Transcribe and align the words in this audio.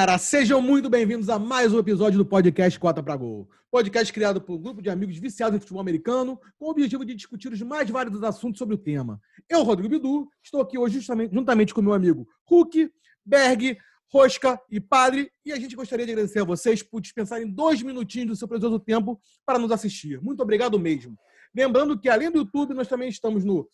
galera, 0.00 0.16
sejam 0.16 0.62
muito 0.62 0.88
bem-vindos 0.88 1.28
a 1.28 1.38
mais 1.38 1.74
um 1.74 1.78
episódio 1.78 2.16
do 2.16 2.24
podcast 2.24 2.80
Cota 2.80 3.02
para 3.02 3.14
Gol. 3.16 3.46
Podcast 3.70 4.10
criado 4.10 4.40
por 4.40 4.54
um 4.54 4.58
grupo 4.58 4.80
de 4.80 4.88
amigos 4.88 5.18
viciados 5.18 5.54
em 5.54 5.60
futebol 5.60 5.82
americano, 5.82 6.40
com 6.58 6.64
o 6.64 6.70
objetivo 6.70 7.04
de 7.04 7.14
discutir 7.14 7.52
os 7.52 7.60
mais 7.60 7.90
vários 7.90 8.22
assuntos 8.22 8.58
sobre 8.58 8.74
o 8.74 8.78
tema. 8.78 9.20
Eu, 9.46 9.62
Rodrigo 9.62 9.90
Bidu, 9.90 10.26
estou 10.42 10.62
aqui 10.62 10.78
hoje 10.78 10.94
justamente, 10.94 11.34
juntamente 11.34 11.74
com 11.74 11.82
meu 11.82 11.92
amigo 11.92 12.26
Hulk, 12.46 12.90
Berg, 13.26 13.76
Rosca 14.10 14.58
e 14.70 14.80
Padre, 14.80 15.30
e 15.44 15.52
a 15.52 15.56
gente 15.56 15.76
gostaria 15.76 16.06
de 16.06 16.12
agradecer 16.12 16.40
a 16.40 16.44
vocês 16.44 16.82
por 16.82 17.02
dispensarem 17.02 17.46
dois 17.46 17.82
minutinhos 17.82 18.28
do 18.28 18.36
seu 18.36 18.48
precioso 18.48 18.80
tempo 18.80 19.20
para 19.44 19.58
nos 19.58 19.70
assistir. 19.70 20.18
Muito 20.22 20.42
obrigado 20.42 20.78
mesmo. 20.78 21.14
Lembrando 21.54 22.00
que, 22.00 22.08
além 22.08 22.30
do 22.30 22.38
YouTube, 22.38 22.72
nós 22.72 22.88
também 22.88 23.10
estamos 23.10 23.44
no 23.44 23.68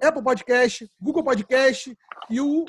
Apple 0.00 0.22
Podcast, 0.22 0.88
Google 1.00 1.24
Podcast 1.24 1.98
e 2.30 2.40
o 2.40 2.64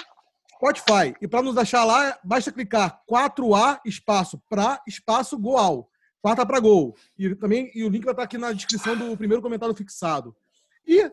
Spotify. 0.55 1.15
E 1.21 1.27
para 1.27 1.41
nos 1.41 1.57
achar 1.57 1.83
lá, 1.83 2.17
basta 2.23 2.51
clicar 2.51 3.01
4A 3.09 3.81
espaço 3.85 4.41
para 4.49 4.81
espaço 4.87 5.37
Goal. 5.37 5.89
Quarta 6.21 6.43
para 6.45 6.59
gol. 6.59 6.95
E 7.17 7.35
também 7.35 7.71
e 7.75 7.83
o 7.83 7.89
link 7.89 8.03
vai 8.03 8.13
estar 8.13 8.23
aqui 8.23 8.37
na 8.37 8.51
descrição 8.51 8.97
do 8.97 9.15
primeiro 9.15 9.43
comentário 9.43 9.75
fixado. 9.75 10.35
E 10.87 11.03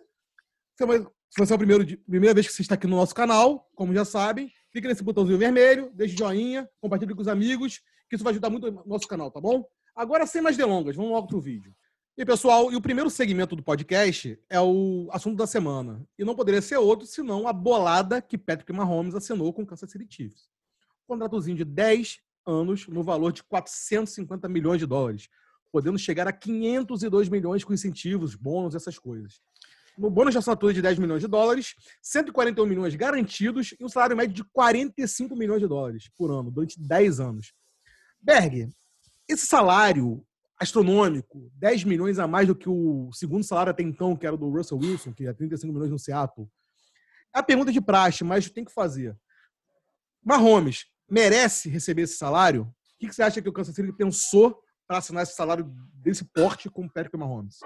se 1.32 1.38
você 1.38 1.52
é 1.52 1.56
a 1.56 1.58
primeira, 1.58 2.34
vez 2.34 2.46
que 2.46 2.52
você 2.52 2.62
está 2.62 2.76
aqui 2.76 2.86
no 2.86 2.96
nosso 2.96 3.14
canal, 3.14 3.70
como 3.74 3.92
já 3.92 4.06
sabem, 4.06 4.50
clique 4.70 4.88
nesse 4.88 5.02
botãozinho 5.02 5.38
vermelho, 5.38 5.90
deixe 5.92 6.16
joinha, 6.16 6.68
compartilhe 6.80 7.14
com 7.14 7.20
os 7.20 7.28
amigos, 7.28 7.82
que 8.08 8.16
isso 8.16 8.24
vai 8.24 8.32
ajudar 8.32 8.48
muito 8.48 8.68
o 8.68 8.88
nosso 8.88 9.06
canal, 9.06 9.30
tá 9.30 9.38
bom? 9.40 9.64
Agora, 9.94 10.26
sem 10.26 10.40
mais 10.40 10.56
delongas, 10.56 10.96
vamos 10.96 11.10
logo 11.10 11.26
para 11.26 11.36
o 11.36 11.40
vídeo. 11.40 11.74
E 12.14 12.26
pessoal, 12.26 12.70
e 12.70 12.76
o 12.76 12.80
primeiro 12.80 13.08
segmento 13.08 13.56
do 13.56 13.62
podcast 13.62 14.38
é 14.50 14.60
o 14.60 15.08
assunto 15.10 15.34
da 15.34 15.46
semana. 15.46 16.06
E 16.18 16.24
não 16.26 16.34
poderia 16.34 16.60
ser 16.60 16.76
outro 16.76 17.06
senão 17.06 17.48
a 17.48 17.54
bolada 17.54 18.20
que 18.20 18.36
Patrick 18.36 18.70
Mahomes 18.70 19.14
assinou 19.14 19.50
com 19.50 19.62
o 19.62 19.66
Kansas 19.66 19.90
City 19.90 20.06
Chiefs. 20.08 20.42
Um 21.04 21.14
contratozinho 21.14 21.56
de 21.56 21.64
10 21.64 22.20
anos 22.44 22.86
no 22.86 23.02
valor 23.02 23.32
de 23.32 23.42
450 23.42 24.46
milhões 24.46 24.78
de 24.78 24.84
dólares, 24.84 25.30
podendo 25.72 25.98
chegar 25.98 26.28
a 26.28 26.32
502 26.32 27.30
milhões 27.30 27.64
com 27.64 27.72
incentivos, 27.72 28.34
bônus, 28.34 28.74
essas 28.74 28.98
coisas. 28.98 29.40
No 29.96 30.10
bônus 30.10 30.32
de 30.32 30.38
assinatura 30.38 30.74
de 30.74 30.82
10 30.82 30.98
milhões 30.98 31.22
de 31.22 31.28
dólares, 31.28 31.74
141 32.02 32.66
milhões 32.66 32.94
garantidos 32.94 33.74
e 33.80 33.82
um 33.82 33.88
salário 33.88 34.18
médio 34.18 34.34
de 34.34 34.44
45 34.44 35.34
milhões 35.34 35.62
de 35.62 35.66
dólares 35.66 36.10
por 36.14 36.30
ano, 36.30 36.50
durante 36.50 36.78
10 36.78 37.20
anos. 37.20 37.54
Berg, 38.20 38.68
esse 39.26 39.46
salário 39.46 40.22
astronômico, 40.62 41.50
10 41.54 41.84
milhões 41.84 42.18
a 42.18 42.26
mais 42.26 42.46
do 42.46 42.54
que 42.54 42.68
o 42.68 43.10
segundo 43.12 43.44
salário 43.44 43.70
até 43.70 43.82
então, 43.82 44.16
que 44.16 44.26
era 44.26 44.36
do 44.36 44.50
Russell 44.50 44.78
Wilson, 44.78 45.12
que 45.12 45.26
é 45.26 45.32
35 45.32 45.72
milhões 45.72 45.90
no 45.90 45.98
Seattle. 45.98 46.48
É 47.34 47.38
a 47.38 47.42
pergunta 47.42 47.72
de 47.72 47.80
praxe, 47.80 48.24
mas 48.24 48.50
tem 48.50 48.64
que 48.64 48.72
fazer. 48.72 49.16
Mahomes 50.24 50.86
merece 51.08 51.68
receber 51.68 52.02
esse 52.02 52.16
salário? 52.16 52.62
O 52.62 52.98
que 52.98 53.12
você 53.12 53.22
acha 53.22 53.42
que 53.42 53.48
o 53.48 53.52
Kansas 53.52 53.74
City 53.74 53.92
pensou 53.92 54.58
para 54.86 54.98
assinar 54.98 55.22
esse 55.22 55.34
salário 55.34 55.70
desse 55.94 56.24
porte 56.24 56.70
com 56.70 56.84
o 56.84 56.90
Patrick 56.90 57.16
Mahomes? 57.16 57.58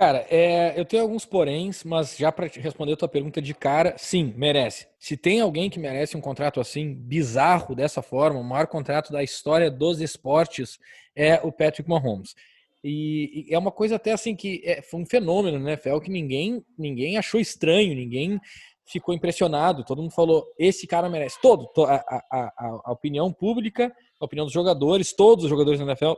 Cara, 0.00 0.26
é, 0.30 0.80
eu 0.80 0.84
tenho 0.86 1.02
alguns 1.02 1.26
poréns, 1.26 1.84
mas 1.84 2.16
já 2.16 2.32
para 2.32 2.46
responder 2.46 2.94
a 2.94 2.96
tua 2.96 3.06
pergunta 3.06 3.42
de 3.42 3.52
cara, 3.52 3.96
sim, 3.98 4.32
merece. 4.34 4.88
Se 4.98 5.14
tem 5.14 5.42
alguém 5.42 5.68
que 5.68 5.78
merece 5.78 6.16
um 6.16 6.22
contrato 6.22 6.58
assim, 6.58 6.94
bizarro 6.94 7.74
dessa 7.74 8.00
forma, 8.00 8.40
o 8.40 8.42
maior 8.42 8.66
contrato 8.66 9.12
da 9.12 9.22
história 9.22 9.70
dos 9.70 10.00
esportes, 10.00 10.78
é 11.14 11.34
o 11.42 11.52
Patrick 11.52 11.86
Mahomes. 11.86 12.34
E, 12.82 13.44
e 13.50 13.54
é 13.54 13.58
uma 13.58 13.70
coisa 13.70 13.96
até 13.96 14.12
assim 14.12 14.34
que 14.34 14.62
é, 14.64 14.80
foi 14.80 15.02
um 15.02 15.04
fenômeno, 15.04 15.58
né, 15.58 15.76
Fel, 15.76 16.00
que 16.00 16.10
ninguém, 16.10 16.64
ninguém 16.78 17.18
achou 17.18 17.38
estranho, 17.38 17.94
ninguém 17.94 18.40
ficou 18.86 19.14
impressionado. 19.14 19.84
Todo 19.84 20.00
mundo 20.00 20.14
falou: 20.14 20.46
esse 20.58 20.86
cara 20.86 21.10
merece. 21.10 21.38
Todo, 21.42 21.68
a, 21.84 21.96
a, 22.30 22.80
a, 22.86 22.92
opinião 22.92 23.30
pública, 23.30 23.94
a 24.18 24.24
opinião 24.24 24.46
dos 24.46 24.54
jogadores, 24.54 25.12
todos 25.12 25.44
os 25.44 25.50
jogadores 25.50 25.78
da 25.78 25.84
NFL 25.84 26.14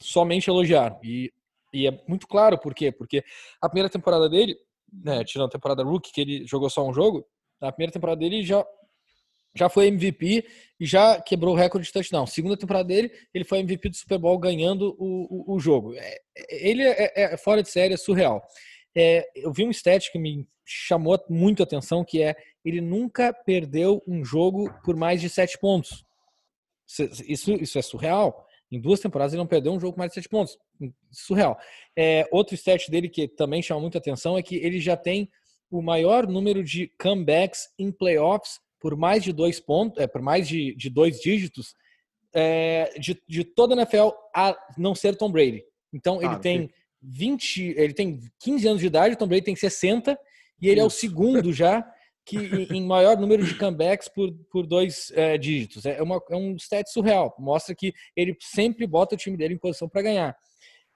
somente 0.00 0.48
elogiaram. 0.48 1.00
E 1.02 1.32
e 1.82 1.86
é 1.86 2.02
muito 2.08 2.26
claro 2.26 2.58
por 2.58 2.74
quê? 2.74 2.90
Porque 2.90 3.24
a 3.60 3.68
primeira 3.68 3.88
temporada 3.88 4.28
dele, 4.28 4.56
né, 4.92 5.24
tirando 5.24 5.48
a 5.48 5.50
temporada 5.50 5.82
rookie, 5.82 6.12
que 6.12 6.20
ele 6.20 6.46
jogou 6.46 6.70
só 6.70 6.86
um 6.86 6.92
jogo, 6.92 7.26
na 7.60 7.72
primeira 7.72 7.92
temporada 7.92 8.18
dele 8.18 8.42
já 8.42 8.64
já 9.56 9.68
foi 9.68 9.86
MVP 9.86 10.46
e 10.78 10.84
já 10.86 11.20
quebrou 11.20 11.54
o 11.54 11.56
recorde 11.56 11.86
de 11.86 11.92
touchdown. 11.92 12.26
Segunda 12.26 12.56
temporada 12.56 12.86
dele, 12.86 13.10
ele 13.32 13.44
foi 13.44 13.60
MVP 13.60 13.88
do 13.88 13.96
Super 13.96 14.18
Bowl 14.18 14.38
ganhando 14.38 14.94
o, 14.98 15.52
o, 15.52 15.56
o 15.56 15.58
jogo. 15.58 15.94
É, 15.94 16.18
ele 16.50 16.82
é, 16.82 17.04
é, 17.16 17.34
é, 17.34 17.36
fora 17.38 17.62
de 17.62 17.70
série, 17.70 17.94
é 17.94 17.96
surreal. 17.96 18.42
É, 18.94 19.26
eu 19.34 19.52
vi 19.52 19.64
um 19.64 19.70
stat 19.70 20.12
que 20.12 20.18
me 20.18 20.46
chamou 20.64 21.18
muito 21.30 21.62
a 21.62 21.64
atenção, 21.64 22.04
que 22.04 22.22
é 22.22 22.36
ele 22.64 22.80
nunca 22.80 23.32
perdeu 23.32 24.02
um 24.06 24.24
jogo 24.24 24.70
por 24.84 24.94
mais 24.94 25.20
de 25.20 25.28
sete 25.28 25.58
pontos. 25.58 26.04
Isso, 27.26 27.52
isso 27.52 27.78
é 27.78 27.82
surreal. 27.82 28.45
Em 28.70 28.80
duas 28.80 29.00
temporadas 29.00 29.32
ele 29.32 29.40
não 29.40 29.46
perdeu 29.46 29.72
um 29.72 29.80
jogo 29.80 29.94
com 29.94 30.00
mais 30.00 30.10
de 30.10 30.16
sete 30.16 30.28
pontos. 30.28 30.58
Surreal. 31.10 31.58
É, 31.96 32.26
outro 32.32 32.54
stat 32.54 32.90
dele 32.90 33.08
que 33.08 33.28
também 33.28 33.62
chama 33.62 33.80
muita 33.80 33.98
atenção 33.98 34.36
é 34.36 34.42
que 34.42 34.56
ele 34.56 34.80
já 34.80 34.96
tem 34.96 35.30
o 35.70 35.80
maior 35.80 36.26
número 36.26 36.62
de 36.62 36.92
comebacks 37.00 37.68
em 37.78 37.90
playoffs 37.90 38.60
por 38.80 38.96
mais 38.96 39.22
de 39.22 39.32
dois 39.32 39.58
pontos, 39.58 40.02
é, 40.02 40.06
por 40.06 40.20
mais 40.20 40.46
de, 40.46 40.74
de 40.74 40.90
dois 40.90 41.20
dígitos 41.20 41.74
é, 42.34 42.92
de, 42.98 43.20
de 43.26 43.44
toda 43.44 43.74
a 43.74 43.78
NFL 43.78 44.10
a 44.34 44.56
não 44.76 44.94
ser 44.94 45.16
Tom 45.16 45.30
Brady. 45.30 45.64
Então 45.92 46.20
ele 46.20 46.34
ah, 46.34 46.38
tem 46.38 46.70
20, 47.02 47.74
ele 47.76 47.94
tem 47.94 48.20
15 48.40 48.68
anos 48.68 48.80
de 48.80 48.86
idade, 48.86 49.16
Tom 49.16 49.26
Brady 49.26 49.44
tem 49.44 49.56
60 49.56 50.18
e 50.60 50.68
ele 50.68 50.74
Isso. 50.74 50.82
é 50.82 50.86
o 50.86 50.90
segundo 50.90 51.52
já 51.52 51.88
que 52.26 52.36
em 52.72 52.84
maior 52.84 53.16
número 53.16 53.44
de 53.44 53.54
comebacks 53.54 54.08
por, 54.08 54.32
por 54.50 54.66
dois 54.66 55.12
é, 55.14 55.38
dígitos. 55.38 55.86
É, 55.86 56.02
uma, 56.02 56.20
é 56.28 56.36
um 56.36 56.56
stat 56.56 56.90
surreal. 56.90 57.32
Mostra 57.38 57.74
que 57.74 57.94
ele 58.16 58.36
sempre 58.40 58.84
bota 58.84 59.14
o 59.14 59.18
time 59.18 59.36
dele 59.36 59.54
em 59.54 59.58
posição 59.58 59.88
para 59.88 60.02
ganhar. 60.02 60.36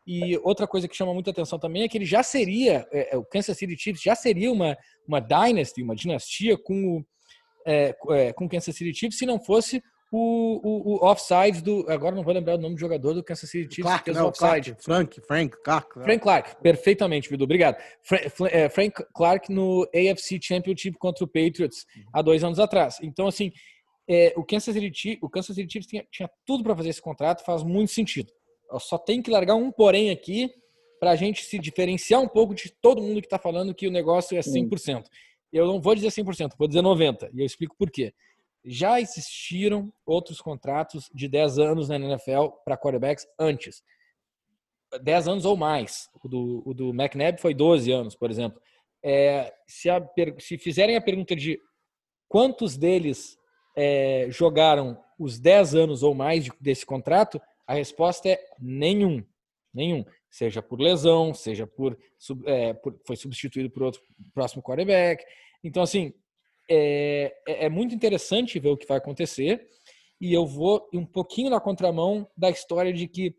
E 0.05 0.37
outra 0.39 0.67
coisa 0.67 0.89
que 0.89 0.97
chama 0.97 1.15
muita 1.15 1.31
atenção 1.31 1.57
também 1.57 1.85
é 1.85 1.89
que 1.89 1.97
ele 1.97 2.05
já 2.05 2.23
seria, 2.23 2.85
é, 2.91 3.15
é 3.15 3.17
o 3.17 3.25
Kansas 3.25 3.57
City 3.57 3.77
Chiefs 3.79 4.03
já 4.03 4.17
seria 4.17 4.51
uma, 4.51 4.77
uma 5.07 5.21
dynasty, 5.21 5.83
uma 5.83 5.95
dinastia 5.95 6.59
com 6.59 6.97
o 6.97 7.05
é, 7.67 7.95
é, 8.11 8.33
com 8.33 8.49
Kansas 8.49 8.75
City 8.75 8.93
Chiefs 8.93 9.19
se 9.19 9.27
não 9.27 9.39
fosse 9.39 9.83
o, 10.11 10.61
o, 10.63 10.95
o 10.95 11.07
offside 11.07 11.63
do. 11.63 11.87
Agora 11.89 12.17
não 12.17 12.25
vou 12.25 12.35
lembrar 12.35 12.57
o 12.57 12.59
nome 12.59 12.75
do 12.75 12.81
jogador 12.81 13.15
do 13.15 13.23
Kansas 13.23 13.49
City 13.49 13.77
Chiefs. 13.77 13.85
Clark, 13.85 14.13
não, 14.13 14.27
offside. 14.27 14.75
Clark, 14.75 14.83
Frank, 14.83 15.21
Frank 15.27 15.57
Clark. 15.63 16.03
Frank 16.03 16.19
Clark, 16.21 16.57
perfeitamente, 16.63 17.29
Vidu, 17.29 17.45
obrigado. 17.45 17.77
É, 18.51 18.69
Frank 18.69 19.05
Clark 19.15 19.53
no 19.53 19.89
AFC 19.95 20.41
Championship 20.43 20.99
contra 20.99 21.25
o 21.25 21.29
Patriots 21.29 21.87
há 22.13 22.21
dois 22.23 22.43
anos 22.43 22.59
atrás. 22.59 22.99
Então, 23.03 23.29
assim, 23.29 23.53
é, 24.09 24.33
o, 24.37 24.45
Kansas 24.45 24.75
City, 24.75 25.19
o 25.23 25.29
Kansas 25.29 25.55
City 25.55 25.73
Chiefs 25.73 25.89
tinha, 25.89 26.05
tinha 26.11 26.31
tudo 26.45 26.65
para 26.65 26.75
fazer 26.75 26.89
esse 26.89 27.01
contrato, 27.01 27.45
faz 27.45 27.63
muito 27.63 27.93
sentido. 27.93 28.33
Eu 28.71 28.81
só 28.81 28.99
tem 28.99 29.23
que 29.23 29.31
largar 29.31 29.55
um 29.55 29.71
porém 29.71 30.11
aqui 30.11 30.51
para 30.99 31.13
a 31.13 31.17
gente 31.17 31.45
se 31.45 31.59
diferenciar 31.59 32.21
um 32.21 32.29
pouco 32.29 32.55
de 32.55 32.73
todo 32.83 33.01
mundo 33.01 33.21
que 33.21 33.27
está 33.27 33.39
falando 33.39 33.75
que 33.75 33.87
o 33.87 33.93
negócio 33.93 34.37
é 34.37 34.41
100%. 34.41 35.05
Eu 35.53 35.67
não 35.67 35.81
vou 35.81 35.95
dizer 35.95 36.09
100%, 36.09 36.53
vou 36.59 36.69
dizer 36.69 36.83
90%. 36.83 37.31
E 37.33 37.41
eu 37.41 37.47
explico 37.47 37.77
por 37.77 37.91
quê 37.91 38.13
já 38.65 39.01
existiram 39.01 39.93
outros 40.05 40.41
contratos 40.41 41.11
de 41.15 41.29
10 41.29 41.59
anos 41.59 41.89
na 41.89 41.97
NFL 41.97 42.49
para 42.65 42.77
quarterbacks 42.77 43.27
antes. 43.39 43.83
10 45.03 45.29
anos 45.29 45.45
ou 45.45 45.57
mais. 45.57 46.09
O 46.23 46.29
do, 46.29 46.63
o 46.67 46.75
do 46.75 46.91
McNabb 46.91 47.41
foi 47.41 47.55
12 47.55 47.91
anos, 47.93 48.15
por 48.15 48.31
exemplo. 48.31 48.61
É, 49.03 49.53
se, 49.67 49.89
a, 49.89 50.03
se, 50.39 50.59
fizerem 50.59 50.97
a 50.97 51.01
pergunta 51.01 51.35
de 51.35 51.59
quantos 52.29 52.77
deles 52.77 53.39
é, 53.77 54.27
jogaram 54.31 54.99
os 55.19 55.39
10 55.39 55.75
anos 55.75 56.03
ou 56.03 56.15
mais 56.15 56.45
de, 56.45 56.53
desse 56.61 56.85
contrato, 56.85 57.41
a 57.67 57.75
resposta 57.75 58.29
é 58.29 58.39
nenhum. 58.59 59.25
Nenhum. 59.73 60.05
Seja 60.29 60.61
por 60.61 60.81
lesão, 60.81 61.33
seja 61.33 61.67
por, 61.67 61.97
é, 62.47 62.73
por 62.75 62.99
foi 63.07 63.17
substituído 63.17 63.71
por 63.71 63.85
outro 63.85 64.03
próximo 64.35 64.63
quarterback. 64.63 65.25
Então, 65.63 65.83
assim, 65.83 66.13
é, 66.71 67.35
é, 67.49 67.67
é 67.67 67.69
muito 67.69 67.95
interessante 67.95 68.59
ver 68.61 68.69
o 68.69 68.77
que 68.77 68.87
vai 68.87 68.99
acontecer 68.99 69.67
e 70.21 70.33
eu 70.33 70.47
vou 70.47 70.89
um 70.95 71.05
pouquinho 71.05 71.51
na 71.51 71.61
contramão 71.61 72.29
da 72.37 72.51
história 72.51 72.93
de 72.93 73.09
que 73.09 73.35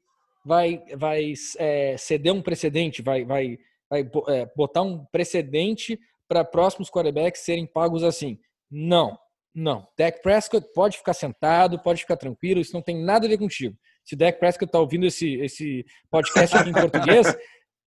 vai, 0.46 0.84
vai 0.96 1.34
é, 1.58 1.96
ceder 1.98 2.34
um 2.34 2.42
precedente, 2.42 3.02
vai, 3.02 3.24
vai, 3.24 3.58
vai 3.90 4.02
é, 4.30 4.52
botar 4.56 4.82
um 4.82 5.06
precedente 5.12 5.98
para 6.28 6.44
próximos 6.44 6.90
quarterbacks 6.90 7.42
serem 7.42 7.68
pagos 7.68 8.04
assim. 8.04 8.38
Não, 8.70 9.18
não. 9.54 9.88
Dak 9.98 10.22
Prescott 10.22 10.68
pode 10.74 10.98
ficar 10.98 11.14
sentado, 11.14 11.80
pode 11.82 12.02
ficar 12.02 12.18
tranquilo, 12.18 12.60
isso 12.60 12.74
não 12.74 12.82
tem 12.82 13.04
nada 13.04 13.26
a 13.28 13.30
ver 13.30 13.38
contigo. 13.38 13.76
Se 14.04 14.16
o 14.16 14.18
Dak 14.18 14.40
Prescott 14.40 14.66
está 14.66 14.80
ouvindo 14.80 15.06
esse, 15.06 15.36
esse 15.36 15.86
podcast 16.10 16.58
aqui 16.58 16.70
em 16.70 16.74
português, 16.74 17.38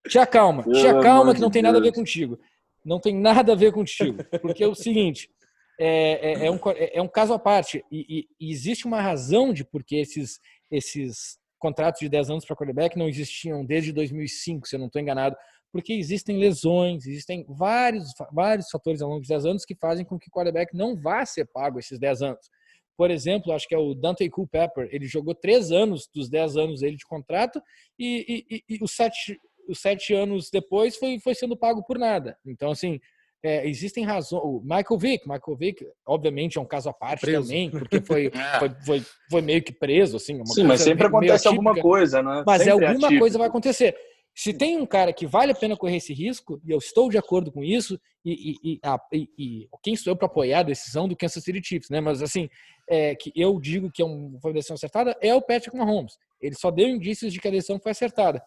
te 0.08 0.18
acalma, 0.18 0.62
te 0.62 0.86
acalma 0.86 1.34
que 1.34 1.40
não 1.40 1.50
tem 1.50 1.62
nada 1.62 1.78
a 1.78 1.80
ver 1.80 1.92
contigo. 1.92 2.38
Não 2.84 3.00
tem 3.00 3.14
nada 3.14 3.52
a 3.52 3.56
ver 3.56 3.72
contigo. 3.72 4.22
Porque 4.42 4.62
é 4.62 4.68
o 4.68 4.74
seguinte, 4.74 5.30
é, 5.78 6.44
é, 6.44 6.46
é, 6.46 6.50
um, 6.50 6.58
é 6.92 7.02
um 7.02 7.08
caso 7.08 7.32
à 7.32 7.38
parte. 7.38 7.84
E, 7.90 8.26
e, 8.40 8.50
existe 8.52 8.86
uma 8.86 9.00
razão 9.00 9.52
de 9.52 9.64
por 9.64 9.82
que 9.82 9.96
esses, 9.96 10.38
esses 10.70 11.38
contratos 11.58 12.00
de 12.00 12.08
10 12.08 12.30
anos 12.30 12.44
para 12.44 12.56
quarterback 12.56 12.98
não 12.98 13.08
existiam 13.08 13.64
desde 13.64 13.92
2005, 13.92 14.68
se 14.68 14.76
eu 14.76 14.80
não 14.80 14.86
estou 14.86 15.00
enganado. 15.00 15.36
Porque 15.72 15.92
existem 15.92 16.38
lesões, 16.38 17.04
existem 17.06 17.44
vários, 17.48 18.12
vários 18.32 18.70
fatores 18.70 19.02
ao 19.02 19.08
longo 19.08 19.22
de 19.22 19.28
10 19.28 19.46
anos 19.46 19.64
que 19.64 19.74
fazem 19.74 20.04
com 20.04 20.18
que 20.18 20.28
o 20.28 20.30
quarterback 20.30 20.76
não 20.76 20.94
vá 20.94 21.26
ser 21.26 21.46
pago 21.46 21.78
esses 21.78 21.98
10 21.98 22.22
anos. 22.22 22.50
por 22.96 23.10
exemplo, 23.10 23.52
acho 23.52 23.66
que 23.66 23.74
é 23.74 23.78
o 23.78 23.92
Dante 23.92 24.28
Culpepper, 24.30 24.88
ele 24.92 25.06
jogou 25.06 25.34
três 25.34 25.72
anos 25.72 26.08
dos 26.14 26.28
dez 26.30 26.56
anos 26.56 26.80
dele 26.80 26.96
de 26.96 27.04
contrato 27.04 27.60
e, 27.98 28.44
e, 28.48 28.56
e, 28.56 28.76
e 28.76 28.84
os, 28.84 28.92
sete, 28.92 29.36
os 29.68 29.80
sete 29.80 30.12
anos 30.14 30.50
depois 30.50 30.96
foi, 30.96 31.18
foi 31.18 31.34
sendo 31.34 31.56
pago 31.56 31.82
por 31.84 31.98
nada. 31.98 32.36
Então, 32.46 32.70
assim, 32.70 33.00
é, 33.44 33.68
existem 33.68 34.04
razões. 34.04 34.42
O 34.42 34.60
Michael 34.62 34.98
Vick, 34.98 35.28
Michael 35.28 35.56
Vick, 35.58 35.86
obviamente, 36.06 36.56
é 36.56 36.60
um 36.60 36.64
caso 36.64 36.88
à 36.88 36.92
parte 36.92 37.20
preso. 37.20 37.42
também, 37.42 37.70
porque 37.70 38.00
foi, 38.00 38.26
é. 38.34 38.58
foi, 38.58 38.70
foi, 38.86 39.02
foi, 39.30 39.42
meio 39.42 39.62
que 39.62 39.72
preso, 39.72 40.16
assim. 40.16 40.44
Sim, 40.46 40.64
mas 40.64 40.80
sempre 40.80 41.06
acontece 41.06 41.46
alguma 41.46 41.74
coisa, 41.74 42.22
né? 42.22 42.42
Mas 42.46 42.62
sempre 42.62 42.86
alguma 42.86 43.18
coisa 43.18 43.38
vai 43.38 43.48
acontecer. 43.48 43.94
Se 44.34 44.52
tem 44.52 44.76
um 44.76 44.86
cara 44.86 45.12
que 45.12 45.26
vale 45.26 45.52
a 45.52 45.54
pena 45.54 45.76
correr 45.76 45.98
esse 45.98 46.12
risco, 46.12 46.60
e 46.64 46.72
eu 46.72 46.78
estou 46.78 47.08
de 47.08 47.16
acordo 47.16 47.52
com 47.52 47.62
isso, 47.62 48.00
e, 48.24 48.56
e, 48.64 48.80
e, 49.12 49.28
e 49.38 49.68
quem 49.82 49.94
sou 49.94 50.12
eu 50.12 50.16
para 50.16 50.26
apoiar 50.26 50.60
a 50.60 50.64
decisão 50.64 51.06
do 51.06 51.14
Kansas 51.14 51.44
City 51.44 51.60
Chiefs, 51.62 51.90
né? 51.90 52.00
Mas 52.00 52.22
assim, 52.22 52.48
é, 52.88 53.14
que 53.14 53.30
eu 53.36 53.60
digo 53.60 53.92
que 53.92 54.02
é 54.02 54.04
uma 54.04 54.52
decisão 54.52 54.74
acertada 54.74 55.16
é 55.20 55.34
o 55.34 55.42
Patrick 55.42 55.76
Mahomes. 55.76 56.14
Ele 56.40 56.54
só 56.54 56.70
deu 56.70 56.88
indícios 56.88 57.32
de 57.32 57.38
que 57.38 57.46
a 57.46 57.50
decisão 57.50 57.78
foi 57.78 57.92
acertada. 57.92 58.42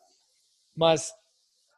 Mas 0.77 1.11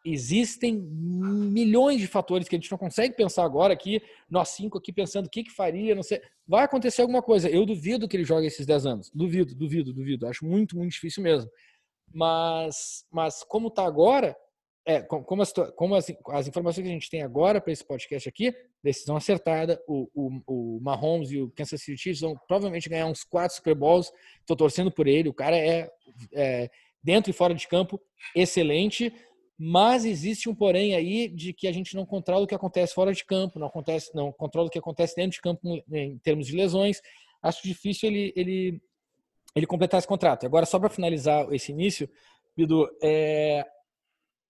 existem 0.05 0.75
milhões 0.75 1.99
de 1.99 2.07
fatores 2.07 2.47
que 2.47 2.55
a 2.55 2.59
gente 2.59 2.71
não 2.71 2.77
consegue 2.77 3.15
pensar 3.15 3.43
agora 3.43 3.73
aqui, 3.73 4.01
nós 4.29 4.49
cinco 4.49 4.77
aqui 4.77 4.91
pensando 4.93 5.25
o 5.25 5.29
que, 5.29 5.43
que 5.43 5.51
faria, 5.51 5.95
não 5.95 6.03
sei. 6.03 6.21
Vai 6.47 6.63
acontecer 6.63 7.01
alguma 7.01 7.21
coisa. 7.21 7.49
Eu 7.49 7.65
duvido 7.65 8.07
que 8.07 8.17
ele 8.17 8.23
jogue 8.23 8.47
esses 8.47 8.65
10 8.65 8.85
anos. 8.85 9.11
Duvido, 9.13 9.55
duvido, 9.55 9.93
duvido. 9.93 10.27
Acho 10.27 10.45
muito, 10.45 10.77
muito 10.77 10.91
difícil 10.91 11.23
mesmo. 11.23 11.49
Mas, 12.13 13.05
mas 13.11 13.43
como 13.43 13.67
está 13.67 13.85
agora, 13.85 14.35
é, 14.85 15.01
como, 15.01 15.41
as, 15.41 15.53
como 15.75 15.93
as, 15.93 16.07
as, 16.29 16.47
informações 16.47 16.83
que 16.83 16.89
a 16.89 16.93
gente 16.93 17.09
tem 17.09 17.21
agora 17.21 17.61
para 17.61 17.71
esse 17.71 17.85
podcast 17.85 18.27
aqui, 18.27 18.51
decisão 18.83 19.15
acertada, 19.15 19.79
o, 19.87 20.09
o, 20.15 20.41
o 20.47 20.79
Mahomes 20.81 21.29
e 21.29 21.39
o 21.39 21.51
Kansas 21.51 21.81
City 21.81 22.01
Chiefs 22.01 22.21
vão 22.21 22.35
provavelmente 22.47 22.89
ganhar 22.89 23.05
uns 23.05 23.23
quatro 23.23 23.55
Super 23.55 23.75
Bowls. 23.75 24.11
Estou 24.39 24.55
torcendo 24.57 24.91
por 24.91 25.07
ele. 25.07 25.29
O 25.29 25.33
cara 25.33 25.55
é, 25.55 25.87
é, 26.33 26.71
dentro 27.03 27.29
e 27.29 27.33
fora 27.33 27.53
de 27.53 27.67
campo 27.67 27.99
excelente, 28.35 29.13
mas 29.57 30.05
existe 30.05 30.49
um 30.49 30.55
porém 30.55 30.95
aí 30.95 31.27
de 31.27 31.53
que 31.53 31.67
a 31.67 31.71
gente 31.71 31.95
não 31.95 32.05
controla 32.05 32.43
o 32.43 32.47
que 32.47 32.55
acontece 32.55 32.93
fora 32.93 33.13
de 33.13 33.25
campo, 33.25 33.59
não 33.59 33.67
acontece, 33.67 34.13
não 34.15 34.31
controla 34.31 34.67
o 34.67 34.71
que 34.71 34.79
acontece 34.79 35.15
dentro 35.15 35.31
de 35.31 35.41
campo 35.41 35.61
em 35.91 36.17
termos 36.19 36.47
de 36.47 36.55
lesões. 36.55 37.01
Acho 37.41 37.63
difícil 37.63 38.09
ele, 38.09 38.33
ele 38.35 38.81
ele 39.55 39.65
completar 39.65 39.97
esse 39.97 40.07
contrato. 40.07 40.45
Agora, 40.45 40.65
só 40.65 40.79
para 40.79 40.89
finalizar 40.89 41.51
esse 41.53 41.71
início, 41.71 42.09
Bidu, 42.55 42.87
é, 43.01 43.65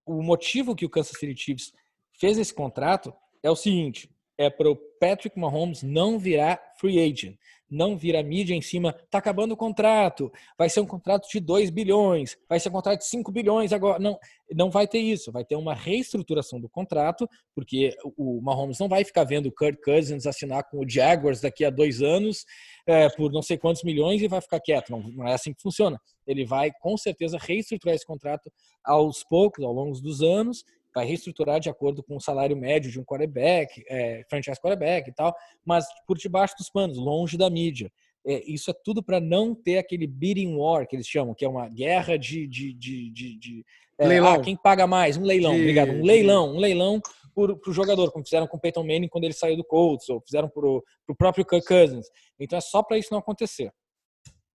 o 0.06 0.22
motivo 0.22 0.76
que 0.76 0.86
o 0.86 0.90
Kansas 0.90 1.18
City 1.18 1.40
Chiefs 1.40 1.72
fez 2.20 2.38
esse 2.38 2.54
contrato 2.54 3.14
é 3.42 3.50
o 3.50 3.56
seguinte: 3.56 4.10
é 4.38 4.50
para 4.50 4.70
o 4.70 4.78
Patrick 5.00 5.38
Mahomes 5.40 5.84
não 5.84 6.20
virar 6.20 6.60
free 6.78 7.00
agent 7.00 7.38
não 7.70 7.96
vira 7.96 8.24
mídia 8.24 8.56
em 8.56 8.62
cima, 8.62 8.94
tá 9.10 9.20
acabando 9.20 9.52
o 9.52 9.58
contrato, 9.58 10.32
vai 10.58 10.70
ser 10.70 10.80
um 10.80 10.86
contrato 10.86 11.30
de 11.30 11.40
2 11.40 11.70
bilhões, 11.70 12.36
vai 12.48 12.60
ser 12.60 12.70
um 12.70 12.72
contrato 12.72 13.00
de 13.00 13.06
5 13.06 13.32
bilhões 13.32 13.72
agora. 13.72 14.00
Não, 14.00 14.18
não 14.52 14.72
vai 14.72 14.88
ter 14.88 15.00
isso, 15.00 15.32
vai 15.32 15.46
ter 15.46 15.56
uma 15.56 15.76
reestruturação 15.76 16.60
do 16.60 16.68
contrato, 16.68 17.30
porque 17.54 17.96
o 18.18 18.42
Mahomes 18.42 18.80
não 18.80 18.88
vai 18.88 19.04
ficar 19.04 19.24
vendo 19.24 19.48
o 19.48 19.52
Kirk 19.52 19.82
Cousins 19.84 20.26
assinar 20.26 20.64
com 20.64 20.80
o 20.80 20.90
Jaguars 20.90 21.42
daqui 21.42 21.64
a 21.64 21.70
dois 21.70 22.02
anos 22.02 22.46
é, 22.88 23.08
por 23.10 23.32
não 23.32 23.42
sei 23.42 23.58
quantos 23.58 23.84
milhões 23.84 24.22
e 24.22 24.28
vai 24.28 24.42
ficar 24.42 24.60
quieto. 24.60 24.92
Não, 24.92 25.04
não 25.12 25.28
é 25.28 25.34
assim 25.34 25.54
que 25.54 25.62
funciona. 25.62 26.00
Ele 26.26 26.46
vai, 26.46 26.72
com 26.80 26.98
certeza, 26.98 27.38
reestruturar 27.40 27.96
esse 27.96 28.06
contrato 28.06 28.52
aos 28.84 29.24
poucos, 29.24 29.64
ao 29.64 29.74
longo 29.74 30.00
dos 30.00 30.22
anos, 30.22 30.64
vai 30.94 31.06
reestruturar 31.06 31.60
de 31.60 31.70
acordo 31.70 32.04
com 32.04 32.16
o 32.16 32.22
salário 32.22 32.58
médio 32.58 32.92
de 32.92 33.00
um 33.00 33.04
quarterback, 33.04 33.84
é, 33.88 34.24
franchise 34.30 34.60
quarterback 34.60 35.10
e 35.10 35.14
tal, 35.14 35.36
mas 35.66 35.86
por 36.08 36.18
debaixo 36.18 36.56
dos 36.58 36.70
panos, 36.70 36.98
longe 36.98 37.38
da 37.38 37.50
mídia. 37.50 37.92
É, 38.26 38.44
isso 38.46 38.70
é 38.70 38.74
tudo 38.84 39.02
para 39.02 39.20
não 39.20 39.56
ter 39.56 39.78
aquele 39.78 40.06
bidding 40.06 40.56
war 40.56 40.88
que 40.88 40.96
eles 40.96 41.08
chamam, 41.08 41.34
que 41.34 41.46
é 41.46 41.50
uma 41.50 41.70
guerra 41.70 42.18
de, 42.18 42.48
de, 42.48 42.74
de, 42.74 43.12
de, 43.12 43.40
de 43.40 43.66
é, 43.98 44.08
leilão. 44.08 44.34
Ah, 44.34 44.42
quem 44.42 44.56
paga 44.56 44.86
mais? 44.86 45.18
Um 45.18 45.24
leilão, 45.24 45.54
de... 45.54 45.62
obrigado. 45.62 45.92
Um 45.92 46.04
leilão, 46.04 46.56
um 46.56 46.60
leilão 46.60 47.02
para 47.34 47.70
o 47.70 47.74
jogador, 47.74 48.12
como 48.12 48.26
fizeram 48.26 48.48
com 48.48 48.58
o 48.58 48.60
Peyton 48.60 48.84
Manning 48.84 49.08
quando 49.08 49.24
ele 49.24 49.34
saiu 49.34 49.56
do 49.56 49.64
Colts, 49.64 50.10
ou 50.10 50.22
fizeram 50.22 50.50
para 50.50 50.68
o 50.68 50.84
próprio 51.18 51.46
Kirk 51.46 51.66
Cousins. 51.66 52.08
Então 52.40 52.58
é 52.58 52.62
só 52.62 52.84
para 52.84 52.98
isso 52.98 53.10
não 53.12 53.20
acontecer. 53.20 53.72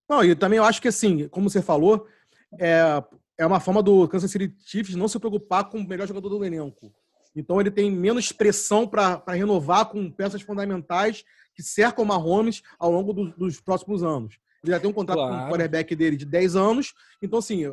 Não, 0.08 0.22
e 0.22 0.34
também 0.34 0.58
eu 0.58 0.64
acho 0.64 0.82
que 0.82 0.88
assim, 0.88 1.28
como 1.28 1.48
você 1.48 1.62
falou, 1.62 2.06
é, 2.60 3.02
é 3.38 3.46
uma 3.46 3.60
forma 3.60 3.82
do 3.82 4.06
Kansas 4.08 4.31
City 4.31 4.54
Chiefs 4.64 4.94
não 4.94 5.08
se 5.08 5.19
preocupar 5.19 5.69
com 5.69 5.78
o 5.78 5.88
melhor 5.88 6.06
jogador 6.06 6.28
do 6.28 6.44
elenco. 6.44 6.92
Então 7.34 7.60
ele 7.60 7.70
tem 7.70 7.90
menos 7.90 8.31
pressão 8.31 8.86
para 8.86 9.22
renovar 9.28 9.86
com 9.86 10.10
peças 10.10 10.42
fundamentais 10.42 11.25
que 11.54 11.62
cercam 11.62 12.04
o 12.04 12.06
Mahomes 12.06 12.62
ao 12.78 12.90
longo 12.90 13.12
do, 13.12 13.31
dos 13.32 13.60
próximos 13.60 14.02
anos. 14.02 14.38
Ele 14.62 14.72
já 14.72 14.81
tem 14.81 14.88
um 14.88 14.94
contrato 14.94 15.19
claro. 15.19 15.36
com 15.36 15.44
o 15.44 15.48
quarterback 15.48 15.94
dele 15.94 16.16
de 16.16 16.25
10 16.25 16.56
anos. 16.56 16.94
Então, 17.20 17.38
assim, 17.38 17.64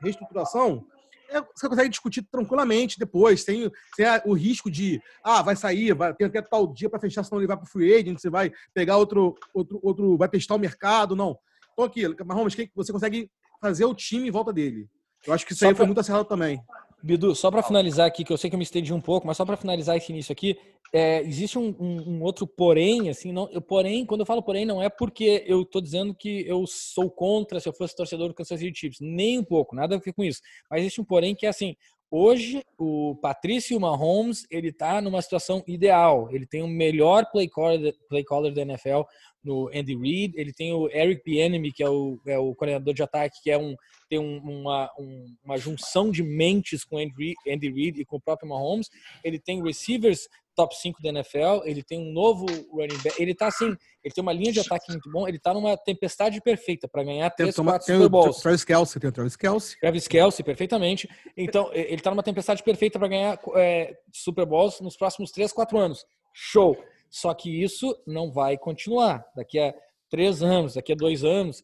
reestruturação 0.00 0.84
é, 1.28 1.40
você 1.54 1.68
consegue 1.68 1.88
discutir 1.88 2.22
tranquilamente 2.22 2.98
depois. 2.98 3.44
Tem, 3.44 3.70
tem 3.96 4.06
o 4.24 4.32
risco 4.32 4.70
de, 4.70 5.00
ah, 5.22 5.42
vai 5.42 5.56
sair, 5.56 5.92
vai, 5.94 6.14
tem 6.14 6.26
até 6.26 6.40
tal 6.40 6.72
dia 6.72 6.88
para 6.88 7.00
fechar, 7.00 7.24
senão 7.24 7.40
ele 7.40 7.46
vai 7.46 7.56
para 7.56 7.64
o 7.64 7.68
free 7.68 7.92
agent, 7.94 8.18
você 8.18 8.30
vai 8.30 8.52
pegar 8.72 8.96
outro, 8.96 9.34
outro, 9.52 9.80
outro, 9.82 10.16
vai 10.16 10.28
testar 10.28 10.54
o 10.54 10.58
mercado. 10.58 11.16
Não. 11.16 11.38
Então, 11.72 11.84
aqui, 11.84 12.02
Mahomes, 12.24 12.56
você 12.74 12.92
consegue 12.92 13.30
fazer 13.60 13.84
o 13.84 13.94
time 13.94 14.28
em 14.28 14.30
volta 14.30 14.52
dele. 14.52 14.88
Eu 15.26 15.32
acho 15.32 15.44
que 15.44 15.52
isso 15.52 15.60
só 15.60 15.66
aí 15.66 15.72
pra... 15.72 15.78
foi 15.78 15.86
muito 15.86 16.00
acertado 16.00 16.28
também. 16.28 16.60
Bidu, 17.02 17.34
só 17.34 17.50
para 17.50 17.62
finalizar 17.62 18.06
aqui, 18.06 18.24
que 18.24 18.32
eu 18.32 18.38
sei 18.38 18.50
que 18.50 18.56
eu 18.56 18.58
me 18.58 18.64
estendi 18.64 18.92
um 18.92 19.00
pouco, 19.00 19.26
mas 19.26 19.36
só 19.36 19.44
para 19.44 19.56
finalizar 19.56 19.96
esse 19.96 20.10
início 20.10 20.32
aqui, 20.32 20.58
é, 20.92 21.20
existe 21.22 21.58
um, 21.58 21.74
um, 21.78 22.10
um, 22.10 22.22
outro 22.22 22.46
porém, 22.46 23.08
assim, 23.08 23.32
não, 23.32 23.48
eu, 23.50 23.60
porém, 23.60 24.04
quando 24.04 24.20
eu 24.20 24.26
falo 24.26 24.42
porém, 24.42 24.64
não 24.64 24.82
é 24.82 24.88
porque 24.88 25.44
eu 25.46 25.62
estou 25.62 25.80
dizendo 25.80 26.14
que 26.14 26.44
eu 26.48 26.64
sou 26.66 27.10
contra 27.10 27.60
se 27.60 27.68
eu 27.68 27.72
fosse 27.72 27.94
torcedor 27.94 28.28
do 28.28 28.34
Kansas 28.34 28.58
City 28.58 28.78
Chiefs, 28.78 28.98
nem 29.00 29.38
um 29.38 29.44
pouco, 29.44 29.76
nada 29.76 29.96
a 29.96 29.98
ver 29.98 30.12
com 30.12 30.24
isso. 30.24 30.40
Mas 30.70 30.80
existe 30.80 31.00
um 31.00 31.04
porém 31.04 31.34
que 31.34 31.46
é 31.46 31.48
assim, 31.48 31.76
hoje 32.10 32.62
o 32.78 33.16
Patrício 33.20 33.78
Mahomes, 33.78 34.46
ele 34.50 34.72
tá 34.72 35.00
numa 35.00 35.20
situação 35.22 35.62
ideal, 35.66 36.28
ele 36.30 36.46
tem 36.46 36.62
o 36.62 36.68
melhor 36.68 37.26
play 37.30 37.48
caller, 37.48 37.94
play 38.08 38.24
caller 38.24 38.54
da 38.54 38.62
NFL, 38.62 39.02
no 39.46 39.68
Andy 39.68 39.96
Reid, 39.96 40.34
ele 40.36 40.52
tem 40.52 40.72
o 40.72 40.88
Eric 40.90 41.22
Bieniemy, 41.24 41.72
que 41.72 41.82
é 41.82 41.88
o, 41.88 42.20
é 42.26 42.38
o 42.38 42.54
coordenador 42.54 42.92
de 42.92 43.02
ataque, 43.02 43.40
que 43.42 43.50
é 43.50 43.56
um, 43.56 43.76
tem 44.10 44.18
um, 44.18 44.38
uma, 44.38 44.90
um, 44.98 45.26
uma 45.44 45.56
junção 45.56 46.10
de 46.10 46.22
mentes 46.22 46.84
com 46.84 46.98
Andy, 46.98 47.34
Andy 47.48 47.70
Reid 47.70 48.00
e 48.00 48.04
com 48.04 48.16
o 48.16 48.20
próprio 48.20 48.48
Mahomes, 48.48 48.90
ele 49.22 49.38
tem 49.38 49.62
receivers 49.62 50.28
top 50.56 50.74
5 50.74 51.02
da 51.02 51.10
NFL, 51.10 51.62
ele 51.64 51.82
tem 51.82 52.00
um 52.00 52.12
novo 52.12 52.46
running 52.72 52.98
back, 53.04 53.22
ele 53.22 53.34
tá 53.34 53.46
assim, 53.46 53.76
ele 54.02 54.14
tem 54.14 54.22
uma 54.22 54.32
linha 54.32 54.50
de 54.50 54.60
ataque 54.60 54.90
muito 54.90 55.10
bom, 55.10 55.28
ele 55.28 55.38
tá 55.38 55.52
numa 55.52 55.76
tempestade 55.76 56.40
perfeita 56.40 56.88
para 56.88 57.04
ganhar 57.04 57.30
três, 57.30 57.54
tem, 57.54 57.64
quatro 57.64 57.86
Super 57.86 58.08
Bowls. 58.08 58.40
Travis 58.40 58.64
Kelsey, 58.64 59.00
tem 59.00 59.10
o 59.10 59.12
Travis 59.12 59.36
Kelsey. 59.36 59.78
Travis 59.78 60.08
Kelsey, 60.08 60.44
perfeitamente. 60.44 61.08
Então, 61.36 61.70
ele 61.72 62.00
tá 62.00 62.10
numa 62.10 62.22
tempestade 62.22 62.62
perfeita 62.62 62.98
para 62.98 63.08
ganhar 63.08 63.38
é, 63.54 63.94
Super 64.10 64.46
Bowls 64.46 64.80
nos 64.80 64.96
próximos 64.96 65.30
3, 65.30 65.52
4 65.52 65.78
anos. 65.78 66.04
Show! 66.32 66.76
Só 67.10 67.32
que 67.34 67.62
isso 67.62 67.96
não 68.06 68.30
vai 68.30 68.58
continuar. 68.58 69.24
Daqui 69.34 69.58
a 69.58 69.74
três 70.08 70.42
anos, 70.42 70.74
daqui 70.74 70.92
a 70.92 70.96
dois 70.96 71.24
anos, 71.24 71.62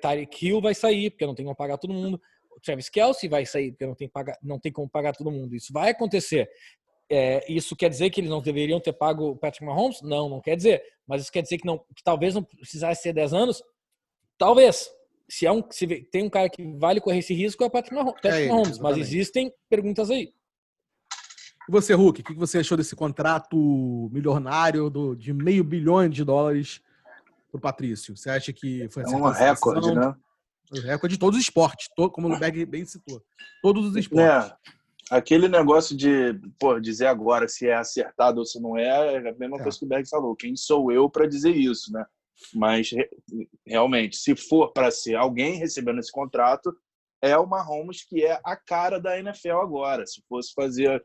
Tyreek 0.00 0.46
Hill 0.46 0.60
vai 0.60 0.74
sair, 0.74 1.10
porque 1.10 1.26
não 1.26 1.34
tem 1.34 1.44
como 1.44 1.56
pagar 1.56 1.78
todo 1.78 1.92
mundo. 1.92 2.20
O 2.50 2.60
Travis 2.60 2.88
Kelsey 2.88 3.28
vai 3.28 3.46
sair, 3.46 3.70
porque 3.70 3.86
não 3.86 3.94
tem, 3.94 4.08
pagar, 4.08 4.38
não 4.42 4.58
tem 4.58 4.72
como 4.72 4.88
pagar 4.88 5.14
todo 5.14 5.30
mundo. 5.30 5.54
Isso 5.54 5.72
vai 5.72 5.90
acontecer. 5.90 6.50
É, 7.08 7.44
isso 7.52 7.74
quer 7.74 7.88
dizer 7.88 8.10
que 8.10 8.20
eles 8.20 8.30
não 8.30 8.40
deveriam 8.40 8.80
ter 8.80 8.92
pago 8.92 9.30
o 9.30 9.36
Patrick 9.36 9.64
Mahomes? 9.64 10.00
Não, 10.02 10.28
não 10.28 10.40
quer 10.40 10.56
dizer. 10.56 10.82
Mas 11.06 11.22
isso 11.22 11.32
quer 11.32 11.42
dizer 11.42 11.58
que, 11.58 11.66
não, 11.66 11.78
que 11.78 12.02
talvez 12.04 12.34
não 12.34 12.42
precisasse 12.42 13.02
ser 13.02 13.12
10 13.12 13.32
anos? 13.32 13.62
Talvez. 14.38 14.90
Se, 15.28 15.46
é 15.46 15.52
um, 15.52 15.62
se 15.70 15.86
tem 15.86 16.24
um 16.24 16.30
cara 16.30 16.48
que 16.48 16.60
vale 16.76 17.00
correr 17.00 17.18
esse 17.18 17.32
risco, 17.32 17.62
é 17.62 17.66
o 17.66 17.70
Patrick 17.70 17.94
Mahomes. 17.94 18.20
É, 18.24 18.48
Mahomes 18.48 18.78
mas 18.78 18.96
existem 18.96 19.52
perguntas 19.68 20.10
aí. 20.10 20.32
E 21.70 21.72
você, 21.72 21.94
Hulk, 21.94 22.20
o 22.20 22.24
que 22.24 22.34
você 22.34 22.58
achou 22.58 22.76
desse 22.76 22.96
contrato 22.96 24.10
milionário 24.12 24.90
do, 24.90 25.14
de 25.14 25.32
meio 25.32 25.62
bilhão 25.62 26.08
de 26.08 26.24
dólares 26.24 26.82
para 27.48 27.58
o 27.58 27.60
Patrício? 27.60 28.16
Você 28.16 28.28
acha 28.28 28.52
que 28.52 28.88
foi 28.88 29.04
é 29.04 29.06
um 29.06 29.28
recorde, 29.28 29.94
né? 29.94 30.12
Recorde 30.82 31.14
de 31.14 31.20
todos 31.20 31.38
os 31.38 31.44
esportes, 31.44 31.88
todo, 31.94 32.10
como 32.10 32.26
o 32.26 32.36
Berg 32.36 32.66
bem 32.66 32.84
citou. 32.84 33.22
Todos 33.62 33.86
os 33.86 33.94
esportes. 33.94 34.50
É, 34.50 34.56
aquele 35.12 35.46
negócio 35.46 35.96
de 35.96 36.34
pô, 36.58 36.80
dizer 36.80 37.06
agora 37.06 37.46
se 37.46 37.68
é 37.68 37.74
acertado 37.76 38.40
ou 38.40 38.44
se 38.44 38.60
não 38.60 38.76
é, 38.76 39.14
é 39.14 39.28
a 39.28 39.34
mesma 39.34 39.58
é. 39.58 39.62
coisa 39.62 39.78
que 39.78 39.84
o 39.84 39.88
Berg 39.88 40.08
falou. 40.08 40.34
Quem 40.34 40.56
sou 40.56 40.90
eu 40.90 41.08
para 41.08 41.28
dizer 41.28 41.54
isso, 41.54 41.92
né? 41.92 42.04
Mas 42.52 42.90
realmente, 43.64 44.16
se 44.16 44.34
for 44.34 44.72
para 44.72 44.90
ser 44.90 45.14
alguém 45.14 45.54
recebendo 45.54 46.00
esse 46.00 46.10
contrato, 46.10 46.76
é 47.22 47.38
o 47.38 47.46
Mahomes 47.46 48.02
que 48.02 48.24
é 48.24 48.40
a 48.42 48.56
cara 48.56 48.98
da 48.98 49.16
NFL 49.20 49.58
agora. 49.58 50.04
Se 50.04 50.20
fosse 50.28 50.52
fazer 50.52 51.00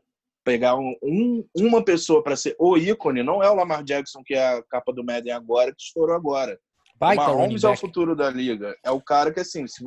pegar 0.46 0.76
um, 0.76 0.94
um, 1.02 1.44
uma 1.56 1.84
pessoa 1.84 2.22
para 2.22 2.36
ser 2.36 2.54
o 2.56 2.78
ícone, 2.78 3.20
não 3.20 3.42
é 3.42 3.50
o 3.50 3.54
Lamar 3.54 3.82
Jackson, 3.82 4.22
que 4.24 4.32
é 4.32 4.46
a 4.46 4.62
capa 4.62 4.92
do 4.92 5.04
Madden 5.04 5.32
agora, 5.32 5.74
que 5.74 5.82
estourou 5.82 6.14
agora. 6.14 6.56
Baita 6.94 7.24
o 7.24 7.36
Mahomes 7.36 7.64
é 7.64 7.68
o 7.68 7.76
futuro 7.76 8.14
da 8.14 8.30
liga. 8.30 8.76
É 8.84 8.90
o 8.92 9.00
cara 9.00 9.32
que, 9.32 9.40
assim, 9.40 9.66
se, 9.66 9.84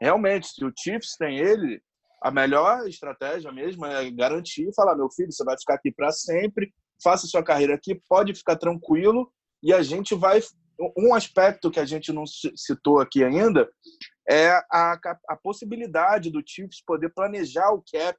realmente, 0.00 0.46
se 0.46 0.64
o 0.64 0.72
Chiefs 0.72 1.16
tem 1.18 1.38
ele, 1.38 1.82
a 2.22 2.30
melhor 2.30 2.88
estratégia 2.88 3.50
mesmo 3.50 3.84
é 3.86 4.08
garantir 4.12 4.68
e 4.68 4.74
falar: 4.74 4.94
meu 4.94 5.10
filho, 5.10 5.32
você 5.32 5.42
vai 5.42 5.58
ficar 5.58 5.74
aqui 5.74 5.90
para 5.90 6.12
sempre, 6.12 6.72
faça 7.02 7.26
sua 7.26 7.42
carreira 7.42 7.74
aqui, 7.74 8.00
pode 8.08 8.32
ficar 8.34 8.54
tranquilo 8.54 9.28
e 9.60 9.72
a 9.72 9.82
gente 9.82 10.14
vai 10.14 10.40
um 10.96 11.12
aspecto 11.12 11.72
que 11.72 11.80
a 11.80 11.84
gente 11.84 12.12
não 12.12 12.22
citou 12.24 13.00
aqui 13.00 13.24
ainda 13.24 13.68
é 14.30 14.50
a, 14.70 14.96
a 15.28 15.36
possibilidade 15.36 16.30
do 16.30 16.40
Chiefs 16.46 16.80
poder 16.86 17.08
planejar 17.12 17.72
o 17.72 17.82
cap 17.82 18.16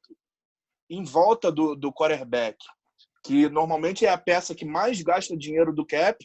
em 0.90 1.04
volta 1.04 1.52
do, 1.52 1.76
do 1.76 1.94
quarterback, 1.94 2.58
que 3.24 3.50
normalmente 3.50 4.06
é 4.06 4.10
a 4.10 4.18
peça 4.18 4.56
que 4.56 4.66
mais 4.66 5.02
gasta 5.02 5.38
dinheiro 5.38 5.74
do 5.74 5.86
cap, 5.86 6.18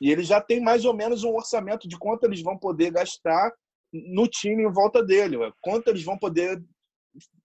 e 0.00 0.10
ele 0.10 0.22
já 0.22 0.40
tem 0.40 0.60
mais 0.60 0.84
ou 0.84 0.94
menos 0.94 1.24
um 1.24 1.34
orçamento 1.34 1.88
de 1.88 1.98
quanto 1.98 2.24
eles 2.24 2.42
vão 2.42 2.56
poder 2.56 2.90
gastar 2.90 3.52
no 3.92 4.26
time 4.28 4.64
em 4.64 4.72
volta 4.72 5.02
dele, 5.02 5.36
quanto 5.60 5.88
eles 5.88 6.04
vão 6.04 6.18
poder 6.18 6.62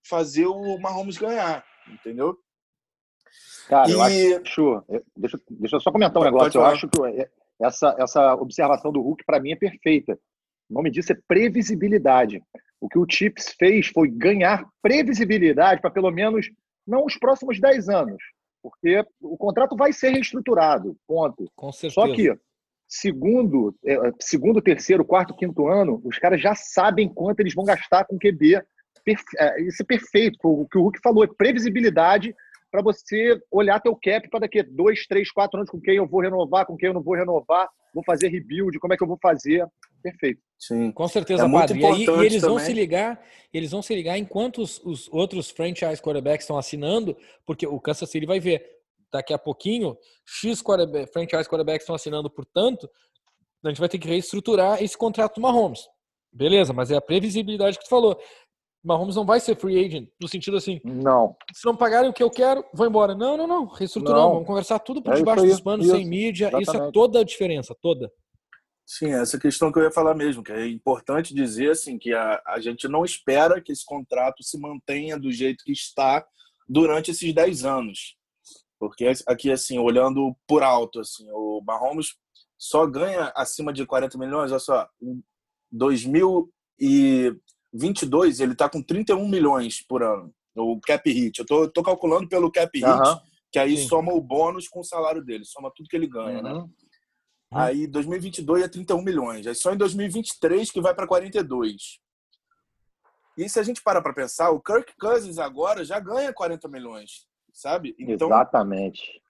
fazer 0.08 0.46
o 0.46 0.78
Mahomes 0.78 1.18
ganhar, 1.18 1.66
entendeu? 1.88 2.38
Cara, 3.68 3.90
e... 3.90 3.94
eu 3.94 4.02
acho. 4.02 4.84
Deixa, 5.16 5.40
deixa 5.50 5.76
eu 5.78 5.80
só 5.80 5.92
comentar 5.92 6.22
um 6.22 6.26
negócio. 6.26 6.60
Eu 6.60 6.66
acho 6.66 6.88
que 6.88 7.00
essa, 7.62 7.96
essa 7.98 8.36
observação 8.36 8.92
do 8.92 9.02
Hulk, 9.02 9.24
para 9.26 9.40
mim, 9.40 9.52
é 9.52 9.56
perfeita. 9.56 10.20
O 10.70 10.74
nome 10.74 10.92
disso 10.92 11.14
é 11.14 11.18
previsibilidade. 11.28 12.42
O 12.80 12.90
que 12.90 13.00
o 13.00 13.06
Chips 13.10 13.56
fez 13.58 13.88
foi 13.88 14.10
ganhar 14.10 14.68
previsibilidade 14.82 15.82
para 15.82 15.92
pelo 15.92 16.12
menos 16.12 16.50
não 16.86 17.06
os 17.06 17.18
próximos 17.18 17.60
10 17.60 17.90
anos, 17.90 18.22
porque 18.62 19.04
o 19.22 19.38
contrato 19.38 19.76
vai 19.76 19.92
ser 19.92 20.10
reestruturado, 20.10 20.96
ponto. 21.08 21.50
Com 21.56 21.72
certeza. 21.72 21.94
Só 21.94 22.14
que 22.14 22.34
segundo, 22.88 23.76
é, 23.86 23.96
segundo, 24.20 24.62
terceiro, 24.62 25.04
quarto, 25.04 25.36
quinto 25.36 25.68
ano, 25.68 26.00
os 26.06 26.20
caras 26.20 26.40
já 26.40 26.54
sabem 26.54 27.12
quanto 27.12 27.40
eles 27.40 27.54
vão 27.54 27.66
gastar 27.66 28.06
com 28.06 28.20
QB. 28.20 28.62
É, 29.38 29.62
isso 29.64 29.82
é 29.82 29.86
perfeito. 29.86 30.38
O 30.44 30.68
que 30.68 30.78
o 30.78 30.84
Hulk 30.84 31.00
falou 31.02 31.24
é 31.24 31.28
previsibilidade 31.28 32.36
para 32.72 32.82
você 32.82 33.40
olhar 33.52 33.80
teu 33.80 33.96
cap 33.96 34.30
para 34.30 34.42
daqui 34.42 34.60
a 34.60 34.66
dois, 34.68 35.06
três, 35.08 35.32
quatro 35.32 35.58
anos 35.58 35.70
com 35.70 35.80
quem 35.80 35.96
eu 35.96 36.08
vou 36.08 36.22
renovar, 36.22 36.66
com 36.66 36.78
quem 36.78 36.88
eu 36.88 36.94
não 36.94 37.04
vou 37.04 37.16
renovar, 37.16 37.68
vou 37.94 38.04
fazer 38.04 38.30
rebuild, 38.30 38.80
como 38.80 38.94
é 38.94 38.98
que 38.98 39.04
eu 39.04 39.08
vou 39.08 39.20
fazer. 39.22 39.66
Perfeito. 40.04 40.42
Sim. 40.60 40.92
Com 40.92 41.08
certeza, 41.08 41.46
é 41.46 41.52
Padre. 41.52 41.80
E, 41.80 41.86
aí, 41.86 42.06
e 42.06 42.10
eles 42.26 42.42
também. 42.42 42.58
vão 42.58 42.60
se 42.60 42.74
ligar, 42.74 43.26
eles 43.54 43.72
vão 43.72 43.82
se 43.82 43.96
ligar 43.96 44.18
enquanto 44.18 44.62
os, 44.62 44.80
os 44.84 45.10
outros 45.12 45.50
franchise 45.50 46.02
quarterbacks 46.02 46.44
estão 46.44 46.58
assinando, 46.58 47.16
porque 47.46 47.66
o 47.66 47.80
Kansas 47.80 48.10
City 48.10 48.26
vai 48.26 48.40
ver 48.40 48.64
daqui 49.12 49.34
a 49.34 49.38
pouquinho, 49.38 49.96
X 50.26 50.62
quarterback, 50.62 51.12
franchise 51.12 51.48
quarterbacks 51.48 51.84
estão 51.84 51.96
assinando, 51.96 52.30
portanto, 52.30 52.90
a 53.64 53.70
gente 53.70 53.80
vai 53.80 53.88
ter 53.88 54.00
que 54.00 54.08
reestruturar 54.08 54.84
esse 54.84 54.98
contrato 54.98 55.36
do 55.36 55.42
Mahomes. 55.42 55.82
Beleza, 56.32 56.74
mas 56.74 56.92
é 56.92 56.96
a 56.96 57.02
previsibilidade 57.02 57.78
que 57.78 57.86
tu 57.86 57.90
falou. 57.90 58.20
Mahomes 58.84 59.16
não 59.16 59.26
vai 59.26 59.40
ser 59.40 59.56
free 59.56 59.86
agent, 59.86 60.10
no 60.20 60.28
sentido 60.28 60.58
assim. 60.58 60.82
Não. 60.84 61.38
Se 61.54 61.66
não 61.66 61.76
pagarem 61.76 62.10
o 62.10 62.14
que 62.14 62.22
eu 62.22 62.30
quero, 62.30 62.66
vou 62.74 62.86
embora. 62.86 63.16
Não, 63.16 63.38
não, 63.38 63.48
não. 63.48 63.66
Reestruturamos. 63.68 64.34
Vamos 64.34 64.48
conversar 64.48 64.80
tudo 64.80 65.02
por 65.02 65.14
é 65.14 65.18
debaixo 65.18 65.46
dos 65.46 65.62
panos, 65.62 65.88
sem 65.88 66.06
mídia. 66.06 66.48
Exatamente. 66.48 66.68
Isso 66.68 66.78
é 66.78 66.92
toda 66.92 67.20
a 67.20 67.24
diferença, 67.24 67.74
toda. 67.82 68.12
Sim, 68.86 69.14
essa 69.14 69.40
questão 69.40 69.72
que 69.72 69.80
eu 69.80 69.84
ia 69.84 69.92
falar 69.92 70.14
mesmo, 70.14 70.44
que 70.44 70.52
é 70.52 70.68
importante 70.68 71.34
dizer 71.34 71.72
assim 71.72 71.98
que 71.98 72.14
a, 72.14 72.42
a 72.46 72.60
gente 72.60 72.88
não 72.88 73.06
espera 73.06 73.62
que 73.62 73.72
esse 73.72 73.86
contrato 73.86 74.44
se 74.44 74.60
mantenha 74.60 75.18
do 75.18 75.32
jeito 75.32 75.64
que 75.64 75.72
está 75.72 76.26
durante 76.68 77.12
esses 77.12 77.34
10 77.34 77.64
anos. 77.64 78.18
Porque 78.78 79.10
aqui, 79.26 79.50
assim, 79.50 79.80
olhando 79.80 80.36
por 80.46 80.62
alto, 80.62 81.00
assim, 81.00 81.26
o 81.32 81.62
Mahomes 81.66 82.16
só 82.58 82.86
ganha 82.86 83.32
acima 83.36 83.72
de 83.72 83.86
40 83.86 84.18
milhões, 84.18 84.52
olha 84.52 84.60
só, 84.60 84.88
em 85.02 85.24
2000 85.72 86.52
e 86.80 87.34
22, 87.74 88.40
ele 88.40 88.52
está 88.52 88.70
com 88.70 88.82
31 88.82 89.28
milhões 89.28 89.82
por 89.86 90.04
ano, 90.04 90.34
o 90.56 90.80
cap 90.82 91.10
hit. 91.10 91.40
Eu 91.40 91.46
tô, 91.46 91.70
tô 91.70 91.82
calculando 91.82 92.28
pelo 92.28 92.52
cap 92.52 92.70
hit, 92.78 92.86
uhum. 92.86 93.20
que 93.52 93.60
aí 93.60 93.78
Sim. 93.78 93.88
soma 93.88 94.14
o 94.14 94.22
bônus 94.22 94.68
com 94.68 94.82
o 94.82 94.86
salário 94.86 95.24
dele, 95.24 95.46
soma 95.46 95.72
tudo 95.74 95.88
que 95.88 95.96
ele 95.96 96.08
ganha, 96.08 96.42
né? 96.42 96.52
uhum. 96.52 96.64
né? 96.64 96.70
Aí 97.56 97.88
2022 97.88 98.64
é 98.64 98.68
31 98.68 99.02
milhões. 99.02 99.48
Aí 99.48 99.56
só 99.56 99.74
em 99.74 99.78
2023 99.78 100.72
que 100.72 100.82
vai 100.82 100.94
para 100.94 101.08
42. 101.08 102.00
E 103.38 103.50
se 103.50 103.60
a 103.60 103.64
gente 103.64 103.82
parar 103.82 104.02
para 104.02 104.14
pensar, 104.14 104.52
o 104.52 104.62
Kirk 104.62 104.94
Cousins 105.00 105.40
agora 105.40 105.84
já 105.84 106.00
ganha 106.00 106.32
40 106.32 106.68
milhões, 106.68 107.28
sabe? 107.52 107.96
Então, 107.98 108.28
Exatamente. 108.28 109.22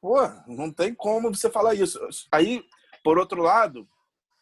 Pô, 0.00 0.16
não 0.46 0.72
tem 0.72 0.94
como 0.94 1.34
você 1.34 1.50
falar 1.50 1.74
isso. 1.74 1.98
Aí, 2.30 2.62
por 3.02 3.18
outro 3.18 3.42
lado, 3.42 3.88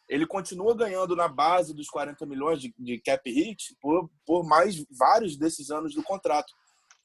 ele 0.07 0.25
continua 0.25 0.75
ganhando 0.75 1.15
na 1.15 1.27
base 1.27 1.73
dos 1.73 1.89
40 1.89 2.25
milhões 2.25 2.61
de, 2.61 2.73
de 2.77 2.99
cap 2.99 3.29
hit 3.29 3.75
por, 3.81 4.09
por 4.25 4.45
mais 4.45 4.85
vários 4.91 5.35
desses 5.35 5.71
anos 5.71 5.95
do 5.95 6.03
contrato, 6.03 6.53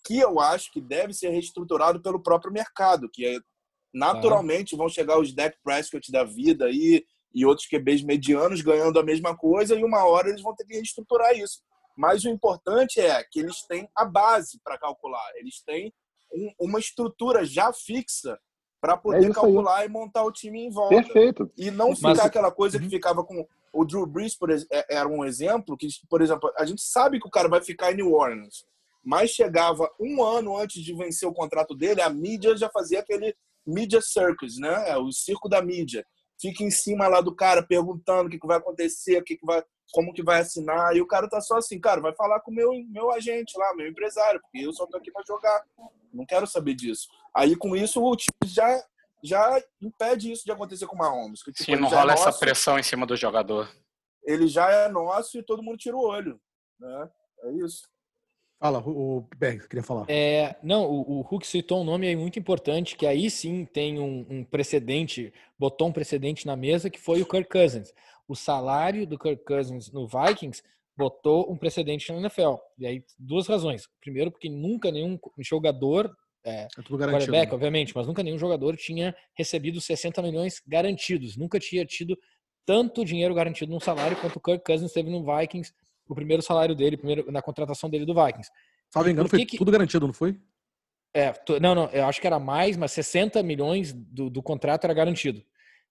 que 0.04 0.18
eu 0.18 0.38
acho 0.38 0.70
que 0.70 0.80
deve 0.80 1.12
ser 1.12 1.30
reestruturado 1.30 2.00
pelo 2.00 2.22
próprio 2.22 2.52
mercado, 2.52 3.08
que 3.10 3.24
é, 3.26 3.38
naturalmente 3.92 4.76
vão 4.76 4.88
chegar 4.88 5.18
os 5.18 5.34
Dak 5.34 5.56
Prescott 5.62 6.10
da 6.10 6.24
vida 6.24 6.66
aí 6.66 7.04
e 7.34 7.44
outros 7.44 7.66
QBs 7.66 8.02
medianos 8.02 8.60
ganhando 8.60 8.98
a 8.98 9.02
mesma 9.02 9.36
coisa 9.36 9.74
e 9.74 9.84
uma 9.84 10.04
hora 10.04 10.28
eles 10.28 10.42
vão 10.42 10.54
ter 10.54 10.64
que 10.64 10.74
reestruturar 10.74 11.36
isso. 11.36 11.60
Mas 11.96 12.24
o 12.24 12.28
importante 12.28 13.00
é 13.00 13.22
que 13.30 13.40
eles 13.40 13.62
têm 13.66 13.88
a 13.94 14.04
base 14.04 14.60
para 14.64 14.78
calcular, 14.78 15.30
eles 15.36 15.62
têm 15.62 15.92
um, 16.32 16.52
uma 16.60 16.78
estrutura 16.78 17.44
já 17.44 17.72
fixa 17.72 18.38
para 18.80 18.96
poder 18.96 19.30
é 19.30 19.32
calcular 19.32 19.78
aí. 19.78 19.86
e 19.86 19.90
montar 19.90 20.24
o 20.24 20.32
time 20.32 20.60
em 20.60 20.70
volta. 20.70 20.96
Perfeito. 20.96 21.50
E 21.56 21.70
não 21.70 21.94
ficar 21.94 22.08
Mas... 22.08 22.20
aquela 22.20 22.50
coisa 22.50 22.78
que 22.78 22.84
uhum. 22.84 22.90
ficava 22.90 23.22
com 23.22 23.46
o 23.72 23.84
Drew 23.84 24.06
Brees, 24.06 24.34
por 24.34 24.50
exemplo, 24.50 24.76
é, 24.76 24.96
era 24.96 25.08
um 25.08 25.24
exemplo 25.24 25.76
que, 25.76 25.86
por 26.08 26.20
exemplo, 26.20 26.52
a 26.58 26.64
gente 26.64 26.82
sabe 26.82 27.20
que 27.20 27.26
o 27.26 27.30
cara 27.30 27.48
vai 27.48 27.62
ficar 27.62 27.92
em 27.92 27.96
New 27.96 28.12
Orleans, 28.12 28.64
mas 29.04 29.30
chegava 29.30 29.88
um 30.00 30.22
ano 30.22 30.56
antes 30.56 30.82
de 30.82 30.94
vencer 30.94 31.28
o 31.28 31.32
contrato 31.32 31.74
dele, 31.74 32.02
a 32.02 32.10
mídia 32.10 32.56
já 32.56 32.68
fazia 32.68 33.00
aquele 33.00 33.34
media 33.66 34.00
circus, 34.00 34.58
né? 34.58 34.90
É, 34.90 34.96
o 34.96 35.10
circo 35.12 35.48
da 35.48 35.62
mídia. 35.62 36.04
Fica 36.40 36.64
em 36.64 36.70
cima 36.70 37.06
lá 37.06 37.20
do 37.20 37.34
cara 37.34 37.62
perguntando 37.62 38.26
o 38.26 38.30
que, 38.30 38.38
que 38.38 38.46
vai 38.46 38.56
acontecer, 38.58 39.18
o 39.18 39.24
que, 39.24 39.36
que 39.36 39.46
vai, 39.46 39.62
como 39.92 40.12
que 40.12 40.22
vai 40.22 40.40
assinar, 40.40 40.96
e 40.96 41.00
o 41.00 41.06
cara 41.06 41.28
tá 41.28 41.40
só 41.40 41.58
assim, 41.58 41.78
cara, 41.78 42.00
vai 42.00 42.14
falar 42.14 42.40
com 42.40 42.50
o 42.50 42.54
meu, 42.54 42.72
meu 42.88 43.12
agente 43.12 43.56
lá, 43.56 43.74
meu 43.76 43.86
empresário, 43.86 44.40
porque 44.40 44.66
eu 44.66 44.72
só 44.72 44.86
tô 44.86 44.96
aqui 44.96 45.12
para 45.12 45.22
jogar. 45.24 45.62
Não 46.12 46.26
quero 46.26 46.46
saber 46.46 46.74
disso. 46.74 47.06
Aí, 47.34 47.54
com 47.54 47.76
isso, 47.76 48.02
o 48.02 48.16
time 48.16 48.34
já, 48.44 48.84
já 49.22 49.62
impede 49.80 50.32
isso 50.32 50.44
de 50.44 50.50
acontecer 50.50 50.86
com 50.86 50.96
o 50.96 50.98
Mahomes. 50.98 51.42
Que, 51.42 51.52
tipo, 51.52 51.64
Sim, 51.64 51.76
não 51.76 51.88
rola 51.88 52.12
é 52.12 52.14
essa 52.14 52.32
pressão 52.32 52.78
em 52.78 52.82
cima 52.82 53.06
do 53.06 53.16
jogador. 53.16 53.70
Ele 54.24 54.46
já 54.46 54.70
é 54.70 54.88
nosso 54.88 55.38
e 55.38 55.42
todo 55.42 55.62
mundo 55.62 55.78
tira 55.78 55.96
o 55.96 56.04
olho. 56.04 56.40
Né? 56.78 57.10
É 57.44 57.52
isso. 57.64 57.82
Fala, 58.62 58.78
o 58.78 59.26
Berg, 59.36 59.66
queria 59.66 59.82
falar. 59.82 60.06
É, 60.08 60.54
não, 60.62 60.88
o, 60.88 61.18
o 61.18 61.20
Hulk 61.22 61.44
citou 61.44 61.80
um 61.80 61.84
nome 61.84 62.06
aí 62.06 62.14
muito 62.14 62.38
importante, 62.38 62.94
que 62.94 63.04
aí 63.04 63.28
sim 63.28 63.64
tem 63.64 63.98
um, 63.98 64.24
um, 64.30 64.44
precedente, 64.44 65.34
botou 65.58 65.88
um 65.88 65.92
precedente 65.92 66.46
na 66.46 66.54
mesa, 66.54 66.88
que 66.88 67.00
foi 67.00 67.20
o 67.20 67.26
Kirk 67.26 67.48
Cousins. 67.48 67.92
O 68.28 68.36
salário 68.36 69.04
do 69.04 69.18
Kirk 69.18 69.44
Cousins 69.44 69.90
no 69.90 70.06
Vikings 70.06 70.62
botou 70.96 71.50
um 71.50 71.56
precedente 71.56 72.12
na 72.12 72.20
NFL. 72.20 72.54
E 72.78 72.86
aí, 72.86 73.04
duas 73.18 73.48
razões. 73.48 73.88
Primeiro, 74.00 74.30
porque 74.30 74.48
nunca 74.48 74.92
nenhum 74.92 75.18
jogador, 75.40 76.08
é, 76.44 76.68
é 76.78 76.82
quarterback, 76.82 77.48
né? 77.48 77.54
obviamente, 77.54 77.92
mas 77.96 78.06
nunca 78.06 78.22
nenhum 78.22 78.38
jogador 78.38 78.76
tinha 78.76 79.12
recebido 79.36 79.80
60 79.80 80.22
milhões 80.22 80.62
garantidos. 80.64 81.36
Nunca 81.36 81.58
tinha 81.58 81.84
tido 81.84 82.16
tanto 82.64 83.04
dinheiro 83.04 83.34
garantido 83.34 83.72
num 83.72 83.80
salário 83.80 84.16
quanto 84.20 84.36
o 84.36 84.40
Kirk 84.40 84.64
Cousins 84.64 84.92
teve 84.92 85.10
no 85.10 85.24
Vikings, 85.24 85.72
o 86.08 86.14
primeiro 86.14 86.42
salário 86.42 86.74
dele, 86.74 86.96
primeiro, 86.96 87.30
na 87.30 87.42
contratação 87.42 87.88
dele 87.88 88.04
do 88.04 88.14
Vikings. 88.14 88.50
Salvo 88.90 89.08
engano, 89.08 89.28
foi 89.28 89.44
que... 89.44 89.56
tudo 89.56 89.72
garantido, 89.72 90.06
não 90.06 90.14
foi? 90.14 90.38
É, 91.14 91.32
não, 91.60 91.74
não, 91.74 91.90
eu 91.90 92.06
acho 92.06 92.20
que 92.20 92.26
era 92.26 92.38
mais, 92.38 92.76
mas 92.76 92.92
60 92.92 93.42
milhões 93.42 93.92
do, 93.92 94.30
do 94.30 94.42
contrato 94.42 94.84
era 94.84 94.94
garantido. 94.94 95.42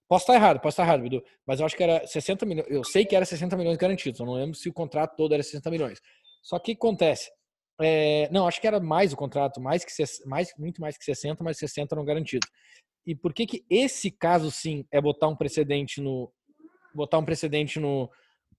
Posso 0.08 0.24
estar 0.24 0.34
errado, 0.34 0.60
posso 0.60 0.74
estar 0.74 0.82
errado, 0.82 1.02
Bidu, 1.02 1.24
mas 1.46 1.60
eu 1.60 1.66
acho 1.66 1.76
que 1.76 1.82
era 1.82 2.06
60 2.06 2.44
milhões. 2.44 2.66
Eu 2.68 2.84
sei 2.84 3.04
que 3.04 3.16
era 3.16 3.24
60 3.24 3.56
milhões 3.56 3.76
garantidos, 3.76 4.20
eu 4.20 4.26
não 4.26 4.34
lembro 4.34 4.54
se 4.54 4.68
o 4.68 4.72
contrato 4.72 5.16
todo 5.16 5.32
era 5.32 5.42
60 5.42 5.70
milhões. 5.70 6.00
Só 6.42 6.58
que 6.58 6.72
acontece. 6.72 7.30
É, 7.80 8.28
não, 8.30 8.46
acho 8.46 8.60
que 8.60 8.66
era 8.66 8.78
mais 8.80 9.12
o 9.12 9.16
contrato, 9.16 9.60
mais 9.60 9.84
que 9.84 9.92
mais, 10.26 10.52
muito 10.58 10.80
mais 10.80 10.98
que 10.98 11.04
60, 11.04 11.42
mas 11.42 11.56
60 11.56 11.96
não 11.96 12.04
garantido. 12.04 12.46
E 13.06 13.14
por 13.14 13.32
que 13.32 13.46
que 13.46 13.64
esse 13.70 14.10
caso 14.10 14.50
sim 14.50 14.84
é 14.90 15.00
botar 15.00 15.28
um 15.28 15.36
precedente 15.36 16.00
no 16.00 16.32
botar 16.94 17.18
um 17.18 17.24
precedente 17.24 17.80
no 17.80 18.10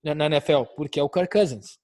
na 0.03 0.25
NFL? 0.25 0.63
Porque 0.75 0.99
é 0.99 1.03
o 1.03 1.09
Kirk 1.09 1.31
Cousins. 1.31 1.79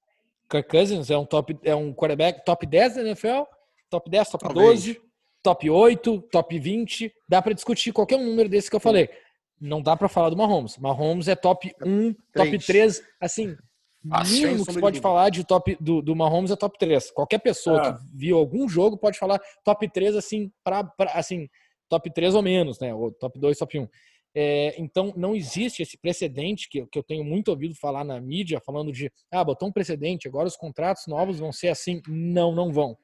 Kirk 0.50 0.70
Cousins 0.70 1.10
é 1.10 1.18
um 1.18 1.26
top 1.26 1.58
é 1.64 1.76
um 1.76 1.94
quarterback 1.94 2.44
top 2.44 2.66
10 2.66 2.96
da 2.96 3.02
NFL, 3.02 3.44
top 3.90 4.10
10, 4.10 4.30
top 4.30 4.44
Talvez. 4.44 4.86
12, 4.86 5.02
top 5.44 5.70
8, 5.70 6.22
top 6.32 6.60
20, 6.60 7.14
dá 7.28 7.42
para 7.42 7.54
discutir 7.54 7.92
qualquer 7.92 8.18
um 8.18 8.26
número 8.26 8.50
desse 8.50 8.70
que 8.70 8.76
eu 8.76 8.80
falei 8.80 9.10
não 9.62 9.82
dá 9.82 9.96
para 9.96 10.08
falar 10.08 10.30
do 10.30 10.38
Mahomes. 10.38 10.78
Mahomes 10.78 11.28
é 11.28 11.36
top 11.36 11.74
1, 11.86 12.14
top 12.34 12.60
3, 12.60 13.04
assim, 13.20 13.58
ah, 14.10 14.24
mínimo 14.24 14.66
que 14.66 14.72
você 14.72 14.80
pode 14.80 15.02
falar 15.02 15.30
de 15.30 15.44
top 15.44 15.78
do, 15.80 16.02
do 16.02 16.16
Mahomes 16.16 16.52
é 16.52 16.56
top 16.56 16.78
3. 16.80 17.12
Qualquer 17.12 17.40
pessoa 17.40 17.82
é. 17.82 17.94
que 17.94 18.00
viu 18.14 18.38
algum 18.38 18.68
jogo 18.70 18.98
pode 18.98 19.20
falar 19.20 19.40
top 19.64 19.90
3 19.90 20.16
assim 20.16 20.50
para 20.64 20.90
assim, 21.14 21.50
top 21.90 22.10
3 22.14 22.36
ou 22.36 22.42
menos, 22.42 22.80
né? 22.80 22.94
Ou 22.94 23.12
top 23.12 23.38
2, 23.38 23.58
top 23.58 23.80
1. 23.80 23.88
É, 24.36 24.76
então 24.80 25.12
não 25.18 25.36
existe 25.36 25.82
esse 25.82 25.98
precedente 25.98 26.70
que, 26.70 26.86
que 26.86 27.00
eu 27.00 27.04
tenho 27.04 27.24
muito 27.24 27.50
ouvido 27.50 27.74
falar 27.76 28.04
na 28.04 28.20
mídia, 28.22 28.62
falando 28.64 28.92
de 28.92 29.12
ah, 29.32 29.44
botou 29.44 29.70
um 29.70 29.72
precedente, 29.72 30.28
agora 30.28 30.48
os 30.48 30.56
contratos 30.56 31.08
novos 31.08 31.40
vão 31.40 31.52
ser 31.52 31.70
assim. 31.70 32.02
Não, 32.08 32.54
não 32.54 32.72
vão. 32.72 32.98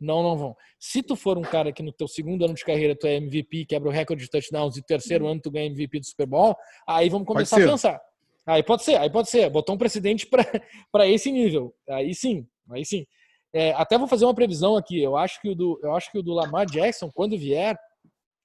Não, 0.00 0.22
não 0.22 0.36
vão. 0.36 0.56
Se 0.78 1.02
tu 1.02 1.14
for 1.14 1.36
um 1.36 1.42
cara 1.42 1.72
que 1.72 1.82
no 1.82 1.92
teu 1.92 2.08
segundo 2.08 2.44
ano 2.44 2.54
de 2.54 2.64
carreira 2.64 2.96
tu 2.96 3.06
é 3.06 3.16
MVP, 3.16 3.66
quebra 3.66 3.90
o 3.90 3.92
recorde 3.92 4.24
de 4.24 4.30
touchdowns 4.30 4.76
e 4.78 4.82
terceiro 4.82 5.26
ano 5.26 5.40
tu 5.42 5.50
ganha 5.50 5.66
MVP 5.66 6.00
do 6.00 6.06
Super 6.06 6.26
Bowl, 6.26 6.56
aí 6.88 7.10
vamos 7.10 7.26
começar 7.26 7.62
a 7.62 7.66
pensar. 7.66 8.00
Aí 8.46 8.62
pode 8.62 8.82
ser, 8.82 8.96
aí 8.96 9.10
pode 9.10 9.28
ser. 9.28 9.50
Botou 9.50 9.74
um 9.74 9.78
precedente 9.78 10.26
para 10.26 11.06
esse 11.06 11.30
nível. 11.30 11.74
Aí 11.88 12.14
sim, 12.14 12.46
aí 12.70 12.84
sim. 12.84 13.04
É, 13.52 13.72
até 13.72 13.98
vou 13.98 14.08
fazer 14.08 14.24
uma 14.24 14.34
previsão 14.34 14.76
aqui. 14.76 15.00
Eu 15.02 15.16
acho 15.16 15.40
que 15.42 15.50
o 15.50 15.54
do, 15.54 15.78
eu 15.82 15.94
acho 15.94 16.10
que 16.10 16.18
o 16.18 16.22
do 16.22 16.32
Lamar 16.32 16.66
Jackson, 16.66 17.10
quando 17.12 17.36
vier, 17.36 17.76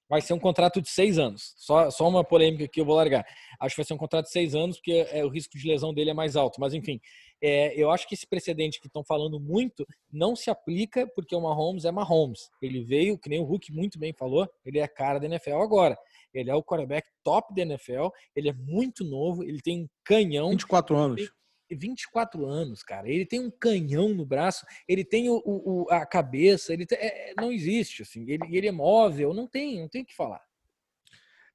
vai 0.08 0.20
ser 0.20 0.32
um 0.32 0.38
contrato 0.38 0.80
de 0.80 0.88
seis 0.88 1.18
anos. 1.18 1.54
Só, 1.56 1.90
só 1.90 2.08
uma 2.08 2.24
polêmica 2.24 2.68
que 2.68 2.80
eu 2.80 2.84
vou 2.84 2.94
largar. 2.94 3.26
Acho 3.60 3.74
que 3.74 3.80
vai 3.80 3.86
ser 3.86 3.94
um 3.94 3.98
contrato 3.98 4.26
de 4.26 4.32
seis 4.32 4.54
anos, 4.54 4.76
porque 4.76 5.06
é, 5.10 5.24
o 5.24 5.28
risco 5.28 5.58
de 5.58 5.66
lesão 5.66 5.92
dele 5.92 6.10
é 6.10 6.14
mais 6.14 6.36
alto. 6.36 6.60
Mas, 6.60 6.74
enfim, 6.74 7.00
é, 7.42 7.74
eu 7.80 7.90
acho 7.90 8.08
que 8.08 8.14
esse 8.14 8.26
precedente 8.26 8.80
que 8.80 8.86
estão 8.86 9.04
falando 9.04 9.38
muito 9.38 9.86
não 10.12 10.34
se 10.34 10.50
aplica 10.50 11.06
porque 11.14 11.34
o 11.34 11.40
Mahomes 11.40 11.84
é 11.84 11.90
Mahomes. 11.90 12.50
Ele 12.62 12.82
veio, 12.82 13.18
que 13.18 13.28
nem 13.28 13.40
o 13.40 13.44
Hulk 13.44 13.72
muito 13.72 13.98
bem 13.98 14.12
falou, 14.12 14.48
ele 14.64 14.78
é 14.78 14.82
a 14.82 14.88
cara 14.88 15.18
da 15.18 15.26
NFL 15.26 15.60
agora. 15.60 15.96
Ele 16.32 16.50
é 16.50 16.54
o 16.54 16.62
quarterback 16.62 17.08
top 17.24 17.54
da 17.54 17.62
NFL, 17.62 18.08
ele 18.34 18.50
é 18.50 18.52
muito 18.52 19.04
novo, 19.04 19.42
ele 19.42 19.60
tem 19.60 19.82
um 19.82 19.88
canhão. 20.04 20.50
24 20.50 20.96
anos. 20.96 21.32
24 21.74 22.46
anos, 22.46 22.82
cara. 22.82 23.08
Ele 23.08 23.26
tem 23.26 23.40
um 23.40 23.50
canhão 23.50 24.10
no 24.10 24.24
braço, 24.24 24.64
ele 24.86 25.04
tem 25.04 25.28
o, 25.28 25.42
o 25.44 25.86
a 25.90 26.06
cabeça, 26.06 26.72
ele 26.72 26.86
tem, 26.86 26.98
é, 26.98 27.34
não 27.36 27.50
existe, 27.50 28.02
assim. 28.02 28.22
Ele, 28.28 28.44
ele 28.50 28.68
é 28.68 28.72
móvel, 28.72 29.34
não 29.34 29.46
tem, 29.46 29.80
não 29.80 29.88
tem 29.88 30.02
o 30.02 30.06
que 30.06 30.14
falar. 30.14 30.42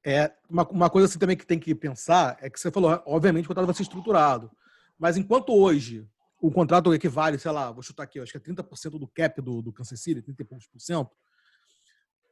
É, 0.03 0.33
uma, 0.49 0.67
uma 0.69 0.89
coisa 0.89 1.07
assim 1.07 1.19
também 1.19 1.37
que 1.37 1.45
tem 1.45 1.59
que 1.59 1.75
pensar 1.75 2.37
é 2.41 2.49
que 2.49 2.59
você 2.59 2.71
falou, 2.71 3.01
obviamente, 3.05 3.45
o 3.45 3.47
contrato 3.47 3.67
vai 3.67 3.75
ser 3.75 3.83
estruturado. 3.83 4.51
Mas 4.97 5.15
enquanto 5.17 5.53
hoje 5.53 6.07
o 6.39 6.51
contrato 6.51 6.93
equivale, 6.93 7.37
sei 7.37 7.51
lá, 7.51 7.71
vou 7.71 7.83
chutar 7.83 8.03
aqui, 8.03 8.19
acho 8.19 8.31
que 8.31 8.37
é 8.37 8.41
30% 8.41 8.97
do 8.97 9.07
cap 9.07 9.39
do, 9.41 9.61
do 9.61 9.71
Kansas 9.71 9.99
City, 10.01 10.21
30 10.21 10.41
e 10.41 10.45
poucos 10.45 10.67
por 10.67 10.81
cento, 10.81 11.11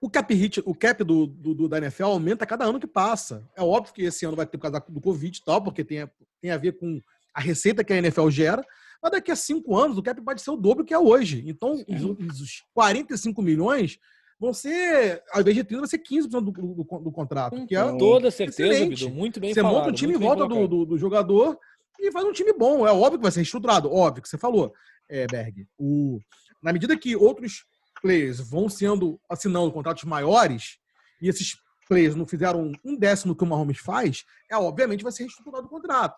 o 0.02 0.10
cap 0.10 0.34
hit, 0.34 0.62
o 0.66 0.74
cap 0.74 1.04
do, 1.04 1.28
do, 1.28 1.54
do, 1.54 1.70
da 1.70 1.78
NFL 1.78 2.06
aumenta 2.06 2.46
cada 2.46 2.66
ano 2.66 2.80
que 2.80 2.88
passa. 2.88 3.48
É 3.56 3.62
óbvio 3.62 3.94
que 3.94 4.04
esse 4.04 4.26
ano 4.26 4.36
vai 4.36 4.46
ter 4.46 4.58
por 4.58 4.72
causa 4.72 4.84
do 4.88 5.02
Covid 5.02 5.38
e 5.38 5.44
tal, 5.44 5.62
porque 5.62 5.84
tem, 5.84 6.10
tem 6.42 6.52
a 6.52 6.58
ver 6.58 6.74
com 6.74 7.02
a 7.34 7.42
receita 7.42 7.84
que 7.84 7.94
a 7.94 7.98
NFL 7.98 8.30
gera, 8.30 8.64
mas 9.02 9.12
daqui 9.12 9.32
a 9.32 9.36
cinco 9.36 9.78
anos 9.78 9.98
o 9.98 10.04
cap 10.04 10.22
pode 10.22 10.42
ser 10.42 10.52
o 10.52 10.58
dobro 10.58 10.84
que 10.84 10.94
é 10.94 11.00
hoje. 11.00 11.44
Então, 11.48 11.74
os, 11.88 12.42
os 12.42 12.64
45 12.74 13.42
milhões 13.42 13.98
vão 14.40 14.54
ser, 14.54 15.22
ao 15.32 15.42
invés 15.42 15.56
de 15.56 15.64
30, 15.64 15.82
vai 15.82 15.90
ser 15.90 16.00
15% 16.00 16.30
do, 16.30 16.52
do, 16.52 16.84
do 16.84 17.12
contrato. 17.12 17.56
Com 17.56 17.68
que 17.68 17.76
é 17.76 17.98
toda 17.98 18.32
certeza, 18.32 18.86
Bidu, 18.86 19.10
muito 19.10 19.40
bem 19.40 19.54
Você 19.54 19.62
falado, 19.62 19.78
monta 19.78 19.90
um 19.90 19.94
time 19.94 20.14
em 20.14 20.18
volta 20.18 20.48
do, 20.48 20.68
do, 20.68 20.86
do, 20.86 20.98
jogador 20.98 21.58
e 22.00 22.12
faz 22.12 22.26
um 22.26 22.32
time 22.32 22.54
bom. 22.54 22.88
É 22.88 22.92
óbvio 22.92 23.20
que 23.20 23.24
vai 23.24 23.32
ser 23.32 23.42
estruturado, 23.42 23.92
óbvio 23.92 24.24
que 24.24 24.30
você 24.30 24.38
falou, 24.38 24.74
é, 25.10 25.28
Berg. 25.28 25.68
O, 25.78 26.20
na 26.64 26.72
medida 26.72 26.98
que 26.98 27.16
outros 27.16 27.66
players 28.02 28.40
vão 28.40 28.70
sendo 28.70 29.20
assinando 29.30 29.72
contratos 29.72 30.06
maiores 30.06 30.78
e 31.22 31.28
esses 31.28 31.58
players 31.88 32.16
não 32.16 32.26
fizeram 32.26 32.72
um 32.86 32.96
décimo 32.96 33.36
que 33.36 33.44
o 33.44 33.48
Mahomes 33.48 33.80
faz, 33.80 34.24
é 34.50 34.56
obviamente 34.56 35.04
vai 35.04 35.12
ser 35.12 35.24
reestruturado 35.24 35.68
o 35.68 35.70
contrato. 35.70 36.16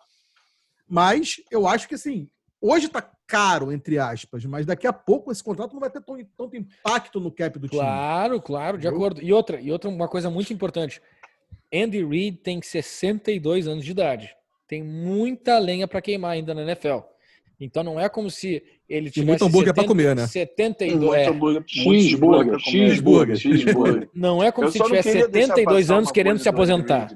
Mas 0.92 1.40
eu 1.50 1.66
acho 1.66 1.88
que 1.88 1.94
assim, 1.94 2.28
hoje 2.60 2.84
está 2.84 3.00
caro, 3.26 3.72
entre 3.72 3.98
aspas, 3.98 4.44
mas 4.44 4.66
daqui 4.66 4.86
a 4.86 4.92
pouco 4.92 5.32
esse 5.32 5.42
contrato 5.42 5.72
não 5.72 5.80
vai 5.80 5.88
ter 5.88 6.02
tão, 6.02 6.18
tanto 6.36 6.54
impacto 6.54 7.18
no 7.18 7.32
cap 7.32 7.58
do 7.58 7.66
time. 7.66 7.80
Claro, 7.80 8.42
claro, 8.42 8.76
de 8.76 8.86
acordo. 8.86 9.22
E 9.22 9.32
outra, 9.32 9.58
e 9.58 9.72
outra, 9.72 9.88
uma 9.88 10.06
coisa 10.06 10.28
muito 10.28 10.52
importante. 10.52 11.00
Andy 11.72 12.04
Reid 12.04 12.36
tem 12.42 12.60
62 12.60 13.66
anos 13.66 13.86
de 13.86 13.90
idade. 13.90 14.36
Tem 14.68 14.82
muita 14.82 15.58
lenha 15.58 15.88
para 15.88 16.02
queimar 16.02 16.32
ainda 16.32 16.52
na 16.52 16.60
NFL. 16.60 16.98
Então 17.58 17.82
não 17.82 17.98
é 17.98 18.10
como 18.10 18.30
se 18.30 18.62
ele 18.86 19.10
tivesse. 19.10 19.20
E 19.20 19.24
muito 19.24 19.44
hambúrguer 19.46 19.72
para 19.72 19.86
comer, 19.86 20.14
né? 20.14 20.26
72. 20.26 21.00
Muito 21.00 21.14
é. 21.14 21.26
hambúrguer. 21.26 21.64
Cheeseburger. 21.66 22.58
Cheeseburger. 22.58 23.36
Cheeseburger. 23.36 24.10
Não 24.14 24.42
é 24.42 24.52
como 24.52 24.68
eu 24.68 24.72
se 24.72 24.78
tivesse 24.78 25.10
72 25.10 25.90
anos 25.90 26.12
querendo 26.12 26.38
se 26.38 26.50
aposentar. 26.50 27.08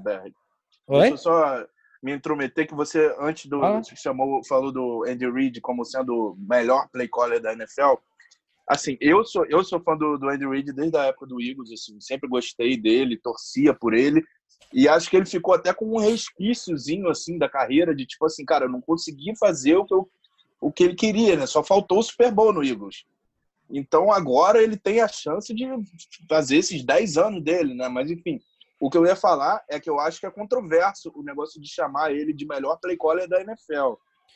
Oi? 0.86 1.10
Deixa 1.10 1.14
eu 1.14 1.18
só 1.18 1.66
me 2.06 2.14
intrometer 2.14 2.68
que 2.68 2.74
você, 2.74 3.12
antes 3.18 3.46
do. 3.46 3.60
Ah. 3.64 3.82
Você 3.82 3.96
chamou, 3.96 4.40
falou 4.44 4.70
do 4.70 5.04
Andy 5.08 5.28
Reid 5.28 5.60
como 5.60 5.84
sendo 5.84 6.14
o 6.14 6.36
melhor 6.38 6.88
play 6.92 7.08
caller 7.08 7.42
da 7.42 7.52
NFL. 7.52 7.94
Assim, 8.68 8.96
eu 9.00 9.24
sou, 9.24 9.44
eu 9.46 9.64
sou 9.64 9.80
fã 9.80 9.96
do, 9.96 10.16
do 10.16 10.28
Andy 10.28 10.46
Reid 10.46 10.72
desde 10.72 10.96
a 10.96 11.06
época 11.06 11.26
do 11.26 11.40
Eagles, 11.40 11.72
assim, 11.72 12.00
sempre 12.00 12.28
gostei 12.28 12.76
dele, 12.76 13.18
torcia 13.18 13.74
por 13.74 13.92
ele. 13.92 14.24
E 14.72 14.88
acho 14.88 15.10
que 15.10 15.16
ele 15.16 15.26
ficou 15.26 15.54
até 15.54 15.74
com 15.74 15.96
um 15.96 15.98
resquíciozinho, 15.98 17.08
assim, 17.08 17.38
da 17.38 17.48
carreira, 17.48 17.94
de 17.94 18.06
tipo 18.06 18.24
assim, 18.24 18.44
cara, 18.44 18.66
eu 18.66 18.70
não 18.70 18.80
consegui 18.80 19.36
fazer 19.36 19.76
o 19.76 19.84
que, 19.84 19.94
eu, 19.94 20.08
o 20.60 20.72
que 20.72 20.84
ele 20.84 20.94
queria, 20.94 21.36
né? 21.36 21.46
Só 21.46 21.62
faltou 21.62 21.98
o 21.98 22.02
Super 22.02 22.30
Bowl 22.32 22.52
no 22.52 22.64
Eagles. 22.64 23.04
Então 23.68 24.12
agora 24.12 24.62
ele 24.62 24.76
tem 24.76 25.00
a 25.00 25.08
chance 25.08 25.52
de 25.52 25.66
fazer 26.28 26.58
esses 26.58 26.84
10 26.84 27.16
anos 27.18 27.42
dele, 27.42 27.74
né? 27.74 27.88
Mas 27.88 28.10
enfim, 28.10 28.40
o 28.80 28.90
que 28.90 28.98
eu 28.98 29.06
ia 29.06 29.16
falar 29.16 29.62
é 29.68 29.80
que 29.80 29.88
eu 29.88 29.98
acho 29.98 30.20
que 30.20 30.26
é 30.26 30.30
controverso 30.30 31.12
o 31.14 31.22
negócio 31.22 31.60
de 31.60 31.68
chamar 31.68 32.12
ele 32.12 32.32
de 32.32 32.46
melhor 32.46 32.78
play 32.80 32.96
caller 32.96 33.28
da 33.28 33.40
NFL. 33.40 33.94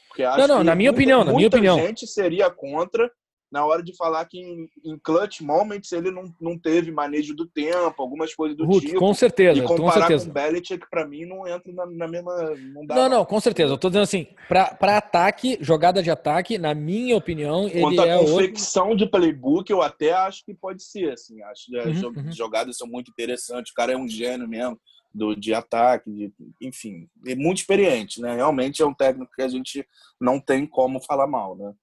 Porque 0.08 0.22
acho 0.22 0.38
não, 0.38 0.48
não, 0.58 0.64
na 0.64 0.74
minha 0.74 0.90
muita, 0.90 1.02
opinião, 1.02 1.24
na 1.24 1.32
minha 1.32 1.48
opinião. 1.48 1.76
Muita 1.76 1.88
gente 1.88 2.06
seria 2.06 2.50
contra 2.50 3.10
na 3.50 3.66
hora 3.66 3.82
de 3.82 3.96
falar 3.96 4.24
que 4.26 4.38
em, 4.38 4.68
em, 4.84 4.96
clutch 4.98 5.40
moments 5.40 5.90
ele 5.90 6.10
não, 6.10 6.32
não 6.40 6.56
teve 6.56 6.92
manejo 6.92 7.34
do 7.34 7.46
tempo, 7.46 8.00
algumas 8.00 8.32
coisas 8.32 8.56
do 8.56 8.64
Ruth, 8.64 8.84
tipo. 8.84 8.98
Com 8.98 9.12
certeza. 9.12 9.58
E 9.58 9.62
comparar 9.62 9.92
com, 9.92 10.00
certeza. 10.00 10.24
com 10.24 10.30
o 10.30 10.34
Belichick, 10.34 10.86
para 10.88 11.06
mim, 11.06 11.24
não 11.24 11.48
entra 11.48 11.72
na, 11.72 11.86
na 11.86 12.08
mesma. 12.08 12.32
Não, 12.72 12.86
dá, 12.86 12.94
não, 12.94 13.08
não, 13.08 13.24
com 13.24 13.40
certeza. 13.40 13.74
Eu 13.74 13.78
tô 13.78 13.88
dizendo 13.88 14.04
assim, 14.04 14.28
para 14.48 14.96
ataque, 14.96 15.58
jogada 15.60 16.00
de 16.00 16.10
ataque, 16.10 16.58
na 16.58 16.74
minha 16.74 17.16
opinião, 17.16 17.66
ele 17.66 17.80
Quanto 17.80 18.02
é. 18.02 18.14
a 18.14 18.18
confecção 18.18 18.90
outro... 18.90 18.98
de 18.98 19.10
playbook, 19.10 19.70
eu 19.70 19.82
até 19.82 20.12
acho 20.12 20.44
que 20.44 20.54
pode 20.54 20.84
ser. 20.84 21.12
Assim, 21.12 21.42
acho 21.42 21.66
que 21.66 21.76
uhum, 21.76 21.90
as 21.90 22.02
uhum. 22.02 22.32
jogadas 22.32 22.76
são 22.76 22.86
muito 22.86 23.10
interessantes. 23.10 23.72
O 23.72 23.74
cara 23.74 23.92
é 23.92 23.96
um 23.96 24.08
gênio 24.08 24.48
mesmo. 24.48 24.78
Do, 25.12 25.34
de 25.34 25.52
ataque, 25.52 26.08
de, 26.08 26.32
enfim, 26.62 27.08
é 27.26 27.34
muito 27.34 27.58
experiente, 27.58 28.20
né? 28.20 28.36
Realmente 28.36 28.80
é 28.80 28.86
um 28.86 28.94
técnico 28.94 29.32
que 29.34 29.42
a 29.42 29.48
gente 29.48 29.84
não 30.20 30.38
tem 30.38 30.64
como 30.64 31.00
falar 31.00 31.26
mal, 31.26 31.56
né? 31.56 31.74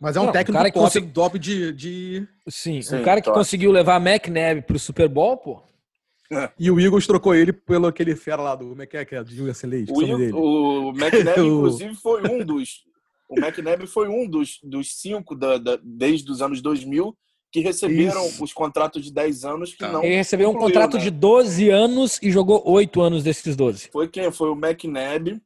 Mas 0.00 0.16
é 0.16 0.20
um 0.20 0.26
não, 0.26 0.32
técnico 0.32 0.58
cara 0.58 0.70
que 0.70 0.74
top, 0.74 0.86
consegui... 0.86 1.12
top 1.12 1.38
de, 1.38 1.72
de... 1.72 2.28
Sim, 2.48 2.82
Sim, 2.82 2.96
um 2.96 3.02
cara 3.02 3.20
que 3.20 3.26
top. 3.26 3.38
conseguiu 3.38 3.70
levar 3.70 3.96
a 3.96 4.10
McNabb 4.10 4.62
pro 4.62 4.78
Super 4.78 5.08
Bowl, 5.08 5.36
pô. 5.36 5.62
É. 6.32 6.50
E 6.58 6.70
o 6.70 6.80
Eagles 6.80 7.06
trocou 7.06 7.34
ele 7.34 7.52
pelo 7.52 7.86
aquele 7.86 8.16
fera 8.16 8.42
lá 8.42 8.54
do. 8.54 8.68
Como 8.68 8.82
é 8.82 8.86
que 8.86 8.96
é? 8.96 9.04
Que 9.04 9.14
é 9.14 9.22
do 9.22 9.44
League, 9.64 9.92
o, 9.92 10.88
o 10.88 10.90
McNabb, 10.90 11.40
inclusive, 11.40 11.94
foi 11.94 12.22
um 12.28 12.44
dos. 12.44 12.82
O 13.28 13.38
McNabb 13.38 13.86
foi 13.86 14.08
um 14.08 14.28
dos, 14.28 14.58
dos 14.62 15.00
cinco 15.00 15.34
da, 15.34 15.58
da, 15.58 15.78
desde 15.82 16.30
os 16.30 16.42
anos 16.42 16.60
2000 16.60 17.16
que 17.54 17.60
receberam 17.60 18.26
Isso. 18.26 18.42
os 18.42 18.52
contratos 18.52 19.04
de 19.04 19.12
10 19.12 19.44
anos 19.44 19.72
que 19.72 19.78
tá. 19.78 19.92
não. 19.92 20.02
Ele 20.02 20.16
recebeu 20.16 20.50
um 20.50 20.54
contrato 20.54 20.96
né? 20.96 21.04
de 21.04 21.10
12 21.10 21.70
anos 21.70 22.18
e 22.20 22.28
jogou 22.28 22.60
8 22.66 23.00
anos 23.00 23.22
desses 23.22 23.54
12. 23.54 23.90
Foi 23.92 24.08
quem? 24.08 24.28
Foi 24.32 24.50
o 24.50 24.56
McNabb, 24.56 25.40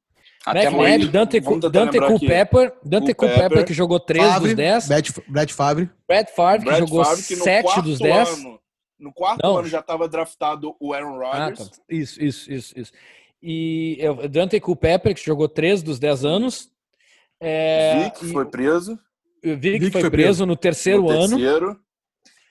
até 0.46 0.64
McNabb, 0.64 1.08
Dante, 1.08 1.40
Dante 1.70 1.98
Culpepper, 1.98 2.72
Dante 2.84 3.14
Culpepper, 3.14 3.64
que 3.64 3.74
jogou 3.74 4.00
3 4.00 4.24
Favre, 4.24 4.48
dos 4.48 4.56
10. 4.56 4.88
Brad 5.28 5.50
Favre. 5.50 5.90
Brad 6.06 6.28
Favre, 6.28 6.58
que 6.60 6.64
Brad 6.64 6.80
jogou 6.80 7.04
Favre, 7.04 7.22
que 7.22 7.36
7 7.36 7.82
dos 7.82 7.98
10. 7.98 8.28
Ano, 8.28 8.60
no 8.98 9.12
quarto 9.12 9.42
Não. 9.42 9.58
ano 9.58 9.68
já 9.68 9.80
estava 9.80 10.08
draftado 10.08 10.74
o 10.80 10.92
Aaron 10.92 11.18
Rodgers. 11.18 11.60
Ah, 11.60 11.64
tá. 11.64 11.82
Isso, 11.88 12.22
isso, 12.22 12.52
isso, 12.52 12.78
isso. 12.78 12.92
E 13.42 13.98
Dante 14.30 14.58
Culpepper, 14.58 15.14
que 15.14 15.24
jogou 15.24 15.48
3 15.48 15.82
dos 15.82 15.98
10 15.98 16.24
anos. 16.24 16.70
É, 17.40 18.04
Vic 18.04 18.24
e, 18.24 18.32
foi 18.32 18.44
preso. 18.46 18.98
Vic, 19.42 19.78
Vic 19.78 19.90
foi, 19.92 20.00
foi 20.00 20.10
preso, 20.10 20.44
no 20.44 20.56
terceiro 20.56 21.02
no 21.02 21.10
ano. 21.10 21.36
Terceiro. 21.36 21.76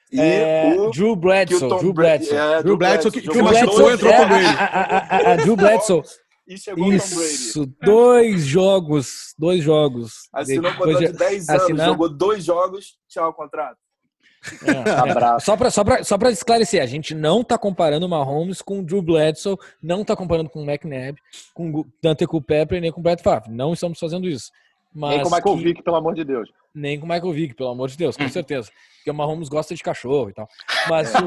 E 0.10 0.22
é, 0.22 0.76
o 0.78 0.90
Drew 0.92 1.16
Bledsoe. 1.18 1.80
Drew 1.80 1.92
Bledsoe. 1.92 2.38
É, 2.38 2.64
Drew 2.64 2.78
Bledsoe, 2.78 3.12
que, 3.12 3.22
que, 3.22 3.28
que 3.28 3.42
machucou 3.42 3.92
entrou 3.92 4.14
com 4.14 4.36
ele. 4.36 4.46
A, 4.46 4.66
a, 4.66 5.32
a, 5.34 5.36
Drew 5.36 5.56
Bledsoe 5.58 6.02
e 6.48 6.58
chegou 6.58 6.94
Isso, 6.94 7.66
dois 7.82 8.46
jogos, 8.46 9.34
dois 9.38 9.64
jogos. 9.64 10.30
Assinou 10.32 10.72
um 10.72 10.76
contrato 10.76 11.12
de 11.12 11.18
10 11.18 11.50
anos, 11.50 11.62
assinar... 11.64 11.88
jogou 11.88 12.10
dois 12.10 12.46
jogos, 12.46 12.98
tchau, 13.08 13.34
contrato. 13.34 13.78
É, 14.64 15.36
é. 15.36 15.40
Só 15.40 15.58
para 15.58 15.70
só 15.70 15.84
só 16.04 16.16
esclarecer, 16.30 16.82
a 16.82 16.86
gente 16.86 17.14
não 17.14 17.42
está 17.42 17.58
comparando 17.58 18.06
o 18.06 18.10
Mahomes 18.10 18.62
com 18.62 18.80
o 18.80 18.84
Drew 18.84 19.02
Bledsoe, 19.02 19.58
não 19.84 20.02
está 20.02 20.16
comparando 20.16 20.50
com 20.50 20.62
o 20.62 20.70
McNabb, 20.70 21.20
com 21.54 21.70
o 21.72 21.86
Dante 22.02 22.26
Culpepper 22.26 22.80
nem 22.80 22.92
com 22.92 23.02
o 23.02 23.04
Brett 23.04 23.22
Favre. 23.22 23.52
Não 23.52 23.74
estamos 23.74 24.00
fazendo 24.00 24.28
isso. 24.28 24.50
Mas 24.94 25.16
nem 25.16 25.22
com 25.24 25.28
o 25.28 25.36
Michael 25.36 25.58
que... 25.58 25.64
Vick, 25.64 25.84
pelo 25.84 25.98
amor 25.98 26.16
de 26.16 26.24
Deus. 26.24 26.50
Nem 26.74 26.98
com 26.98 27.06
o 27.06 27.10
Michael 27.10 27.34
Vick, 27.34 27.56
pelo 27.56 27.70
amor 27.70 27.90
de 27.90 27.98
Deus, 27.98 28.16
com 28.16 28.30
certeza 28.30 28.72
porque 29.08 29.12
o 29.12 29.14
Mahomes 29.14 29.48
gosta 29.48 29.74
de 29.74 29.82
cachorro 29.82 30.30
e 30.30 30.34
tal. 30.34 30.50
Mas 30.90 31.14
o, 31.14 31.18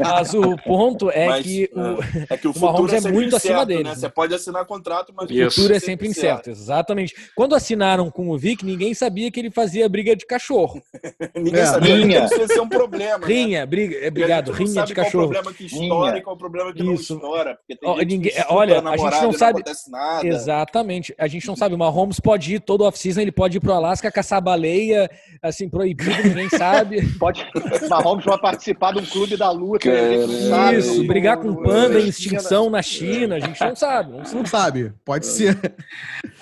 mas 0.00 0.34
o 0.34 0.56
ponto 0.56 1.10
é 1.10 1.28
mas, 1.28 1.44
que 1.44 1.70
o, 1.74 1.80
é, 1.80 2.26
é 2.30 2.36
que 2.36 2.48
o, 2.48 2.52
o 2.52 2.60
Mahomes 2.60 2.92
é, 2.92 2.96
é 3.08 3.12
muito 3.12 3.28
incerto, 3.28 3.36
acima 3.36 3.66
dele. 3.66 3.84
Né? 3.84 3.94
Você 3.94 4.08
pode 4.08 4.34
assinar 4.34 4.64
contrato, 4.64 5.12
mas 5.14 5.30
o 5.30 5.50
futuro 5.50 5.74
é 5.74 5.80
sempre 5.80 6.08
incerto. 6.08 6.48
Exatamente. 6.48 7.14
Quando 7.34 7.54
assinaram 7.54 8.10
com 8.10 8.30
o 8.30 8.38
Vic, 8.38 8.64
ninguém 8.64 8.94
sabia 8.94 9.30
que 9.30 9.38
ele 9.38 9.50
fazia 9.50 9.88
briga 9.88 10.16
de 10.16 10.24
cachorro. 10.26 10.82
ninguém 11.36 11.60
é. 11.60 11.66
sabia 11.66 11.96
rinha. 11.96 12.20
que 12.20 12.26
isso 12.26 12.40
ia 12.40 12.48
ser 12.48 12.60
um 12.60 12.68
problema. 12.68 13.18
Né? 13.18 13.26
Rinha, 13.26 13.60
né? 13.60 13.66
briga, 13.66 13.96
é, 13.96 14.08
obrigado, 14.08 14.52
rinha 14.52 14.84
de 14.84 14.94
cachorro. 14.94 15.28
Qual 15.28 15.42
o 15.42 15.42
problema 15.42 15.54
que 15.54 15.66
estoura 15.66 16.18
e 16.18 16.22
qual 16.22 16.36
o 16.36 16.38
problema 16.38 16.72
que 16.72 16.78
isso. 16.78 16.86
não 16.86 16.94
estoura. 16.94 17.58
Oh, 17.82 17.96
ninguém, 17.96 18.32
olha, 18.48 18.80
a, 18.80 18.90
a 18.90 18.96
gente 18.96 19.22
não 19.22 19.32
sabe. 19.32 19.62
Não 19.88 20.24
Exatamente. 20.24 21.14
A 21.18 21.26
gente 21.26 21.46
não 21.46 21.56
sabe. 21.56 21.74
O 21.74 21.78
Mahomes 21.78 22.18
pode 22.18 22.54
ir 22.54 22.60
todo 22.60 22.84
off-season, 22.84 23.20
ele 23.20 23.32
pode 23.32 23.58
ir 23.58 23.60
pro 23.60 23.72
Alasca 23.72 24.10
caçar 24.10 24.40
baleia, 24.40 25.10
assim, 25.42 25.68
proibido, 25.68 26.22
ninguém 26.24 26.48
sabe. 26.48 26.93
Pode, 27.18 27.46
Mahomes 27.88 28.24
vai 28.24 28.38
participar 28.38 28.92
de 28.92 29.00
um 29.00 29.06
clube 29.06 29.36
da 29.36 29.50
lua 29.50 29.78
que 29.78 29.88
a 29.88 30.10
gente 30.10 30.32
não 30.32 30.50
sabe. 30.50 30.78
Isso, 30.78 31.06
brigar 31.06 31.36
com 31.38 31.54
panda 31.62 32.00
em 32.00 32.08
extinção 32.08 32.70
na 32.70 32.82
China, 32.82 33.36
a 33.36 33.40
gente 33.40 33.60
não 33.60 33.76
sabe. 33.76 34.12
Não, 34.12 34.22
não 34.22 34.46
sabe, 34.46 34.92
pode 35.04 35.26
ser. 35.26 35.58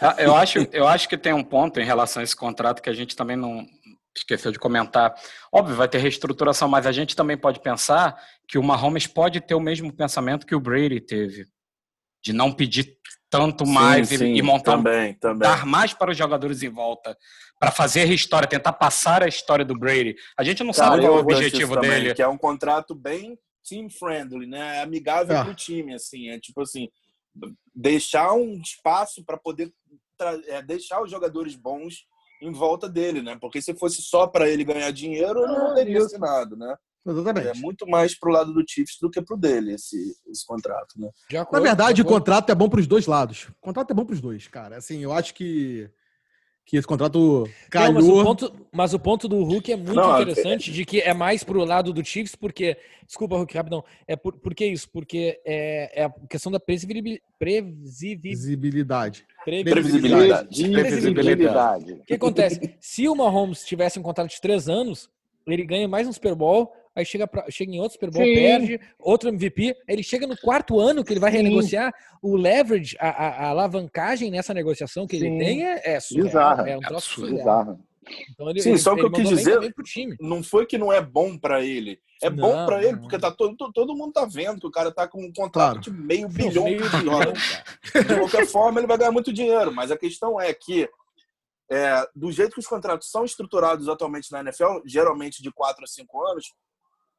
Ah, 0.00 0.16
eu 0.18 0.34
acho, 0.34 0.66
eu 0.72 0.86
acho 0.86 1.08
que 1.08 1.16
tem 1.16 1.32
um 1.32 1.44
ponto 1.44 1.80
em 1.80 1.84
relação 1.84 2.20
a 2.20 2.24
esse 2.24 2.36
contrato 2.36 2.82
que 2.82 2.90
a 2.90 2.94
gente 2.94 3.14
também 3.14 3.36
não 3.36 3.66
esqueceu 4.16 4.52
de 4.52 4.58
comentar. 4.58 5.14
Óbvio, 5.50 5.76
vai 5.76 5.88
ter 5.88 5.98
reestruturação, 5.98 6.68
mas 6.68 6.86
a 6.86 6.92
gente 6.92 7.16
também 7.16 7.36
pode 7.36 7.60
pensar 7.60 8.16
que 8.46 8.58
o 8.58 8.62
Mahomes 8.62 9.06
pode 9.06 9.40
ter 9.40 9.54
o 9.54 9.60
mesmo 9.60 9.92
pensamento 9.92 10.46
que 10.46 10.54
o 10.54 10.60
Brady 10.60 11.00
teve, 11.00 11.46
de 12.22 12.32
não 12.32 12.52
pedir 12.52 12.96
tanto 13.32 13.66
mais 13.66 14.10
sim, 14.10 14.34
e, 14.34 14.38
e, 14.38 14.42
montar 14.42 14.76
também, 14.76 15.14
também. 15.14 15.48
dar 15.48 15.64
mais 15.64 15.94
para 15.94 16.10
os 16.10 16.16
jogadores 16.18 16.62
em 16.62 16.68
volta 16.68 17.16
para 17.58 17.70
fazer 17.70 18.02
a 18.02 18.12
história, 18.12 18.46
tentar 18.46 18.74
passar 18.74 19.22
a 19.22 19.26
história 19.26 19.64
do 19.64 19.74
Brady. 19.78 20.14
A 20.36 20.44
gente 20.44 20.62
não 20.62 20.72
Cara, 20.74 20.90
sabe 20.90 21.02
qual 21.02 21.14
é 21.14 21.16
o 21.16 21.20
objetivo 21.20 21.74
também, 21.76 21.90
dele. 21.90 22.14
Que 22.14 22.20
é 22.20 22.28
um 22.28 22.36
contrato 22.36 22.94
bem 22.94 23.38
team 23.66 23.88
friendly, 23.88 24.46
né? 24.46 24.76
É 24.76 24.82
amigável 24.82 25.34
ah. 25.34 25.44
para 25.44 25.52
o 25.52 25.56
time, 25.56 25.94
assim, 25.94 26.28
é 26.28 26.38
tipo 26.38 26.60
assim, 26.60 26.90
deixar 27.74 28.34
um 28.34 28.60
espaço 28.60 29.24
para 29.24 29.38
poder 29.38 29.72
é, 30.48 30.60
deixar 30.60 31.02
os 31.02 31.10
jogadores 31.10 31.56
bons 31.56 32.06
em 32.42 32.52
volta 32.52 32.86
dele, 32.86 33.22
né? 33.22 33.38
Porque 33.40 33.62
se 33.62 33.72
fosse 33.72 34.02
só 34.02 34.26
para 34.26 34.46
ele 34.46 34.62
ganhar 34.62 34.90
dinheiro, 34.90 35.42
ele 35.42 35.54
não 35.54 35.74
teria 35.74 36.00
assinado, 36.00 36.54
né? 36.54 36.76
Exatamente. 37.06 37.48
É 37.48 37.54
muito 37.54 37.86
mais 37.86 38.18
pro 38.18 38.30
lado 38.30 38.52
do 38.52 38.64
Chiefs 38.66 38.98
do 39.00 39.10
que 39.10 39.20
pro 39.20 39.36
dele 39.36 39.74
esse, 39.74 40.16
esse 40.28 40.46
contrato, 40.46 40.98
né? 40.98 41.10
Na 41.50 41.60
verdade, 41.60 42.02
o 42.02 42.04
contrato 42.04 42.50
é 42.50 42.54
bom 42.54 42.68
para 42.68 42.80
os 42.80 42.86
dois 42.86 43.06
lados. 43.06 43.48
O 43.48 43.60
contrato 43.60 43.90
é 43.90 43.94
bom 43.94 44.04
para 44.04 44.14
os 44.14 44.20
dois, 44.20 44.46
cara. 44.46 44.76
Assim, 44.76 45.02
eu 45.02 45.12
acho 45.12 45.34
que 45.34 45.90
que 46.64 46.76
esse 46.76 46.86
contrato 46.86 47.48
calhou. 47.70 47.92
Não, 47.92 48.00
mas, 48.00 48.08
o 48.08 48.24
ponto, 48.24 48.66
mas, 48.72 48.94
o 48.94 48.98
ponto, 48.98 49.28
do 49.28 49.42
Hulk 49.42 49.72
é 49.72 49.76
muito 49.76 49.94
não, 49.94 50.20
interessante, 50.20 50.70
é... 50.70 50.72
de 50.72 50.84
que 50.84 51.00
é 51.00 51.12
mais 51.12 51.42
pro 51.42 51.64
lado 51.64 51.92
do 51.92 52.04
Chiefs, 52.04 52.34
porque. 52.34 52.76
Desculpa, 53.06 53.36
Hulk, 53.36 53.54
rapidão. 53.54 53.84
É 54.06 54.16
por, 54.16 54.34
por 54.34 54.54
que 54.54 54.64
isso? 54.66 54.88
Porque 54.90 55.40
é, 55.44 56.02
é 56.02 56.04
a 56.04 56.10
questão 56.28 56.50
da 56.52 56.60
previsibilidade. 56.60 57.20
Previsibilidade. 57.38 59.26
Previsibilidade. 59.44 60.70
Previsibilidade. 60.70 61.92
O 61.92 62.04
que 62.04 62.14
acontece? 62.14 62.76
Se 62.80 63.08
o 63.08 63.14
Mahomes 63.14 63.64
tivesse 63.64 63.98
um 63.98 64.02
contrato 64.02 64.30
de 64.30 64.40
três 64.40 64.68
anos, 64.68 65.10
ele 65.46 65.66
ganha 65.66 65.88
mais 65.88 66.06
um 66.06 66.12
Super 66.12 66.34
Bowl, 66.34 66.72
aí 66.94 67.05
chega, 67.05 67.26
pra, 67.26 67.50
chega 67.50 67.72
em 67.72 67.81
outro 67.81 67.94
Super 67.94 68.11
Bowl, 68.11 68.24
Sim. 68.24 68.35
perde, 68.35 68.81
outro 68.98 69.28
MVP, 69.28 69.74
ele 69.88 70.02
chega 70.02 70.26
no 70.26 70.37
quarto 70.37 70.78
ano 70.78 71.05
que 71.05 71.12
ele 71.12 71.20
vai 71.20 71.31
Sim. 71.31 71.38
renegociar, 71.38 71.92
o 72.22 72.37
leverage, 72.37 72.96
a, 72.98 73.09
a, 73.09 73.28
a, 73.28 73.48
alavancagem 73.48 74.31
nessa 74.31 74.52
negociação 74.55 75.07
que 75.07 75.18
Sim. 75.18 75.26
ele 75.26 75.44
tem 75.44 75.66
é, 75.66 75.94
é 75.94 76.00
surreal, 76.00 76.66
é 76.66 76.76
um 76.76 76.81
troço 76.81 77.22
bizarro. 77.22 77.78
Então 78.31 78.50
ele, 78.50 78.61
Sim, 78.61 78.76
só 78.76 78.92
o 78.92 78.96
que 78.96 79.05
eu 79.05 79.12
quis 79.12 79.28
dizer, 79.28 79.59
não 80.20 80.42
foi 80.42 80.66
que 80.66 80.76
não 80.76 80.92
é 80.92 81.00
bom 81.00 81.38
para 81.38 81.64
ele. 81.64 82.00
É 82.22 82.28
não, 82.28 82.37
bom 82.37 82.66
para 82.66 82.83
ele, 82.85 82.96
porque 82.98 83.18
tá 83.18 83.31
todo, 83.31 83.57
todo 83.72 83.96
mundo 83.96 84.12
tá 84.12 84.24
vendo 84.24 84.61
que 84.61 84.66
o 84.66 84.70
cara 84.70 84.92
tá 84.92 85.07
com 85.09 85.24
um 85.24 85.33
contrato 85.33 85.74
claro. 85.74 85.81
de 85.81 85.90
meio 85.90 86.28
bilhão 86.28 86.64
meio 86.64 86.88
de 86.88 87.05
dólares. 87.05 87.62
De 87.92 88.16
qualquer 88.16 88.46
forma, 88.46 88.81
ele 88.81 88.87
vai 88.87 88.98
ganhar 88.98 89.12
muito 89.12 89.33
dinheiro. 89.33 89.72
Mas 89.72 89.90
a 89.90 89.96
questão 89.96 90.40
é 90.40 90.52
que, 90.52 90.88
é, 91.70 92.07
do 92.14 92.31
jeito 92.31 92.55
que 92.55 92.61
os 92.61 92.66
contratos 92.66 93.11
são 93.11 93.24
estruturados 93.24 93.88
atualmente 93.88 94.31
na 94.31 94.40
NFL, 94.40 94.81
geralmente 94.85 95.42
de 95.42 95.50
4 95.52 95.83
a 95.83 95.87
5 95.87 96.26
anos, 96.26 96.52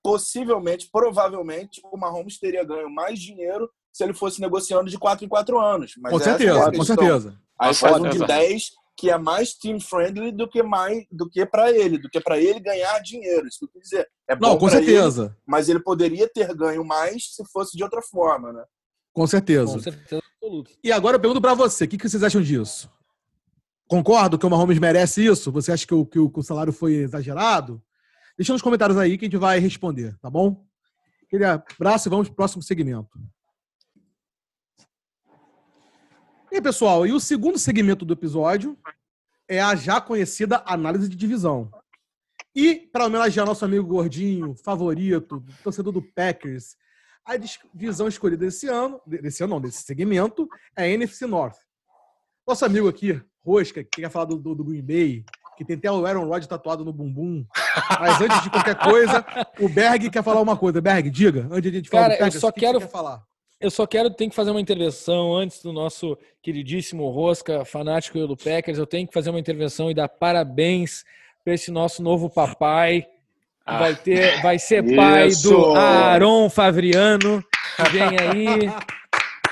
possivelmente, 0.04 0.90
provavelmente, 0.92 1.82
o 1.86 1.98
Mahomes 1.98 2.38
teria 2.38 2.64
ganho 2.64 2.90
mais 2.90 3.20
dinheiro 3.20 3.70
se 3.92 4.04
ele 4.04 4.14
fosse 4.14 4.42
negociando 4.42 4.90
de 4.90 4.98
4 4.98 5.26
em 5.26 5.30
4 5.30 5.60
anos. 5.60 5.94
Mas 5.98 6.12
com 6.12 6.20
certeza, 6.20 6.60
é 6.60 6.76
com 6.76 6.84
certeza. 6.84 7.40
Aí 7.60 7.74
faz 7.74 8.02
um 8.02 8.10
de 8.10 8.20
10 8.20 8.72
que 8.96 9.10
é 9.10 9.18
mais 9.18 9.54
team 9.54 9.80
friendly 9.80 10.32
do 10.32 10.48
que 10.48 10.62
mais 10.62 11.04
do 11.12 11.30
que 11.30 11.46
para 11.46 11.72
ele, 11.72 11.98
do 11.98 12.10
que 12.10 12.20
para 12.20 12.38
ele 12.38 12.60
ganhar 12.60 13.00
dinheiro. 13.00 13.48
Isso 13.48 13.60
que 13.60 13.66
eu 13.66 13.70
quis 13.70 13.90
dizer. 13.90 14.08
É 14.30 14.36
Não, 14.36 14.58
com 14.58 14.70
certeza. 14.70 15.26
Ele, 15.26 15.36
mas 15.48 15.70
ele 15.70 15.80
poderia 15.80 16.28
ter 16.28 16.54
ganho 16.54 16.84
mais 16.84 17.34
se 17.36 17.44
fosse 17.52 17.76
de 17.76 17.84
outra 17.84 18.02
forma, 18.02 18.52
né? 18.52 18.64
Com 19.14 19.26
certeza. 19.26 19.74
Com 19.74 19.80
certeza 19.80 20.22
E 20.84 20.92
agora 20.92 21.16
eu 21.18 21.20
pergunto 21.20 21.42
para 21.42 21.54
você, 21.54 21.86
o 21.86 21.88
que, 21.88 21.98
que 21.98 22.10
vocês 22.10 22.24
acham 22.24 22.42
disso? 22.42 22.92
Concordo 23.88 24.38
que 24.38 24.46
o 24.46 24.50
Mahomes 24.50 24.80
merece 24.80 25.26
isso? 25.26 25.52
Você 25.52 25.72
acha 25.72 25.86
que 25.86 25.94
o, 25.94 26.06
que 26.06 26.20
o 26.20 26.44
salário 26.44 26.74
foi 26.74 26.96
exagerado? 26.96 27.82
Deixa 28.38 28.52
nos 28.52 28.62
comentários 28.62 28.98
aí 28.98 29.18
que 29.18 29.26
a 29.26 29.28
gente 29.28 29.38
vai 29.38 29.60
responder, 29.60 30.18
tá 30.20 30.30
bom? 30.30 30.66
Aquele 31.24 31.46
abraço 31.46 32.08
e 32.08 32.10
vamos 32.10 32.28
pro 32.28 32.36
próximo 32.36 32.64
segmento. 32.64 33.10
E 36.52 36.56
aí, 36.56 36.62
pessoal, 36.62 37.06
e 37.06 37.12
o 37.12 37.20
segundo 37.20 37.58
segmento 37.58 38.06
do 38.06 38.14
episódio 38.14 38.78
é 39.48 39.60
a 39.60 39.76
já 39.76 40.00
conhecida 40.00 40.64
análise 40.66 41.10
de 41.10 41.16
divisão. 41.16 41.72
E, 42.56 42.76
para 42.76 43.06
homenagear 43.06 43.46
nosso 43.46 43.66
amigo 43.66 43.88
gordinho, 43.88 44.56
favorito, 44.64 45.44
torcedor 45.64 45.92
do 45.92 46.02
Packers, 46.02 46.76
a 47.26 47.36
divisão 47.38 48.08
escolhida 48.08 48.46
desse 48.46 48.68
ano, 48.68 49.02
desse 49.08 49.44
ano 49.44 49.56
não, 49.56 49.62
desse 49.62 49.82
segmento, 49.84 50.48
é 50.76 50.84
a 50.84 50.88
NFC 50.88 51.26
North. 51.26 51.58
Nosso 52.48 52.66
amigo 52.66 52.88
aqui, 52.88 53.20
Rosca, 53.44 53.84
que 53.84 54.02
quer 54.02 54.12
falar 54.12 54.26
do, 54.26 54.38
do, 54.38 54.54
do 54.54 54.64
Green 54.64 54.84
Bay, 54.84 55.26
que 55.58 55.66
tem 55.66 55.76
até 55.76 55.92
o 55.92 56.06
Aaron 56.06 56.26
Rodgers 56.26 56.48
tatuado 56.48 56.84
no 56.84 56.94
bumbum. 56.94 57.46
Mas 58.00 58.22
antes 58.22 58.44
de 58.44 58.50
qualquer 58.50 58.76
coisa, 58.76 59.26
o 59.60 59.70
Berg 59.70 60.10
quer 60.10 60.24
falar 60.24 60.42
uma 60.42 60.58
coisa. 60.58 60.82
Berg, 60.82 61.10
diga, 61.10 61.48
antes 61.52 61.64
de 61.64 61.78
a 61.78 61.80
gente 61.80 61.90
falar 61.90 62.04
Cara, 62.04 62.14
do 62.14 62.20
Packers, 62.20 62.36
eu 62.36 62.42
só 62.42 62.52
quero 62.52 62.82
falar 62.82 63.24
eu 63.64 63.72
só 63.72 63.88
quero 63.88 64.10
tem 64.10 64.28
que 64.28 64.36
fazer 64.36 64.52
uma 64.52 64.60
intervenção 64.60 65.34
antes 65.34 65.64
do 65.64 65.72
nosso 65.72 66.18
queridíssimo 66.42 67.10
Rosca, 67.10 67.64
fanático 67.64 68.28
do 68.28 68.36
Packers. 68.36 68.78
Eu 68.78 68.86
tenho 68.86 69.08
que 69.08 69.14
fazer 69.14 69.30
uma 69.30 69.40
intervenção 69.40 69.90
e 69.90 69.94
dar 69.94 70.10
parabéns 70.10 71.06
para 71.46 71.54
esse 71.54 71.72
nosso 71.72 72.04
novo 72.04 72.30
papai. 72.30 73.08
Ah, 73.66 73.80
vai 73.80 73.96
ter, 73.96 74.42
vai 74.42 74.60
ser 74.60 74.84
pai 74.94 75.30
do 75.42 75.74
Aaron 75.78 76.50
Favriano, 76.50 77.42
que 77.78 77.90
vem 77.90 78.04
aí. 78.20 78.70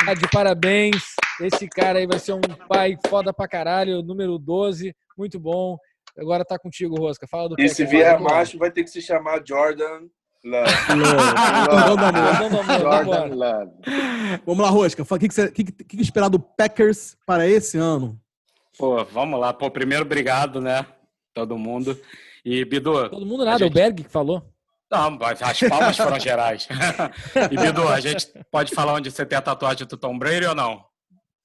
Tá 0.06 0.14
de 0.14 0.28
parabéns. 0.30 1.16
Esse 1.40 1.70
cara 1.70 2.00
aí 2.00 2.06
vai 2.06 2.20
ser 2.20 2.34
um 2.34 2.42
pai 2.68 2.98
foda 3.08 3.32
pra 3.32 3.48
caralho, 3.48 4.02
número 4.02 4.38
12, 4.38 4.94
muito 5.18 5.40
bom. 5.40 5.78
Agora 6.18 6.46
tá 6.46 6.58
contigo, 6.60 6.96
Rosca. 6.96 7.28
Fala 7.28 7.50
do 7.50 7.56
E 7.60 7.70
se 7.70 7.86
vier 7.86 8.20
macho, 8.20 8.58
vai 8.58 8.72
ter 8.72 8.84
que 8.84 8.90
se 8.90 9.02
chamar 9.02 9.42
Jordan 9.46 10.08
Love. 10.44 10.72
Jordan 12.82 13.36
Love. 13.36 13.72
Vamos 14.46 14.64
lá, 14.64 14.70
Rosca. 14.70 15.04
O 15.04 15.20
que, 15.20 15.28
que, 15.30 15.52
que, 15.52 15.64
que, 15.64 15.84
que 15.84 16.02
esperar 16.02 16.30
do 16.30 16.40
Packers 16.40 17.16
para 17.26 17.48
esse 17.48 17.78
ano? 17.78 18.20
Pô, 18.78 19.04
vamos 19.06 19.40
lá. 19.40 19.54
Pô, 19.54 19.70
primeiro, 19.70 20.04
obrigado, 20.04 20.60
né? 20.60 20.86
Todo 21.34 21.58
mundo. 21.58 22.00
E, 22.44 22.66
Bidu... 22.66 23.10
Todo 23.10 23.26
mundo 23.26 23.46
nada, 23.46 23.60
gente... 23.60 23.72
o 23.72 23.74
Berg 23.74 24.04
que 24.04 24.10
falou. 24.10 24.44
Não, 24.92 25.18
as 25.22 25.60
palmas 25.70 25.96
foram 25.96 26.20
gerais. 26.20 26.68
e, 27.52 27.58
Bidu, 27.58 27.88
a 27.88 28.00
gente 28.00 28.28
pode 28.52 28.74
falar 28.74 28.94
onde 28.94 29.10
você 29.10 29.26
tem 29.26 29.38
a 29.38 29.42
tatuagem 29.42 29.88
do 29.88 29.96
Tom 29.96 30.18
Brady 30.18 30.48
ou 30.48 30.56
não? 30.56 30.84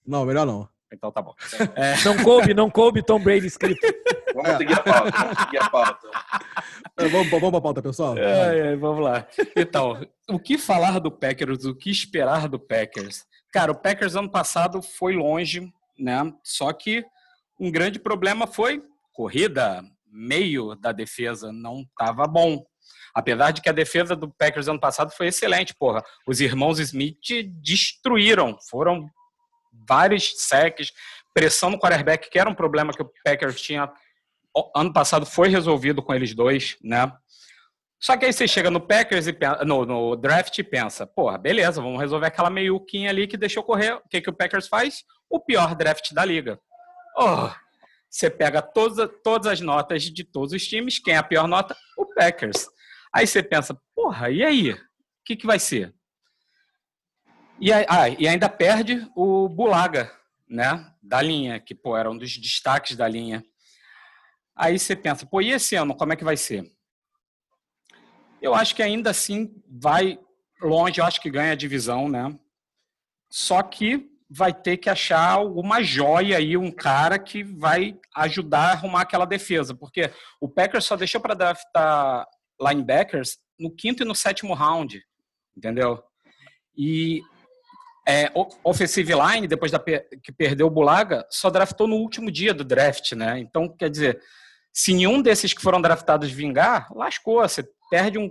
Não, 0.05 0.24
melhor 0.24 0.46
não. 0.46 0.68
Então 0.97 1.13
tá 1.13 1.21
bom. 1.21 1.35
É... 1.75 2.03
Não 2.05 2.17
coube, 2.25 2.55
não 2.55 2.71
coube 2.71 3.03
Tom 3.03 3.21
Brady 3.21 3.47
escrito. 3.47 3.87
Vamos 4.35 4.57
seguir 4.57 4.73
a 4.75 4.83
pauta, 4.83 5.11
vamos 5.11 5.39
seguir 5.39 5.59
a 5.59 5.71
pauta. 5.71 6.09
É, 6.99 7.09
vamos, 7.09 7.31
vamos 7.31 7.51
pra 7.51 7.61
pauta, 7.61 7.83
pessoal. 7.83 8.19
É, 8.19 8.73
é, 8.73 8.77
vamos 8.77 9.05
lá. 9.05 9.27
Então, 9.55 10.07
o 10.29 10.39
que 10.39 10.59
falar 10.59 10.99
do 10.99 11.11
Packers, 11.11 11.65
o 11.65 11.75
que 11.75 11.91
esperar 11.91 12.49
do 12.49 12.59
Packers? 12.59 13.25
Cara, 13.53 13.73
o 13.73 13.75
Packers 13.75 14.17
ano 14.17 14.31
passado 14.31 14.83
foi 14.83 15.15
longe, 15.15 15.71
né? 15.99 16.33
Só 16.43 16.73
que 16.73 17.05
um 17.61 17.71
grande 17.71 17.99
problema 17.99 18.47
foi 18.47 18.83
corrida, 19.13 19.83
meio 20.11 20.75
da 20.75 20.93
defesa 20.93 21.53
não 21.53 21.81
estava 21.81 22.27
bom. 22.27 22.65
Apesar 23.15 23.51
de 23.51 23.63
que 23.63 23.69
a 23.69 23.73
defesa 23.73 24.15
do 24.15 24.31
Packers 24.31 24.69
ano 24.69 24.79
passado 24.79 25.11
foi 25.11 25.29
excelente, 25.29 25.75
porra. 25.75 26.03
Os 26.27 26.41
irmãos 26.41 26.79
Smith 26.79 27.19
destruíram, 27.63 28.59
foram 28.69 29.09
vários 29.88 30.35
sacks, 30.37 30.92
pressão 31.35 31.70
no 31.70 31.79
quarterback, 31.79 32.31
que 32.31 32.38
era 32.38 32.49
um 32.49 32.55
problema 32.55 32.92
que 32.92 33.03
o 33.03 33.11
Packers 33.25 33.61
tinha 33.61 33.92
ano 34.75 34.92
passado, 34.92 35.27
foi 35.27 35.49
resolvido 35.49 36.03
com 36.03 36.14
eles 36.14 36.35
dois, 36.35 36.77
né? 36.83 37.12
Só 38.01 38.16
que 38.16 38.27
aí 38.27 38.33
você 38.33 38.46
chega 38.46 38.70
no 38.70 38.81
Packers 38.81 39.27
e 39.27 39.37
no, 39.64 39.85
no, 39.85 40.16
draft 40.16 40.57
e 40.59 40.62
pensa, 40.62 41.07
porra, 41.07 41.38
beleza, 41.38 41.81
vamos 41.81 42.01
resolver 42.01 42.27
aquela 42.27 42.51
meiuquinha 42.51 43.11
ali 43.11 43.27
que 43.27 43.37
deixou 43.37 43.62
correr. 43.62 43.94
O 43.94 44.09
que, 44.09 44.20
que 44.20 44.31
o 44.31 44.35
Packers 44.35 44.68
faz? 44.68 45.03
O 45.31 45.40
pior 45.40 45.75
draft 45.75 46.12
da 46.12 46.25
liga. 46.25 46.59
Oh, 47.16 47.51
você 48.11 48.31
pega 48.31 48.61
todas, 48.61 49.11
todas 49.25 49.46
as 49.51 49.61
notas 49.61 50.05
de 50.05 50.25
todos 50.25 50.53
os 50.53 50.66
times, 50.66 50.99
quem 50.99 51.14
é 51.14 51.18
a 51.18 51.22
pior 51.22 51.49
nota? 51.49 51.77
O 51.96 52.07
Packers. 52.14 52.66
Aí 53.14 53.27
você 53.27 53.42
pensa, 53.42 53.77
porra, 53.94 54.31
e 54.31 54.44
aí? 54.44 54.72
O 54.72 54.79
que, 55.25 55.37
que 55.37 55.46
vai 55.46 55.59
ser? 55.59 55.94
E, 57.59 57.73
ah, 57.73 58.09
e 58.19 58.29
ainda 58.29 58.49
perde 58.49 59.11
o 59.14 59.49
Bulaga, 59.49 60.12
né? 60.49 60.92
Da 61.03 61.23
linha, 61.23 61.59
que 61.59 61.75
pô, 61.75 61.97
era 61.97 62.11
um 62.11 62.16
dos 62.16 62.37
destaques 62.37 62.97
da 62.97 63.09
linha. 63.09 63.45
Aí 64.55 64.79
você 64.79 64.95
pensa, 64.95 65.27
pô, 65.27 65.40
e 65.40 65.53
esse 65.53 65.75
ano, 65.75 65.95
como 65.95 66.12
é 66.12 66.16
que 66.16 66.25
vai 66.25 66.37
ser? 66.37 66.71
Eu 68.40 68.55
acho 68.55 68.75
que 68.75 68.83
ainda 68.83 69.11
assim 69.11 69.51
vai 69.69 70.19
longe, 70.61 71.01
eu 71.01 71.05
acho 71.05 71.21
que 71.21 71.31
ganha 71.31 71.53
a 71.53 71.57
divisão, 71.57 72.09
né? 72.09 72.38
Só 73.31 73.62
que 73.62 74.11
vai 74.29 74.53
ter 74.53 74.77
que 74.77 74.90
achar 74.90 75.33
alguma 75.33 75.83
joia 75.83 76.38
aí, 76.38 76.57
um 76.57 76.71
cara 76.71 77.19
que 77.19 77.42
vai 77.42 77.99
ajudar 78.14 78.71
a 78.71 78.73
arrumar 78.73 79.03
aquela 79.03 79.25
defesa, 79.25 79.75
porque 79.75 80.11
o 80.40 80.49
Packers 80.49 80.85
só 80.85 80.97
deixou 80.97 81.21
para 81.21 81.35
draftar 81.35 82.27
linebackers 82.61 83.38
no 83.59 83.75
quinto 83.75 84.03
e 84.03 84.07
no 84.07 84.14
sétimo 84.14 84.53
round, 84.53 85.03
entendeu? 85.57 86.03
E 86.77 87.23
é, 88.09 88.31
offensive 88.62 89.12
line, 89.14 89.49
depois 89.49 89.73
da, 89.73 89.81
que 89.81 90.33
perdeu 90.37 90.69
o 90.69 90.71
Bulaga, 90.71 91.27
só 91.29 91.51
draftou 91.51 91.88
no 91.88 91.97
último 91.97 92.31
dia 92.31 92.55
do 92.55 92.64
draft, 92.64 93.12
né? 93.12 93.38
Então, 93.40 93.69
quer 93.69 93.90
dizer, 93.90 94.21
se 94.73 94.95
nenhum 94.95 95.21
desses 95.21 95.53
que 95.53 95.62
foram 95.62 95.81
draftados 95.81 96.31
vingar, 96.31 96.92
lascou. 96.95 97.40
Você 97.40 97.69
perde 97.90 98.19
um, 98.19 98.31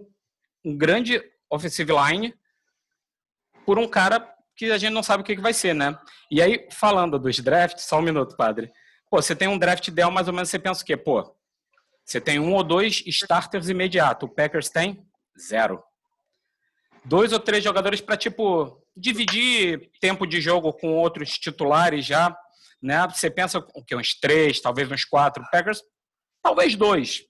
um 0.64 0.78
grande 0.78 1.22
offensive 1.50 1.92
line 1.92 2.34
por 3.66 3.78
um 3.78 3.88
cara 3.88 4.26
que 4.56 4.72
a 4.72 4.78
gente 4.78 4.94
não 4.94 5.04
sabe 5.04 5.22
o 5.22 5.26
que, 5.26 5.36
que 5.36 5.42
vai 5.42 5.54
ser, 5.54 5.74
né? 5.74 5.98
E 6.32 6.42
aí, 6.42 6.68
falando 6.72 7.20
dos 7.20 7.40
drafts, 7.40 7.84
só 7.84 8.00
um 8.00 8.04
minuto, 8.04 8.38
padre. 8.38 8.72
Pô, 9.10 9.22
você 9.22 9.36
tem 9.36 9.48
um 9.48 9.58
draft 9.58 9.88
ideal, 9.88 10.10
mais 10.10 10.28
ou 10.28 10.34
menos 10.34 10.50
você 10.50 10.58
pensa 10.58 10.82
o 10.82 10.86
quê? 10.86 10.96
Pô, 10.96 11.36
você 12.06 12.22
tem 12.22 12.40
um 12.40 12.54
ou 12.54 12.64
dois 12.64 13.04
starters 13.08 13.68
imediato. 13.68 14.26
O 14.26 14.30
Packers 14.30 14.70
tem 14.70 15.06
zero. 15.38 15.84
Dois 17.06 17.32
ou 17.32 17.40
três 17.40 17.64
jogadores 17.64 18.02
para, 18.02 18.18
tipo, 18.18 18.82
dividir 18.96 19.92
tempo 20.02 20.26
de 20.26 20.42
jogo 20.42 20.74
com 20.74 20.94
outros 20.94 21.38
titulares 21.38 22.06
já, 22.06 22.36
né? 22.82 23.08
Você 23.08 23.30
pensa 23.30 23.60
o 23.60 23.84
que 23.84 23.96
uns 23.96 24.20
três, 24.20 24.60
talvez 24.60 24.92
uns 24.92 25.06
quatro 25.06 25.44
Packers, 25.52 25.82
talvez 26.42 26.76
dois. 26.76 27.24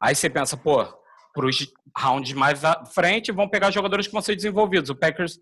Aí 0.00 0.14
você 0.14 0.28
pensa, 0.28 0.56
pô, 0.56 0.84
para 1.32 1.46
os 1.46 1.66
rounds 1.96 2.32
mais 2.32 2.64
à 2.64 2.84
frente 2.84 3.32
vão 3.32 3.48
pegar 3.48 3.70
jogadores 3.70 4.06
que 4.06 4.12
vão 4.12 4.22
ser 4.22 4.36
desenvolvidos. 4.36 4.90
O 4.90 4.94
Packers 4.94 5.38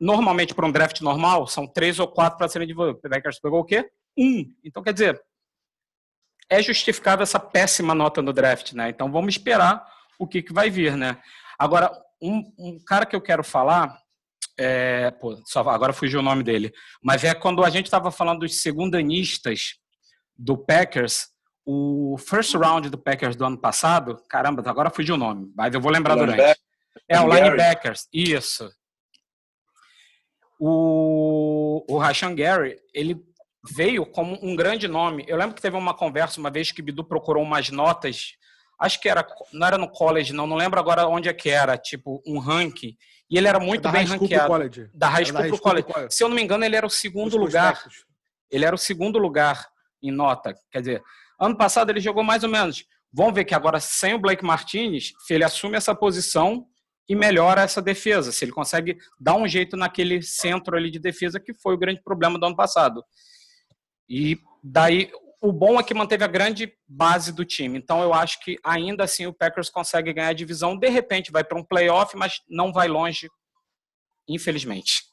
normalmente 0.00 0.54
para 0.54 0.66
um 0.66 0.72
draft 0.72 1.00
normal 1.00 1.46
são 1.46 1.66
três 1.66 1.98
ou 1.98 2.06
quatro 2.06 2.38
para 2.38 2.48
serem 2.48 2.66
desenvolvidos. 2.66 3.02
O 3.04 3.08
Packers 3.08 3.40
pegou 3.40 3.60
o 3.60 3.64
quê? 3.64 3.90
Um. 4.16 4.44
Então 4.64 4.82
quer 4.82 4.92
dizer 4.92 5.20
é 6.48 6.62
justificável 6.62 7.22
essa 7.22 7.40
péssima 7.40 7.94
nota 7.94 8.22
no 8.22 8.32
draft, 8.32 8.72
né? 8.72 8.88
Então 8.88 9.10
vamos 9.10 9.34
esperar 9.34 9.84
o 10.18 10.26
que, 10.26 10.42
que 10.42 10.52
vai 10.52 10.70
vir, 10.70 10.96
né? 10.96 11.20
Agora 11.58 11.90
um, 12.20 12.52
um 12.58 12.78
cara 12.84 13.06
que 13.06 13.14
eu 13.14 13.20
quero 13.20 13.44
falar 13.44 13.98
é, 14.58 15.10
pô, 15.10 15.36
só, 15.44 15.60
agora 15.68 15.92
fugiu 15.92 16.20
o 16.20 16.22
nome 16.22 16.42
dele, 16.42 16.72
mas 17.02 17.24
é 17.24 17.34
quando 17.34 17.62
a 17.62 17.68
gente 17.68 17.86
estava 17.86 18.10
falando 18.10 18.40
dos 18.40 18.62
segundanistas 18.62 19.74
do 20.36 20.56
Packers, 20.56 21.28
o 21.64 22.16
first 22.18 22.54
round 22.54 22.88
do 22.88 22.96
Packers 22.96 23.36
do 23.36 23.44
ano 23.44 23.58
passado, 23.58 24.22
caramba, 24.28 24.62
agora 24.68 24.90
fugiu 24.90 25.14
o 25.14 25.18
nome, 25.18 25.52
mas 25.54 25.74
eu 25.74 25.80
vou 25.80 25.92
lembrar 25.92 26.14
durante. 26.14 26.58
É, 27.08 27.20
o 27.20 27.28
linebackers, 27.28 28.08
isso. 28.12 28.70
O, 30.58 31.84
o 31.88 31.98
Rashan 31.98 32.34
Gary, 32.34 32.78
ele 32.94 33.20
veio 33.74 34.06
como 34.06 34.38
um 34.42 34.56
grande 34.56 34.88
nome. 34.88 35.24
Eu 35.28 35.36
lembro 35.36 35.54
que 35.54 35.60
teve 35.60 35.76
uma 35.76 35.92
conversa 35.92 36.40
uma 36.40 36.50
vez 36.50 36.72
que 36.72 36.80
Bidu 36.80 37.04
procurou 37.04 37.42
umas 37.42 37.68
notas, 37.68 38.32
acho 38.78 39.00
que 39.00 39.08
era, 39.08 39.26
não 39.52 39.66
era 39.66 39.78
no 39.78 39.88
college, 39.88 40.32
não, 40.32 40.46
não 40.46 40.56
lembro 40.56 40.78
agora 40.78 41.06
onde 41.06 41.28
é 41.28 41.32
que 41.32 41.48
era, 41.48 41.76
tipo, 41.76 42.22
um 42.26 42.38
ranking, 42.38 42.96
e 43.30 43.36
ele 43.36 43.48
era 43.48 43.58
muito 43.58 43.88
é 43.88 43.92
bem 43.92 44.04
ranqueado. 44.04 44.70
Da 44.94 45.08
High 45.08 45.24
School, 45.26 45.48
pro 45.48 45.58
college. 45.58 45.86
college. 45.86 46.14
Se 46.14 46.22
eu 46.22 46.28
não 46.28 46.36
me 46.36 46.42
engano, 46.42 46.64
ele 46.64 46.76
era 46.76 46.86
o 46.86 46.90
segundo 46.90 47.36
lugar. 47.36 47.82
Ele 48.50 48.64
era 48.64 48.74
o 48.74 48.78
segundo 48.78 49.18
lugar 49.18 49.66
em 50.02 50.12
nota. 50.12 50.54
Quer 50.70 50.80
dizer, 50.80 51.02
ano 51.40 51.56
passado 51.56 51.90
ele 51.90 52.00
jogou 52.00 52.22
mais 52.22 52.44
ou 52.44 52.48
menos. 52.48 52.84
Vamos 53.12 53.34
ver 53.34 53.44
que 53.44 53.54
agora, 53.54 53.80
sem 53.80 54.14
o 54.14 54.18
Blake 54.18 54.44
Martinez, 54.44 55.12
ele 55.28 55.42
assume 55.42 55.76
essa 55.76 55.94
posição 55.94 56.66
e 57.08 57.16
melhora 57.16 57.62
essa 57.62 57.80
defesa. 57.82 58.30
Se 58.30 58.44
ele 58.44 58.52
consegue 58.52 58.98
dar 59.18 59.36
um 59.36 59.48
jeito 59.48 59.76
naquele 59.76 60.22
centro 60.22 60.76
ali 60.76 60.90
de 60.90 60.98
defesa, 60.98 61.40
que 61.40 61.54
foi 61.54 61.74
o 61.74 61.78
grande 61.78 62.02
problema 62.02 62.38
do 62.38 62.46
ano 62.46 62.56
passado. 62.56 63.04
E 64.08 64.38
daí, 64.62 65.10
o 65.40 65.52
bom 65.52 65.78
é 65.78 65.82
que 65.82 65.94
manteve 65.94 66.24
a 66.24 66.28
grande 66.28 66.72
base 66.88 67.32
do 67.32 67.44
time. 67.44 67.78
Então, 67.78 68.02
eu 68.02 68.14
acho 68.14 68.40
que 68.40 68.58
ainda 68.64 69.04
assim 69.04 69.26
o 69.26 69.32
Packers 69.32 69.70
consegue 69.70 70.12
ganhar 70.12 70.28
a 70.28 70.34
divisão. 70.34 70.76
De 70.76 70.88
repente, 70.88 71.30
vai 71.30 71.44
para 71.44 71.58
um 71.58 71.64
playoff, 71.64 72.16
mas 72.16 72.40
não 72.48 72.72
vai 72.72 72.88
longe, 72.88 73.28
infelizmente. 74.28 75.04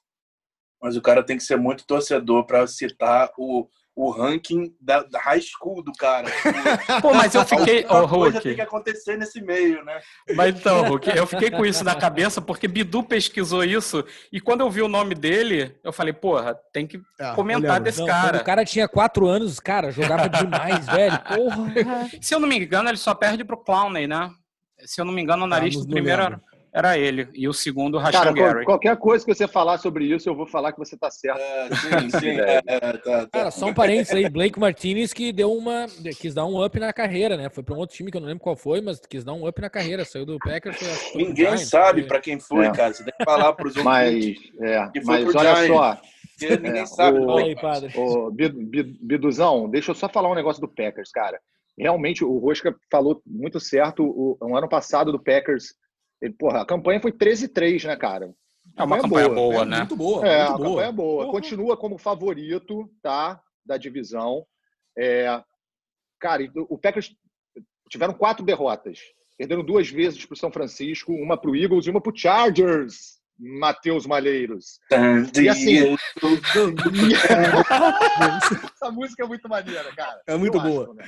Mas 0.81 0.95
o 0.95 1.01
cara 1.01 1.23
tem 1.23 1.37
que 1.37 1.43
ser 1.43 1.57
muito 1.57 1.85
torcedor 1.85 2.45
para 2.45 2.67
citar 2.67 3.31
o 3.37 3.67
o 3.95 4.09
ranking 4.09 4.75
da, 4.81 5.03
da, 5.03 5.19
high 5.19 5.41
school 5.41 5.83
do 5.83 5.91
cara. 5.93 6.27
Pô, 7.01 7.13
mas 7.13 7.35
eu 7.35 7.45
fiquei. 7.45 7.85
oh, 7.87 8.07
coisa 8.07 8.41
tem 8.41 8.55
que 8.55 8.61
acontecer 8.61 9.17
nesse 9.17 9.41
meio, 9.41 9.83
né? 9.85 9.99
Mas 10.35 10.55
então, 10.55 10.83
Hulk, 10.87 11.15
eu 11.15 11.27
fiquei 11.27 11.51
com 11.51 11.65
isso 11.65 11.83
na 11.83 11.95
cabeça 11.95 12.41
porque 12.41 12.67
Bidu 12.67 13.03
pesquisou 13.03 13.63
isso 13.63 14.03
e 14.31 14.41
quando 14.41 14.61
eu 14.61 14.69
vi 14.69 14.81
o 14.81 14.87
nome 14.87 15.13
dele, 15.13 15.77
eu 15.83 15.93
falei, 15.93 16.11
porra, 16.11 16.55
tem 16.71 16.87
que 16.87 16.99
ah, 17.19 17.33
comentar 17.33 17.79
desse 17.79 17.99
não, 17.99 18.07
cara. 18.07 18.37
O 18.37 18.43
cara 18.43 18.65
tinha 18.65 18.87
quatro 18.87 19.27
anos, 19.27 19.59
cara, 19.59 19.91
jogava 19.91 20.27
demais, 20.27 20.85
velho. 20.87 21.19
Porra. 21.19 22.09
Se 22.19 22.33
eu 22.33 22.39
não 22.39 22.47
me 22.47 22.57
engano, 22.57 22.89
ele 22.89 22.97
só 22.97 23.13
perde 23.13 23.43
pro 23.43 23.57
Clowney, 23.57 24.07
né? 24.07 24.31
Se 24.85 24.99
eu 24.99 25.05
não 25.05 25.13
me 25.13 25.21
engano, 25.21 25.45
o 25.45 25.47
nariz 25.47 25.75
do 25.75 25.87
primeiro 25.87 26.39
era 26.73 26.97
ele. 26.97 27.29
E 27.35 27.47
o 27.47 27.53
segundo, 27.53 27.99
Rashan 27.99 28.33
Gary. 28.33 28.65
Qualquer 28.65 28.97
coisa 28.97 29.23
que 29.23 29.33
você 29.33 29.47
falar 29.47 29.77
sobre 29.77 30.05
isso, 30.05 30.27
eu 30.27 30.35
vou 30.35 30.47
falar 30.47 30.71
que 30.71 30.79
você 30.79 30.97
tá 30.97 31.11
certo. 31.11 31.39
É, 31.39 31.69
sim, 31.69 32.09
sim. 32.19 32.39
é, 32.39 32.61
é, 32.65 32.79
tá, 32.79 32.97
tá. 32.97 33.27
Cara, 33.31 33.51
só 33.51 33.67
um 33.67 33.73
parênteses 33.73 34.15
aí. 34.15 34.27
Blake 34.27 34.59
Martinez 34.59 35.13
que 35.13 35.31
deu 35.31 35.53
uma. 35.53 35.85
quis 36.19 36.33
dar 36.33 36.47
um 36.47 36.63
up 36.65 36.79
na 36.79 36.91
carreira, 36.91 37.37
né? 37.37 37.47
Foi 37.47 37.63
para 37.63 37.75
um 37.75 37.77
outro 37.77 37.95
time 37.95 38.09
que 38.09 38.17
eu 38.17 38.21
não 38.21 38.27
lembro 38.27 38.43
qual 38.43 38.55
foi, 38.55 38.81
mas 38.81 38.99
quis 38.99 39.23
dar 39.23 39.33
um 39.33 39.47
up 39.47 39.61
na 39.61 39.69
carreira. 39.69 40.03
Saiu 40.03 40.25
do 40.25 40.39
Packers. 40.39 40.77
Foi, 40.77 41.21
Ninguém 41.21 41.45
Giants, 41.45 41.69
sabe 41.69 42.01
porque... 42.01 42.07
para 42.07 42.19
quem 42.21 42.39
foi, 42.39 42.65
é. 42.65 42.71
cara. 42.71 42.91
Você 42.91 43.03
tem 43.03 43.13
que 43.15 43.23
falar 43.23 43.53
para 43.53 43.67
os 43.67 43.75
outros. 43.77 43.85
Mas, 43.85 44.35
é, 44.59 44.89
mas 45.05 45.35
olha 45.35 45.55
Giants. 45.55 45.67
só. 45.67 46.01
Ninguém 46.41 46.81
é, 46.81 46.85
sabe. 46.87 47.19
O, 47.19 47.37
aí, 47.37 47.55
padre. 47.55 47.93
O 47.95 48.31
Biduzão, 48.31 49.69
deixa 49.69 49.91
eu 49.91 49.95
só 49.95 50.09
falar 50.09 50.31
um 50.31 50.35
negócio 50.35 50.59
do 50.59 50.67
Packers, 50.67 51.11
cara. 51.11 51.39
Realmente, 51.77 52.23
o 52.23 52.37
Rosca 52.39 52.75
falou 52.91 53.21
muito 53.25 53.59
certo. 53.59 54.03
O, 54.03 54.37
o 54.41 54.57
ano 54.57 54.67
passado 54.67 55.11
do 55.11 55.19
Packers 55.19 55.75
ele, 56.23 56.33
porra, 56.33 56.61
a 56.61 56.65
campanha 56.65 57.01
foi 57.01 57.11
13-3, 57.11 57.85
né, 57.85 57.97
cara? 57.97 58.33
É 58.77 58.83
uma 58.83 58.97
campanha 58.97 59.27
boa, 59.27 59.35
boa 59.35 59.65
né? 59.65 59.79
Muito 59.79 59.95
boa. 59.97 60.25
É, 60.25 60.37
muito 60.37 60.53
a 60.53 60.57
boa. 60.57 60.69
campanha 60.69 60.87
é 60.87 60.91
boa. 60.93 61.25
Porra. 61.25 61.31
Continua 61.31 61.75
como 61.75 61.97
favorito, 61.97 62.89
tá? 63.01 63.41
Da 63.65 63.75
divisão. 63.75 64.45
É, 64.97 65.43
cara, 66.21 66.49
o 66.69 66.77
Packers 66.77 67.13
tiveram 67.89 68.13
quatro 68.13 68.45
derrotas. 68.45 68.99
Perderam 69.37 69.65
duas 69.65 69.89
vezes 69.89 70.25
para 70.25 70.33
o 70.33 70.37
São 70.37 70.49
Francisco, 70.49 71.11
uma 71.11 71.35
para 71.35 71.51
o 71.51 71.55
Eagles 71.57 71.87
e 71.87 71.89
uma 71.89 71.99
para 71.99 72.13
o 72.13 72.17
Chargers. 72.17 73.21
Matheus 73.37 74.05
Malheiros. 74.05 74.79
E 75.37 75.49
assim. 75.49 75.97
Essa 78.73 78.91
música 78.91 79.23
é 79.23 79.27
muito 79.27 79.49
maneira, 79.49 79.93
cara. 79.93 80.21
É 80.25 80.37
muito 80.37 80.57
eu 80.57 80.61
boa. 80.61 80.83
Acho, 80.83 80.93
né? 80.93 81.03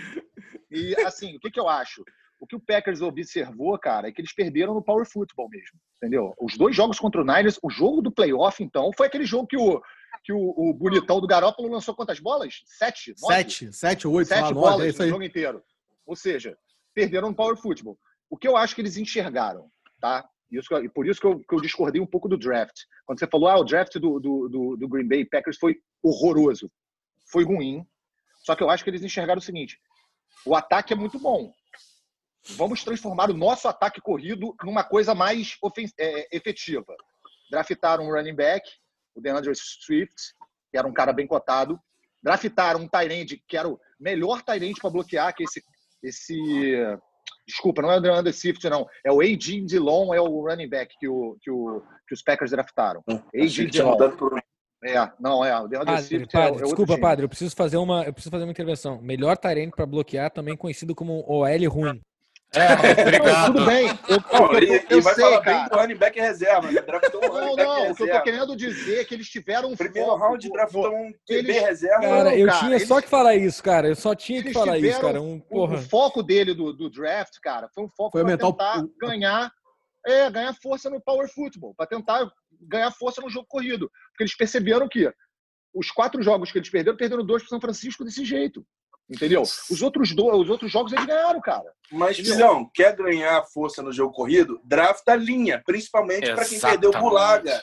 E 0.70 0.96
assim, 1.06 1.38
o 1.38 1.40
que, 1.40 1.52
que 1.52 1.60
eu 1.60 1.70
acho? 1.70 2.04
O 2.40 2.46
que 2.46 2.56
o 2.56 2.60
Packers 2.60 3.02
observou, 3.02 3.78
cara, 3.80 4.08
é 4.08 4.12
que 4.12 4.22
eles 4.22 4.34
perderam 4.34 4.74
no 4.74 4.84
Power 4.84 5.06
Football 5.06 5.50
mesmo, 5.50 5.80
entendeu? 5.98 6.34
Os 6.40 6.58
dois 6.58 6.76
jogos 6.76 7.00
contra 7.00 7.22
o 7.22 7.26
Niners, 7.26 7.58
o 7.64 7.70
jogo 7.70 8.02
do 8.02 8.12
playoff, 8.12 8.62
então, 8.62 8.92
foi 8.96 9.08
aquele 9.08 9.26
jogo 9.26 9.48
que 9.48 9.58
o, 9.58 9.82
que 10.24 10.34
o, 10.34 10.54
o 10.58 10.74
bonitão 10.74 11.22
do 11.22 11.28
Garópolo 11.28 11.72
lançou 11.72 11.96
quantas 11.96 12.20
bolas? 12.20 12.62
Sete? 12.66 13.16
Nove? 13.22 13.34
Sete, 13.34 13.74
sete, 13.74 14.08
oito, 14.08 14.28
sete 14.28 14.54
bolas 14.54 15.00
é 15.00 15.04
no 15.04 15.10
jogo 15.10 15.24
inteiro. 15.24 15.64
Ou 16.06 16.16
seja, 16.16 16.58
perderam 16.94 17.30
no 17.30 17.36
Power 17.36 17.56
Football. 17.56 17.98
O 18.30 18.38
que 18.38 18.48
eu 18.48 18.58
acho 18.58 18.76
que 18.76 18.82
eles 18.82 18.98
enxergaram, 18.98 19.70
tá? 20.02 20.28
Isso, 20.52 20.74
e 20.78 20.90
por 20.90 21.08
isso 21.08 21.20
que 21.20 21.28
eu, 21.28 21.40
que 21.40 21.56
eu, 21.56 21.62
discordei 21.62 22.02
um 22.02 22.06
pouco 22.06 22.30
do 22.30 22.38
draft. 22.38 22.82
Quando 23.06 23.20
você 23.20 23.28
falou, 23.28 23.50
ah, 23.50 23.60
o 23.60 23.64
draft 23.64 23.94
do, 23.98 24.20
do, 24.20 24.48
do, 24.48 24.78
do 24.78 24.88
Green 24.88 25.08
Bay 25.08 25.26
Packers 25.26 25.58
foi 25.58 25.78
horroroso. 26.04 26.72
Foi 27.32 27.44
ruim. 27.44 27.86
Só 28.44 28.56
que 28.56 28.64
eu 28.64 28.70
acho 28.70 28.84
que 28.84 28.90
eles 28.90 29.04
enxergaram 29.04 29.40
o 29.40 29.44
seguinte: 29.44 29.80
o 30.46 30.56
ataque 30.56 30.94
é 30.94 30.96
muito 30.96 31.20
bom 31.20 31.52
vamos 32.52 32.84
transformar 32.84 33.30
o 33.30 33.38
nosso 33.38 33.68
ataque 33.68 34.00
corrido 34.02 34.56
numa 34.64 34.84
coisa 34.84 35.16
mais 35.16 35.58
é, 36.00 36.36
efetiva. 36.36 36.96
Draftaram 37.50 38.06
um 38.06 38.12
running 38.12 38.36
back, 38.36 38.68
o 39.16 39.22
DeAndre 39.22 39.54
Swift, 39.56 40.16
que 40.72 40.78
era 40.78 40.88
um 40.88 40.94
cara 40.94 41.14
bem 41.14 41.28
cotado. 41.28 41.80
Draftaram 42.22 42.82
um 42.82 42.88
Tyrande, 42.88 43.42
que 43.48 43.58
era 43.58 43.68
o 43.68 43.80
melhor 44.00 44.42
Tyrande 44.42 44.80
para 44.80 44.90
bloquear, 44.90 45.34
que 45.34 45.44
é 45.44 45.46
esse, 45.46 45.64
esse. 46.04 46.98
Desculpa, 47.48 47.82
não 47.82 47.92
é 47.92 47.98
o 47.98 48.02
DeAndre 48.02 48.34
Swift, 48.34 48.68
não. 48.70 48.88
É 49.04 49.12
o 49.12 49.22
A.J. 49.22 49.62
Dillon, 49.66 50.14
é 50.14 50.20
o 50.20 50.42
running 50.42 50.70
back 50.70 50.96
que, 51.00 51.08
o, 51.08 51.38
que, 51.42 51.52
o, 51.52 51.82
que 52.08 52.14
os 52.14 52.24
Packers 52.24 52.52
draftaram. 52.52 53.04
Hum, 53.08 53.22
A.J. 53.36 53.68
Dillon. 53.68 53.98
É, 54.84 55.12
não, 55.20 55.44
é. 55.44 55.58
O 55.60 55.68
DeAndre 55.68 55.94
padre, 55.94 56.04
Swift 56.04 56.32
padre, 56.32 56.60
é, 56.60 56.62
é 56.62 56.64
Desculpa, 56.64 56.98
padre, 57.00 57.26
eu 57.26 57.30
preciso 57.30 57.56
fazer 57.56 57.78
uma, 57.78 58.04
eu 58.04 58.14
preciso 58.14 58.32
fazer 58.32 58.44
uma 58.44 58.52
intervenção. 58.52 59.02
Melhor 59.02 59.38
Tyrande 59.38 59.72
para 59.72 59.86
bloquear, 59.86 60.32
também 60.32 60.56
conhecido 60.56 60.94
como 60.94 61.24
OL 61.28 61.70
ruim. 61.70 62.02
É, 62.56 63.02
obrigado. 63.02 63.54
Tudo 63.54 63.66
bem. 63.66 63.88
Eu, 63.88 64.18
eu, 64.18 64.54
eu, 64.54 64.74
eu, 64.76 64.84
eu 64.90 65.02
vai 65.02 65.14
sei, 65.14 65.24
falar 65.24 65.42
cara. 65.42 65.60
bem 65.60 65.70
do 65.70 65.76
running 65.76 65.96
back 65.96 66.20
reserva. 66.20 66.72
Né? 66.72 66.82
Draftou 66.82 67.24
um 67.24 67.28
não, 67.28 67.56
não. 67.56 67.92
O 67.92 67.96
que 67.96 68.04
eu 68.04 68.12
tô 68.12 68.22
querendo 68.22 68.56
dizer 68.56 69.02
é 69.02 69.06
que 69.06 69.14
eles 69.14 69.28
tiveram 69.28 69.72
um 69.72 69.76
Primeiro 69.76 70.08
foco, 70.08 70.24
round 70.24 70.50
draftou 70.50 70.96
um 70.96 71.14
QB 71.28 71.52
reserva. 71.52 72.02
Cara, 72.02 72.36
eu 72.36 72.48
cara, 72.48 72.60
tinha 72.60 72.76
eles, 72.76 72.88
só 72.88 73.02
que 73.02 73.10
falar 73.10 73.36
isso, 73.36 73.64
cara. 73.64 73.88
Eu 73.88 73.96
só 73.96 74.16
tinha 74.16 74.42
que 74.42 74.54
falar 74.54 74.78
isso, 74.78 75.00
cara. 75.02 75.22
Um, 75.22 75.40
porra. 75.40 75.76
O, 75.76 75.82
foco 75.82 76.24
dele 76.24 76.54
do, 76.54 76.74
do 76.74 76.90
draft, 76.90 77.38
cara, 77.42 77.70
foi 77.74 77.84
um 77.84 77.90
foco 77.90 78.12
foi 78.18 78.24
pra 78.24 78.38
tentar 78.38 78.80
o... 78.80 78.90
ganhar, 79.00 79.52
é, 80.06 80.30
ganhar 80.30 80.54
força 80.54 80.90
no 80.90 81.02
power 81.02 81.28
football, 81.28 81.74
para 81.76 81.88
tentar 81.88 82.30
ganhar 82.62 82.92
força 82.92 83.22
no 83.22 83.30
jogo 83.30 83.46
corrido. 83.50 83.90
Porque 84.12 84.24
eles 84.24 84.36
perceberam 84.36 84.88
que 84.88 85.12
os 85.74 85.92
quatro 85.92 86.22
jogos 86.24 86.52
que 86.52 86.58
eles 86.58 86.70
perderam, 86.70 86.98
perderam 86.98 87.26
dois 87.26 87.44
para 87.44 87.50
São 87.50 87.60
Francisco 87.60 88.06
desse 88.06 88.24
jeito. 88.24 88.66
Entendeu? 89.10 89.44
Os 89.44 89.82
outros, 89.82 90.16
dois, 90.16 90.42
os 90.42 90.50
outros 90.50 90.72
jogos 90.72 90.92
eles 90.92 91.06
ganharam, 91.06 91.40
cara. 91.40 91.72
Mas, 91.92 92.18
Filhão, 92.18 92.70
quer 92.74 92.96
ganhar 92.96 93.44
força 93.44 93.84
no 93.84 93.92
jogo 93.92 94.14
corrido? 94.14 94.60
Drafta 94.64 95.14
a 95.14 95.16
linha, 95.16 95.62
principalmente 95.64 96.34
para 96.34 96.46
quem 96.46 96.60
perdeu 96.60 96.90
o 96.90 97.00
Bulaga. 97.00 97.62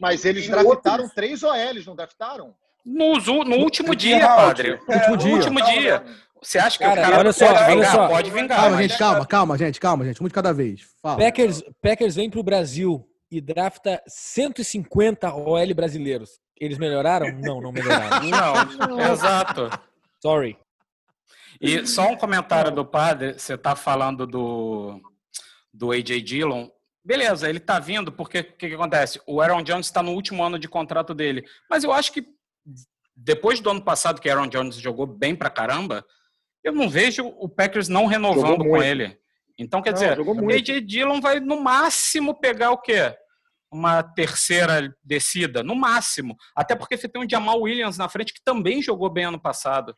Mas 0.00 0.24
eles 0.24 0.46
e 0.46 0.50
draftaram 0.50 1.04
outros? 1.04 1.14
três 1.14 1.42
OLs, 1.42 1.84
não 1.84 1.94
draftaram? 1.94 2.54
No, 2.84 3.14
no 3.44 3.56
último 3.56 3.94
dia, 3.94 4.26
padre. 4.26 4.80
É, 4.88 4.94
último 4.94 5.16
dia. 5.18 5.28
No 5.28 5.36
último 5.36 5.62
dia. 5.64 6.04
Você 6.42 6.58
acha 6.58 6.78
que 6.78 6.84
cara, 6.84 7.00
o 7.00 7.04
cara 7.04 7.18
olha 7.18 7.32
só, 7.34 7.46
pode, 7.46 7.58
olha 7.58 7.74
vingar, 7.74 7.92
só. 7.92 8.08
pode 8.08 8.30
vingar? 8.30 8.60
Calma, 8.60 8.82
gente, 8.82 8.98
calma, 8.98 9.26
calma, 9.26 9.58
gente, 9.58 9.80
calma, 9.80 10.04
gente. 10.06 10.22
Um 10.22 10.26
de 10.26 10.32
cada 10.32 10.54
vez. 10.54 10.80
Fala. 11.02 11.18
Packers, 11.18 11.62
Packers 11.82 12.14
vem 12.14 12.30
pro 12.30 12.42
Brasil 12.42 13.06
e 13.30 13.42
drafta 13.42 14.02
150 14.08 15.34
OL 15.34 15.74
brasileiros. 15.74 16.40
Eles 16.58 16.78
melhoraram? 16.78 17.30
Não, 17.40 17.60
não 17.60 17.70
melhoraram. 17.70 18.26
Não, 18.26 19.00
exato. 19.12 19.70
Sorry. 20.22 20.56
E 21.60 21.86
só 21.86 22.08
um 22.08 22.16
comentário 22.16 22.70
do 22.70 22.84
padre, 22.84 23.34
você 23.34 23.56
tá 23.56 23.76
falando 23.76 24.26
do, 24.26 25.00
do 25.72 25.92
AJ 25.92 26.22
Dillon. 26.22 26.68
Beleza, 27.04 27.48
ele 27.48 27.60
tá 27.60 27.78
vindo 27.78 28.10
porque 28.10 28.40
o 28.40 28.44
que, 28.56 28.68
que 28.68 28.74
acontece? 28.74 29.20
O 29.26 29.40
Aaron 29.40 29.62
Jones 29.62 29.86
está 29.86 30.02
no 30.02 30.12
último 30.12 30.42
ano 30.42 30.58
de 30.58 30.68
contrato 30.68 31.14
dele. 31.14 31.44
Mas 31.68 31.84
eu 31.84 31.92
acho 31.92 32.12
que 32.12 32.26
depois 33.14 33.60
do 33.60 33.70
ano 33.70 33.82
passado 33.82 34.20
que 34.20 34.30
Aaron 34.30 34.48
Jones 34.48 34.76
jogou 34.76 35.06
bem 35.06 35.36
pra 35.36 35.50
caramba, 35.50 36.04
eu 36.64 36.72
não 36.72 36.88
vejo 36.88 37.26
o 37.26 37.48
Packers 37.48 37.88
não 37.88 38.06
renovando 38.06 38.64
com 38.64 38.82
ele. 38.82 39.18
Então, 39.58 39.82
quer 39.82 39.90
não, 39.90 39.94
dizer, 39.94 40.20
o 40.20 40.50
AJ 40.50 40.86
Dillon 40.86 41.20
vai 41.20 41.38
no 41.40 41.60
máximo 41.60 42.40
pegar 42.40 42.70
o 42.70 42.78
quê? 42.78 43.14
Uma 43.70 44.02
terceira 44.02 44.94
descida, 45.04 45.62
no 45.62 45.74
máximo. 45.74 46.34
Até 46.56 46.74
porque 46.74 46.96
você 46.96 47.08
tem 47.08 47.22
um 47.22 47.28
Jamal 47.28 47.60
Williams 47.60 47.98
na 47.98 48.08
frente 48.08 48.32
que 48.32 48.42
também 48.42 48.80
jogou 48.80 49.10
bem 49.10 49.26
ano 49.26 49.40
passado. 49.40 49.94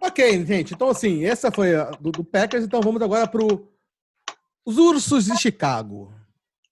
Ok, 0.00 0.46
gente. 0.46 0.74
Então, 0.74 0.88
assim, 0.88 1.24
essa 1.24 1.50
foi 1.50 1.74
a 1.74 1.90
do, 1.90 2.10
do 2.10 2.24
Packers. 2.24 2.64
Então, 2.64 2.80
vamos 2.80 3.00
agora 3.02 3.26
para 3.26 3.44
os 4.64 4.78
Ursos 4.78 5.26
de 5.26 5.36
Chicago. 5.38 6.12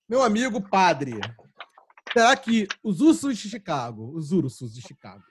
Meu 0.09 0.23
amigo 0.23 0.61
padre. 0.61 1.21
Será 2.13 2.37
que 2.37 2.67
os 2.83 3.01
Ursos 3.01 3.39
de 3.39 3.49
Chicago, 3.49 4.11
os 4.17 4.33
Ursos 4.33 4.75
de 4.75 4.83
Chicago, 4.83 5.23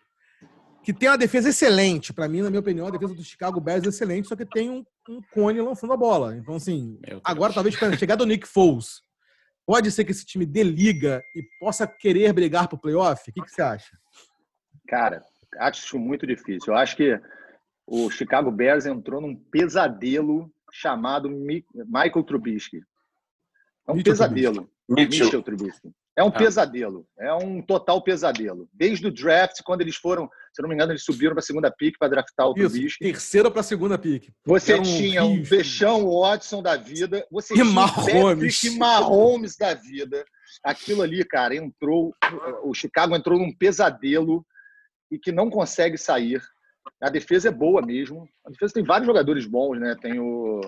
que 0.81 0.93
tem 0.93 1.09
uma 1.09 1.17
defesa 1.17 1.49
excelente, 1.49 2.13
para 2.13 2.27
mim, 2.27 2.41
na 2.41 2.49
minha 2.49 2.61
opinião, 2.61 2.87
a 2.87 2.91
defesa 2.91 3.13
do 3.13 3.23
Chicago 3.23 3.59
Bears 3.59 3.83
é 3.83 3.89
excelente, 3.89 4.29
só 4.29 4.35
que 4.35 4.45
tem 4.45 4.69
um, 4.69 4.85
um 5.09 5.21
cone 5.33 5.59
lançando 5.59 5.91
a 5.91 5.97
bola. 5.97 6.37
Então, 6.37 6.55
assim, 6.55 6.97
agora 7.23 7.53
talvez 7.53 7.75
para 7.75 7.95
chegar 7.97 8.15
do 8.15 8.25
Nick 8.25 8.47
Foles, 8.47 9.01
pode 9.65 9.91
ser 9.91 10.05
que 10.05 10.11
esse 10.11 10.25
time 10.25 10.45
dê 10.45 10.63
liga 10.63 11.21
e 11.35 11.43
possa 11.59 11.85
querer 11.85 12.31
brigar 12.31 12.67
para 12.67 12.77
o 12.77 12.79
playoff? 12.79 13.29
O 13.29 13.33
que, 13.33 13.41
que 13.41 13.51
você 13.51 13.61
acha? 13.61 13.97
Cara, 14.87 15.21
acho 15.59 15.99
muito 15.99 16.25
difícil. 16.25 16.73
Eu 16.73 16.77
acho 16.77 16.95
que 16.95 17.19
o 17.89 18.09
Chicago 18.11 18.51
Bears 18.51 18.85
entrou 18.85 19.19
num 19.19 19.35
pesadelo 19.35 20.51
chamado 20.71 21.27
Michael 21.29 22.23
Trubisky. 22.23 22.81
É 23.87 23.91
um 23.91 23.95
Mitchell 23.95 24.13
pesadelo. 24.13 24.69
Mitchell. 24.87 25.25
Mitchell 25.25 25.43
Trubisky. 25.43 25.91
É 26.15 26.23
um 26.23 26.27
ah. 26.27 26.31
pesadelo. 26.31 27.07
É 27.17 27.33
um 27.33 27.61
total 27.63 28.03
pesadelo. 28.03 28.69
Desde 28.71 29.07
o 29.07 29.11
draft, 29.11 29.61
quando 29.63 29.81
eles 29.81 29.95
foram, 29.95 30.29
se 30.53 30.61
não 30.61 30.69
me 30.69 30.75
engano, 30.75 30.91
eles 30.91 31.03
subiram 31.03 31.33
para 31.33 31.39
a 31.39 31.43
segunda 31.43 31.71
pick 31.71 31.97
para 31.97 32.09
draftar 32.09 32.47
o 32.47 32.51
Isso, 32.51 32.69
Trubisky. 32.69 33.03
Terceira 33.05 33.49
para 33.49 33.61
a 33.61 33.63
segunda 33.63 33.97
pick. 33.97 34.29
Você 34.45 34.73
Era 34.73 34.83
tinha 34.83 35.23
um, 35.23 35.31
um 35.31 35.41
Deixão 35.41 36.07
Watson 36.11 36.61
da 36.61 36.75
vida. 36.75 37.25
Você 37.31 37.53
e 37.53 37.57
tinha 37.57 37.65
Mahomes. 37.65 38.63
um 38.65 38.77
Mahomes 38.77 39.57
da 39.57 39.73
vida. 39.73 40.23
Aquilo 40.63 41.01
ali, 41.01 41.25
cara, 41.25 41.55
entrou. 41.55 42.13
O 42.63 42.73
Chicago 42.75 43.15
entrou 43.15 43.39
num 43.39 43.51
pesadelo 43.51 44.45
e 45.09 45.17
que 45.17 45.31
não 45.31 45.49
consegue 45.49 45.97
sair. 45.97 46.39
A 47.01 47.09
defesa 47.09 47.49
é 47.49 47.51
boa 47.51 47.81
mesmo. 47.81 48.27
A 48.45 48.49
defesa 48.49 48.73
tem 48.73 48.83
vários 48.83 49.07
jogadores 49.07 49.45
bons, 49.45 49.79
né? 49.79 49.95
Tem 50.01 50.19
o, 50.19 50.59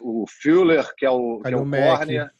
o, 0.00 0.22
o 0.22 0.24
Fuller, 0.42 0.94
que 0.96 1.04
é 1.04 1.10
o, 1.10 1.40
que 1.40 1.52
é 1.52 1.56
o 1.56 1.68
corner. 1.68 2.30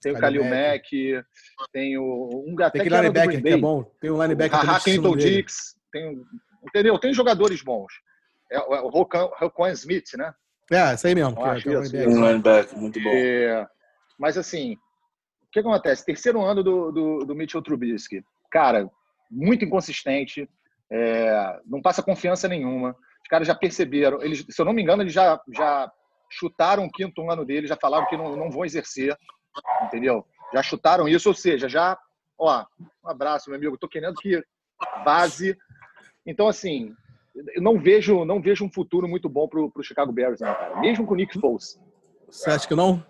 Tem 0.00 0.12
o 0.12 0.18
Kalil 0.18 0.44
Mack, 0.44 1.24
tem 1.72 1.98
o 1.98 2.44
um 2.46 2.54
tem 2.70 2.82
que 2.82 2.88
linebacker 2.88 3.42
que 3.42 3.48
é 3.48 3.56
bom, 3.56 3.82
tem 4.00 4.10
o 4.10 4.22
linebacker 4.22 4.60
o 4.60 4.84
Kenton 4.84 5.16
Dix, 5.16 5.74
tem 5.90 6.22
entendeu? 6.62 6.98
Tem 6.98 7.12
jogadores 7.12 7.62
bons. 7.62 7.92
É, 8.50 8.56
é 8.56 8.60
o 8.60 8.88
Roquan 8.88 9.72
Smith, 9.72 10.14
né? 10.16 10.32
É, 10.70 10.94
isso 10.94 11.06
aí 11.06 11.14
mesmo. 11.14 11.34
Que, 11.34 11.42
é, 11.42 11.60
que 11.60 11.96
é 11.96 12.08
um 12.08 12.26
linebacker 12.26 12.78
muito 12.78 13.02
bom. 13.02 13.10
É, 13.12 13.66
mas 14.18 14.36
assim, 14.36 14.74
o 14.74 15.50
que 15.50 15.60
acontece? 15.60 16.04
Terceiro 16.04 16.40
ano 16.42 16.62
do, 16.62 16.92
do, 16.92 17.24
do 17.24 17.34
Mitchell 17.34 17.62
Trubisky. 17.62 18.22
Cara, 18.50 18.88
muito 19.30 19.64
inconsistente, 19.64 20.48
é, 20.90 21.60
não 21.66 21.82
passa 21.82 22.02
confiança 22.02 22.48
nenhuma. 22.48 22.96
Os 23.22 23.28
caras 23.28 23.46
já 23.46 23.54
perceberam. 23.54 24.22
Eles, 24.22 24.44
se 24.48 24.60
eu 24.60 24.64
não 24.64 24.72
me 24.72 24.82
engano, 24.82 25.02
eles 25.02 25.12
já, 25.12 25.40
já 25.52 25.90
chutaram 26.30 26.84
o 26.84 26.90
quinto 26.90 27.28
ano 27.30 27.44
dele, 27.44 27.66
já 27.66 27.76
falaram 27.76 28.06
que 28.06 28.16
não, 28.16 28.36
não 28.36 28.50
vão 28.50 28.64
exercer, 28.64 29.16
entendeu? 29.84 30.24
Já 30.52 30.62
chutaram 30.62 31.08
isso, 31.08 31.28
ou 31.28 31.34
seja, 31.34 31.68
já, 31.68 31.98
ó, 32.38 32.64
um 33.04 33.08
abraço, 33.08 33.50
meu 33.50 33.58
amigo, 33.58 33.78
tô 33.78 33.88
querendo 33.88 34.14
que 34.16 34.42
vaze. 35.04 35.56
Então, 36.24 36.46
assim, 36.46 36.94
eu 37.54 37.62
não 37.62 37.78
vejo, 37.78 38.24
não 38.24 38.40
vejo 38.40 38.64
um 38.64 38.70
futuro 38.70 39.08
muito 39.08 39.28
bom 39.28 39.48
pro, 39.48 39.70
pro 39.70 39.82
Chicago 39.82 40.12
Bears, 40.12 40.40
não, 40.40 40.54
cara. 40.54 40.80
Mesmo 40.80 41.06
com 41.06 41.14
o 41.14 41.16
Nick 41.16 41.38
Foles. 41.38 41.80
Você 42.28 42.50
acha 42.50 42.66
que 42.66 42.74
não? 42.74 43.04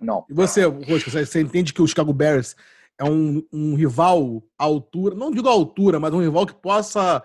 Não. 0.00 0.24
E 0.28 0.32
você, 0.32 0.64
Rosco, 0.64 1.10
você 1.10 1.40
entende 1.40 1.72
que 1.72 1.82
o 1.82 1.86
Chicago 1.86 2.12
Bears 2.12 2.56
é 3.00 3.04
um, 3.04 3.42
um 3.50 3.74
rival 3.74 4.42
à 4.58 4.64
altura, 4.64 5.14
não 5.14 5.30
digo 5.30 5.48
à 5.48 5.50
altura, 5.50 5.98
mas 5.98 6.12
um 6.12 6.20
rival 6.20 6.46
que 6.46 6.52
possa 6.52 7.24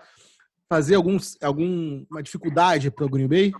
fazer 0.70 0.94
algum, 0.94 1.18
alguma 1.42 2.22
dificuldade 2.22 2.90
para 2.90 3.04
o 3.04 3.08
Green 3.10 3.28
Bay? 3.28 3.52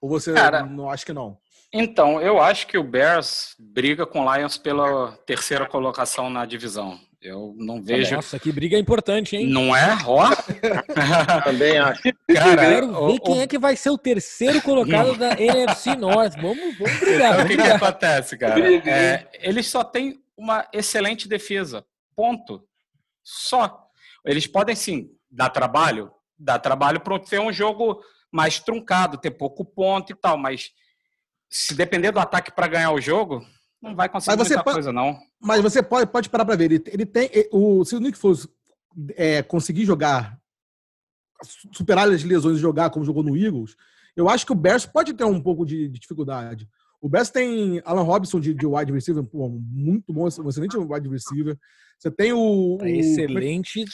Ou 0.00 0.08
você 0.08 0.32
Cara, 0.32 0.64
não 0.64 0.88
acha 0.88 1.04
que 1.04 1.12
não? 1.12 1.36
Então, 1.72 2.20
eu 2.20 2.40
acho 2.40 2.68
que 2.68 2.78
o 2.78 2.84
Bears 2.84 3.56
briga 3.58 4.06
com 4.06 4.20
o 4.20 4.34
Lions 4.34 4.56
pela 4.56 5.12
terceira 5.26 5.66
colocação 5.66 6.30
na 6.30 6.46
divisão. 6.46 6.98
Eu 7.20 7.54
não 7.56 7.80
vejo. 7.80 8.16
Nossa, 8.16 8.38
que 8.38 8.50
briga 8.52 8.76
importante, 8.76 9.36
hein? 9.36 9.46
Não 9.46 9.74
é? 9.74 9.96
Ó. 10.06 10.28
Também 11.44 11.78
acho. 11.78 12.02
Cara, 12.02 12.56
quero 12.56 12.88
ver 12.88 12.98
o, 12.98 13.20
quem 13.20 13.38
o... 13.38 13.40
é 13.42 13.46
que 13.46 13.58
vai 13.58 13.76
ser 13.76 13.90
o 13.90 13.98
terceiro 13.98 14.60
colocado 14.60 15.16
da 15.16 15.40
NFC 15.40 15.94
North. 15.94 16.34
Vamos, 16.34 16.76
vamos 16.78 16.98
brigar. 17.00 17.32
Então, 17.42 17.44
o 17.44 17.48
que, 17.48 17.56
que, 17.56 17.62
acontece, 17.62 18.36
cara? 18.36 18.60
É, 18.88 19.28
eles 19.40 19.68
só 19.68 19.84
têm 19.84 20.21
uma 20.42 20.68
excelente 20.72 21.28
defesa. 21.28 21.86
Ponto. 22.16 22.66
Só. 23.22 23.86
Eles 24.24 24.46
podem 24.46 24.74
sim 24.74 25.10
dar 25.30 25.50
trabalho, 25.50 26.10
dar 26.36 26.58
trabalho 26.58 27.00
para 27.00 27.18
ter 27.20 27.40
um 27.40 27.52
jogo 27.52 28.02
mais 28.30 28.58
truncado, 28.58 29.16
ter 29.16 29.30
pouco 29.30 29.64
ponto 29.64 30.12
e 30.12 30.16
tal, 30.16 30.36
mas 30.36 30.70
se 31.48 31.74
depender 31.74 32.10
do 32.10 32.18
ataque 32.18 32.50
para 32.50 32.66
ganhar 32.66 32.90
o 32.90 33.00
jogo, 33.00 33.46
não 33.80 33.94
vai 33.94 34.08
conseguir 34.08 34.36
mas 34.36 34.48
muita 34.48 34.64
pode, 34.64 34.74
coisa, 34.74 34.92
não. 34.92 35.16
Mas 35.40 35.60
você 35.60 35.82
pode, 35.82 36.10
pode 36.10 36.28
parar 36.28 36.44
para 36.44 36.56
ver. 36.56 36.72
Ele, 36.72 36.82
ele 36.86 37.06
tem. 37.06 37.30
O, 37.52 37.84
se 37.84 37.94
o 37.94 38.00
Nick 38.00 38.18
Foles 38.18 38.48
é, 39.14 39.42
conseguir 39.42 39.84
jogar, 39.84 40.38
superar 41.72 42.08
as 42.08 42.24
lesões 42.24 42.56
e 42.56 42.60
jogar 42.60 42.90
como 42.90 43.04
jogou 43.04 43.22
no 43.22 43.36
Eagles, 43.36 43.76
eu 44.16 44.28
acho 44.28 44.44
que 44.44 44.52
o 44.52 44.56
Bears 44.56 44.86
pode 44.86 45.12
ter 45.14 45.24
um 45.24 45.40
pouco 45.40 45.64
de, 45.64 45.88
de 45.88 45.98
dificuldade. 46.00 46.68
O 47.02 47.08
Bears 47.08 47.30
tem 47.30 47.82
Alan 47.84 48.02
Robinson 48.02 48.38
de, 48.38 48.54
de 48.54 48.64
wide 48.64 48.92
receiver, 48.92 49.24
pô, 49.24 49.48
muito 49.48 50.12
bom, 50.12 50.22
um 50.22 50.48
excelente 50.48 50.78
wide 50.78 51.08
receiver. 51.08 51.58
Você 51.98 52.12
tem 52.12 52.32
o. 52.32 52.78
É 52.80 52.90
excelente. 52.90 53.84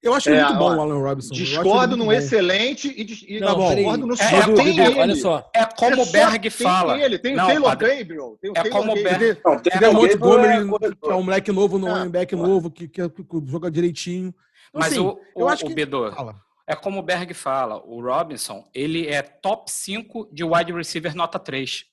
Eu 0.00 0.14
acho 0.14 0.30
é, 0.30 0.44
muito 0.44 0.58
bom 0.58 0.76
o 0.76 0.80
Alan 0.80 0.98
Robinson. 0.98 1.34
Discordo 1.34 1.96
no 1.96 2.06
bom. 2.06 2.12
excelente 2.12 2.88
e, 2.88 3.36
e 3.36 3.40
não, 3.40 3.58
não, 3.58 3.74
discordo 3.74 4.06
no 4.06 4.14
é, 4.14 4.18
é, 4.18 4.54
tem 4.54 4.80
ele. 4.80 4.98
Olha 4.98 5.16
só. 5.16 5.50
É 5.52 5.64
como 5.64 6.02
o 6.02 6.06
Berg 6.06 6.50
fala. 6.50 6.94
Tem 6.94 7.02
ele, 7.02 7.18
tem 7.18 7.34
não, 7.34 7.44
o 7.44 7.46
Taylor 7.48 7.70
Gabriel. 7.70 8.38
Tem 8.40 8.50
o 8.50 8.52
é 8.52 8.62
Taylor 8.62 8.78
como 8.78 8.92
o 8.92 9.02
Berg. 9.02 9.18
Tem, 9.62 9.78
tem 9.80 9.88
o 9.88 9.92
Montgomery, 9.92 10.96
que 10.96 11.10
é 11.10 11.14
um 11.14 11.22
moleque 11.22 11.52
novo 11.52 11.78
no 11.78 11.88
running 11.88 12.10
back 12.10 12.36
novo, 12.36 12.70
que, 12.70 12.86
que, 12.86 13.08
que, 13.08 13.24
joga 13.46 13.70
direitinho. 13.70 14.28
Então, 14.68 14.80
Mas 14.80 14.92
assim, 14.92 15.00
o, 15.00 15.18
eu 15.36 15.46
o, 15.46 15.48
acho 15.48 15.64
que... 15.64 15.72
o 15.72 15.74
Bedor, 15.74 16.34
é 16.66 16.76
como 16.76 17.00
o 17.00 17.02
Berg 17.02 17.34
fala, 17.34 17.82
o 17.84 18.00
Robinson, 18.00 18.64
ele 18.72 19.08
é 19.08 19.20
top 19.20 19.70
5 19.70 20.28
de 20.32 20.44
wide 20.44 20.72
receiver 20.72 21.14
nota 21.14 21.38
3. 21.38 21.91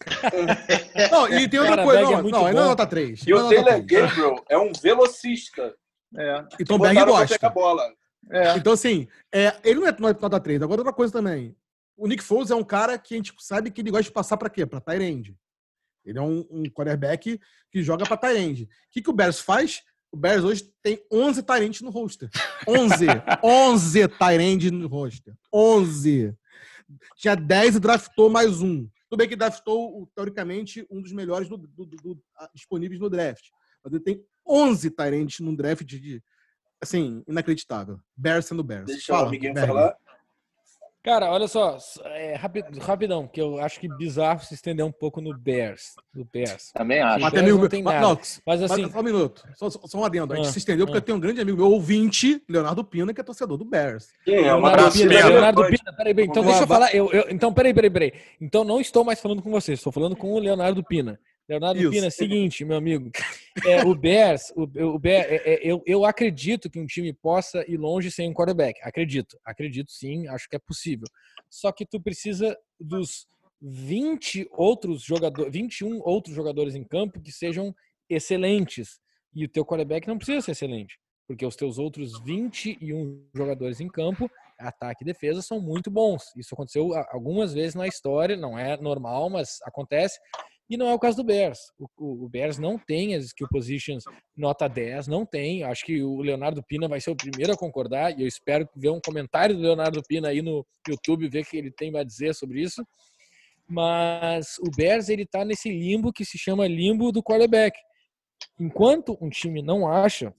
não, 1.10 1.28
e 1.28 1.48
tem 1.48 1.60
outra 1.60 1.76
Cara, 1.76 1.84
coisa. 1.84 2.02
Não, 2.02 2.10
é 2.10 2.22
não, 2.22 2.48
ele 2.48 2.56
não 2.56 2.64
é 2.64 2.68
nota 2.68 2.86
3. 2.86 3.22
E 3.26 3.34
o 3.34 3.38
é 3.38 3.54
Taylor 3.54 3.84
Gabriel 3.84 4.44
é 4.48 4.58
um 4.58 4.72
velocista. 4.72 5.74
É. 6.16 6.44
Então 6.58 6.76
o 6.76 6.78
Berg 6.78 7.04
gosta. 7.04 7.50
Bola. 7.50 7.82
É. 8.30 8.56
Então, 8.56 8.72
assim, 8.72 9.08
é, 9.32 9.56
ele 9.64 9.80
não 9.80 9.88
é 9.88 10.16
nota 10.18 10.40
3. 10.40 10.62
Agora, 10.62 10.80
outra 10.80 10.92
coisa 10.92 11.12
também. 11.12 11.54
O 11.96 12.06
Nick 12.06 12.22
Foles 12.22 12.50
é 12.50 12.54
um 12.54 12.64
cara 12.64 12.98
que 12.98 13.14
a 13.14 13.16
gente 13.16 13.34
sabe 13.38 13.70
que 13.70 13.80
ele 13.80 13.90
gosta 13.90 14.04
de 14.04 14.12
passar 14.12 14.36
para 14.36 14.48
quê? 14.48 14.64
Para 14.64 14.80
Tyrande. 14.80 15.36
Ele 16.04 16.18
é 16.18 16.22
um, 16.22 16.46
um 16.50 16.62
quarterback 16.64 17.38
que 17.70 17.82
joga 17.82 18.06
para 18.06 18.16
Tyrande. 18.16 18.64
O 18.64 18.68
que, 18.90 19.02
que 19.02 19.10
o 19.10 19.12
Bears 19.12 19.40
faz? 19.40 19.82
O 20.10 20.16
Bears 20.16 20.42
hoje 20.42 20.72
tem 20.82 21.04
11 21.12 21.42
Tyrande 21.42 21.84
no 21.84 21.90
roster. 21.90 22.30
11. 22.66 23.06
11 23.44 24.08
Tyrande 24.08 24.70
no 24.70 24.88
roster. 24.88 25.34
11. 25.52 26.34
Tinha 27.16 27.36
10 27.36 27.76
e 27.76 27.80
draftou 27.80 28.30
mais 28.30 28.62
um. 28.62 28.88
Tudo 29.10 29.18
bem 29.18 29.28
que 29.28 29.34
draftou, 29.34 30.08
teoricamente, 30.14 30.86
um 30.88 31.02
dos 31.02 31.12
melhores 31.12 31.48
do, 31.48 31.56
do, 31.56 31.84
do, 31.84 32.22
disponíveis 32.54 33.00
no 33.00 33.10
draft. 33.10 33.44
Mas 33.82 33.92
ele 33.92 34.02
tem 34.02 34.24
11 34.46 34.88
Tyrants 34.90 35.40
no 35.40 35.56
draft 35.56 35.84
de, 35.84 36.22
assim, 36.80 37.24
inacreditável. 37.26 37.98
Bears 38.16 38.46
sendo 38.46 38.62
Bears. 38.62 38.86
Deixa 38.86 39.12
Fala, 39.12 39.26
o 39.26 39.30
Berg. 39.30 39.66
falar. 39.66 39.96
Cara, 41.02 41.30
olha 41.30 41.48
só, 41.48 41.78
é, 42.04 42.34
rapidão, 42.78 43.26
que 43.26 43.40
eu 43.40 43.58
acho 43.58 43.80
que 43.80 43.88
bizarro 43.88 44.40
se 44.40 44.52
estender 44.52 44.84
um 44.84 44.92
pouco 44.92 45.18
no 45.22 45.34
Bears. 45.34 45.94
No 46.14 46.26
Bears. 46.26 46.72
Também 46.74 47.00
acho. 47.00 47.24
Até 47.24 47.40
meu, 47.40 47.56
não 47.56 47.68
tem 47.68 47.82
nada. 47.82 48.00
Não, 48.00 48.18
mas 48.46 48.62
assim. 48.62 48.90
Só 48.90 49.00
um 49.00 49.02
minuto, 49.02 49.42
só, 49.56 49.70
só 49.70 49.98
um 49.98 50.04
adendo. 50.04 50.34
A 50.34 50.36
gente 50.36 50.48
ah, 50.48 50.52
se 50.52 50.58
estendeu 50.58 50.84
porque 50.84 50.98
ah. 50.98 51.00
eu 51.00 51.04
tenho 51.04 51.16
um 51.16 51.20
grande 51.20 51.40
amigo 51.40 51.56
meu, 51.56 51.70
ouvinte, 51.70 52.42
Leonardo 52.46 52.84
Pina, 52.84 53.14
que 53.14 53.20
é 53.20 53.24
torcedor 53.24 53.56
do 53.56 53.64
Bears. 53.64 54.08
Quem 54.26 54.34
é? 54.34 54.52
Leonardo 54.52 54.92
Pina. 54.92 55.08
Pina. 55.08 55.28
Leonardo 55.28 55.64
Pina, 55.64 55.92
peraí, 55.96 56.14
peraí. 56.14 56.28
Então 56.28 56.44
deixa 56.44 56.62
eu 56.62 56.66
falar. 56.66 56.94
Eu, 56.94 57.10
eu, 57.12 57.24
então, 57.30 57.50
peraí, 57.50 57.72
peraí, 57.72 57.90
peraí. 57.90 58.12
Então 58.38 58.62
não 58.62 58.78
estou 58.78 59.02
mais 59.02 59.18
falando 59.18 59.40
com 59.40 59.50
você, 59.50 59.72
estou 59.72 59.90
falando 59.90 60.14
com 60.14 60.30
o 60.32 60.38
Leonardo 60.38 60.84
Pina. 60.84 61.18
Leonardo 61.50 61.80
Isso. 61.80 61.90
Pina, 61.90 62.06
é 62.06 62.10
seguinte, 62.10 62.64
meu 62.64 62.76
amigo. 62.76 63.10
É, 63.66 63.84
o 63.84 63.92
Bears, 63.92 64.52
o, 64.54 64.62
o 64.62 64.98
Bears 65.00 65.26
é, 65.26 65.54
é, 65.54 65.60
eu, 65.64 65.82
eu 65.84 66.04
acredito 66.04 66.70
que 66.70 66.78
um 66.78 66.86
time 66.86 67.12
possa 67.12 67.64
ir 67.68 67.76
longe 67.76 68.08
sem 68.08 68.30
um 68.30 68.32
quarterback. 68.32 68.80
Acredito, 68.84 69.36
acredito 69.44 69.90
sim, 69.90 70.28
acho 70.28 70.48
que 70.48 70.54
é 70.54 70.60
possível. 70.60 71.08
Só 71.50 71.72
que 71.72 71.84
tu 71.84 72.00
precisa 72.00 72.56
dos 72.78 73.26
20 73.60 74.48
outros 74.52 75.02
jogadores, 75.02 75.52
21 75.52 76.00
outros 76.04 76.36
jogadores 76.36 76.76
em 76.76 76.84
campo 76.84 77.20
que 77.20 77.32
sejam 77.32 77.74
excelentes. 78.08 79.00
E 79.34 79.44
o 79.44 79.48
teu 79.48 79.64
quarterback 79.64 80.06
não 80.06 80.18
precisa 80.18 80.40
ser 80.40 80.52
excelente, 80.52 81.00
porque 81.26 81.44
os 81.44 81.56
teus 81.56 81.78
outros 81.78 82.20
21 82.24 83.26
jogadores 83.34 83.80
em 83.80 83.88
campo, 83.88 84.30
ataque 84.56 85.02
e 85.02 85.06
defesa, 85.06 85.42
são 85.42 85.60
muito 85.60 85.90
bons. 85.90 86.22
Isso 86.36 86.54
aconteceu 86.54 86.94
algumas 87.10 87.52
vezes 87.52 87.74
na 87.74 87.88
história, 87.88 88.36
não 88.36 88.56
é 88.56 88.76
normal, 88.76 89.28
mas 89.28 89.58
acontece. 89.64 90.20
E 90.70 90.76
não 90.76 90.88
é 90.88 90.94
o 90.94 90.98
caso 91.00 91.16
do 91.16 91.24
Bears. 91.24 91.58
O, 91.76 91.86
o, 91.98 92.24
o, 92.24 92.28
Bears 92.28 92.56
não 92.56 92.78
tem 92.78 93.16
as 93.16 93.24
skill 93.24 93.48
positions 93.50 94.04
nota 94.36 94.68
10, 94.68 95.08
não 95.08 95.26
tem. 95.26 95.64
Acho 95.64 95.84
que 95.84 96.00
o 96.00 96.22
Leonardo 96.22 96.62
Pina 96.62 96.86
vai 96.86 97.00
ser 97.00 97.10
o 97.10 97.16
primeiro 97.16 97.52
a 97.52 97.56
concordar 97.56 98.16
e 98.16 98.22
eu 98.22 98.28
espero 98.28 98.68
ver 98.76 98.90
um 98.90 99.00
comentário 99.04 99.56
do 99.56 99.62
Leonardo 99.62 100.00
Pina 100.06 100.28
aí 100.28 100.40
no 100.40 100.64
YouTube, 100.88 101.28
ver 101.28 101.42
o 101.42 101.44
que 101.44 101.56
ele 101.56 101.72
tem 101.72 101.94
a 101.98 102.04
dizer 102.04 102.36
sobre 102.36 102.62
isso. 102.62 102.86
Mas 103.68 104.58
o 104.60 104.70
Bears 104.76 105.08
ele 105.08 105.26
tá 105.26 105.44
nesse 105.44 105.68
limbo 105.68 106.12
que 106.12 106.24
se 106.24 106.38
chama 106.38 106.68
limbo 106.68 107.10
do 107.10 107.20
quarterback. 107.20 107.76
Enquanto 108.58 109.18
um 109.20 109.28
time 109.28 109.62
não 109.62 109.90
acha 109.90 110.32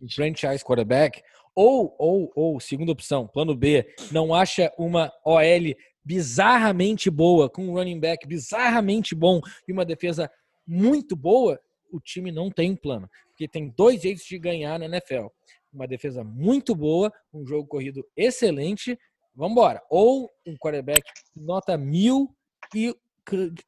um 0.00 0.08
franchise 0.08 0.64
quarterback, 0.64 1.22
ou, 1.54 1.94
ou, 1.98 2.32
ou, 2.34 2.60
segunda 2.60 2.92
opção, 2.92 3.26
plano 3.26 3.54
B, 3.54 3.86
não 4.10 4.34
acha 4.34 4.72
uma 4.78 5.12
OL 5.22 5.74
bizarramente 6.10 7.08
boa, 7.08 7.48
com 7.48 7.68
um 7.68 7.74
running 7.74 8.00
back 8.00 8.26
bizarramente 8.26 9.14
bom 9.14 9.40
e 9.68 9.72
uma 9.72 9.84
defesa 9.84 10.28
muito 10.66 11.14
boa, 11.14 11.56
o 11.92 12.00
time 12.00 12.32
não 12.32 12.50
tem 12.50 12.72
um 12.72 12.76
plano. 12.76 13.08
Porque 13.28 13.46
tem 13.46 13.72
dois 13.76 14.02
jeitos 14.02 14.24
de 14.24 14.36
ganhar 14.36 14.76
na 14.76 14.86
NFL. 14.86 15.26
Uma 15.72 15.86
defesa 15.86 16.24
muito 16.24 16.74
boa, 16.74 17.12
um 17.32 17.46
jogo 17.46 17.68
corrido 17.68 18.04
excelente, 18.16 18.98
vamos 19.36 19.52
embora. 19.52 19.80
Ou 19.88 20.28
um 20.44 20.56
quarterback 20.56 21.00
nota 21.36 21.78
mil 21.78 22.34
e 22.74 22.92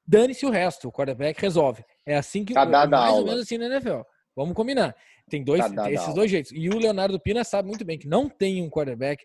dane-se 0.04 0.44
o 0.44 0.50
resto, 0.50 0.88
o 0.88 0.92
quarterback 0.92 1.40
resolve. 1.40 1.84
É 2.04 2.16
assim 2.16 2.44
que 2.44 2.54
tá 2.54 2.66
mais 2.66 2.92
aula. 2.92 3.20
ou 3.20 3.24
menos 3.24 3.42
assim 3.42 3.56
na 3.56 3.66
NFL. 3.66 4.00
Vamos 4.34 4.54
combinar. 4.54 4.96
Tem 5.30 5.44
dois, 5.44 5.64
tá 5.72 5.92
esses 5.92 6.12
dois 6.12 6.28
jeitos. 6.28 6.50
E 6.52 6.68
o 6.68 6.76
Leonardo 6.76 7.20
Pina 7.20 7.44
sabe 7.44 7.68
muito 7.68 7.84
bem 7.84 7.96
que 7.96 8.08
não 8.08 8.28
tem 8.28 8.60
um 8.60 8.68
quarterback 8.68 9.22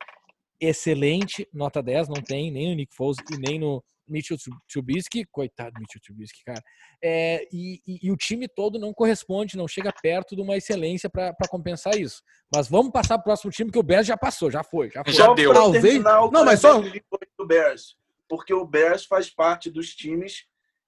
excelente, 0.60 1.47
nota 1.53 1.82
10, 1.82 2.10
não 2.10 2.22
tem, 2.22 2.51
nem 2.51 2.70
no 2.70 2.76
Nick 2.76 2.95
Foles 2.95 3.18
e 3.32 3.38
nem 3.38 3.60
no 3.60 3.84
Mitchell 4.08 4.38
Trubisky, 4.72 5.26
coitado 5.32 5.72
do 5.74 5.82
Mitchell 5.82 6.01
Trubisky, 6.01 6.43
cara. 6.45 6.62
É, 7.03 7.47
e, 7.51 7.82
e, 7.86 8.08
e, 8.08 8.12
o 8.12 8.16
time 8.16 8.47
todo 8.47 8.80
não 8.80 8.93
corresponde, 8.93 9.58
não 9.58 9.68
chega 9.68 9.91
perto 10.01 10.36
de 10.36 10.41
uma 10.41 10.55
excelência 10.55 11.10
para 11.10 11.36
compensar 11.49 11.95
isso. 11.95 12.22
Mas 12.53 12.68
vamos 12.68 12.91
passar 12.91 13.18
para 13.18 13.22
o 13.22 13.26
próximo 13.26 13.51
time, 13.51 13.72
que 13.72 13.80
o 13.80 13.84
Bears 13.84 14.08
já 14.08 14.18
passou, 14.18 14.49
já 14.49 14.64
foi. 14.64 14.89
Já, 14.89 15.03
foi. 15.03 15.14
já 15.14 15.34
deu. 15.34 15.53
Talvez... 15.53 16.01
Não, 16.01 16.45
mas 16.45 16.62
só... 16.62 16.80
Do 16.80 17.45
Bears, 17.45 17.95
porque 18.28 18.53
o 18.53 18.66
Bears 18.66 19.05
faz 19.05 19.30
parte 19.30 19.70
dos 19.70 19.95
times 19.95 20.45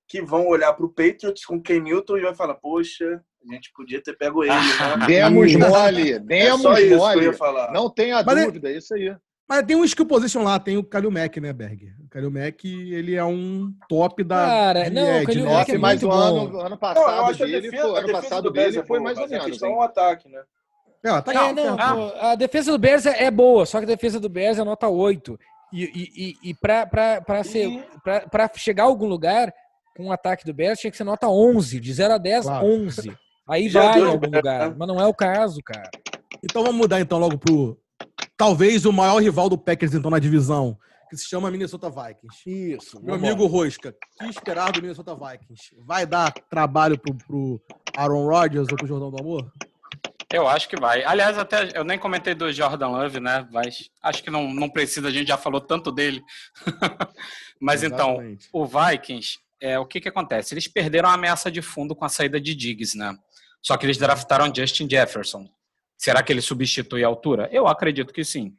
que 0.08 0.22
vão 0.22 0.48
olhar 0.48 0.74
para 0.74 0.86
o 0.86 0.90
Patriots 0.90 1.46
com 1.46 1.62
Ken 1.62 1.80
Newton 1.80 2.18
e 2.18 2.22
vai 2.22 2.34
falar, 2.34 2.56
poxa, 2.56 3.24
a 3.48 3.54
gente 3.54 3.72
podia 3.74 4.02
ter 4.02 4.18
pego 4.18 4.44
ele. 4.44 4.54
Né? 4.54 5.06
Demos 5.06 5.56
mole, 5.56 6.14
é 6.14 6.20
demos 6.20 6.80
é 6.80 6.96
mole. 6.96 7.32
Não 7.72 7.90
tenha 7.94 8.24
mas 8.24 8.46
dúvida, 8.46 8.72
é 8.72 8.78
isso 8.78 8.94
aí. 8.96 9.16
Mas 9.50 9.66
tem 9.66 9.76
um 9.76 9.84
skill 9.84 10.06
position 10.06 10.44
lá, 10.44 10.60
tem 10.60 10.78
o 10.78 10.84
Kalil 10.84 11.10
Mack, 11.10 11.42
né, 11.42 11.52
Berg? 11.52 11.92
O 12.06 12.08
Kalil 12.08 12.30
Mack, 12.30 12.66
ele 12.66 13.16
é 13.16 13.26
um 13.26 13.74
top 13.90 14.24
da. 14.24 14.36
Cara, 14.36 14.90
não, 14.92 15.24
o 15.24 15.26
Kalil 15.26 15.46
né? 15.46 15.54
Mack 15.54 15.70
é 15.72 15.78
mas 15.80 16.04
o 16.04 16.12
ano, 16.12 16.60
ano 16.60 16.78
passado 16.78 17.30
não, 17.32 17.34
dele, 17.34 17.62
defesa, 17.62 17.84
foi, 17.88 18.00
ano 18.00 18.12
passado 18.12 18.52
dele 18.52 18.84
foi 18.84 19.00
mais 19.00 19.18
ou 19.18 19.28
menos. 19.28 19.46
A 19.46 19.50
questão 19.50 19.70
é 19.70 19.76
o 19.76 19.82
ataque, 19.82 20.30
né? 20.30 20.44
É, 21.04 21.10
ataque 21.10 21.38
é, 21.40 21.54
não, 21.54 21.78
a 22.20 22.36
defesa 22.36 22.72
do 22.72 22.78
Bears 22.78 23.08
é, 23.08 23.24
é 23.24 23.32
boa, 23.32 23.66
só 23.66 23.80
que 23.80 23.86
a 23.86 23.88
defesa 23.88 24.20
do 24.20 24.30
Bears 24.30 24.60
é 24.60 24.64
nota 24.64 24.88
8. 24.88 25.40
E, 25.74 25.84
e, 25.84 26.12
e, 26.16 26.50
e 26.50 26.54
pra, 26.54 26.86
pra, 26.86 27.22
pra, 27.22 27.44
ser, 27.44 27.84
pra, 28.04 28.28
pra 28.28 28.52
chegar 28.56 28.84
a 28.84 28.88
algum 28.88 29.08
lugar 29.08 29.52
com 29.98 30.08
o 30.08 30.12
ataque 30.12 30.46
do 30.46 30.54
Bears, 30.54 30.80
tinha 30.80 30.92
que 30.92 30.98
ser 30.98 31.04
nota 31.04 31.28
11. 31.28 31.80
De 31.80 31.92
0 31.92 32.14
a 32.14 32.18
10, 32.20 32.46
claro. 32.46 32.68
11. 32.68 33.18
Aí 33.48 33.68
vai 33.70 34.00
em 34.00 34.06
algum 34.06 34.30
lugar. 34.30 34.76
Mas 34.76 34.88
não 34.88 35.02
é 35.02 35.08
o 35.08 35.14
caso, 35.14 35.60
cara. 35.64 35.90
Então 36.44 36.62
vamos 36.62 36.78
mudar 36.78 37.00
então 37.00 37.18
logo 37.18 37.38
pro 37.38 37.80
talvez 38.40 38.86
o 38.86 38.94
maior 38.94 39.22
rival 39.22 39.50
do 39.50 39.58
Packers, 39.58 39.94
então, 39.94 40.10
na 40.10 40.18
divisão, 40.18 40.80
que 41.10 41.18
se 41.18 41.28
chama 41.28 41.52
Minnesota 41.52 41.90
Vikings. 41.90 42.50
Isso. 42.74 43.04
Meu 43.04 43.16
amigo 43.16 43.46
Rosca, 43.46 43.90
o 43.90 44.24
que 44.24 44.30
esperar 44.30 44.72
do 44.72 44.82
Minnesota 44.82 45.14
Vikings? 45.14 45.76
Vai 45.86 46.06
dar 46.06 46.32
trabalho 46.50 46.98
pro, 46.98 47.14
pro 47.14 47.62
Aaron 47.98 48.26
Rodgers 48.26 48.70
ou 48.72 48.78
pro 48.78 48.88
Jordão 48.88 49.12
do 49.12 49.20
Amor? 49.20 49.52
Eu 50.32 50.48
acho 50.48 50.70
que 50.70 50.80
vai. 50.80 51.04
Aliás, 51.04 51.38
até 51.38 51.70
eu 51.78 51.84
nem 51.84 52.00
comentei 52.00 52.34
do 52.34 52.50
Jordan 52.54 52.88
Love, 52.88 53.20
né? 53.20 53.46
Mas 53.52 53.90
acho 54.02 54.24
que 54.24 54.30
não, 54.30 54.54
não 54.54 54.70
precisa, 54.70 55.10
a 55.10 55.12
gente 55.12 55.28
já 55.28 55.38
falou 55.38 55.60
tanto 55.60 55.92
dele. 55.92 56.22
Mas 57.60 57.84
então, 57.84 58.12
Exatamente. 58.12 58.48
então, 58.48 58.62
o 58.62 58.66
Vikings, 58.66 59.40
é, 59.60 59.78
o 59.78 59.86
que, 59.86 60.00
que 60.00 60.08
acontece? 60.08 60.54
Eles 60.54 60.68
perderam 60.68 61.10
a 61.10 61.14
ameaça 61.14 61.52
de 61.52 61.62
fundo 61.62 61.94
com 61.94 62.06
a 62.06 62.10
saída 62.10 62.40
de 62.40 62.56
Diggs, 62.56 62.98
né? 62.98 63.18
Só 63.62 63.76
que 63.76 63.86
eles 63.86 63.98
draftaram 63.98 64.54
Justin 64.54 64.88
Jefferson. 64.90 65.50
Será 66.00 66.24
que 66.24 66.32
ele 66.32 66.42
substitui 66.42 67.04
a 67.04 67.08
altura? 67.08 67.50
Eu 67.52 67.68
acredito 67.68 68.14
que 68.14 68.24
sim. 68.24 68.56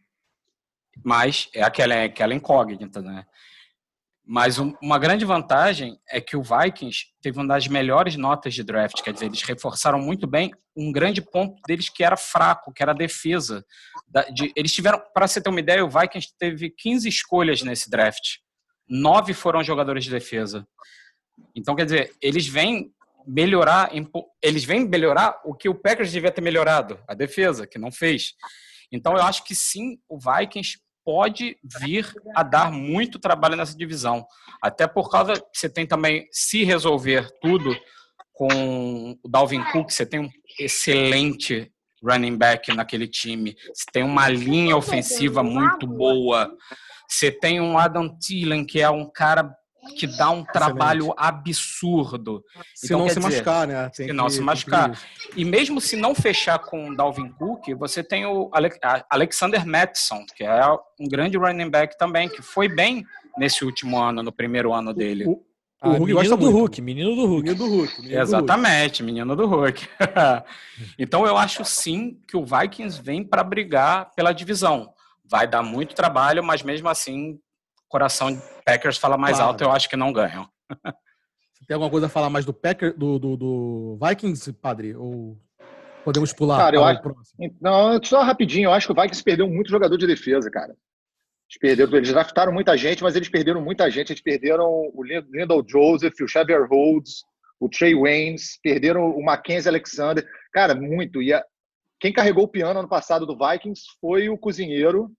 Mas 1.02 1.48
é 1.54 1.62
aquela, 1.62 2.04
aquela 2.04 2.34
incógnita, 2.34 3.00
né? 3.00 3.24
Mas 4.22 4.58
um, 4.58 4.74
uma 4.82 4.98
grande 4.98 5.24
vantagem 5.24 5.98
é 6.06 6.20
que 6.20 6.36
o 6.36 6.42
Vikings 6.42 7.06
teve 7.22 7.38
uma 7.38 7.48
das 7.48 7.66
melhores 7.66 8.14
notas 8.14 8.52
de 8.54 8.62
draft, 8.62 9.02
quer 9.02 9.14
dizer, 9.14 9.26
eles 9.26 9.42
reforçaram 9.42 9.98
muito 9.98 10.26
bem 10.26 10.52
um 10.76 10.92
grande 10.92 11.22
ponto 11.22 11.60
deles 11.66 11.88
que 11.88 12.04
era 12.04 12.16
fraco, 12.16 12.72
que 12.72 12.82
era 12.82 12.92
a 12.92 12.94
defesa. 12.94 13.64
Da, 14.06 14.22
de, 14.24 14.52
eles 14.54 14.72
tiveram, 14.72 15.02
para 15.14 15.26
você 15.26 15.40
ter 15.40 15.48
uma 15.48 15.58
ideia, 15.60 15.84
o 15.84 15.88
Vikings 15.88 16.28
teve 16.38 16.70
15 16.70 17.08
escolhas 17.08 17.62
nesse 17.62 17.88
draft. 17.88 18.36
Nove 18.86 19.32
foram 19.32 19.64
jogadores 19.64 20.04
de 20.04 20.10
defesa. 20.10 20.68
Então, 21.54 21.74
quer 21.74 21.86
dizer, 21.86 22.14
eles 22.20 22.46
vêm 22.46 22.92
melhorar, 23.26 23.90
eles 24.42 24.64
vêm 24.64 24.88
melhorar 24.88 25.40
o 25.44 25.54
que 25.54 25.68
o 25.68 25.74
Packers 25.74 26.12
devia 26.12 26.30
ter 26.30 26.40
melhorado, 26.40 26.98
a 27.08 27.14
defesa, 27.14 27.66
que 27.66 27.78
não 27.78 27.90
fez. 27.92 28.34
Então 28.92 29.14
eu 29.14 29.22
acho 29.22 29.44
que 29.44 29.54
sim, 29.54 29.98
o 30.08 30.18
Vikings 30.18 30.78
pode 31.04 31.56
vir 31.80 32.12
a 32.34 32.42
dar 32.42 32.70
muito 32.70 33.18
trabalho 33.18 33.56
nessa 33.56 33.76
divisão. 33.76 34.26
Até 34.62 34.86
por 34.86 35.10
causa 35.10 35.34
que 35.34 35.58
você 35.58 35.68
tem 35.68 35.86
também, 35.86 36.26
se 36.30 36.64
resolver 36.64 37.30
tudo 37.40 37.74
com 38.32 39.18
o 39.22 39.28
Dalvin 39.28 39.62
Cook, 39.72 39.90
você 39.90 40.06
tem 40.06 40.20
um 40.20 40.30
excelente 40.58 41.70
running 42.02 42.36
back 42.36 42.72
naquele 42.74 43.06
time, 43.06 43.54
você 43.74 43.84
tem 43.92 44.02
uma 44.02 44.28
linha 44.28 44.76
ofensiva 44.76 45.42
muito 45.42 45.86
boa, 45.86 46.50
você 47.08 47.30
tem 47.30 47.60
um 47.60 47.76
Adam 47.76 48.16
Thielen, 48.18 48.64
que 48.64 48.80
é 48.80 48.88
um 48.88 49.10
cara 49.10 49.54
que 49.90 50.06
dá 50.06 50.30
um 50.30 50.44
trabalho 50.44 51.06
Excelente. 51.06 51.18
absurdo. 51.18 52.44
Se 52.74 52.86
então, 52.86 52.98
não 53.00 53.08
se 53.08 53.14
dizer, 53.16 53.28
machucar, 53.28 53.66
né? 53.66 53.90
Tem 53.94 54.06
se 54.06 54.12
não 54.12 54.30
se 54.30 54.40
machucar. 54.40 54.98
E 55.36 55.44
mesmo 55.44 55.80
se 55.80 55.96
não 55.96 56.14
fechar 56.14 56.58
com 56.58 56.90
o 56.90 56.96
Dalvin 56.96 57.30
Cook, 57.32 57.74
você 57.78 58.02
tem 58.02 58.26
o 58.26 58.50
Alexander 59.10 59.66
Mattison, 59.66 60.24
que 60.36 60.44
é 60.44 60.66
um 60.98 61.08
grande 61.08 61.36
running 61.36 61.70
back 61.70 61.96
também, 61.98 62.28
que 62.28 62.42
foi 62.42 62.68
bem 62.68 63.04
nesse 63.38 63.64
último 63.64 63.98
ano, 63.98 64.22
no 64.22 64.32
primeiro 64.32 64.72
ano 64.72 64.92
dele. 64.92 65.24
O, 65.26 65.42
o, 65.82 65.88
o 65.88 65.92
Hulk 65.92 66.12
menino 66.12 66.36
do 66.36 66.50
Hulk, 66.50 66.82
menino 66.82 67.14
do 67.14 67.26
Hulk. 67.26 67.42
Menino 67.42 67.56
do 67.56 67.76
Hulk. 67.76 68.02
Menino 68.02 68.20
Exatamente, 68.20 69.02
do 69.02 69.06
Hulk. 69.06 69.12
menino 69.12 69.36
do 69.36 69.46
Hulk. 69.46 69.88
então 70.98 71.26
eu 71.26 71.36
acho 71.36 71.64
sim 71.64 72.18
que 72.28 72.36
o 72.36 72.44
Vikings 72.44 73.00
vem 73.00 73.24
para 73.24 73.42
brigar 73.42 74.10
pela 74.14 74.32
divisão. 74.32 74.92
Vai 75.24 75.46
dar 75.46 75.62
muito 75.62 75.94
trabalho, 75.94 76.44
mas 76.44 76.62
mesmo 76.62 76.88
assim 76.88 77.38
coração 77.90 78.40
Packers 78.64 78.96
fala 78.96 79.18
mais 79.18 79.36
claro. 79.36 79.50
alto, 79.50 79.64
eu 79.64 79.70
acho 79.70 79.88
que 79.88 79.96
não 79.96 80.12
ganham. 80.12 80.48
Você 81.52 81.66
tem 81.66 81.74
alguma 81.74 81.90
coisa 81.90 82.06
a 82.06 82.08
falar 82.08 82.30
mais 82.30 82.46
do 82.46 82.54
Packers, 82.54 82.94
do, 82.96 83.18
do, 83.18 83.36
do, 83.36 83.98
Vikings, 84.02 84.52
padre? 84.54 84.94
Ou 84.94 85.36
podemos 86.04 86.32
pular? 86.32 86.56
Cara, 86.56 86.76
eu 86.76 86.84
acho. 86.84 87.02
Próximo? 87.02 87.56
Não, 87.60 88.02
só 88.02 88.22
rapidinho, 88.22 88.68
eu 88.68 88.72
acho 88.72 88.86
que 88.86 88.92
o 88.92 88.94
Vikings 88.94 89.22
perdeu 89.22 89.48
muito 89.48 89.70
jogador 89.70 89.98
de 89.98 90.06
defesa, 90.06 90.50
cara. 90.50 90.74
Eles 91.50 91.58
perderam, 91.60 91.96
eles 91.96 92.12
draftaram 92.12 92.52
muita 92.52 92.76
gente, 92.76 93.02
mas 93.02 93.16
eles 93.16 93.28
perderam 93.28 93.60
muita 93.60 93.90
gente. 93.90 94.12
Eles 94.12 94.22
perderam 94.22 94.66
o 94.94 95.02
Lyndall 95.02 95.64
Joseph, 95.66 96.14
o 96.20 96.28
Xavier 96.28 96.64
Rhodes, 96.66 97.24
o 97.58 97.68
Trey 97.68 97.94
Waynes, 97.94 98.58
perderam 98.62 99.10
o 99.10 99.22
Mackenzie 99.22 99.68
Alexander. 99.68 100.24
Cara, 100.52 100.76
muito. 100.76 101.20
E 101.20 101.32
a, 101.32 101.44
quem 101.98 102.12
carregou 102.12 102.44
o 102.44 102.48
piano 102.48 102.78
ano 102.78 102.88
passado 102.88 103.26
do 103.26 103.36
Vikings 103.36 103.82
foi 104.00 104.28
o 104.28 104.38
cozinheiro. 104.38 105.10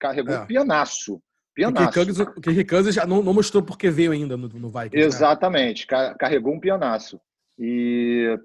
Carregou 0.00 0.34
é. 0.34 0.40
o 0.40 0.46
pianaço. 0.46 1.22
Pianaço. 1.54 2.00
O 2.36 2.40
Kirk 2.40 2.64
Cousins 2.64 2.94
já 2.94 3.06
não, 3.06 3.22
não, 3.22 3.34
mostrou 3.34 3.62
porque 3.62 3.90
veio 3.90 4.12
ainda 4.12 4.36
no, 4.36 4.48
no 4.48 4.68
Vikings. 4.68 4.96
Né? 4.96 5.02
Exatamente. 5.02 5.86
Carregou 5.86 6.54
um 6.54 6.60
pianaço. 6.60 7.20
E, 7.58 8.38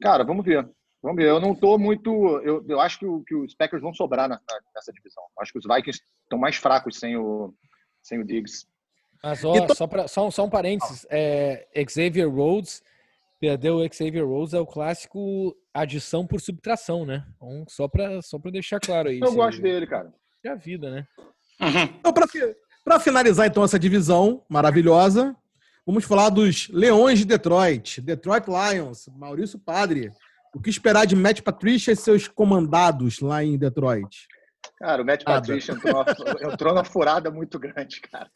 cara, 0.00 0.24
vamos 0.24 0.44
ver. 0.44 0.68
Vamos 1.02 1.16
ver. 1.16 1.28
Eu 1.28 1.40
não 1.40 1.52
estou 1.52 1.78
muito. 1.78 2.10
Eu, 2.38 2.64
eu 2.68 2.80
acho 2.80 2.98
que, 2.98 3.06
o, 3.06 3.22
que 3.22 3.34
os 3.34 3.54
Packers 3.54 3.82
vão 3.82 3.94
sobrar 3.94 4.28
na, 4.28 4.40
nessa 4.74 4.92
divisão. 4.92 5.22
Acho 5.38 5.52
que 5.52 5.58
os 5.58 5.64
Vikings 5.64 6.02
estão 6.24 6.38
mais 6.38 6.56
fracos 6.56 6.98
sem 6.98 7.16
o, 7.16 7.54
sem 8.02 8.18
o 8.18 8.24
Diggs. 8.24 8.66
Mas 9.22 9.44
ó, 9.44 9.54
então... 9.54 9.74
só, 9.74 9.86
pra, 9.86 10.08
só, 10.08 10.30
só 10.30 10.44
um 10.44 10.50
parênteses. 10.50 11.06
É, 11.10 11.66
Xavier 11.88 12.28
Rhodes 12.28 12.82
perdeu 13.40 13.76
o 13.76 13.92
Xavier 13.92 14.26
Rhodes 14.26 14.54
é 14.54 14.60
o 14.60 14.66
clássico 14.66 15.56
adição 15.72 16.26
por 16.26 16.40
subtração, 16.40 17.06
né? 17.06 17.24
Então, 17.36 17.64
só 17.68 17.88
para 17.88 18.20
só 18.20 18.38
deixar 18.38 18.80
claro 18.80 19.08
aí. 19.08 19.20
Eu 19.20 19.32
gosto 19.32 19.62
dele, 19.62 19.86
cara. 19.86 20.12
É 20.44 20.50
a 20.50 20.54
vida, 20.54 20.90
né? 20.90 21.06
Uhum. 21.60 21.82
Então, 21.98 22.12
para 22.84 23.00
finalizar 23.00 23.46
então 23.46 23.64
essa 23.64 23.78
divisão 23.78 24.44
maravilhosa, 24.48 25.36
vamos 25.86 26.04
falar 26.04 26.30
dos 26.30 26.68
Leões 26.68 27.18
de 27.18 27.24
Detroit, 27.24 28.00
Detroit 28.00 28.46
Lions, 28.46 29.08
Maurício 29.16 29.58
Padre. 29.58 30.10
O 30.54 30.60
que 30.60 30.70
esperar 30.70 31.06
de 31.06 31.14
Matt 31.14 31.42
Patricia 31.42 31.92
e 31.92 31.96
seus 31.96 32.26
comandados 32.26 33.20
lá 33.20 33.44
em 33.44 33.58
Detroit? 33.58 34.26
Cara, 34.78 35.02
o 35.02 35.04
Matt 35.04 35.24
Patricia 35.24 35.74
entrou, 35.74 36.04
entrou 36.40 36.74
numa 36.74 36.84
furada 36.84 37.30
muito 37.30 37.58
grande, 37.58 38.00
cara. 38.00 38.30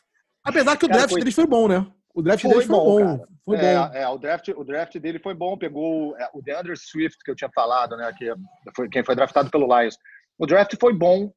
Apesar 0.45 0.77
que 0.77 0.85
o 0.85 0.89
cara, 0.89 1.01
draft 1.01 1.13
foi... 1.13 1.21
deles 1.21 1.35
foi 1.35 1.47
bom, 1.47 1.69
né? 1.69 1.87
O 2.15 2.21
draft 2.21 2.43
foi 2.43 2.51
dele 2.51 2.67
foi 2.67 2.77
bom. 2.77 3.17
bom. 3.17 3.25
Foi 3.45 3.57
é, 3.57 3.77
bom. 3.77 3.95
É, 3.95 4.09
o, 4.09 4.19
draft, 4.19 4.49
o 4.49 4.65
draft 4.65 4.99
dele 4.99 5.19
foi 5.19 5.35
bom. 5.35 5.57
Pegou 5.57 6.17
é, 6.19 6.29
o 6.35 6.43
DeAndre 6.43 6.77
Swift, 6.77 7.19
que 7.25 7.31
eu 7.31 7.37
tinha 7.37 7.51
falado, 7.55 7.97
né? 7.97 8.13
Que 8.17 8.33
foi, 8.77 8.89
quem 8.89 9.05
foi 9.05 9.15
draftado 9.15 9.51
pelo 9.51 9.67
Lions. 9.67 9.97
O 10.39 10.47
draft 10.47 10.75
foi 10.79 10.93
bom. 10.93 11.33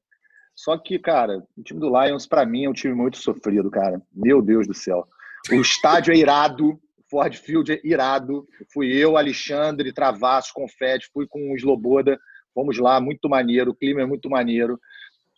Só 0.56 0.78
que, 0.78 0.97
cara, 0.97 1.43
o 1.58 1.64
time 1.64 1.80
do 1.80 1.89
Lions, 1.89 2.26
para 2.26 2.45
mim, 2.45 2.66
é 2.66 2.70
um 2.70 2.74
time 2.74 2.93
muito 2.93 3.18
sofrido, 3.18 3.70
cara. 3.70 4.01
Meu 4.14 4.41
Deus 4.41 4.68
do 4.68 4.74
céu. 4.74 5.08
O 5.51 5.56
estádio 5.56 6.14
é 6.14 6.18
irado. 6.18 6.80
Ford 7.10 7.36
Field 7.36 7.74
é 7.74 7.82
irado. 7.84 8.47
Fui 8.74 8.88
eu, 8.91 9.18
Alexandre, 9.18 9.93
Travassos, 9.93 10.51
Confete, 10.51 11.10
fui 11.14 11.28
com 11.28 11.51
o 11.51 11.56
Sloboda. 11.56 12.18
Vamos 12.56 12.78
lá, 12.78 12.99
muito 12.99 13.28
maneiro. 13.30 13.72
O 13.72 13.76
clima 13.76 14.01
é 14.01 14.06
muito 14.06 14.30
maneiro. 14.30 14.80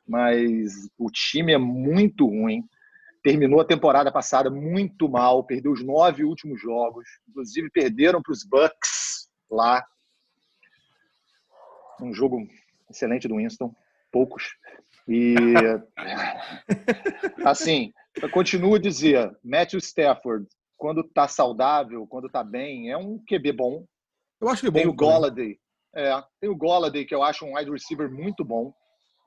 Mas 0.07 0.72
o 0.97 1.09
time 1.09 1.51
é 1.51 1.57
muito 1.57 2.26
ruim 2.26 2.63
terminou 3.28 3.59
a 3.59 3.65
temporada 3.65 4.09
passada 4.09 4.49
muito 4.49 5.09
mal, 5.09 5.43
perdeu 5.43 5.74
os 5.74 5.84
nove 5.84 6.24
últimos 6.24 6.61
jogos, 6.61 7.05
inclusive 7.28 7.70
perderam 7.70 8.22
para 8.22 8.32
os 8.32 8.45
Bucks 8.45 9.30
lá. 9.51 9.86
Um 12.01 12.13
jogo 12.13 12.47
excelente 12.89 13.28
do 13.28 13.36
Winston, 13.36 13.76
poucos. 14.13 14.55
E 15.08 15.36
assim, 17.45 17.93
eu 18.22 18.30
continuo 18.30 18.76
a 18.76 18.80
dizer, 18.80 19.36
Matthew 19.43 19.80
Stafford, 19.80 20.45
quando 20.76 21.01
está 21.01 21.28
saudável, 21.28 22.05
quando 22.08 22.28
está 22.28 22.43
bem, 22.43 22.91
é 22.91 22.97
um 22.97 23.20
QB 23.28 23.53
bom. 23.53 23.86
Eu 24.39 24.49
acho 24.49 24.62
que 24.62 24.68
é 24.68 24.72
bom. 24.72 24.80
Tem 24.80 24.88
o 24.88 24.93
Golladay. 24.93 25.58
É, 25.95 26.24
tem 26.39 26.49
o 26.49 26.55
Golladay, 26.55 27.05
que 27.05 27.16
eu 27.16 27.24
acho 27.24 27.45
um 27.45 27.55
wide 27.55 27.72
receiver 27.72 28.12
muito 28.12 28.43
bom, 28.43 28.74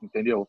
entendeu? 0.03 0.49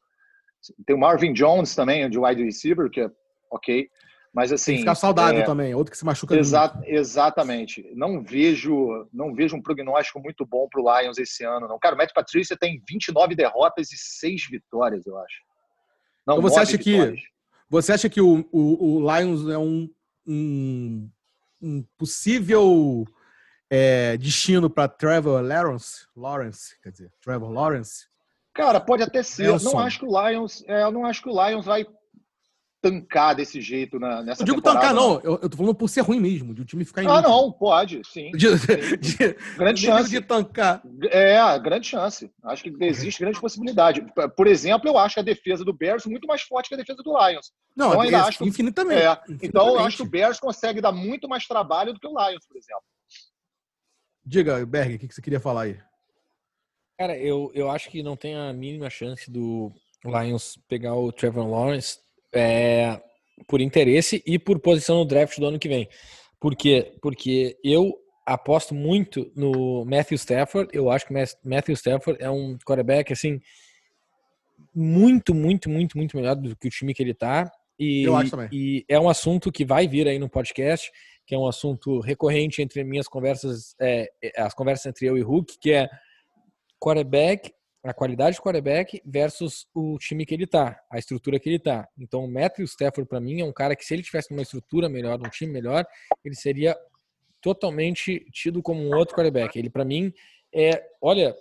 Tem 0.86 0.96
o 0.96 1.00
Marvin 1.00 1.34
Jones 1.34 1.74
também, 1.74 2.08
de 2.10 2.20
wide 2.20 2.44
receiver, 2.44 2.90
que 2.90 3.02
é 3.02 3.10
ok? 3.50 3.90
Mas 4.34 4.52
assim. 4.52 4.78
Ficar 4.78 4.96
saudável 4.96 5.42
é, 5.42 5.46
também, 5.46 5.76
outro 5.76 5.92
que 5.92 5.98
se 5.98 6.06
machuca 6.06 6.36
exa 6.38 6.72
muito. 6.74 6.90
Exatamente. 6.90 7.86
Não 7.94 8.24
vejo, 8.24 9.08
não 9.12 9.34
vejo 9.34 9.56
um 9.56 9.62
prognóstico 9.62 10.22
muito 10.22 10.46
bom 10.46 10.68
para 10.70 10.82
o 10.82 11.02
Lions 11.02 11.18
esse 11.18 11.44
ano. 11.44 11.68
Não. 11.68 11.78
Cara, 11.78 11.96
o 11.96 11.98
Matt 11.98 12.14
Patrícia 12.14 12.56
tem 12.58 12.82
29 12.88 13.36
derrotas 13.36 13.92
e 13.92 13.98
6 13.98 14.48
vitórias, 14.50 15.06
eu 15.06 15.18
acho. 15.18 15.42
Não, 16.26 16.38
então 16.38 16.50
você 16.50 16.60
acha 16.60 16.78
vitórias. 16.78 17.20
que 17.20 17.32
você 17.70 17.94
acha 17.94 18.10
que 18.10 18.22
o, 18.22 18.46
o, 18.52 18.98
o 18.98 19.18
Lions 19.18 19.48
é 19.50 19.58
um, 19.58 19.90
um, 20.28 21.10
um 21.62 21.84
possível 21.98 23.06
é, 23.70 24.18
destino 24.18 24.70
para 24.70 24.90
Trevor 24.90 25.42
Lawrence? 25.42 26.06
Lawrence, 26.16 26.78
quer 26.82 26.92
dizer, 26.92 27.12
Trevor 27.22 27.50
Lawrence? 27.50 28.08
Cara, 28.54 28.80
pode 28.82 29.04
até 29.04 29.24
ser. 29.24 29.48
Eu 29.48 29.60
não 29.60 29.80
acho 29.80 30.00
que 30.00 30.06
o 30.06 30.30
Lions, 30.30 30.64
é, 30.68 30.84
eu 30.84 30.92
não 30.92 31.06
acho 31.06 31.22
que 31.24 31.30
o 31.30 31.48
Lions 31.48 31.66
vai 31.66 31.86
tancar 32.82 33.36
desse 33.36 33.62
jeito 33.62 34.00
na, 34.00 34.24
nessa 34.24 34.42
Eu 34.42 34.46
digo 34.46 34.62
tancar, 34.62 34.94
não. 34.94 35.22
Eu, 35.22 35.40
eu 35.42 35.50
tô 35.50 35.56
falando 35.56 35.76
por 35.76 35.88
ser 35.88 36.02
ruim 36.02 36.20
mesmo, 36.20 36.54
de 36.54 36.62
o 36.62 36.66
time 36.66 36.84
ficar 36.84 37.04
em. 37.04 37.08
Ah, 37.08 37.22
não, 37.22 37.52
pode, 37.52 38.02
sim. 38.04 38.32
De, 38.32 38.48
de, 38.98 39.36
grande 39.56 39.82
chance. 39.82 40.10
De 40.10 40.20
tancar. 40.20 40.82
É, 41.10 41.60
grande 41.60 41.88
chance. 41.88 42.32
Acho 42.44 42.64
que 42.64 42.74
existe 42.82 43.20
grande 43.20 43.40
possibilidade. 43.40 44.04
Por 44.36 44.48
exemplo, 44.48 44.90
eu 44.90 44.98
acho 44.98 45.20
a 45.20 45.24
defesa 45.24 45.64
do 45.64 45.74
Bears 45.74 46.06
muito 46.06 46.28
mais 46.28 46.42
forte 46.42 46.70
que 46.70 46.76
a 46.76 46.78
defesa 46.78 47.04
do 47.04 47.12
Lions. 47.12 47.52
Não, 47.76 47.90
então, 47.90 48.02
ainda 48.02 48.18
é, 48.18 48.22
acho 48.22 48.44
infinitamente, 48.44 49.02
é, 49.02 49.12
infinitamente. 49.12 49.46
Então, 49.46 49.68
eu 49.68 49.80
acho 49.82 49.98
que 49.98 50.04
o 50.04 50.10
Bears 50.10 50.40
consegue 50.40 50.82
dar 50.82 50.92
muito 50.92 51.30
mais 51.30 51.46
trabalho 51.48 51.94
do 51.94 52.00
que 52.00 52.08
o 52.08 52.12
Lions, 52.12 52.46
por 52.48 52.58
exemplo. 52.58 52.84
Diga, 54.26 54.66
Berg, 54.66 54.96
o 54.96 55.00
que 55.00 55.14
você 55.14 55.22
queria 55.22 55.40
falar 55.40 55.64
aí? 55.64 55.80
Cara, 56.98 57.18
eu, 57.18 57.52
eu 57.54 57.70
acho 57.70 57.90
que 57.90 58.04
não 58.04 58.16
tem 58.16 58.36
a 58.36 58.54
mínima 58.54 58.90
chance 58.90 59.30
do 59.30 59.72
Lions 60.06 60.58
pegar 60.68 60.96
o 60.96 61.12
Trevor 61.12 61.48
Lawrence 61.48 62.00
é, 62.34 63.02
por 63.48 63.62
interesse 63.62 64.24
e 64.26 64.40
por 64.40 64.60
posição 64.60 64.98
no 64.98 65.06
draft 65.06 65.38
do 65.38 65.46
ano 65.46 65.60
que 65.60 65.68
vem. 65.68 65.88
Por 66.40 66.56
quê? 66.56 66.94
Porque 67.02 67.58
eu 67.64 67.94
aposto 68.26 68.74
muito 68.74 69.32
no 69.36 69.86
Matthew 69.86 70.16
Stafford. 70.16 70.70
Eu 70.74 70.90
acho 70.90 71.06
que 71.06 71.14
Matthew 71.44 71.74
Stafford 71.74 72.22
é 72.22 72.30
um 72.30 72.58
quarterback 72.66 73.12
assim 73.14 73.40
muito, 74.74 75.34
muito, 75.34 75.70
muito, 75.70 75.98
muito 75.98 76.16
melhor 76.16 76.36
do 76.36 76.56
que 76.56 76.68
o 76.68 76.72
time 76.72 76.94
que 76.94 77.04
ele 77.04 77.14
tá. 77.14 77.52
E, 77.78 78.04
eu 78.04 78.16
acho 78.16 78.32
também. 78.32 78.50
E 78.52 78.86
é 78.88 79.00
um 79.00 79.10
assunto 79.10 79.52
que 79.52 79.66
vai 79.66 79.88
vir 79.88 80.08
aí 80.08 80.20
no 80.20 80.30
podcast, 80.30 80.92
que 81.26 81.36
é 81.36 81.38
um 81.38 81.48
assunto 81.48 82.00
recorrente 82.00 82.62
entre 82.62 82.84
minhas 82.84 83.08
conversas, 83.08 83.76
é, 83.80 84.10
as 84.38 84.54
conversas 84.54 84.86
entre 84.86 85.08
eu 85.08 85.18
e 85.18 85.22
Hulk, 85.22 85.58
que 85.60 85.72
é 85.72 85.90
quarterback 86.80 87.52
a 87.84 87.94
qualidade 87.94 88.38
do 88.38 88.42
quarterback 88.42 89.02
versus 89.06 89.68
o 89.74 89.98
time 89.98 90.26
que 90.26 90.34
ele 90.34 90.46
tá, 90.46 90.80
a 90.90 91.00
estrutura 91.00 91.40
que 91.40 91.50
ele 91.50 91.60
tá. 91.60 91.88
Então, 91.98 92.24
o 92.24 92.32
Matthew 92.32 92.66
Stafford, 92.66 93.08
para 93.08 93.20
mim, 93.20 93.42
é 93.42 93.46
um 93.46 93.52
cara 93.52 93.76
que, 93.76 93.84
se 93.84 93.94
ele 93.94 94.04
tivesse 94.04 94.32
uma 94.32 94.42
estrutura 94.42 94.88
melhor, 94.88 95.20
um 95.20 95.30
time 95.30 95.52
melhor, 95.52 95.86
ele 96.24 96.36
seria 96.36 96.78
totalmente 97.42 98.24
tido 98.32 98.62
como 98.62 98.80
um 98.82 98.96
outro 98.96 99.16
quarterback. 99.16 99.58
Ele, 99.58 99.70
para 99.70 99.84
mim, 99.84 100.14
é, 100.54 100.84
olha, 101.02 101.36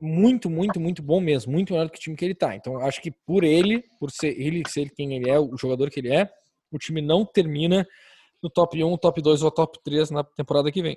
muito, 0.00 0.48
muito, 0.48 0.80
muito 0.80 1.02
bom 1.02 1.20
mesmo, 1.20 1.52
muito 1.52 1.72
melhor 1.72 1.86
do 1.86 1.92
que 1.92 1.98
o 1.98 2.00
time 2.00 2.16
que 2.16 2.24
ele 2.24 2.34
tá. 2.34 2.56
Então, 2.56 2.78
acho 2.78 3.02
que 3.02 3.10
por 3.10 3.44
ele, 3.44 3.84
por 4.00 4.10
ser 4.10 4.40
ele 4.40 4.62
ser 4.68 4.90
quem 4.90 5.16
ele 5.16 5.28
é, 5.28 5.38
o 5.38 5.56
jogador 5.56 5.90
que 5.90 6.00
ele 6.00 6.14
é, 6.14 6.30
o 6.70 6.78
time 6.78 7.02
não 7.02 7.26
termina 7.26 7.86
no 8.42 8.48
top 8.48 8.82
1, 8.82 8.96
top 8.98 9.20
2 9.20 9.42
ou 9.42 9.50
top 9.50 9.78
3 9.82 10.10
na 10.10 10.24
temporada 10.24 10.70
que 10.70 10.80
vem. 10.80 10.96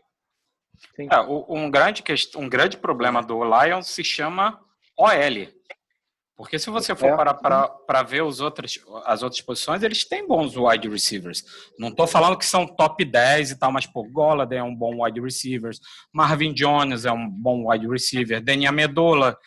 É, 0.98 1.20
um, 1.20 1.70
grande, 1.70 2.04
um 2.36 2.50
grande 2.50 2.78
problema 2.78 3.22
do 3.22 3.44
Lions 3.44 3.88
se 3.88 4.04
chama 4.04 4.60
OL. 4.98 5.48
Porque 6.36 6.58
se 6.58 6.72
você 6.72 6.96
for 6.96 7.10
é. 7.10 7.16
parar 7.16 7.36
para 7.36 8.04
ver 8.04 8.24
os 8.24 8.40
outros, 8.40 8.80
as 9.06 9.22
outras 9.22 9.42
posições, 9.42 9.84
eles 9.84 10.04
têm 10.04 10.28
bons 10.28 10.56
wide 10.58 10.90
receivers. 10.90 11.44
Não 11.78 11.90
estou 11.90 12.08
falando 12.08 12.38
que 12.38 12.46
são 12.46 12.66
top 12.66 13.06
10 13.06 13.52
e 13.52 13.60
tal, 13.60 13.72
mas 13.72 13.86
pô, 13.86 14.04
Golladay 14.04 14.58
é 14.58 14.64
um 14.64 14.76
bom 14.76 15.04
wide 15.04 15.22
receiver, 15.22 15.72
Marvin 16.12 16.52
Jones 16.52 17.06
é 17.06 17.12
um 17.12 17.30
bom 17.30 17.70
wide 17.70 17.88
receiver, 17.88 18.44
Daniel 18.44 18.74
Medola 18.74 19.38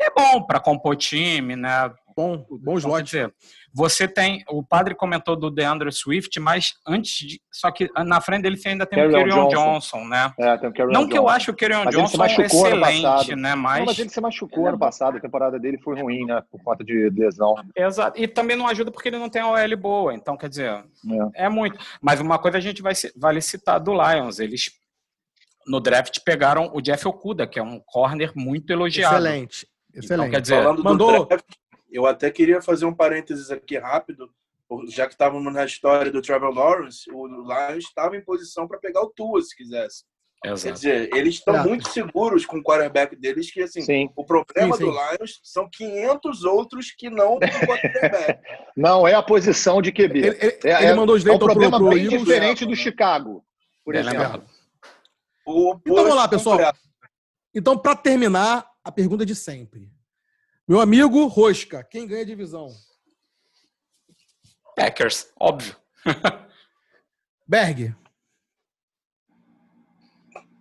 é 0.00 0.10
bom 0.10 0.42
para 0.42 0.60
compor 0.60 0.96
time, 0.96 1.54
né? 1.54 1.92
Bom, 2.16 2.46
bom 2.48 2.78
slot. 2.78 3.28
Você 3.72 4.06
tem, 4.06 4.44
o 4.48 4.62
padre 4.62 4.94
comentou 4.94 5.34
do 5.34 5.50
DeAndre 5.50 5.90
Swift, 5.90 6.38
mas 6.38 6.74
antes 6.86 7.26
de, 7.26 7.40
só 7.50 7.70
que 7.70 7.90
na 8.04 8.20
frente 8.20 8.42
dele 8.42 8.56
você 8.56 8.68
ainda 8.68 8.86
tem 8.86 8.98
Carry 8.98 9.12
o 9.12 9.16
Kerryon 9.16 9.48
Johnson. 9.48 9.98
Johnson. 9.98 10.04
né? 10.04 10.32
É, 10.38 10.56
tem 10.56 10.68
o 10.68 10.72
Não 10.72 10.92
Johnson. 10.92 11.08
que 11.08 11.18
eu 11.18 11.28
acho 11.28 11.50
o 11.50 11.54
Kerryon 11.54 11.86
Johnson 11.86 12.24
excelente, 12.24 13.34
né? 13.34 13.54
Mas... 13.54 13.78
Não, 13.80 13.86
mas 13.86 13.98
ele 13.98 14.08
se 14.08 14.20
machucou 14.20 14.68
ano 14.68 14.78
passado, 14.78 15.16
a 15.16 15.20
temporada 15.20 15.58
dele 15.58 15.78
foi 15.78 16.00
ruim, 16.00 16.24
né? 16.24 16.42
Por 16.50 16.62
conta 16.62 16.84
de 16.84 17.10
lesão. 17.10 17.54
Exato. 17.76 18.20
E 18.20 18.28
também 18.28 18.56
não 18.56 18.68
ajuda 18.68 18.90
porque 18.90 19.08
ele 19.08 19.18
não 19.18 19.28
tem 19.28 19.42
a 19.42 19.48
OL 19.48 19.76
boa, 19.76 20.14
então 20.14 20.36
quer 20.36 20.48
dizer, 20.48 20.70
é, 21.34 21.44
é 21.46 21.48
muito. 21.48 21.78
Mas 22.00 22.20
uma 22.20 22.38
coisa 22.38 22.58
a 22.58 22.60
gente 22.60 22.80
vai 22.80 22.92
vale 23.16 23.40
citar 23.40 23.80
do 23.80 23.92
Lions, 23.92 24.38
eles 24.38 24.70
no 25.66 25.80
draft 25.80 26.18
pegaram 26.24 26.70
o 26.74 26.80
Jeff 26.80 27.06
Okuda, 27.08 27.46
que 27.46 27.58
é 27.58 27.62
um 27.62 27.80
corner 27.80 28.32
muito 28.36 28.70
elogiado. 28.70 29.16
Excelente. 29.16 29.66
Excelente. 29.94 30.28
Então, 30.28 30.30
quer 30.30 30.40
dizer, 30.40 30.62
Falando 30.62 30.84
mandou... 30.84 31.26
Draft, 31.26 31.44
eu 31.94 32.06
até 32.06 32.28
queria 32.28 32.60
fazer 32.60 32.84
um 32.86 32.94
parênteses 32.94 33.52
aqui 33.52 33.78
rápido, 33.78 34.28
já 34.88 35.06
que 35.06 35.12
estávamos 35.12 35.52
na 35.52 35.64
história 35.64 36.10
do 36.10 36.20
Trevor 36.20 36.52
Lawrence, 36.52 37.08
o 37.12 37.26
Lions 37.26 37.84
estava 37.84 38.16
em 38.16 38.24
posição 38.24 38.66
para 38.66 38.80
pegar 38.80 39.00
o 39.02 39.10
Tua, 39.10 39.40
se 39.40 39.54
quisesse. 39.54 40.02
Exato. 40.44 40.62
Quer 40.62 40.72
dizer, 40.72 41.16
eles 41.16 41.36
estão 41.36 41.62
muito 41.62 41.88
seguros 41.88 42.44
com 42.44 42.58
o 42.58 42.62
quarterback 42.62 43.16
deles, 43.16 43.50
que 43.50 43.62
assim, 43.62 43.80
sim. 43.80 44.10
o 44.16 44.24
problema 44.24 44.76
sim, 44.76 44.84
sim. 44.84 44.90
do 44.90 44.90
Lions 44.90 45.40
são 45.42 45.70
500 45.70 46.44
outros 46.44 46.90
que 46.90 47.08
não 47.08 47.38
quarterback. 47.38 48.40
não 48.76 49.06
é 49.06 49.14
a 49.14 49.22
posição 49.22 49.80
de 49.80 49.92
QB. 49.92 50.18
Ele, 50.18 50.28
ele, 50.28 50.58
é, 50.64 50.82
ele 50.82 50.86
é, 50.86 50.94
mandou 50.94 51.14
os 51.14 51.24
é 51.24 51.32
um 51.32 51.38
problema 51.38 51.78
pro, 51.78 51.88
pro 51.88 51.96
bem 51.96 52.08
diferente 52.08 52.66
do 52.66 52.74
Chicago, 52.74 53.42
por 53.84 53.94
exemplo. 53.94 54.44
O, 55.46 55.76
então 55.76 55.94
vamos 55.94 56.16
lá, 56.16 56.28
pessoal. 56.28 56.58
Então, 57.54 57.78
para 57.78 57.94
terminar, 57.94 58.66
a 58.82 58.90
pergunta 58.90 59.24
de 59.24 59.34
sempre. 59.34 59.93
Meu 60.66 60.80
amigo 60.80 61.26
Rosca, 61.26 61.84
quem 61.84 62.06
ganha 62.06 62.22
a 62.22 62.26
divisão? 62.26 62.68
Packers, 64.74 65.30
óbvio. 65.38 65.76
Berg. 67.46 67.94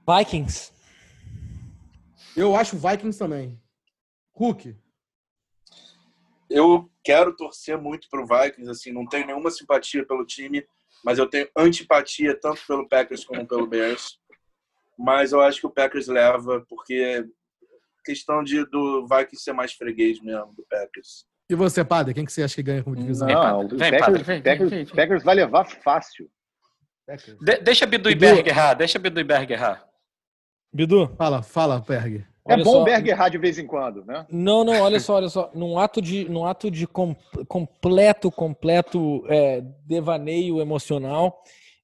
Vikings. 0.06 0.74
Eu 2.36 2.54
acho 2.54 2.78
Vikings 2.78 3.18
também. 3.18 3.58
Hulk. 4.34 4.76
Eu 6.50 6.92
quero 7.02 7.34
torcer 7.34 7.78
muito 7.78 8.10
para 8.10 8.22
o 8.22 8.28
Vikings, 8.28 8.70
assim, 8.70 8.92
não 8.92 9.08
tenho 9.08 9.26
nenhuma 9.26 9.50
simpatia 9.52 10.06
pelo 10.06 10.26
time, 10.26 10.68
mas 11.02 11.18
eu 11.18 11.30
tenho 11.30 11.50
antipatia 11.56 12.38
tanto 12.38 12.62
pelo 12.68 12.90
Packers 12.90 13.24
como 13.24 13.48
pelo 13.48 13.66
Bears. 13.66 14.20
Mas 15.00 15.32
eu 15.32 15.40
acho 15.40 15.62
que 15.62 15.68
o 15.68 15.72
Packers 15.72 16.08
leva, 16.08 16.60
porque 16.68 17.26
questão 18.04 18.44
de 18.44 18.66
do 18.70 19.08
Vikings 19.08 19.44
ser 19.44 19.54
mais 19.54 19.74
freguês 19.74 20.20
mesmo 20.22 20.54
do 20.54 20.64
Packers. 20.70 21.26
E 21.50 21.56
você, 21.56 21.84
Padre, 21.84 22.14
quem 22.14 22.26
que 22.26 22.32
você 22.32 22.44
acha 22.44 22.56
que 22.56 22.64
ganha 22.64 22.84
como 22.84 22.96
divisão? 22.96 23.28
Não, 23.28 23.60
o 23.66 23.68
Vem, 23.68 23.78
Packers, 23.80 24.00
padre, 24.06 24.24
vem, 24.24 24.42
Packers- 24.42 24.70
vem, 24.70 24.86
vem. 24.86 24.96
Packers 24.96 25.24
vai 25.24 25.36
levar 25.36 25.66
fácil. 25.66 26.30
De- 27.42 27.58
deixa 27.58 27.86
Bidu 27.86 28.10
e. 28.10 28.16
Berg 28.16 28.48
errar, 28.48 28.74
deixa 28.76 28.98
Bidu 28.98 29.20
e 29.20 29.24
Berg 29.24 29.52
errar. 29.52 29.86
Bidu. 30.74 31.14
Fala, 31.18 31.44
fala, 31.44 31.80
Berg. 31.82 32.26
É 32.48 32.54
Olha 32.56 32.64
bom 32.64 32.72
só. 32.72 32.82
o 32.82 32.86
Berg 32.86 33.08
errar 33.10 33.30
de 33.30 33.38
vez 33.38 33.58
em 33.60 33.68
quando, 33.68 34.04
né? 34.06 34.26
Não, 34.30 34.64
não, 34.64 34.82
olha 34.82 35.00
só, 35.00 35.16
olha 35.16 35.30
só. 35.30 35.52
Num 35.54 35.78
ato 35.78 36.02
de, 36.02 36.28
num 36.30 36.46
ato 36.46 36.72
de 36.72 36.88
com- 36.88 37.16
completo, 37.48 38.32
completo 38.32 39.24
é, 39.28 39.62
devaneio 39.86 40.60
emocional, 40.62 41.42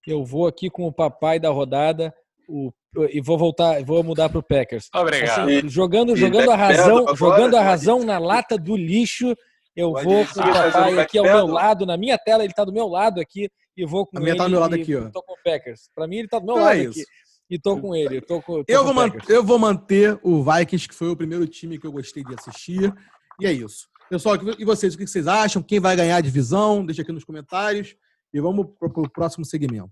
eu 0.08 0.24
vou 0.24 0.48
aqui 0.48 0.70
com 0.70 0.86
o 0.88 0.92
papai 0.94 1.40
da 1.40 1.50
rodada 1.50 2.14
o, 2.50 2.74
e 3.12 3.22
vou 3.22 3.38
voltar, 3.38 3.84
vou 3.84 4.04
mudar 4.04 4.28
para 4.30 4.40
o 4.40 4.44
Packers. 4.44 4.90
Obrigado. 4.96 5.48
Assim, 5.50 5.70
jogando, 5.70 6.16
jogando 6.16 6.50
a 6.52 6.56
razão, 6.56 7.16
jogando 7.16 7.56
a 7.56 7.62
razão 7.62 8.04
na 8.04 8.18
lata 8.18 8.58
do 8.58 8.76
lixo. 8.76 9.36
Eu 9.76 9.92
Pode 9.94 10.06
vou 10.06 10.26
com 10.26 10.40
o 10.42 10.44
papai 10.44 11.00
aqui 11.00 11.18
ao 11.20 11.24
meu 11.26 11.48
lado, 11.48 11.86
na 11.86 11.96
minha 11.96 12.18
tela, 12.18 12.44
ele 12.44 12.52
tá 12.54 12.66
do 12.66 12.74
meu 12.74 12.88
lado 12.88 13.22
aqui, 13.22 13.50
e 13.78 13.86
vou 13.86 14.06
com 14.06 14.18
A 14.18 14.20
minha 14.20 14.32
ele. 14.32 14.38
tá 14.38 14.44
do 14.46 14.50
meu 14.50 14.60
lado 14.60 14.76
e 14.76 14.82
aqui, 14.82 14.96
ó. 14.96 15.10
Tô 15.10 15.22
com 15.22 15.34
o 15.34 15.38
Packers. 15.44 15.90
Pra 15.96 16.08
mim, 16.08 16.18
ele 16.18 16.28
tá 16.28 16.40
do 16.40 16.46
meu 16.46 16.56
Então 16.56 16.66
lado 16.66 16.78
é 16.80 16.86
aqui. 16.88 17.04
E 17.50 17.58
tô 17.60 17.80
com 17.80 17.96
ele. 17.96 18.20
Tô 18.22 18.42
com, 18.42 18.64
tô 18.64 18.66
Eu 18.68 18.80
com 18.80 18.86
vou, 18.86 18.94
man- 18.94 19.12
eu 19.30 19.44
vou 19.44 19.58
manter 19.60 20.20
o 20.22 20.44
Vikings, 20.44 20.88
que 20.88 20.94
foi 20.96 21.10
o 21.10 21.16
primeiro 21.16 21.48
time 21.48 21.78
que 21.80 21.88
eu 21.88 21.92
gostei 21.92 22.24
de 22.24 22.34
assistir. 22.34 22.94
E 23.40 23.46
é 23.48 23.52
isso. 23.54 23.88
Pessoal, 24.10 24.36
e 24.58 24.66
vocês, 24.66 24.96
o 24.96 24.98
que 24.98 25.08
vocês 25.08 25.28
acham? 25.28 25.62
Quem 25.62 25.80
vai 25.80 25.96
ganhar 25.96 26.18
a 26.18 26.22
divisão? 26.22 26.86
Deixa 26.86 27.02
aqui 27.04 27.12
nos 27.12 27.24
comentários. 27.24 27.96
E 28.34 28.40
vamos 28.42 28.68
para 28.78 28.88
o 29.02 29.10
próximo 29.10 29.46
segmento. 29.46 29.90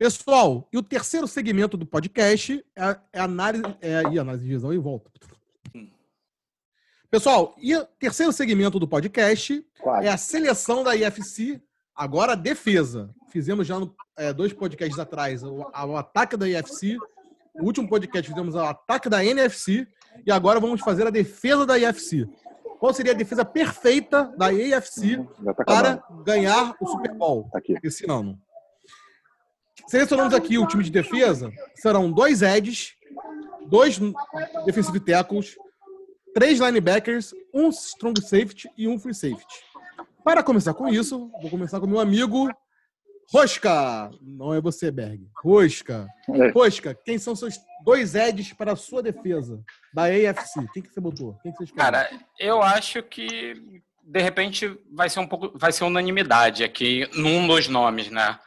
Pessoal, 0.00 0.66
e 0.72 0.78
o 0.78 0.82
terceiro 0.82 1.28
segmento 1.28 1.76
do 1.76 1.84
podcast 1.84 2.64
é 2.74 2.82
a, 2.82 2.98
é 3.12 3.20
análise. 3.20 3.62
É, 3.82 4.02
ih, 4.04 4.18
análise 4.18 4.42
de 4.44 4.48
divisão 4.48 4.72
e 4.72 4.78
volta. 4.78 5.10
Pessoal, 7.10 7.54
e 7.60 7.76
o 7.76 7.84
terceiro 7.98 8.32
segmento 8.32 8.78
do 8.78 8.88
podcast 8.88 9.62
Quase. 9.78 10.06
é 10.06 10.10
a 10.10 10.16
seleção 10.16 10.82
da 10.82 10.96
IFC, 10.96 11.60
agora 11.94 12.32
a 12.32 12.34
defesa. 12.34 13.14
Fizemos 13.28 13.66
já 13.66 13.78
no, 13.78 13.94
é, 14.16 14.32
dois 14.32 14.54
podcasts 14.54 14.98
atrás 14.98 15.42
o, 15.42 15.56
o 15.70 15.96
ataque 15.98 16.34
da 16.34 16.48
IFC. 16.48 16.96
O 17.60 17.66
último 17.66 17.86
podcast 17.86 18.26
fizemos 18.26 18.54
o 18.54 18.60
ataque 18.60 19.10
da 19.10 19.22
NFC. 19.22 19.86
E 20.26 20.32
agora 20.32 20.58
vamos 20.58 20.80
fazer 20.80 21.06
a 21.06 21.10
defesa 21.10 21.66
da 21.66 21.78
IFC. 21.78 22.26
Qual 22.78 22.94
seria 22.94 23.12
a 23.12 23.14
defesa 23.14 23.44
perfeita 23.44 24.32
da 24.38 24.46
AFC 24.46 25.22
Já 25.44 25.52
tá 25.52 25.62
para 25.62 26.02
ganhar 26.24 26.74
o 26.80 26.86
Super 26.86 27.12
Bowl 27.12 27.50
Tá 27.52 27.58
aqui. 27.58 27.76
esse 27.82 28.10
ano? 28.10 28.40
Selecionamos 29.90 30.32
aqui 30.32 30.56
o 30.56 30.68
time 30.68 30.84
de 30.84 30.90
defesa. 30.90 31.52
Serão 31.74 32.12
dois 32.12 32.42
edges, 32.42 32.94
dois 33.66 33.98
defensive 34.64 35.00
tackles, 35.00 35.56
três 36.32 36.60
linebackers, 36.60 37.34
um 37.52 37.70
strong 37.70 38.20
safety 38.20 38.70
e 38.78 38.86
um 38.86 39.00
free 39.00 39.12
safety. 39.12 39.44
Para 40.22 40.44
começar 40.44 40.74
com 40.74 40.86
isso, 40.86 41.28
vou 41.42 41.50
começar 41.50 41.80
com 41.80 41.88
meu 41.88 41.98
amigo 41.98 42.48
Rosca. 43.32 44.12
Não 44.22 44.54
é 44.54 44.60
você, 44.60 44.92
Berg. 44.92 45.26
Rosca. 45.42 46.06
É. 46.28 46.50
Rosca, 46.52 46.96
quem 47.04 47.18
são 47.18 47.34
seus 47.34 47.58
dois 47.84 48.14
edges 48.14 48.52
para 48.52 48.74
a 48.74 48.76
sua 48.76 49.02
defesa 49.02 49.60
da 49.92 50.04
AFC? 50.04 50.68
Quem 50.72 50.84
que 50.84 50.94
você 50.94 51.00
botou? 51.00 51.36
Quem 51.42 51.50
que 51.50 51.58
você 51.58 51.64
escolheu? 51.64 51.84
Cara, 51.84 52.08
eu 52.38 52.62
acho 52.62 53.02
que 53.02 53.82
de 54.10 54.20
repente 54.20 54.76
vai 54.92 55.08
ser 55.08 55.20
um 55.20 55.26
pouco, 55.26 55.56
vai 55.56 55.72
ser 55.72 55.84
unanimidade 55.84 56.64
aqui 56.64 57.08
num 57.14 57.46
dos 57.46 57.68
nomes, 57.68 58.08
né? 58.08 58.38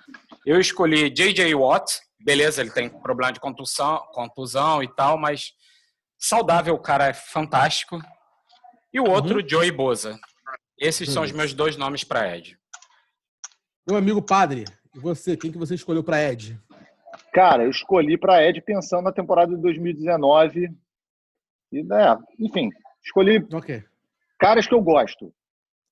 Eu 0.45 0.59
escolhi 0.59 1.09
JJ 1.09 1.55
Watt, 1.55 1.99
beleza, 2.19 2.61
ele 2.61 2.71
tem 2.71 2.89
problema 2.89 3.31
de 3.31 3.39
contusão, 3.39 3.99
contusão 4.13 4.83
e 4.83 4.87
tal, 4.93 5.17
mas 5.17 5.53
saudável, 6.17 6.73
o 6.73 6.79
cara 6.79 7.07
é 7.07 7.13
fantástico. 7.13 7.99
E 8.93 8.99
o 8.99 9.09
outro, 9.09 9.47
Joey 9.47 9.71
Boza. 9.71 10.19
Esses 10.77 11.09
são 11.09 11.23
os 11.23 11.31
meus 11.31 11.53
dois 11.53 11.77
nomes 11.77 12.03
para 12.03 12.35
Ed. 12.35 12.57
Meu 13.87 13.97
amigo 13.97 14.21
Padre, 14.21 14.65
e 14.93 14.99
você? 14.99 15.35
Quem 15.37 15.51
que 15.51 15.57
você 15.57 15.75
escolheu 15.75 16.03
para 16.03 16.21
Ed? 16.21 16.59
Cara, 17.33 17.63
eu 17.63 17.69
escolhi 17.69 18.17
para 18.17 18.43
Ed 18.43 18.61
pensando 18.61 19.03
na 19.03 19.11
temporada 19.11 19.55
de 19.55 19.61
2019. 19.61 20.69
E, 21.71 21.83
né, 21.83 22.17
enfim, 22.39 22.69
escolhi 23.03 23.45
Ok. 23.53 23.83
caras 24.39 24.67
que 24.67 24.73
eu 24.73 24.81
gosto. 24.81 25.33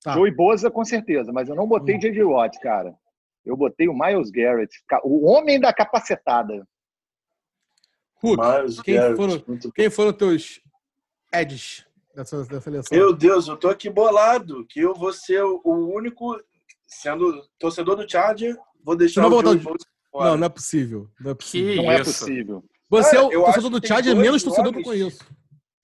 Tá. 0.03 0.13
Joey 0.13 0.31
Boza, 0.31 0.69
com 0.69 0.83
certeza, 0.83 1.31
mas 1.31 1.47
eu 1.49 1.55
não 1.55 1.67
botei 1.67 1.95
Hum. 1.95 1.99
J.J. 1.99 2.23
Watt, 2.23 2.59
cara. 2.59 2.95
Eu 3.45 3.57
botei 3.57 3.87
o 3.87 3.93
Miles 3.97 4.29
Garrett, 4.29 4.71
o 5.03 5.25
homem 5.27 5.59
da 5.59 5.73
capacetada. 5.73 6.67
Hulk, 8.21 8.37
Mas, 8.37 8.79
quem 8.81 8.95
Garrett, 8.95 9.15
foram- 9.17 9.43
muito- 9.47 9.71
quem 9.71 9.89
foram 9.89 10.13
teus 10.13 10.61
edges 11.33 11.85
dessa, 12.15 12.37
dessa 12.43 12.61
seleção? 12.61 12.95
Meu 12.97 13.13
Deus, 13.13 13.47
eu 13.47 13.57
tô 13.57 13.67
aqui 13.67 13.89
bolado, 13.89 14.65
que 14.67 14.79
eu 14.79 14.93
vou 14.93 15.11
ser 15.11 15.41
o 15.43 15.61
único, 15.95 16.39
sendo 16.85 17.41
torcedor 17.57 17.95
do 17.95 18.09
Charger, 18.09 18.55
vou 18.83 18.95
deixar 18.95 19.21
Não 19.21 19.29
o 19.29 19.41
fora. 20.11 20.29
Não, 20.31 20.37
não 20.37 20.45
é 20.45 20.49
possível. 20.49 21.09
Não 21.19 21.31
é 21.31 21.33
possível. 21.33 21.73
Que 21.75 21.81
Não 21.81 21.91
é 21.91 22.01
isso. 22.01 22.19
possível. 22.19 22.63
Você 22.89 23.15
Cara, 23.15 23.33
é 23.33 23.37
o 23.37 23.43
torcedor 23.45 23.69
do 23.71 23.77
é 23.77 23.89
dois 23.89 24.17
menos 24.17 24.43
torcedor 24.43 24.73
que 24.73 24.79
eu 24.79 24.83
conheço. 24.83 25.25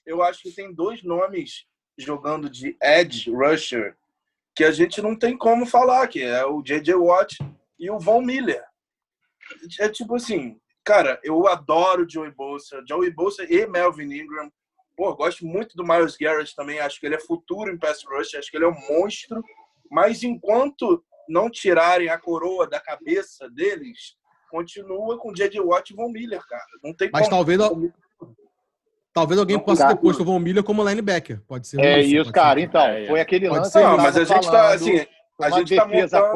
Eu 0.06 0.22
acho 0.22 0.44
que 0.44 0.52
tem 0.52 0.74
dois 0.74 1.02
nomes 1.04 1.66
jogando 1.98 2.50
de 2.50 2.78
edge 2.82 3.32
rusher 3.32 3.98
que 4.58 4.64
a 4.64 4.72
gente 4.72 5.04
não 5.04 5.16
tem 5.16 5.38
como 5.38 5.68
falar, 5.68 6.08
que 6.08 6.24
é 6.24 6.44
o 6.44 6.64
J.J. 6.64 6.96
Watt 6.96 7.38
e 7.78 7.92
o 7.92 8.00
Von 8.00 8.22
Miller. 8.24 8.64
É 9.80 9.88
tipo 9.88 10.16
assim, 10.16 10.60
cara, 10.84 11.20
eu 11.24 11.48
adoro 11.48 12.10
Joey 12.10 12.32
Bolsa, 12.32 12.84
Joey 12.90 13.12
Bolsa 13.12 13.44
e 13.44 13.68
Melvin 13.68 14.12
Ingram. 14.12 14.52
Pô, 14.96 15.16
gosto 15.16 15.46
muito 15.46 15.78
do 15.78 15.86
Miles 15.86 16.18
Garrett 16.18 16.56
também, 16.56 16.80
acho 16.80 17.00
que 17.00 17.06
ele 17.06 17.14
é 17.14 17.20
futuro 17.20 17.72
em 17.72 17.78
pass 17.78 18.04
rush, 18.04 18.34
acho 18.34 18.50
que 18.50 18.58
ele 18.58 18.66
é 18.66 18.68
um 18.68 18.88
monstro. 18.90 19.44
Mas 19.92 20.24
enquanto 20.24 21.06
não 21.30 21.52
tirarem 21.52 22.10
a 22.10 22.18
coroa 22.18 22.68
da 22.68 22.80
cabeça 22.80 23.48
deles, 23.52 24.16
continua 24.50 25.20
com 25.20 25.34
J.J. 25.34 25.62
Watt 25.62 25.94
e 25.94 25.96
Von 25.96 26.10
Miller, 26.10 26.44
cara. 26.48 26.66
Não 26.84 26.96
tem 26.96 27.12
Mas 27.14 27.30
como. 27.30 27.36
talvez, 27.36 27.60
talvez 29.18 29.40
alguém 29.40 29.58
Não, 29.58 29.64
possa 29.64 29.82
cara. 29.84 29.96
ter 29.96 30.02
posto 30.02 30.22
o 30.22 30.26
Von 30.26 30.38
Miller 30.40 30.64
como 30.64 30.88
linebacker. 30.88 31.42
Pode 31.48 31.68
ser. 31.68 31.80
É 31.80 32.00
isso, 32.00 32.32
cara. 32.32 32.60
ser. 32.60 32.66
Então, 32.68 32.82
É, 32.86 33.04
é. 33.04 33.08
foi 33.08 33.20
aquele 33.20 33.48
Pode 33.48 33.60
lance 33.62 33.72
ser. 33.72 33.82
Não, 33.84 33.98
mas 33.98 34.16
a 34.16 34.24
gente 34.24 34.46
tá 34.46 34.52
falando, 34.52 34.74
assim, 34.76 35.00
a 35.00 35.48
uma 35.48 35.52
gente 35.58 35.76
tá 35.76 35.86
defesa 35.86 36.20
montando 36.22 36.34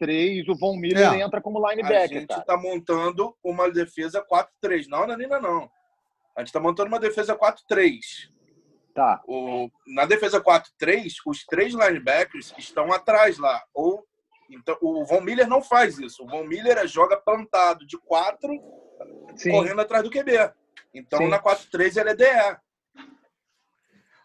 4-3, 0.00 0.48
o 0.48 0.54
Von 0.56 0.76
Miller 0.76 1.12
É. 1.12 1.20
entra 1.20 1.40
como 1.42 1.64
A 1.66 1.70
linebacker, 1.70 2.20
gente 2.20 2.28
cara. 2.28 2.40
está 2.40 2.56
montando 2.56 3.34
uma 3.44 3.70
defesa 3.70 4.22
4-3. 4.22 4.88
Não, 4.88 5.06
Nanina, 5.06 5.38
não. 5.38 5.68
A 6.34 6.40
gente 6.40 6.48
está 6.48 6.58
montando 6.60 6.88
uma 6.88 6.98
defesa 6.98 7.36
4-3. 7.36 8.30
Tá. 8.94 9.20
O- 9.26 9.68
Na 9.86 10.06
defesa 10.06 10.40
4-3, 10.40 11.14
os 11.26 11.44
três 11.44 11.74
linebackers 11.74 12.54
estão 12.56 12.90
atrás 12.92 13.38
lá. 13.38 13.62
Ou 13.74 14.04
então, 14.50 14.76
o 14.80 15.04
Von 15.04 15.20
Miller 15.20 15.46
não 15.48 15.62
faz 15.62 15.98
isso. 15.98 16.24
O 16.24 16.26
Von 16.28 16.44
Miller 16.44 16.78
é- 16.78 16.86
joga 16.86 17.16
plantado 17.18 17.86
de 17.86 17.98
4, 17.98 18.50
Sim. 19.34 19.50
correndo 19.50 19.80
atrás 19.80 20.02
do 20.04 20.10
QB. 20.10 20.32
Então, 20.94 21.18
Sim. 21.20 21.28
na 21.28 21.38
4-3, 21.38 21.96
ele 21.96 22.10
é 22.10 22.14
DE. 22.14 22.56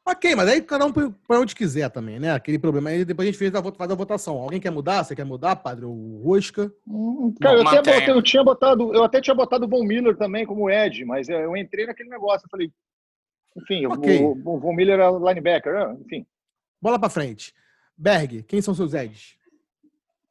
Ok, 0.05 0.35
mas 0.35 0.47
aí 0.47 0.61
cada 0.61 0.85
um 0.85 0.91
para 0.93 1.39
onde 1.39 1.53
quiser 1.53 1.89
também, 1.89 2.17
né? 2.17 2.31
Aquele 2.31 2.57
problema. 2.57 2.89
Aí 2.89 3.03
depois 3.03 3.27
a 3.27 3.31
gente 3.31 3.37
fez 3.39 3.53
a, 3.53 3.61
faz 3.73 3.91
a 3.91 3.95
votação. 3.95 4.37
Alguém 4.37 4.59
quer 4.59 4.71
mudar? 4.71 5.03
Você 5.03 5.13
quer 5.13 5.25
mudar, 5.25 5.57
padre? 5.57 5.83
O 5.83 6.21
Rosca? 6.23 6.71
Hum, 6.87 7.33
Cara, 7.41 7.57
eu, 7.57 7.63
Não, 7.63 7.67
até 7.71 7.77
mantenha. 7.79 7.99
botei- 7.99 8.13
eu 8.15 8.21
tinha 8.23 8.41
botado, 8.43 8.93
eu 8.95 9.03
até 9.03 9.19
tinha 9.19 9.35
botado 9.35 9.65
o 9.65 9.67
Von 9.69 9.83
Miller 9.83 10.15
também 10.15 10.45
como 10.45 10.69
Ed, 10.69 11.03
mas 11.03 11.27
eu 11.27 11.57
entrei 11.57 11.85
naquele 11.85 12.09
negócio, 12.09 12.45
eu 12.45 12.49
falei, 12.49 12.71
enfim, 13.57 13.85
Ok. 13.85 14.17
o, 14.23 14.31
o 14.45 14.59
Von 14.59 14.73
Miller 14.73 14.97
é 14.97 15.09
linebacker, 15.11 15.73
é, 15.75 15.93
enfim. 16.01 16.25
Bola 16.81 16.97
para 16.97 17.09
frente. 17.09 17.53
Berg, 17.97 18.43
quem 18.43 18.61
são 18.61 18.73
seus 18.73 18.93
edges? 18.93 19.35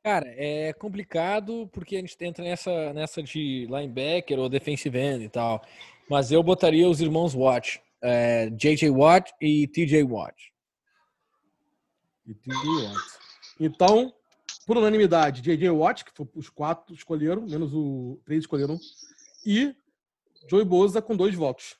Cara, 0.02 0.26
é 0.38 0.72
complicado 0.72 1.68
porque 1.70 1.96
a 1.96 2.00
gente 2.00 2.16
entra 2.24 2.42
nessa, 2.44 2.94
nessa 2.94 3.22
de 3.22 3.66
linebacker 3.66 4.38
ou 4.38 4.48
defensive 4.48 4.96
end 4.98 5.24
e 5.24 5.28
tal. 5.28 5.60
Mas 6.08 6.30
eu 6.30 6.42
botaria 6.42 6.88
os 6.88 7.00
irmãos 7.00 7.34
Watt, 7.34 7.80
é, 8.02 8.48
JJ 8.50 8.90
Watt 8.90 9.32
e 9.40 9.66
TJ 9.66 10.04
Watt. 10.04 10.52
E 12.26 12.34
TJ 12.34 12.86
Watt. 12.86 12.98
Então, 13.58 14.12
por 14.66 14.76
unanimidade, 14.76 15.40
JJ 15.42 15.70
Watt, 15.70 16.04
que 16.04 16.12
foi 16.14 16.26
os 16.34 16.48
quatro 16.48 16.94
escolheram, 16.94 17.42
menos 17.42 17.72
o 17.74 18.20
três 18.24 18.40
escolheram, 18.40 18.78
e 19.44 19.74
Joey 20.48 20.64
Boza 20.64 21.00
com 21.02 21.16
dois 21.16 21.34
votos. 21.34 21.76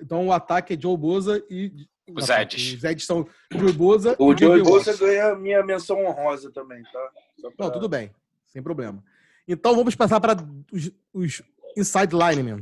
Então 0.00 0.26
o 0.28 0.32
ataque 0.32 0.74
é 0.74 0.80
Joe 0.80 0.96
Boza 0.96 1.44
e. 1.50 1.86
Os 2.10 2.28
Eds. 2.30 2.72
Os 2.74 2.84
Eds 2.84 3.04
são 3.04 3.28
Joey 3.52 3.72
Boza 3.72 4.16
O 4.18 4.32
e 4.32 4.38
Joey 4.38 4.58
J.J. 4.60 4.62
Bosa 4.70 4.90
Watt. 4.92 5.00
ganha 5.00 5.34
minha 5.36 5.62
menção 5.62 6.04
honrosa 6.06 6.50
também, 6.50 6.82
tá? 6.84 7.10
Pra- 7.56 7.66
Não, 7.66 7.72
tudo 7.72 7.88
bem. 7.88 8.10
Sem 8.46 8.62
problema. 8.62 9.04
Então 9.46 9.76
vamos 9.76 9.94
passar 9.94 10.18
para 10.20 10.34
os, 10.72 10.90
os 11.12 11.42
inside 11.76 12.14
linemen. 12.14 12.60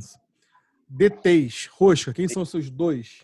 DTs, 0.89 1.69
Rosca, 1.71 2.13
quem 2.13 2.27
são 2.27 2.43
os 2.43 2.49
seus 2.49 2.69
dois? 2.69 3.23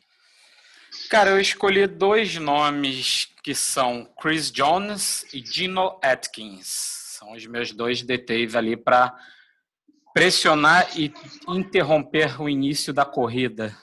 Cara, 1.09 1.31
eu 1.31 1.39
escolhi 1.39 1.87
dois 1.87 2.35
nomes 2.37 3.27
que 3.43 3.55
são 3.55 4.07
Chris 4.21 4.51
Jones 4.51 5.25
e 5.33 5.43
Gino 5.45 5.97
Atkins. 6.01 6.67
São 7.19 7.33
os 7.33 7.45
meus 7.45 7.71
dois 7.71 8.01
DTs 8.01 8.55
ali 8.55 8.75
para 8.77 9.15
pressionar 10.13 10.87
e 10.97 11.11
interromper 11.47 12.41
o 12.41 12.47
início 12.47 12.93
da 12.93 13.05
corrida. 13.05 13.75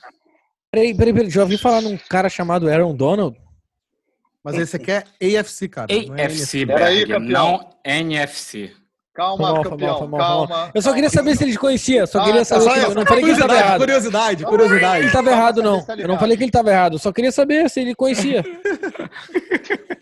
Peraí, 0.70 0.94
peraí, 0.94 1.12
peraí. 1.12 1.30
Já 1.30 1.42
ouvi 1.42 1.58
falar 1.58 1.80
num 1.80 1.96
cara 1.96 2.28
chamado 2.28 2.68
Aaron 2.68 2.94
Donald? 2.94 3.36
Mas 4.42 4.56
esse 4.56 4.76
aqui 4.76 4.90
é 4.90 5.38
AFC, 5.38 5.68
cara. 5.68 5.86
não 6.06 6.16
é 6.16 6.26
AFC, 6.26 6.64
Peraí, 6.64 7.04
Berg, 7.04 7.28
não 7.28 7.76
NFC. 7.84 8.74
Calma, 9.20 9.52
mal, 9.52 9.62
campeão, 9.62 9.88
mal, 9.88 9.98
foi 9.98 10.08
mal, 10.08 10.18
foi 10.18 10.18
mal. 10.18 10.48
calma. 10.48 10.70
Eu 10.74 10.82
só 10.82 10.92
queria 10.94 11.10
saber 11.10 11.36
se 11.36 11.44
ele 11.44 11.56
conhecia. 11.56 12.06
Só 12.06 12.20
Ah, 12.20 12.24
queria 12.24 12.40
tá, 12.40 12.44
saber. 12.44 12.86
que- 12.88 12.94
não 12.94 13.04
falei 13.06 13.22
que 13.24 13.30
ele 13.30 13.32
estava 13.32 13.54
errado. 13.54 13.78
curiosidade, 13.80 14.42
Ele 14.42 14.50
curiosidade. 14.50 15.06
estava 15.06 15.30
errado, 15.30 15.62
não. 15.62 15.84
Tá 15.84 15.94
Eu 15.94 16.08
não 16.08 16.18
falei 16.18 16.36
que 16.36 16.42
ele 16.42 16.48
estava 16.48 16.70
errado. 16.70 16.98
Só 16.98 17.12
queria 17.12 17.32
saber 17.32 17.68
se 17.68 17.80
ele 17.80 17.94
conhecia. 17.94 18.42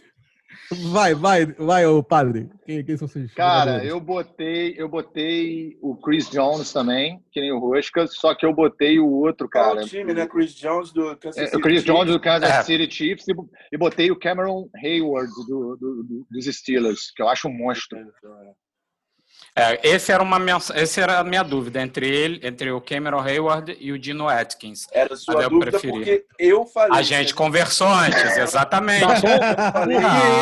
Vai, 0.92 1.14
vai, 1.14 1.46
vai, 1.46 1.86
ô 1.86 2.02
padre. 2.02 2.50
Quem, 2.66 2.84
quem 2.84 2.94
são 2.94 3.08
vocês? 3.08 3.32
Cara, 3.32 3.82
eu 3.82 3.98
botei, 3.98 4.74
eu 4.76 4.86
botei 4.86 5.78
o 5.80 5.96
Chris 5.96 6.28
Jones 6.28 6.70
também, 6.70 7.18
que 7.32 7.40
nem 7.40 7.50
o 7.50 7.58
Rosca, 7.58 8.06
só 8.06 8.34
que 8.34 8.44
eu 8.44 8.52
botei 8.52 8.98
o 8.98 9.08
outro, 9.10 9.48
Qual 9.48 9.64
cara. 9.74 9.82
o 9.82 9.88
time, 9.88 10.12
né? 10.12 10.26
Chris 10.26 10.54
Jones 10.54 10.92
do 10.92 11.16
Kansas 11.16 11.38
É, 11.42 11.44
City 11.46 11.56
o 11.56 11.60
Chris 11.62 11.80
Chiefs. 11.82 11.86
Jones 11.96 12.12
do 12.12 12.20
Kansas 12.20 12.50
É. 12.50 12.62
City 12.64 12.90
Chiefs 12.94 13.26
e, 13.28 13.32
e 13.72 13.78
botei 13.78 14.10
o 14.10 14.18
Cameron 14.18 14.68
Hayward 14.84 15.30
do, 15.48 15.74
do- 15.76 16.02
do- 16.04 16.26
dos 16.30 16.44
Steelers, 16.44 17.12
que 17.16 17.22
eu 17.22 17.30
acho 17.30 17.48
um 17.48 17.52
monstro. 17.56 17.98
É, 19.56 19.80
esse 19.88 20.12
era 20.12 20.22
uma 20.22 20.38
esse 20.76 21.00
era 21.00 21.18
a 21.18 21.24
minha 21.24 21.42
dúvida 21.42 21.82
entre 21.82 22.08
ele, 22.08 22.38
entre 22.46 22.70
o 22.70 22.80
Cameron 22.80 23.20
Hayward 23.20 23.76
e 23.80 23.90
o 23.90 23.98
Dino 23.98 24.28
Atkins. 24.28 24.86
Era 24.92 25.16
sua 25.16 25.42
eu 25.42 25.50
dúvida 25.50 25.72
preferi. 25.72 25.92
porque 25.92 26.26
eu 26.38 26.64
falei. 26.64 26.96
A 26.98 27.02
gente 27.02 27.34
conversou 27.34 27.88
antes, 27.88 28.36
exatamente. 28.36 29.04
falei, 29.72 29.98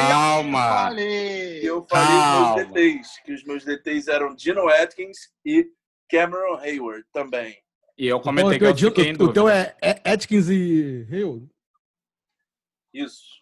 Calma. 0.08 0.60
Falei! 0.60 1.60
eu 1.62 1.82
falei 1.88 2.06
Calma. 2.06 2.50
os 2.50 2.56
meus 2.56 2.68
DTs, 2.68 3.22
que 3.24 3.32
os 3.32 3.44
meus 3.44 3.64
DTs 3.64 4.10
eram 4.10 4.34
Dino 4.34 4.68
Atkins 4.68 5.16
e 5.44 5.66
Cameron 6.10 6.56
Hayward 6.58 7.04
também. 7.12 7.56
E 7.96 8.06
eu 8.06 8.18
Então, 8.18 8.20
comentei 8.20 8.56
o 8.56 8.74
que 8.74 8.84
eu 8.84 8.90
fiquei 8.90 9.06
em 9.06 9.12
o, 9.12 9.14
o 9.24 9.32
teu 9.32 9.44
dúvida. 9.44 9.76
é, 9.80 9.98
é 10.04 10.12
Atkins 10.12 10.48
e 10.50 11.06
Hill? 11.10 11.48
Isso. 12.92 13.35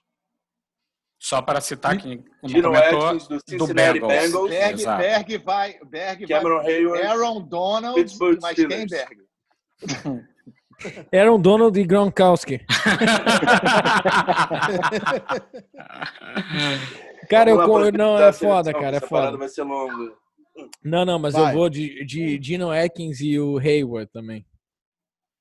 Só 1.24 1.40
para 1.40 1.58
citar 1.62 1.96
que 1.96 2.18
como 2.18 2.52
Dino 2.52 2.68
comentou, 2.68 3.06
Atkins 3.06 3.28
do 3.28 3.38
do 3.56 3.72
Bengals. 3.72 4.12
Bengals. 4.12 4.50
Berg, 4.50 4.74
Exato. 4.74 5.02
Berg 5.02 5.38
vai, 5.38 5.78
Berg 5.86 6.26
Cameron 6.26 6.62
vai, 6.62 6.74
Hayward. 6.74 7.06
Aaron 7.06 7.40
Donald, 7.48 7.98
Pittsburgh 7.98 8.38
mas 8.42 8.54
quem 8.54 8.66
Steelers. 8.66 8.90
Berg? 8.90 9.22
Aaron 11.16 11.40
Donald 11.40 11.80
e 11.80 11.84
Gronkowski. 11.84 12.60
Cara, 17.30 17.48
eu, 17.48 17.56
pra 17.56 17.90
não, 17.92 18.22
é 18.22 18.30
foda, 18.30 18.74
cara, 18.74 18.98
é 18.98 19.00
foda. 19.00 19.38
vai 19.38 19.48
ser 19.48 19.62
longa. 19.62 20.12
Não, 20.84 21.06
não, 21.06 21.18
mas 21.18 21.32
Vai. 21.32 21.50
eu 21.50 21.56
vou 21.56 21.70
de, 21.70 22.04
de 22.04 22.38
Dino 22.38 22.70
Atkins 22.70 23.22
e 23.22 23.40
o 23.40 23.56
Hayward 23.56 24.12
também. 24.12 24.44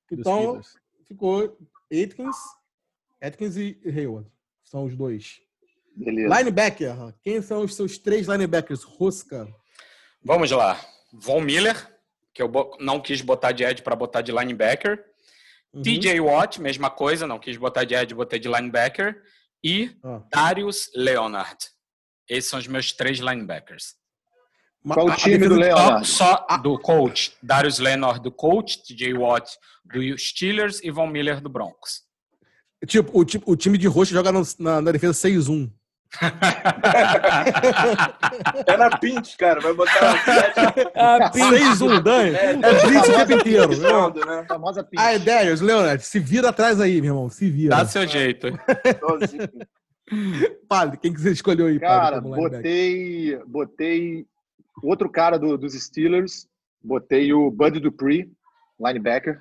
Então, 0.09 0.61
Steelers. 0.63 0.77
ficou 1.05 1.57
Atkins, 1.91 2.37
Atkins 3.21 3.57
e 3.57 3.77
Hayward. 3.85 4.31
São 4.63 4.85
os 4.85 4.95
dois. 4.95 5.42
Beleza. 5.95 6.35
Linebacker. 6.37 6.95
Quem 7.23 7.41
são 7.41 7.61
os 7.63 7.75
seus 7.75 7.97
três 7.97 8.27
linebackers? 8.27 8.83
Rosca. 8.83 9.47
Vamos 10.23 10.49
lá. 10.51 10.79
Von 11.11 11.41
Miller, 11.41 11.75
que 12.33 12.41
eu 12.41 12.51
não 12.79 12.99
quis 12.99 13.21
botar 13.21 13.51
de 13.51 13.63
edge 13.63 13.81
para 13.83 13.95
botar 13.95 14.21
de 14.21 14.31
linebacker. 14.31 15.03
Uhum. 15.73 15.81
TJ 15.81 16.19
Watt, 16.19 16.59
mesma 16.61 16.89
coisa, 16.89 17.27
não 17.27 17.39
quis 17.39 17.57
botar 17.57 17.83
de 17.83 17.93
edge, 17.95 18.13
botei 18.13 18.39
de 18.39 18.47
linebacker. 18.47 19.21
E 19.63 19.95
Ah. 20.03 20.21
Darius 20.31 20.89
Leonard. 20.95 21.57
Esses 22.27 22.49
são 22.49 22.59
os 22.59 22.67
meus 22.67 22.91
três 22.91 23.19
linebackers. 23.19 23.95
Qual 24.85 25.07
o 25.07 25.15
time 25.15 25.47
do 25.47 25.55
Leonard? 25.55 26.05
Só, 26.07 26.45
só 26.49 26.57
do 26.57 26.77
coach. 26.79 27.33
Darius 27.41 27.79
Leonard 27.79 28.19
do 28.21 28.31
coach, 28.31 28.81
TJ 28.83 29.13
Watt 29.13 29.49
do 29.85 30.17
Steelers 30.17 30.81
e 30.83 30.91
Von 30.91 31.07
Miller 31.07 31.39
do 31.39 31.49
Broncos. 31.49 32.01
Tipo, 32.85 33.17
o, 33.17 33.25
o 33.51 33.55
time 33.55 33.77
de 33.77 33.87
roxo 33.87 34.11
joga 34.13 34.31
no- 34.31 34.43
na, 34.59 34.81
na 34.81 34.91
defesa 34.91 35.13
6-1. 35.13 35.71
É 38.67 38.77
na 38.77 38.97
Pint, 38.97 39.35
cara. 39.37 39.59
Vai 39.61 39.73
botar 39.73 40.17
sete- 40.23 40.91
Ah, 40.95 41.29
pin- 41.31 41.49
6-1, 41.49 42.01
Dani. 42.01 42.35
É, 42.35 42.51
É 42.51 42.55
blitz 42.85 43.09
o 43.09 43.13
tempo 43.13 43.31
inteiro. 43.33 43.69
Né? 44.25 44.39
A 44.39 44.45
famosa 44.45 44.83
pinta. 44.83 45.03
Ah, 45.03 45.13
é 45.13 45.19
Darius, 45.19 45.61
Leonard, 45.61 46.03
se 46.03 46.19
vira 46.19 46.49
atrás 46.49 46.79
aí, 46.79 47.01
meu 47.01 47.11
irmão. 47.13 47.29
Se 47.29 47.49
vira. 47.49 47.75
Dá 47.75 47.85
seu 47.85 48.07
jeito. 48.07 48.47
Padre, 50.67 50.97
quem 50.97 51.13
que 51.13 51.19
você 51.21 51.31
escolheu 51.31 51.67
aí, 51.67 51.79
Cara, 51.79 52.21
padre, 52.21 52.29
botei, 52.41 53.37
botei 53.47 54.25
outro 54.83 55.09
cara 55.09 55.39
do- 55.39 55.57
dos 55.57 55.73
Steelers, 55.73 56.45
botei 56.83 57.33
o 57.33 57.49
Bud 57.49 57.79
Dupree, 57.79 58.29
linebacker. 58.79 59.39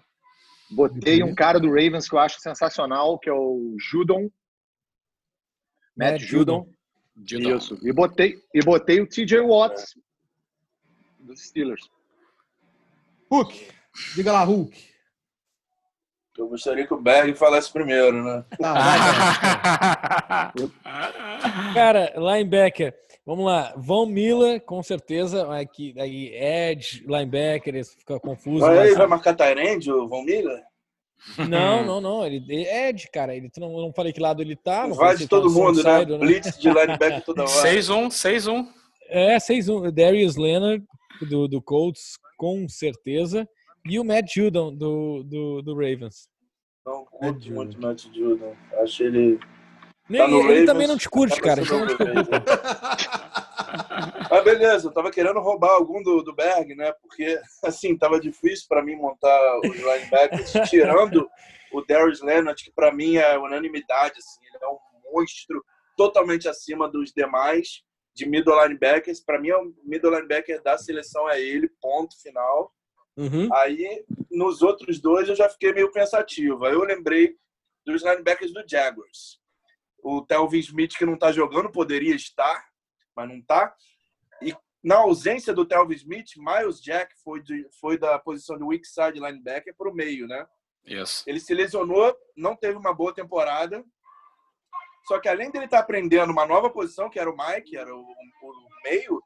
Botei 0.71 1.23
um 1.23 1.35
cara 1.35 1.59
do 1.61 1.69
Ravens 1.69 2.09
que 2.09 2.15
eu 2.15 2.19
acho 2.21 2.41
sensacional, 2.41 3.19
que 3.19 3.29
é 3.29 3.33
o 3.33 3.75
Judon. 3.79 4.31
Matt, 5.97 6.13
Matt 6.13 6.21
Judon. 6.23 6.69
Judon. 7.25 7.57
Isso. 7.57 7.79
E 7.83 7.93
botei, 7.93 8.43
e 8.55 8.61
botei 8.63 9.01
o 9.01 9.07
TJ 9.07 9.41
Watts 9.41 9.95
dos 11.19 11.43
Steelers. 11.47 11.89
Hulk. 13.31 13.69
Diga 14.15 14.33
lá, 14.33 14.45
Hulk. 14.45 14.93
Eu 16.39 16.49
gostaria 16.49 16.87
que 16.87 16.95
o 16.95 17.01
Berg 17.01 17.35
falasse 17.35 17.71
primeiro, 17.71 18.25
né? 18.25 18.45
Ah, 18.63 18.75
vai, 18.75 20.53
cara. 20.53 20.53
Cara, 21.75 22.13
linebacker. 22.17 22.95
Vamos 23.25 23.45
lá. 23.45 23.75
Von 23.77 24.07
Miller, 24.07 24.61
com 24.63 24.83
certeza. 24.83 25.55
Aqui, 25.55 25.95
aí, 25.99 26.35
Edge, 26.35 27.05
linebacker, 27.07 27.75
isso 27.77 27.97
fica 27.99 28.19
confuso. 28.19 28.65
Aí 28.65 28.77
mas- 28.89 28.97
vai 28.97 29.07
marcar 29.07 29.35
Tyrande, 29.35 29.93
o 29.93 30.09
Von 30.09 30.25
Miller? 30.25 30.63
Não, 31.49 31.85
não, 31.85 32.01
não. 32.01 32.27
Ele, 32.27 32.65
é 32.65 32.89
Edge, 32.89 33.09
cara. 33.13 33.35
Ele, 33.35 33.51
não, 33.59 33.71
não 33.71 33.93
falei 33.93 34.13
que 34.13 34.21
lado 34.21 34.43
ele 34.43 34.57
tá. 34.57 34.87
Vai 34.89 35.17
de 35.17 35.23
ele 35.23 35.29
tá 35.29 35.37
todo 35.37 35.51
mundo, 35.51 35.83
né? 35.83 35.99
Ou 36.01 36.07
não. 36.07 36.19
Blitz 36.19 36.59
de 36.59 36.69
linebacker 36.69 37.23
toda 37.25 37.43
hora. 37.43 37.51
6-1, 37.51 38.09
6-1. 38.09 38.69
É, 39.09 39.37
6-1. 39.37 39.89
O 39.89 39.93
Darius 39.93 40.37
Leonard, 40.37 40.85
do, 41.29 41.49
do 41.49 41.63
Colts, 41.63 42.19
com 42.37 42.69
certeza. 42.69 43.49
E 43.85 43.99
o 43.99 44.05
Matt 44.05 44.35
Judon, 44.35 44.75
do, 44.75 45.23
do, 45.25 45.63
do 45.63 45.75
Ravens. 45.75 46.29
Não 46.85 47.05
curto 47.05 47.53
muito 47.53 47.79
o 47.79 47.81
Matt 47.81 48.05
Judon. 48.13 48.55
Acho 48.83 49.05
ele... 49.05 49.39
Nem, 50.09 50.21
Tá 50.21 50.29
no 50.29 50.39
ele 50.39 50.49
Ravens, 50.49 50.67
também 50.67 50.87
não 50.87 50.99
te 50.99 51.09
curte, 51.09 51.39
acaba 51.39 51.65
cara. 51.65 51.79
não 51.79 51.87
te 51.87 51.97
preocupa. 51.97 52.45
Ah, 54.31 54.41
beleza. 54.43 54.89
Eu 54.89 54.93
tava 54.93 55.11
querendo 55.11 55.41
roubar 55.41 55.73
algum 55.73 56.03
do, 56.03 56.23
do 56.23 56.35
Berg, 56.35 56.75
né? 56.75 56.93
Porque, 57.03 57.41
assim, 57.65 57.97
tava 57.97 58.21
difícil 58.21 58.67
pra 58.69 58.83
mim 58.83 58.97
montar 58.97 59.59
os 59.59 59.77
linebackers, 59.77 60.53
tirando 60.71 61.29
o 61.73 61.83
Darius 61.83 62.21
Leonard, 62.21 62.63
que 62.63 62.73
pra 62.73 62.93
mim 62.93 63.17
é 63.17 63.39
unanimidade, 63.39 64.15
assim. 64.19 64.41
Ele 64.47 64.65
é 64.65 64.69
um 64.69 64.79
monstro 65.13 65.65
totalmente 65.97 66.49
acima 66.49 66.89
dos 66.89 67.13
demais 67.13 67.83
de 68.15 68.29
middle 68.29 68.61
linebackers. 68.63 69.21
Pra 69.21 69.41
mim, 69.41 69.51
o 69.53 69.75
middle 69.85 70.15
linebacker 70.15 70.63
da 70.63 70.77
seleção 70.79 71.29
é 71.29 71.41
ele, 71.41 71.71
ponto 71.81 72.21
final. 72.21 72.73
Uhum. 73.17 73.53
Aí, 73.55 74.05
nos 74.31 74.63
outros 74.63 75.01
dois, 75.01 75.29
eu 75.29 75.37
já 75.37 75.49
fiquei 75.49 75.73
meio 75.73 75.91
pensativo. 75.91 76.65
Aí 76.65 76.73
eu 76.73 76.83
lembrei 76.83 77.37
dos 77.85 78.03
linebackers 78.03 78.53
do 78.53 78.65
Jaguars. 78.67 79.41
O 80.03 80.23
Telvin 80.23 80.59
Smith, 80.59 80.97
que 80.97 81.07
não 81.07 81.19
tá 81.19 81.31
jogando, 81.31 81.71
poderia 81.71 82.15
estar, 82.15 82.65
mas 83.17 83.29
não 83.29 83.41
tá. 83.43 83.75
E 84.41 84.55
na 84.83 84.97
ausência 84.97 85.53
do 85.55 85.65
Telvin 85.67 85.95
Smith, 85.95 86.31
Miles 86.37 86.81
Jack 86.81 87.15
foi, 87.23 87.41
de- 87.43 87.69
foi 87.81 87.97
da 87.99 88.19
posição 88.19 88.57
de 88.57 88.65
weak 88.65 88.87
side 88.87 89.21
linebacker 89.21 89.75
para 89.77 89.91
o 89.91 89.95
meio, 89.95 90.27
né? 90.27 90.47
Isso. 90.85 91.23
Ele 91.29 91.39
se 91.39 91.55
lesionou, 91.55 92.17
não 92.37 92.57
teve 92.57 92.77
uma 92.77 92.93
boa 92.93 93.15
temporada. 93.15 93.85
Só 95.07 95.19
que 95.21 95.29
além 95.29 95.51
dele 95.51 95.65
estar 95.67 95.79
aprendendo 95.81 96.33
uma 96.33 96.47
nova 96.47 96.71
posição, 96.71 97.09
que 97.11 97.19
era 97.19 97.31
o 97.31 97.37
Mike, 97.37 97.77
era 97.77 97.95
o, 97.95 98.01
o 98.03 98.69
meio, 98.85 99.23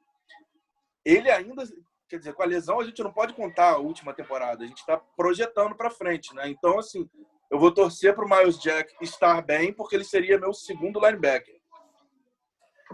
ele 1.04 1.30
ainda, 1.30 1.64
quer 2.08 2.18
dizer, 2.18 2.34
com 2.34 2.42
a 2.42 2.46
lesão 2.46 2.80
a 2.80 2.84
gente 2.84 3.02
não 3.02 3.12
pode 3.12 3.34
contar 3.34 3.72
a 3.72 3.78
última 3.78 4.12
temporada, 4.14 4.64
a 4.64 4.66
gente 4.66 4.78
está 4.78 4.96
projetando 4.96 5.74
para 5.74 5.90
frente, 5.90 6.34
né? 6.34 6.48
Então, 6.48 6.78
assim, 6.78 7.08
eu 7.50 7.58
vou 7.58 7.72
torcer 7.72 8.14
para 8.14 8.24
o 8.24 8.28
Miles 8.28 8.58
Jack 8.58 8.94
estar 9.00 9.40
bem, 9.42 9.72
porque 9.72 9.94
ele 9.96 10.04
seria 10.04 10.38
meu 10.38 10.52
segundo 10.52 10.98
linebacker. 11.00 11.55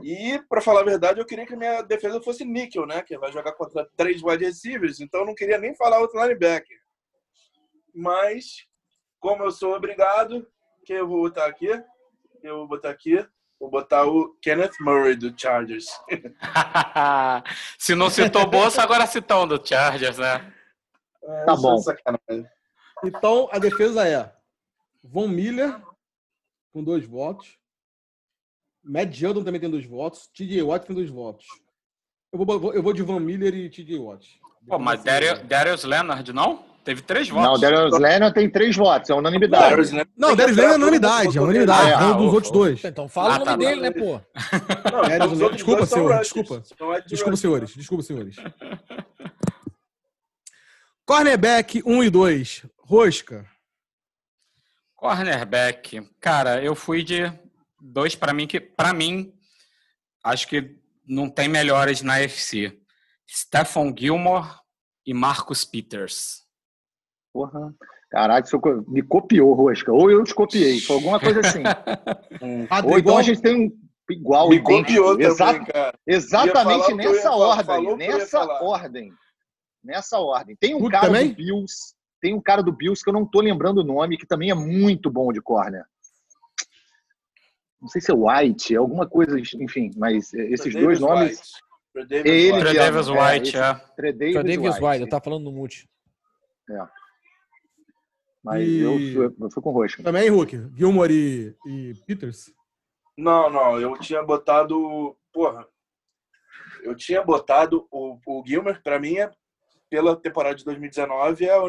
E, 0.02 0.40
para 0.48 0.60
falar 0.62 0.80
a 0.80 0.84
verdade, 0.84 1.20
eu 1.20 1.26
queria 1.26 1.44
que 1.46 1.54
minha 1.56 1.82
defesa 1.82 2.20
fosse 2.22 2.44
níquel, 2.44 2.86
né? 2.86 3.02
Que 3.02 3.18
vai 3.18 3.30
jogar 3.32 3.52
contra 3.52 3.86
três 3.96 4.22
wide 4.22 4.44
receivers, 4.44 5.00
então 5.00 5.20
eu 5.20 5.26
não 5.26 5.34
queria 5.34 5.58
nem 5.58 5.74
falar 5.74 5.98
outro 5.98 6.20
linebacker. 6.20 6.78
mas 7.94 8.66
como 9.20 9.44
eu 9.44 9.50
sou 9.52 9.74
obrigado, 9.74 10.46
quem 10.84 10.96
eu 10.96 11.06
vou 11.06 11.22
botar 11.22 11.46
aqui? 11.46 11.68
Eu 12.42 12.56
vou 12.58 12.68
botar 12.68 12.90
aqui. 12.90 13.24
Vou 13.60 13.70
botar 13.70 14.04
o 14.04 14.36
Kenneth 14.42 14.72
Murray 14.80 15.14
do 15.14 15.32
Chargers. 15.38 15.86
Se 17.78 17.94
não 17.94 18.10
citou 18.10 18.44
bolsa, 18.50 18.82
agora 18.82 19.06
citou 19.06 19.44
um 19.44 19.46
do 19.46 19.64
Chargers, 19.64 20.18
né? 20.18 20.52
É, 21.22 21.44
Tá 21.44 21.52
é 21.52 21.56
bom. 21.56 21.78
sacanagem. 21.78 22.50
Então, 23.04 23.48
a 23.52 23.60
defesa 23.60 24.08
é 24.08 24.32
Von 25.04 25.28
Miller, 25.28 25.80
com 26.72 26.82
dois 26.82 27.04
votos. 27.06 27.56
Matt 28.84 29.12
Judon 29.14 29.44
também 29.44 29.60
tem 29.60 29.70
dois 29.70 29.86
votos. 29.86 30.28
TJ 30.34 30.62
Watt 30.62 30.86
tem 30.86 30.94
dois 30.96 31.08
votos. 31.10 31.44
Eu 32.32 32.44
vou, 32.44 32.72
eu 32.74 32.82
vou 32.82 32.92
de 32.92 33.02
Von 33.02 33.20
Miller 33.20 33.54
e 33.54 33.68
TJ 33.70 33.98
Watt. 33.98 34.26
Pô, 34.66 34.78
mas 34.78 35.02
Darius, 35.02 35.40
Darius 35.40 35.84
Leonard 35.84 36.32
não? 36.32 36.64
Teve 36.84 37.00
três 37.00 37.28
Não, 37.28 37.36
votos. 37.36 37.58
o 37.58 37.60
Darius 37.60 37.96
Leonard 37.98 38.34
tem 38.34 38.50
três 38.50 38.74
votos, 38.74 39.08
é 39.08 39.14
unanimidade. 39.14 39.70
Darius? 39.70 39.92
Não, 40.16 40.34
Darius 40.34 40.56
Leonard 40.56 40.74
é 40.74 40.76
unanimidade. 40.84 41.38
É 41.38 41.40
unanimidade. 41.40 41.90
É 41.90 41.96
um 41.96 41.98
Ah, 42.10 42.12
dos 42.14 42.26
ufa, 42.26 42.34
outros 42.34 42.52
dois. 42.52 42.84
Então 42.84 43.08
fala 43.08 43.28
Ah, 43.28 43.36
o 43.36 43.38
nome 43.38 43.44
tá, 43.44 43.56
dele, 43.56 43.80
né, 43.82 43.90
pô? 43.92 44.20
Não, 44.92 45.02
Darius 45.02 45.32
os 45.32 45.38
Leonard- 45.38 45.52
desculpa, 45.56 45.86
senhor, 45.86 46.18
desculpa. 46.20 46.62
Ed 46.96 47.04
Desculpa, 47.06 47.36
senhores. 47.36 47.74
Desculpa, 47.76 48.02
senhores. 48.02 48.36
Cornerback 51.04 51.82
1 51.84 52.04
e 52.04 52.10
2. 52.10 52.66
Rosca. 52.78 53.46
Cornerback. 54.96 56.00
Cara, 56.20 56.62
eu 56.62 56.74
fui 56.74 57.02
de 57.02 57.32
dois 57.82 58.14
para 58.14 58.32
mim 58.32 58.46
que 58.46 58.60
para 58.60 58.92
mim 58.94 59.32
acho 60.24 60.46
que 60.46 60.76
não 61.06 61.28
tem 61.28 61.48
melhores 61.48 62.00
na 62.02 62.20
FC. 62.20 62.78
Stephon 63.28 63.92
Gilmore 63.96 64.48
e 65.06 65.12
Marcus 65.12 65.64
Peters. 65.64 66.42
Porra. 67.32 67.74
Caralho, 68.10 68.44
me 68.88 69.02
copiou, 69.02 69.54
Rosca. 69.54 69.90
Ou 69.90 70.10
eu 70.10 70.22
te 70.22 70.34
copiei. 70.34 70.80
Foi 70.80 70.96
alguma 70.96 71.18
coisa 71.18 71.40
assim. 71.40 71.62
Hum. 72.42 72.66
Ou 72.84 72.98
então 72.98 73.16
a 73.16 73.22
gente 73.22 73.40
tem 73.40 73.66
um 73.68 73.78
igual, 74.10 74.50
Me 74.50 74.60
copiou 74.60 75.18
Exa- 75.18 75.46
também, 75.46 75.64
cara. 75.64 75.98
exatamente 76.06 76.84
falar 76.90 76.96
nessa 76.96 77.22
falar, 77.22 77.46
ordem. 77.80 78.08
ia 78.08 78.18
Nessa 78.18 78.26
falar. 78.38 78.62
ordem. 78.62 79.12
Nessa 79.82 80.18
ordem. 80.20 80.56
Tem 80.56 80.74
um 80.74 80.88
cara 80.90 81.06
também? 81.06 81.30
do 81.30 81.34
Bills. 81.36 81.94
Tem 82.20 82.34
um 82.34 82.40
cara 82.40 82.62
do 82.62 82.70
Bills 82.70 83.02
que 83.02 83.08
eu 83.08 83.14
não 83.14 83.26
tô 83.26 83.40
lembrando 83.40 83.78
o 83.78 83.84
nome, 83.84 84.18
que 84.18 84.26
também 84.26 84.50
é 84.50 84.54
muito 84.54 85.10
bom 85.10 85.32
de 85.32 85.40
corner. 85.40 85.84
Não 87.82 87.88
sei 87.88 88.00
se 88.00 88.10
é 88.10 88.14
White, 88.14 88.72
é 88.74 88.78
alguma 88.78 89.06
coisa, 89.08 89.36
enfim, 89.38 89.90
mas 89.96 90.32
eh, 90.32 90.44
esses 90.52 90.72
dois 90.72 90.98
Tre'Davious 90.98 91.00
nomes. 91.00 91.38
White. 91.40 91.62
É 91.94 92.28
ele 92.28 92.48
é, 92.48 92.52
White, 92.54 93.56
é. 93.58 93.74
Tre'Davious 93.96 94.32
Pra 94.34 94.42
Davis 94.42 94.74
White. 94.76 94.84
White, 94.84 95.00
eu 95.02 95.08
tava 95.08 95.24
falando 95.24 95.44
no 95.44 95.52
mute. 95.52 95.88
Mas 98.42 98.66
E- 98.66 98.80
eu, 98.80 98.98
eu, 99.24 99.36
eu 99.40 99.50
fui 99.50 99.62
com 99.62 99.70
o 99.70 99.72
Rosca. 99.72 100.02
Também, 100.02 100.28
Hulk. 100.28 100.70
Gilmore 100.76 101.12
e, 101.12 101.54
e 101.66 101.94
Peters. 102.06 102.52
Não, 103.16 103.50
não, 103.50 103.80
eu 103.80 103.96
tinha 103.98 104.22
botado. 104.22 105.16
Porra. 105.32 105.66
Eu 106.82 106.96
tinha 106.96 107.22
botado 107.22 107.86
o, 107.90 108.18
o 108.26 108.42
Gilmer, 108.46 108.82
pra 108.82 108.98
mim, 108.98 109.16
é, 109.18 109.30
pela 109.88 110.16
temporada 110.16 110.54
de 110.56 110.64
2019, 110.64 111.44
é, 111.44 111.56
o- 111.56 111.68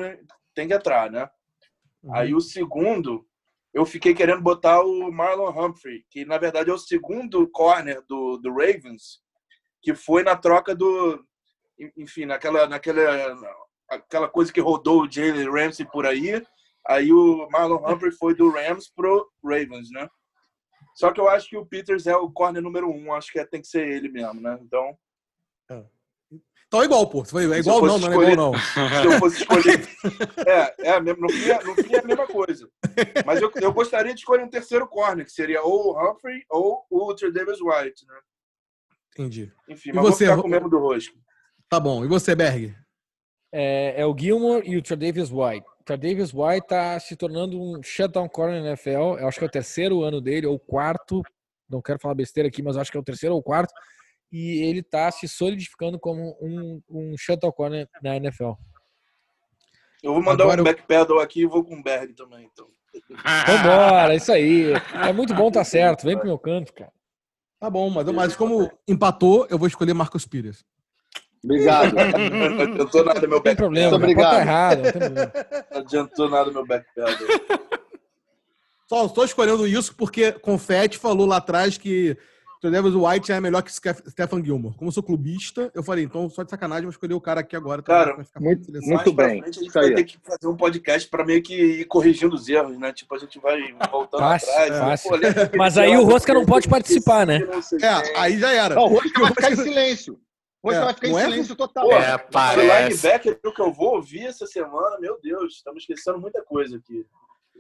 tem 0.56 0.68
que 0.68 0.74
entrar, 0.74 1.12
né? 1.12 1.30
Uhum. 2.02 2.16
Aí 2.16 2.34
o 2.34 2.42
segundo, 2.42 3.28
eu 3.74 3.86
fiquei 3.86 4.14
querendo 4.14 4.42
botar 4.42 4.82
o 4.82 5.12
Marlon 5.12 5.50
Humphrey, 5.50 6.06
que 6.10 6.26
na 6.26 6.38
verdade 6.38 6.70
é 6.70 6.74
o 6.74 6.78
segundo 6.78 7.48
corner 7.50 8.04
do, 8.08 8.38
do 8.38 8.52
Ravens, 8.52 9.22
que 9.82 9.96
foi 9.96 10.24
na 10.24 10.36
troca 10.36 10.76
do. 10.76 11.26
Enfim, 11.98 12.26
naquela, 12.26 12.68
naquela 12.68 13.36
aquela 13.90 14.30
coisa 14.30 14.52
que 14.54 14.62
rodou 14.62 15.04
o 15.04 15.12
Jalen 15.12 15.50
Ramsey 15.50 15.86
por 15.86 16.06
aí. 16.06 16.42
Aí 16.88 17.12
o 17.12 17.48
Marlon 17.50 17.84
Humphrey 17.86 18.12
foi 18.12 18.36
do 18.36 18.50
Rams 18.50 18.90
pro 18.94 19.30
Ravens, 19.44 19.90
né? 19.92 20.08
Só 20.96 21.12
que 21.12 21.20
eu 21.20 21.28
acho 21.28 21.50
que 21.50 21.58
o 21.58 21.66
Peters 21.66 22.06
é 22.06 22.16
o 22.16 22.30
corner 22.30 22.62
número 22.62 22.90
um, 22.90 23.14
acho 23.14 23.32
que 23.32 23.40
é- 23.40 23.46
tem 23.46 23.62
que 23.62 23.68
ser 23.68 23.88
ele 23.88 24.10
mesmo, 24.10 24.42
né? 24.42 24.60
Então, 24.62 24.96
Então 26.74 26.82
é 26.82 26.86
igual, 26.86 27.08
pô. 27.08 27.22
É 27.22 27.60
igual 27.60 27.86
não, 27.86 28.00
não 28.00 28.12
é 28.12 28.32
igual 28.32 28.36
não. 28.36 28.54
se 28.58 29.06
eu 29.06 29.20
fosse 29.20 29.42
escolher. 29.42 29.88
É, 30.48 30.90
é 30.90 31.00
mesmo, 31.00 31.22
no 31.22 31.30
fim, 31.30 31.50
no 31.66 31.76
fim 31.76 31.94
é 31.94 32.00
a 32.00 32.04
mesma 32.04 32.26
coisa. 32.26 32.68
Mas 33.24 33.40
eu, 33.44 33.52
eu 33.62 33.72
gostaria 33.72 34.12
de 34.12 34.22
escolher 34.22 34.44
um 34.44 34.50
terceiro 34.50 34.88
corner, 34.88 35.24
que 35.24 35.32
seria 35.32 35.62
ou 35.62 35.94
o 35.94 36.12
Humphrey 36.12 36.44
ou 36.50 36.84
o 36.90 37.14
Davis 37.32 37.62
White, 37.62 38.08
né? 38.08 38.16
Entendi. 39.12 39.54
Enfim, 39.70 39.92
E 39.92 39.94
mas 39.94 40.04
você, 40.04 40.26
vou 40.26 40.38
ficar 40.38 40.42
com 40.42 40.48
o 40.48 40.50
mesmo 40.50 40.68
do 40.68 40.80
Rosco. 40.80 41.16
Tá 41.70 41.80
bom. 41.80 42.04
E 42.04 42.08
você, 42.08 42.34
Berg? 42.34 42.76
É, 43.52 44.02
é 44.02 44.06
o 44.08 44.18
Gilmore 44.18 44.68
e 44.68 44.76
o 44.76 44.82
Tre'Davious 44.82 45.30
White. 45.32 45.68
Tre'Davious 45.86 46.34
White 46.34 46.70
tá 46.70 47.00
se 47.00 47.16
tornando 47.16 47.62
um 47.62 47.84
shutdown 47.84 48.28
corner 48.28 48.64
na 48.64 48.70
NFL. 48.70 49.20
Eu 49.20 49.28
acho 49.28 49.38
que 49.38 49.46
é 49.46 49.48
o 49.48 49.52
terceiro 49.52 50.02
ano 50.02 50.20
dele, 50.20 50.48
ou 50.48 50.56
o 50.56 50.60
quarto. 50.60 51.22
Não 51.70 51.84
quero 51.84 52.00
falar 52.00 52.16
besteira 52.16 52.50
aqui, 52.50 52.64
mas 52.64 52.78
acho 52.78 52.90
que 52.90 52.98
é 52.98 53.00
o 53.00 53.04
terceiro 53.04 53.36
ou 53.36 53.42
o 53.42 53.44
quarto. 53.44 53.72
E 54.34 54.64
ele 54.64 54.82
tá 54.82 55.12
se 55.12 55.28
solidificando 55.28 56.00
como 56.00 56.36
um, 56.42 56.82
um 56.90 57.16
shutdown 57.16 57.52
corner 57.52 57.88
na 58.02 58.18
NFL. 58.18 58.54
Eu 60.02 60.14
vou 60.14 60.24
mandar 60.24 60.46
Agora 60.46 60.62
um 60.62 60.66
backpedal 60.66 61.20
aqui 61.20 61.42
e 61.42 61.46
vou 61.46 61.64
com 61.64 61.76
o 61.76 61.84
Berg 61.84 62.14
também. 62.16 62.50
Então. 62.52 62.68
Vambora, 63.46 64.16
isso 64.16 64.32
aí. 64.32 64.74
É 65.08 65.14
muito 65.14 65.36
bom, 65.36 65.52
tá 65.52 65.64
certo. 65.64 66.04
Vem 66.06 66.18
pro 66.18 66.26
meu 66.26 66.40
canto, 66.40 66.74
cara. 66.74 66.92
Tá 67.60 67.70
bom, 67.70 67.92
mas, 67.92 68.06
mas 68.12 68.36
como 68.36 68.70
empatou, 68.88 69.46
eu 69.52 69.58
vou 69.60 69.68
escolher 69.68 69.94
Marcos 69.94 70.26
Pires. 70.26 70.66
Obrigado. 71.44 71.94
Não 71.94 72.62
adiantou 72.64 73.06
nada 73.06 73.22
meu 73.22 73.30
Não 73.30 73.42
tem 73.44 73.56
backpedal. 73.56 73.56
problema, 73.56 74.00
Muito 74.00 74.16
cara. 74.16 74.32
Pode 74.36 74.36
tá 74.36 74.36
obrigado. 74.36 74.42
errado, 74.42 74.84
não 74.84 74.92
tem 74.92 75.00
problema. 75.00 75.32
Não 75.72 75.78
adiantou 75.80 76.30
nada 76.30 76.52
meu 76.52 76.66
backpedal. 76.66 77.10
Só 78.90 79.06
estou 79.06 79.26
escolhendo 79.26 79.68
isso 79.68 79.96
porque 79.96 80.32
Confete 80.32 80.98
falou 80.98 81.28
lá 81.28 81.38
atrás 81.38 81.78
que 81.78 82.18
Tredavious 82.64 82.96
White 82.96 83.30
é 83.30 83.42
melhor 83.42 83.62
que 83.62 83.70
Stephen 83.74 84.42
Gilmore. 84.42 84.74
Como 84.78 84.88
eu 84.88 84.94
sou 84.94 85.04
clubista, 85.04 85.70
eu 85.76 85.84
falei, 85.84 86.06
então 86.06 86.30
só 86.30 86.44
de 86.44 86.50
sacanagem, 86.50 86.84
vou 86.86 86.92
escolher 86.92 87.14
o 87.14 87.20
cara 87.20 87.42
aqui 87.42 87.58
agora. 87.58 87.82
Cara, 87.84 88.16
vai 88.16 88.24
ficar 88.24 88.40
muito- 88.40 88.72
muito 88.72 89.12
bem, 89.12 89.42
frente, 89.42 89.44
a 89.44 89.52
gente 89.52 89.66
isso 89.66 89.74
vai 89.74 89.86
aí. 89.90 89.96
ter 89.96 90.04
que 90.06 90.18
fazer 90.24 90.48
um 90.48 90.56
podcast 90.56 91.10
para 91.10 91.26
meio 91.26 91.44
que 91.44 91.54
ir 91.54 91.86
corrigindo 91.86 92.34
os 92.34 92.48
erros, 92.48 92.78
né? 92.80 92.94
Tipo, 92.94 93.16
a 93.16 93.20
gente 93.20 93.38
vai 93.38 93.60
voltando 93.92 94.22
Fácil, 94.22 94.50
atrás. 94.54 94.80
fácil. 95.04 95.10
Pô, 95.12 95.58
Mas 95.58 95.78
aí 95.78 95.98
o 95.98 96.04
lá 96.06 96.14
Rosca 96.14 96.34
não 96.34 96.46
pode 96.46 96.70
participar, 96.70 97.28
né? 97.28 97.36
É, 97.82 98.02
quem? 98.02 98.16
aí 98.16 98.40
já 98.40 98.54
era. 98.54 98.76
Não, 98.76 98.84
o 98.86 98.88
Rosca 98.88 99.20
vai 99.20 99.30
ficar 99.32 99.52
em 99.52 99.56
silêncio. 99.58 100.18
O 100.64 100.70
Rosca 100.70 100.82
É, 100.82 100.86
vai 100.86 100.94
ficar 100.94 101.08
em 101.10 101.18
é? 101.18 101.24
silêncio 101.26 101.56
total. 101.58 101.90
Pô, 101.90 101.94
É, 101.96 102.18
parece. 102.18 102.90
linebacker 102.96 103.40
que 103.54 103.62
eu 103.62 103.74
vou 103.74 103.96
ouvir 103.96 104.22
essa 104.28 104.48
semana, 104.48 104.98
meu 105.02 105.20
Deus, 105.22 105.56
estamos 105.56 105.84
esquecendo 105.84 106.18
muita 106.18 106.42
coisa 106.42 106.78
aqui. 106.78 107.06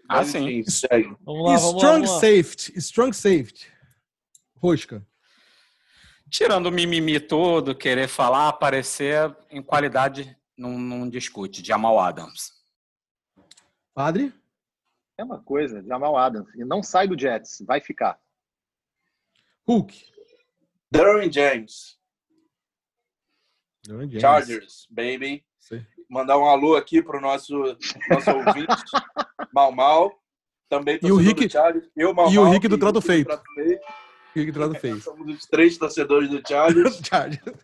Ah, 0.08 0.18
Mas, 0.20 0.28
sim. 0.28 0.60
enfim, 0.60 0.70
segue. 0.72 1.14
Vamos 1.26 1.44
lá, 1.50 1.58
vamos 1.58 1.74
lá. 1.74 1.78
Strong 1.80 2.06
Vamos 2.06 2.10
lá. 2.12 2.16
safety. 2.20 2.74
Strong 2.78 3.14
safety. 3.14 3.73
Rosca. 4.68 5.06
Tirando 6.30 6.68
o 6.68 6.72
mimimi 6.72 7.20
todo, 7.20 7.76
querer 7.76 8.08
falar, 8.08 8.48
aparecer 8.48 9.36
em 9.50 9.62
qualidade, 9.62 10.38
não, 10.58 10.80
não 10.80 11.10
discute. 11.10 11.64
Jamal 11.66 12.00
Adams. 12.00 12.54
Padre. 13.94 14.34
É 15.18 15.24
uma 15.24 15.44
coisa, 15.44 15.84
Jamal 15.84 16.18
Adams. 16.18 16.50
E 16.56 16.64
não 16.64 16.82
sai 16.82 17.10
do 17.10 17.20
Jets, 17.20 17.62
vai 17.68 17.82
ficar. 17.82 18.18
Hulk. 19.68 19.94
Derwin 20.90 21.32
James, 21.32 21.98
James. 23.86 24.22
Chargers, 24.22 24.88
baby. 24.90 25.46
Sei. 25.60 25.86
Mandar 26.10 26.38
um 26.38 26.46
alô 26.46 26.76
aqui 26.76 27.02
pro 27.02 27.20
nosso, 27.20 27.54
nosso 28.10 28.30
ouvinte, 28.38 28.68
Mal 29.54 29.72
Mal. 29.74 30.20
Também 30.70 30.98
E 31.04 31.12
o 31.12 31.18
Rick- 31.18 31.46
do 31.48 31.52
Chargers. 31.52 31.90
Eu, 31.96 32.14
Mal 32.14 32.32
e 32.32 32.38
o 32.38 32.50
Rick 32.50 32.68
do 32.68 32.78
Trato 32.78 33.02
Feito. 33.02 33.28
Trato 33.28 33.44
Feito. 33.56 33.82
O 34.34 34.40
que 34.40 34.46
que 34.46 34.52
Trado 34.52 34.74
fez? 34.76 35.04
Somos 35.06 35.38
os 35.38 35.46
três 35.46 35.78
torcedores 35.78 36.28
do 36.28 36.42
Chargers. 36.46 37.00
Chargers. 37.08 37.56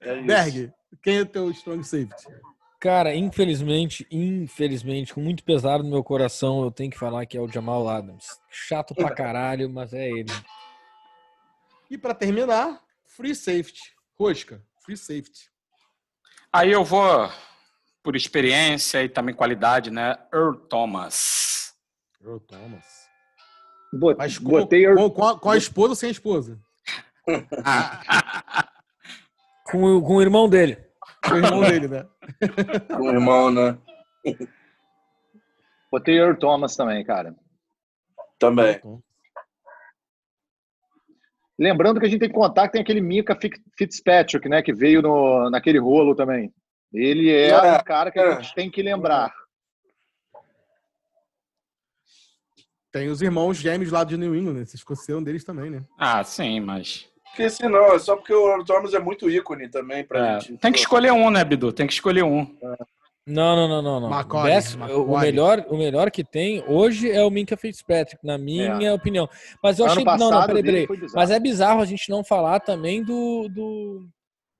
É. 0.00 0.22
Berg. 0.22 0.72
Quem 1.02 1.18
é 1.18 1.24
teu 1.24 1.50
strong 1.50 1.82
safety? 1.82 2.28
Cara, 2.78 3.12
infelizmente, 3.12 4.06
infelizmente, 4.08 5.12
com 5.12 5.20
muito 5.20 5.42
pesar 5.42 5.78
no 5.78 5.90
meu 5.90 6.04
coração, 6.04 6.62
eu 6.62 6.70
tenho 6.70 6.90
que 6.90 6.98
falar 6.98 7.26
que 7.26 7.36
é 7.36 7.40
o 7.40 7.48
Jamal 7.48 7.88
Adams. 7.88 8.26
Chato 8.48 8.94
pra 8.94 9.10
caralho, 9.14 9.68
mas 9.68 9.92
é 9.92 10.08
ele. 10.08 10.32
E 11.90 11.98
pra 11.98 12.14
terminar, 12.14 12.80
free 13.04 13.34
safety. 13.34 13.92
Rosca. 14.16 14.62
Free 14.84 14.96
safety. 14.96 15.50
Aí 16.52 16.70
eu 16.70 16.84
vou, 16.84 17.28
por 18.02 18.14
experiência 18.14 19.02
e 19.02 19.08
também 19.08 19.34
qualidade, 19.34 19.90
né? 19.90 20.16
Earl 20.32 20.54
Thomas. 20.54 21.74
Earl 22.24 22.38
Thomas. 22.38 22.97
Bot- 23.92 24.16
Mas 24.18 24.38
com, 24.38 24.50
Botei. 24.50 24.86
com, 24.94 25.10
com 25.10 25.24
a, 25.24 25.38
com 25.38 25.50
a 25.50 25.56
esposa 25.56 25.90
ou 25.90 25.96
sem 25.96 26.08
a 26.08 26.12
esposa? 26.12 26.58
Com, 29.70 29.82
o- 29.98 30.02
com 30.02 30.14
o 30.16 30.22
irmão 30.22 30.48
dele. 30.48 30.78
Com 31.22 31.34
o 31.34 31.36
irmão 31.36 31.60
dele, 31.60 31.88
né? 31.88 32.06
Um 32.98 33.10
irmão, 33.10 33.50
né? 33.50 33.76
Botei 35.92 36.18
Earl 36.18 36.36
Thomas 36.38 36.74
também, 36.74 37.04
cara. 37.04 37.34
Também. 38.38 38.80
Lembrando 41.58 42.00
que 42.00 42.06
a 42.06 42.08
gente 42.08 42.20
tem 42.20 42.28
que 42.30 42.34
contar 42.34 42.66
que 42.68 42.72
tem 42.72 42.80
aquele 42.82 43.00
Mika 43.02 43.34
Fi- 43.34 43.50
Fitzpatrick, 43.76 44.48
né? 44.48 44.62
Que 44.62 44.72
veio 44.72 45.02
no, 45.02 45.50
naquele 45.50 45.78
rolo 45.78 46.14
também. 46.14 46.50
Ele 46.92 47.30
é 47.30 47.48
É, 47.50 47.72
um 47.76 47.84
cara 47.84 48.10
que 48.10 48.18
a 48.18 48.22
é. 48.22 48.36
gente 48.42 48.54
tem 48.54 48.70
que 48.70 48.80
lembrar. 48.82 49.30
Tem 52.98 53.08
os 53.08 53.22
irmãos 53.22 53.56
gêmeos 53.56 53.92
lá 53.92 54.02
de 54.02 54.16
New 54.16 54.34
England, 54.34 54.54
né? 54.54 54.64
Vocês 54.64 54.74
esqueceram 54.74 55.22
deles 55.22 55.44
também, 55.44 55.70
né? 55.70 55.82
Ah, 55.98 56.24
sim, 56.24 56.58
mas. 56.58 57.06
Esqueci 57.30 57.68
não, 57.68 57.92
é 57.92 57.98
só 58.00 58.16
porque 58.16 58.32
o 58.34 58.48
Earl 58.50 58.64
Thomas 58.64 58.92
é 58.94 58.98
muito 58.98 59.30
ícone 59.30 59.68
também 59.68 60.02
pra 60.04 60.36
É, 60.36 60.40
gente. 60.40 60.58
tem 60.58 60.72
que 60.72 60.78
escolher 60.80 61.12
um, 61.12 61.30
né, 61.30 61.44
Bidu? 61.44 61.72
Tem 61.72 61.86
que 61.86 61.92
escolher 61.92 62.24
um. 62.24 62.56
Não, 63.24 63.54
não, 63.54 63.68
não, 63.68 63.82
não, 63.82 64.00
não. 64.00 64.08
Macaulay, 64.08 64.54
Best- 64.54 64.74
o, 64.74 64.78
Macaulay. 64.78 65.26
melhor, 65.30 65.64
o 65.68 65.76
melhor 65.76 66.10
que 66.10 66.24
tem 66.24 66.64
hoje 66.66 67.08
é 67.10 67.22
o 67.22 67.30
Minka 67.30 67.56
Fitzpatrick, 67.56 68.18
na 68.26 68.36
minha 68.38 68.92
opinião. 68.94 69.28
Mas 69.62 69.78
eu 69.78 69.84
Ano 69.84 69.92
achei. 69.92 70.04
Não, 70.04 70.16
não, 70.16 70.30
passado 70.30 70.46
peraí, 70.54 70.86
peraí. 70.88 71.06
Mas 71.14 71.30
é 71.30 71.38
bizarro 71.38 71.80
a 71.80 71.84
gente 71.84 72.10
não 72.10 72.24
falar 72.24 72.58
também 72.60 73.04
do, 73.04 73.48
do 73.48 74.08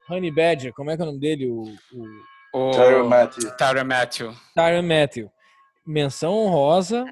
Honey 0.08 0.30
Badger. 0.30 0.72
Como 0.74 0.90
é 0.90 0.96
que 0.96 1.02
é 1.02 1.04
o 1.04 1.06
nome 1.08 1.18
dele? 1.18 1.46
O, 1.50 1.62
o 2.52 2.68
O 2.68 2.70
Tyrann 2.70 3.08
Matthew. 3.08 3.50
Tyrann 3.56 3.84
Matthew. 3.84 4.32
Tyron 4.54 4.82
Matthew. 4.82 5.30
Menção 5.84 6.34
honrosa. 6.34 7.06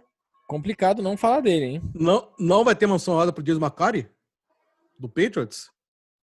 Complicado 0.46 1.02
não 1.02 1.16
falar 1.16 1.40
dele, 1.40 1.64
hein? 1.66 1.82
Não, 1.94 2.28
não 2.38 2.64
vai 2.64 2.74
ter 2.76 2.86
mansão 2.86 3.14
roda 3.14 3.32
pro 3.32 3.44
James 3.44 3.60
McCarty? 3.62 4.08
Do 4.98 5.08
Patriots? 5.08 5.70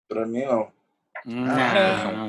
Pra 0.08 0.26
mim, 0.26 0.44
não. 0.44 0.70
Ah. 1.26 2.28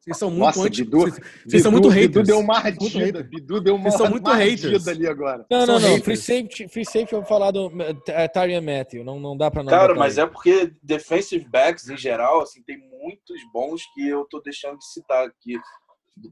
Vocês 0.00 0.16
são 0.18 0.30
muito 0.30 0.40
Nossa, 0.40 0.62
anti... 0.66 0.82
Bidu- 0.84 0.98
Vocês, 0.98 1.20
vocês 1.46 1.62
são 1.62 1.70
muito 1.70 1.88
Bidu 1.88 2.00
haters. 2.00 2.26
deu 2.26 2.38
uma 2.40 2.56
ardida. 2.58 3.22
Bidu 3.22 3.60
deu 3.60 3.76
uma, 3.76 3.84
Vocês 3.84 3.94
são 4.02 4.10
muito 4.10 4.26
uma 4.26 4.34
haters. 4.34 4.64
ardida 4.64 4.90
ali 4.90 5.06
agora. 5.06 5.46
Não, 5.48 5.66
São 5.66 5.78
não, 5.78 5.90
não. 5.90 6.02
Free 6.02 6.16
safety, 6.16 6.68
free 6.68 6.84
safety 6.84 7.12
eu 7.12 7.20
vou 7.20 7.28
falar 7.28 7.52
do 7.52 7.66
uh, 7.68 7.72
Tyrion 8.32 8.62
Matthew. 8.62 9.04
Não, 9.04 9.20
não 9.20 9.36
dá 9.36 9.48
pra 9.48 9.62
não. 9.62 9.70
Cara, 9.70 9.88
botar 9.88 10.00
mas 10.00 10.18
é 10.18 10.26
porque 10.26 10.72
defensive 10.82 11.44
backs, 11.48 11.88
em 11.88 11.96
geral, 11.96 12.40
assim, 12.40 12.60
tem 12.64 12.78
muitos 12.78 13.36
bons 13.52 13.80
que 13.94 14.08
eu 14.08 14.24
tô 14.24 14.40
deixando 14.40 14.78
de 14.78 14.86
citar 14.92 15.24
aqui. 15.24 15.56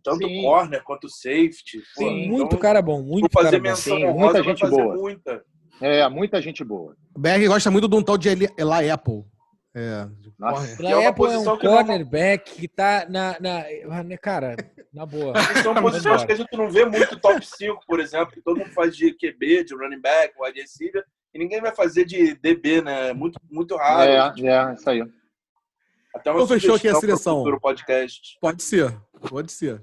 Tanto 0.03 0.27
Sim. 0.27 0.43
corner 0.43 0.83
quanto 0.85 1.09
safety. 1.09 1.79
Pô, 1.95 2.05
Tem 2.05 2.25
então, 2.27 2.37
muito 2.39 2.59
cara 2.59 2.83
bom, 2.83 3.03
muito 3.03 3.29
Vou 3.33 3.43
fazer 3.43 3.61
cara 3.61 3.75
bom. 3.75 3.81
Sim, 3.81 4.07
muita 4.13 4.43
gente 4.43 4.67
boa. 4.67 4.95
muita. 4.95 5.43
É, 5.81 6.09
muita 6.09 6.43
gente 6.43 6.63
boa. 6.65 6.95
O 7.15 7.19
Berg 7.19 7.47
gosta 7.49 7.71
muito 7.71 7.89
de 7.89 7.97
um 7.97 8.03
tal 8.03 8.19
de 8.19 8.29
Eli, 8.29 8.49
Eli 8.59 8.91
Apple. 8.91 9.25
É, 9.75 10.07
Nossa. 10.39 10.77
Que 10.77 10.87
é 10.87 10.97
uma 10.97 11.09
Apple 11.11 11.25
é 11.27 11.39
um 11.39 11.57
que 11.57 11.65
não- 11.65 11.77
cornerback 11.77 12.53
que 12.57 12.69
tá 12.69 13.07
na, 13.09 13.37
na. 13.41 13.65
Cara, 14.19 14.57
na 14.93 15.07
boa. 15.07 15.33
São 15.63 15.75
posições 15.75 16.03
Vambora. 16.05 16.27
que 16.27 16.33
a 16.33 16.37
gente 16.37 16.57
não 16.57 16.69
vê 16.69 16.85
muito 16.85 17.19
top 17.19 17.45
5, 17.45 17.85
por 17.87 18.01
exemplo, 18.01 18.33
que 18.33 18.43
todo 18.43 18.59
mundo 18.59 18.71
faz 18.73 18.97
de 18.97 19.13
QB, 19.13 19.65
de 19.65 19.75
running 19.75 20.01
back, 20.01 20.35
wide 20.41 20.61
receiver, 20.61 21.05
e 21.33 21.39
ninguém 21.39 21.61
vai 21.61 21.75
fazer 21.75 22.05
de 22.05 22.35
DB, 22.35 22.83
né? 22.83 23.13
Muito, 23.13 23.41
muito 23.51 23.77
raro. 23.77 24.11
É, 24.11 24.47
é, 24.47 24.75
isso 24.75 24.91
aí. 24.91 25.05
Até 26.15 26.31
uma 26.31 26.39
Então 26.43 26.49
fechou 26.49 26.75
aqui 26.75 26.89
a 26.89 26.95
seleção. 26.95 27.39
futuro 27.39 27.61
podcast. 27.61 28.37
Pode 28.41 28.63
ser, 28.63 28.97
pode 29.29 29.53
ser. 29.53 29.83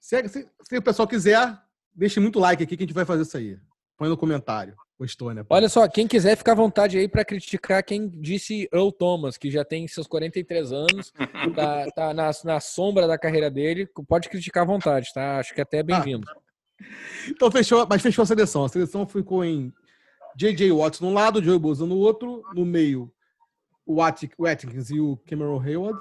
Se, 0.00 0.28
se- 0.28 0.48
se 0.62 0.76
o 0.76 0.82
pessoal 0.82 1.08
quiser, 1.08 1.58
deixe 1.94 2.20
muito 2.20 2.38
like 2.38 2.62
aqui 2.62 2.76
que 2.76 2.82
a 2.82 2.86
gente 2.86 2.94
vai 2.94 3.04
fazer 3.04 3.22
isso 3.22 3.36
aí. 3.36 3.58
Põe 3.96 4.08
no 4.08 4.16
comentário. 4.16 4.74
Gostou, 4.98 5.32
né? 5.32 5.42
Olha 5.48 5.68
só, 5.68 5.88
quem 5.88 6.06
quiser 6.06 6.36
ficar 6.36 6.52
à 6.52 6.54
vontade 6.56 6.98
aí 6.98 7.08
pra 7.08 7.24
criticar 7.24 7.82
quem 7.82 8.06
disse 8.06 8.68
Earl 8.70 8.90
Thomas, 8.90 9.38
que 9.38 9.50
já 9.50 9.64
tem 9.64 9.88
seus 9.88 10.06
43 10.06 10.72
anos, 10.72 11.10
tá, 11.56 11.86
tá 11.94 12.12
na, 12.14 12.30
na 12.44 12.60
sombra 12.60 13.06
da 13.08 13.16
carreira 13.18 13.50
dele, 13.50 13.88
pode 14.06 14.28
criticar 14.28 14.62
à 14.62 14.66
vontade, 14.66 15.10
tá? 15.14 15.38
Acho 15.38 15.54
que 15.54 15.60
até 15.62 15.78
é 15.78 15.82
bem-vindo. 15.82 16.26
Então 17.28 17.50
fechou, 17.50 17.86
mas 17.88 18.02
fechou 18.02 18.22
a 18.22 18.26
seleção. 18.26 18.64
A 18.64 18.68
seleção 18.68 19.06
ficou 19.06 19.42
em 19.44 19.72
J.J. 20.36 20.70
Watts 20.72 21.00
num 21.00 21.14
lado, 21.14 21.42
Joey 21.42 21.58
Bosa 21.58 21.86
no 21.86 21.96
outro, 21.96 22.42
no 22.54 22.64
meio 22.66 23.10
o 23.90 23.94
Watik- 23.96 24.34
o 24.38 24.46
Atkins 24.46 24.90
e 24.90 25.00
o 25.00 25.16
Cameron 25.28 25.60
Hayward. 25.60 25.98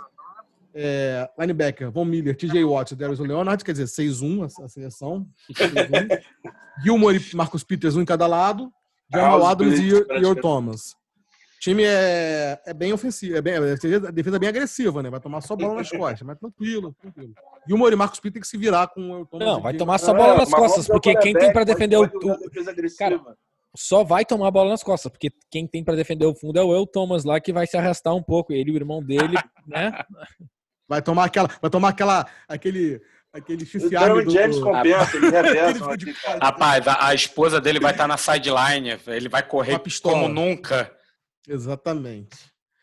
É, 0.74 1.28
linebacker, 1.38 1.90
Von 1.92 2.06
Miller, 2.06 2.38
T.J. 2.38 2.64
Watts 2.64 2.92
e 2.92 2.96
Darius 2.96 3.20
Leonard, 3.20 3.64
quer 3.66 3.72
dizer, 3.72 3.86
6-1 3.86 4.44
a, 4.44 4.66
a 4.66 4.68
seleção. 4.70 5.28
6-1. 5.52 6.22
Gilmore 6.84 7.18
e 7.18 7.36
Marcus 7.36 7.64
Peters, 7.64 7.96
um 7.96 8.02
em 8.02 8.06
cada 8.06 8.28
lado. 8.28 8.72
Jamal 9.12 9.46
Adams 9.48 9.80
e, 9.80 9.90
Earl. 9.90 10.36
Thomas. 10.40 10.92
O 10.92 11.60
time 11.60 11.84
é, 11.84 12.62
é 12.68 12.74
bem 12.74 12.94
ofensivo, 12.94 13.36
é 13.36 13.42
bem, 13.42 13.56
a 13.56 13.60
defesa- 13.76 14.36
é 14.36 14.40
bem 14.40 14.48
agressiva, 14.48 15.02
né? 15.04 15.10
Vai 15.10 15.20
tomar 15.20 15.42
só 15.42 15.56
bola 15.56 15.74
nas 15.76 15.90
costas, 15.90 16.22
mas 16.22 16.38
tranquilo, 16.38 16.96
tranquilo. 17.02 17.34
Gilmore 17.68 17.94
e 17.94 17.98
Marcus 17.98 18.20
Peters 18.20 18.34
tem 18.34 18.42
que 18.44 18.48
se 18.48 18.56
virar 18.58 18.88
com 18.88 19.02
o 19.02 19.14
Earl 19.16 19.26
Thomas. 19.26 19.48
Não, 19.48 19.62
vai 19.62 19.74
tomar 19.76 19.98
só 19.98 20.14
bola 20.14 20.38
nas 20.38 20.50
costas, 20.52 20.88
o 20.88 20.92
porque 20.94 21.16
quem 21.18 21.34
tem 21.34 21.52
mas 21.52 21.66
defender 21.66 21.98
o, 21.98 22.08
pode 22.08 23.49
o- 23.74 23.78
só 23.78 24.04
vai 24.04 24.26
tomar 24.26 24.48
a 24.48 24.52
bola 24.52 24.70
nas 24.72 24.84
costas, 24.84 25.12
porque 25.12 25.32
quem 25.52 25.68
tem 25.68 25.84
pra 25.84 25.96
defender 25.96 26.26
o 26.26 26.36
fundo 26.36 26.58
é 26.60 26.64
o 26.64 26.72
Earl 26.74 26.86
Thomas 26.86 27.24
lá 27.24 27.40
que 27.40 27.54
vai 27.54 27.66
se 27.68 27.78
arrastar 27.78 28.16
um 28.16 28.24
pouco, 28.24 28.52
ele 28.54 28.70
e 28.72 28.74
o 28.74 28.76
irmão 28.76 29.04
dele, 29.04 29.36
né? 29.68 30.04
Vai 30.88 31.02
tomar 31.02 31.26
aquela, 31.26 31.48
vai 31.62 31.70
tomar 31.70 31.90
aquela, 31.90 32.26
aquele, 32.48 33.00
aquele 33.32 33.64
O 33.64 33.66
chifre 33.66 33.96
arme 33.96 34.08
Derwin 34.08 34.26
do, 34.26 34.32
James 34.32 34.56
do- 34.58 34.64
compensa, 34.64 35.18
ele 35.18 35.30
reversa. 35.32 35.98
Cara. 36.24 36.40
Rapaz, 36.46 36.88
a, 36.88 37.08
a 37.08 37.14
esposa 37.14 37.62
dele 37.62 37.80
vai 37.80 37.92
estar 37.92 38.08
na 38.08 38.18
sideline. 38.18 38.98
Ele 39.08 39.30
vai 39.30 39.44
correr 39.48 39.80
como 40.02 40.28
nunca. 40.28 40.92
Exatamente. 41.48 42.38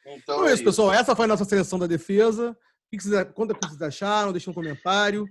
Então 0.07 0.37
Então 0.37 0.49
é 0.49 0.53
isso, 0.55 0.63
pessoal. 0.63 0.93
Essa 0.93 1.17
foi 1.17 1.25
a 1.25 1.29
nossa 1.29 1.45
seleção 1.45 1.79
da 1.81 1.87
defesa. 1.89 2.51
O 2.53 2.97
que 2.97 3.03
vocês, 3.03 3.27
conta 3.35 3.53
o 3.53 3.59
que 3.59 3.67
vocês 3.67 3.83
acharam, 3.83 4.31
deixa 4.31 4.49
um 4.51 4.55
comentário. 4.55 5.27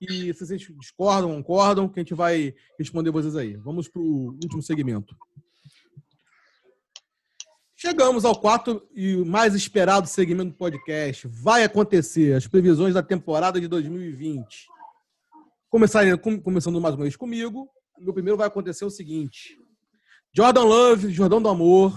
E 0.00 0.32
se 0.32 0.46
vocês 0.46 0.60
discordam, 0.78 1.34
concordam, 1.34 1.88
que 1.88 1.98
a 1.98 2.02
gente 2.02 2.14
vai 2.14 2.54
responder 2.78 3.10
vocês 3.10 3.34
aí. 3.34 3.56
Vamos 3.56 3.88
para 3.88 4.00
o 4.00 4.28
último 4.42 4.62
segmento. 4.62 5.16
Chegamos 7.76 8.24
ao 8.24 8.38
quarto 8.38 8.86
e 8.92 9.16
mais 9.24 9.54
esperado 9.54 10.08
segmento 10.08 10.50
do 10.50 10.56
podcast. 10.56 11.28
Vai 11.28 11.62
acontecer 11.64 12.34
as 12.34 12.46
previsões 12.46 12.94
da 12.94 13.02
temporada 13.02 13.60
de 13.60 13.68
2020. 13.68 14.66
Começarem, 15.70 16.16
com- 16.16 16.40
começando 16.40 16.80
mais 16.80 16.94
uma 16.94 17.02
vez 17.02 17.14
comigo. 17.16 17.68
Meu 17.98 18.12
primeiro 18.12 18.36
vai 18.36 18.46
acontecer 18.48 18.84
o 18.84 18.90
seguinte: 18.90 19.56
Jordan 20.32 20.64
Love, 20.64 21.10
Jordão 21.10 21.40
do 21.42 21.48
Amor, 21.48 21.92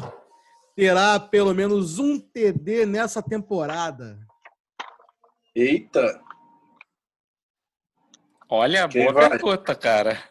terá 0.76 1.20
pelo 1.20 1.54
menos 1.54 1.98
um 1.98 2.20
TD 2.20 2.86
nessa 2.86 3.22
temporada. 3.22 4.20
Eita! 5.56 6.22
Olha, 8.54 8.86
Quem 8.90 9.04
boa 9.06 9.14
vai? 9.14 9.30
pergunta, 9.30 9.74
cara. 9.74 10.22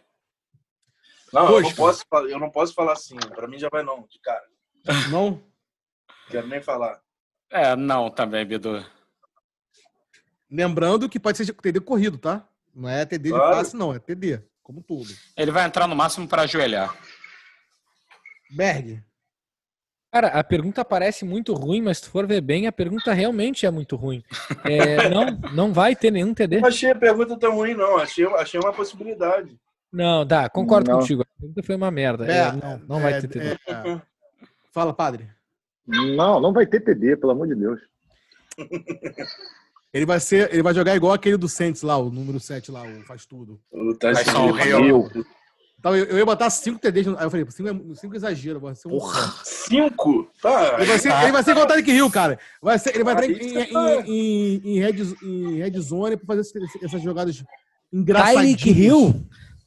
Não, 1.33 1.47
eu 1.47 1.51
não, 1.53 1.63
Poxa. 1.63 1.77
posso, 1.77 2.05
falar- 2.07 2.29
eu 2.29 2.39
não 2.39 2.51
posso 2.51 2.75
falar 2.75 2.93
assim. 2.93 3.17
Pra 3.17 3.49
mim 3.49 3.59
já 3.59 3.71
vai 3.71 3.83
não, 3.83 4.03
de 4.07 4.19
cara. 4.21 4.45
Não? 5.11 5.43
Quero 6.29 6.47
nem 6.47 6.61
falar. 6.61 7.01
É, 7.51 7.75
não, 7.75 8.11
também, 8.11 8.45
Bidu. 8.45 8.85
Lembrando 10.51 11.09
que 11.09 11.19
pode 11.19 11.39
ser 11.39 11.51
TD 11.55 11.81
corrido, 11.81 12.19
tá? 12.19 12.47
Não 12.75 12.89
é 12.89 13.07
TD 13.07 13.31
de 13.31 13.35
Claro. 13.35 13.57
passe, 13.57 13.75
não. 13.75 13.95
É 13.95 13.99
TD, 13.99 14.43
como 14.63 14.83
tudo. 14.83 15.09
Ele 15.37 15.51
vai 15.51 15.65
entrar 15.65 15.87
no 15.87 15.97
máximo 15.97 16.29
para 16.29 16.43
ajoelhar. 16.43 16.95
Berg. 18.51 19.03
Cara, 20.13 20.29
a 20.29 20.43
pergunta 20.43 20.85
parece 20.85 21.25
muito 21.25 21.55
ruim, 21.55 21.81
mas 21.81 21.99
se 21.99 22.05
tu 22.05 22.11
for 22.11 22.27
ver 22.27 22.41
bem, 22.41 22.67
a 22.67 22.73
pergunta 22.73 23.13
realmente 23.13 23.65
é 23.65 23.71
muito 23.71 23.95
ruim. 23.95 24.25
É, 24.65 25.09
não, 25.09 25.27
não 25.53 25.73
vai 25.73 25.95
ter 25.95 26.11
nenhum 26.11 26.35
TD? 26.35 26.61
Não 26.61 26.69
achei 26.69 26.91
a 26.91 26.97
pergunta 26.97 27.37
tão 27.39 27.55
ruim, 27.55 27.75
não. 27.75 27.97
Achei, 27.97 28.27
achei 28.27 28.59
uma 28.59 28.73
possibilidade. 28.73 29.57
Não, 29.93 30.25
dá, 30.25 30.49
concordo 30.49 30.91
Não. 30.91 30.99
contigo. 30.99 31.23
A 31.23 31.41
pergunta 31.41 31.63
foi 31.63 31.77
uma 31.77 31.91
merda. 31.91 32.27
É, 32.27 32.39
É, 32.39 32.53
não, 32.53 32.79
não 32.89 33.01
vai 33.01 33.15
é, 33.15 33.21
ter 33.21 33.29
TD. 33.29 33.47
é. 33.69 34.01
Fala, 34.73 34.93
padre. 34.93 35.29
Não, 35.87 36.41
não 36.41 36.53
vai 36.53 36.67
ter 36.67 36.81
TD, 36.81 37.17
pelo 37.17 37.33
amor 37.33 37.49
de 37.49 37.55
Deus. 37.55 37.81
Ele 39.93 40.07
vai 40.07 40.21
ser, 40.21 40.53
ele 40.53 40.63
vai 40.63 40.73
jogar 40.73 40.95
igual 40.95 41.13
aquele 41.13 41.37
do 41.37 41.49
Saints 41.49 41.83
lá, 41.83 41.97
o 41.97 42.11
número 42.11 42.39
7 42.39 42.71
lá, 42.71 42.83
o 42.85 43.03
faz 43.03 43.27
tudo. 43.27 43.61
O 43.73 43.95
Tyson 43.95 44.53
Tyson 44.53 44.59
Hill. 44.61 45.11
Então, 45.81 45.97
eu, 45.97 46.05
eu 46.05 46.19
ia 46.19 46.27
botar 46.27 46.51
5 46.51 46.79
TDs, 46.79 47.07
no- 47.07 47.17
aí 47.19 47.25
eu 47.25 47.31
falei, 47.31 47.47
5 47.51 47.69
é, 47.69 47.95
cinco 47.95 48.13
é 48.15 48.17
exagero, 48.19 48.61
vai 48.61 48.75
ser 48.75 48.87
um 48.89 48.91
Porra, 48.91 49.33
cinco? 49.43 50.31
Tá. 50.43 50.75
Ele 50.77 50.85
vai 50.85 50.99
ser, 50.99 51.23
ele 51.23 51.33
vai 51.33 51.43
ser 51.43 51.51
igual 51.53 51.65
o 51.65 51.69
Tarek 51.69 51.91
Hill, 51.91 52.11
cara. 52.11 52.39
Vai 52.61 52.79
ser, 52.79 52.95
ele 52.95 53.03
vai 53.03 53.15
entrar 53.15 53.27
em, 53.27 53.73
tá- 53.73 53.97
em, 54.07 54.61
em, 54.63 54.77
em 54.77 54.79
red, 54.79 55.03
em 55.23 55.55
red 55.57 55.81
zone 55.81 56.19
pra 56.19 56.27
fazer 56.37 56.43
essas 56.83 57.03
jogadas 57.03 57.37
Tyreek 57.37 57.49
engraçadinhas. 57.93 58.63
Hill? 58.67 59.27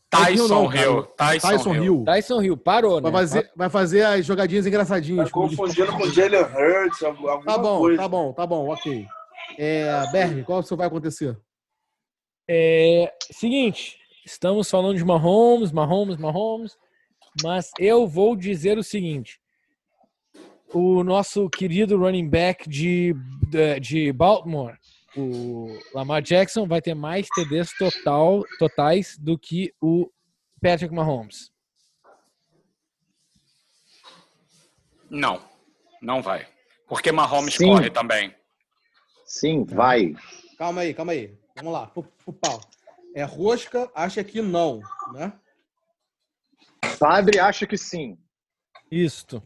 Tyson 0.10 0.28
Tyson 0.28 0.48
não. 0.48 0.72
Hill. 0.76 1.04
Tyson, 1.18 1.48
Tyson 1.48 1.74
Hill. 1.74 1.84
Hill. 1.84 2.04
Tyson 2.06 2.42
Hill, 2.44 2.58
parou, 2.58 3.02
né? 3.02 3.10
Vai 3.10 3.12
fazer, 3.12 3.52
vai 3.56 3.70
fazer 3.72 4.04
as 4.06 4.24
jogadinhas 4.24 4.68
engraçadinhas. 4.68 5.18
Tá 5.32 5.40
diz- 5.48 5.58
confundindo 5.58 5.92
com 5.94 6.08
Jalen 6.12 6.42
Hurts, 6.44 7.00
Tá 7.44 7.58
bom, 7.58 7.80
coisa. 7.80 7.98
tá 8.04 8.08
bom, 8.08 8.34
tá 8.34 8.46
bom, 8.46 8.68
ok. 8.70 9.08
É, 9.58 10.06
Berg, 10.12 10.44
qual 10.44 10.62
que 10.64 10.76
vai 10.76 10.86
acontecer? 10.86 11.36
É, 12.48 13.12
seguinte, 13.32 13.98
estamos 14.26 14.70
falando 14.70 14.98
de 14.98 15.04
Mahomes, 15.04 15.72
Mahomes, 15.72 16.18
Mahomes, 16.18 16.78
mas 17.44 17.72
eu 17.80 18.08
vou 18.08 18.36
dizer 18.36 18.78
o 18.78 18.84
seguinte: 18.84 19.40
o 20.74 21.04
nosso 21.04 21.50
querido 21.50 21.98
running 21.98 22.28
back 22.28 22.68
de, 22.70 23.16
de, 23.80 24.12
Baltimore, 24.12 24.78
o 25.16 25.68
Lamar 25.94 26.22
Jackson, 26.22 26.68
vai 26.68 26.82
ter 26.82 26.96
mais 26.96 27.28
TDs 27.30 27.72
total, 27.78 28.44
totais 28.58 29.18
do 29.18 29.38
que 29.38 29.74
o 29.82 30.10
Patrick 30.62 30.94
Mahomes. 30.94 31.52
Não, 35.10 35.40
não 36.02 36.22
vai. 36.22 36.48
Porque 36.88 37.12
Mahomes 37.12 37.56
Sim. 37.56 37.68
corre 37.68 37.90
também. 37.90 38.36
Sim, 39.26 39.64
vai. 39.64 40.16
Calma 40.58 40.82
aí, 40.82 40.94
calma 40.94 41.12
aí. 41.12 41.38
Vamos 41.56 41.74
lá, 41.74 41.88
pro, 41.88 42.04
pro 42.04 42.34
pau. 42.34 42.62
É 43.16 43.24
rosca, 43.24 43.90
acha 43.94 44.24
que 44.24 44.42
não, 44.42 44.82
né? 45.14 45.34
Padre 47.00 47.40
acha 47.40 47.66
que 47.68 47.78
sim. 47.78 48.18
Isto. 48.92 49.42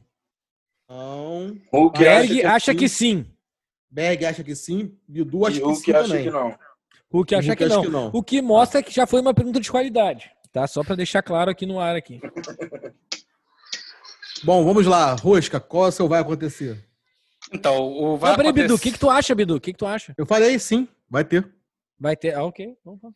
Não. 0.89 1.57
Hulk 1.71 1.99
Berg 1.99 2.39
acha 2.45 2.55
acha 2.55 2.71
sim, 2.71 2.77
que 2.77 2.89
sim. 2.89 3.25
Berg 3.89 4.25
acha 4.25 4.43
que 4.43 4.55
sim. 4.55 4.97
Bidu 5.07 5.45
acha 5.45 5.57
e 5.57 5.61
que 5.61 5.75
sim 5.75 5.91
acha 5.91 6.07
também. 6.07 6.23
que 6.23 6.31
não. 6.31 6.57
Hulk 7.11 7.35
acha 7.35 7.47
Hulk 7.49 7.57
que 7.57 7.63
acha 7.63 7.75
não. 7.75 7.81
que 7.83 7.89
não. 7.89 8.11
O 8.13 8.23
que 8.23 8.41
mostra 8.41 8.81
que 8.83 8.91
já 8.93 9.05
foi 9.05 9.21
uma 9.21 9.33
pergunta 9.33 9.59
de 9.59 9.69
qualidade. 9.69 10.31
Tá? 10.51 10.65
Só 10.65 10.83
para 10.83 10.95
deixar 10.95 11.21
claro 11.21 11.51
aqui 11.51 11.65
no 11.65 11.79
ar 11.79 11.95
aqui. 11.95 12.19
Bom, 14.43 14.63
vamos 14.63 14.85
lá. 14.85 15.13
Rosca, 15.15 15.59
qual 15.59 15.85
é 15.85 15.89
o 15.89 15.91
seu 15.91 16.07
vai 16.07 16.21
acontecer? 16.21 16.85
Então, 17.51 17.81
o 17.87 18.17
vai 18.17 18.31
Não, 18.31 18.37
peraí, 18.37 18.51
Bidu, 18.53 18.63
o 18.63 18.65
acontecer- 18.75 18.83
que, 18.83 18.91
que 18.93 18.99
tu 18.99 19.09
acha, 19.09 19.35
Bidu? 19.35 19.55
O 19.55 19.61
que, 19.61 19.71
que 19.71 19.77
tu 19.77 19.85
acha? 19.85 20.13
Eu 20.17 20.25
falei 20.25 20.57
sim, 20.59 20.87
vai 21.09 21.23
ter. 21.23 21.49
Vai 21.99 22.15
ter. 22.15 22.35
Ah, 22.35 22.43
ok. 22.43 22.75
Vamos 22.83 23.01
lá. 23.01 23.09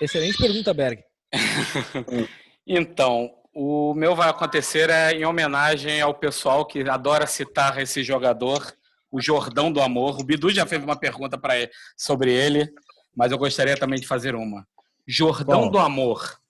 Excelente 0.00 0.38
pergunta, 0.38 0.74
Berg. 0.74 1.02
Então, 2.66 3.30
o 3.52 3.92
meu 3.92 4.16
vai 4.16 4.30
acontecer 4.30 4.88
é 4.88 5.12
em 5.12 5.26
homenagem 5.26 6.00
ao 6.00 6.14
pessoal 6.14 6.64
que 6.64 6.80
adora 6.88 7.26
citar 7.26 7.78
esse 7.78 8.02
jogador, 8.02 8.74
o 9.10 9.20
Jordão 9.20 9.70
do 9.70 9.82
Amor. 9.82 10.18
O 10.18 10.24
Bidu 10.24 10.48
já 10.50 10.64
fez 10.64 10.82
uma 10.82 10.98
pergunta 10.98 11.36
para 11.36 11.52
sobre 11.94 12.32
ele, 12.32 12.66
mas 13.14 13.30
eu 13.30 13.36
gostaria 13.38 13.76
também 13.76 14.00
de 14.00 14.06
fazer 14.06 14.34
uma. 14.34 14.66
Jordão 15.06 15.64
Qual? 15.64 15.70
do 15.70 15.78
Amor 15.78 16.40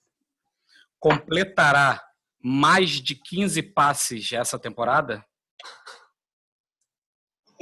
completará 0.97 2.01
mais 2.41 2.91
de 3.01 3.13
15 3.13 3.61
passes 3.61 4.31
essa 4.31 4.57
temporada? 4.57 5.23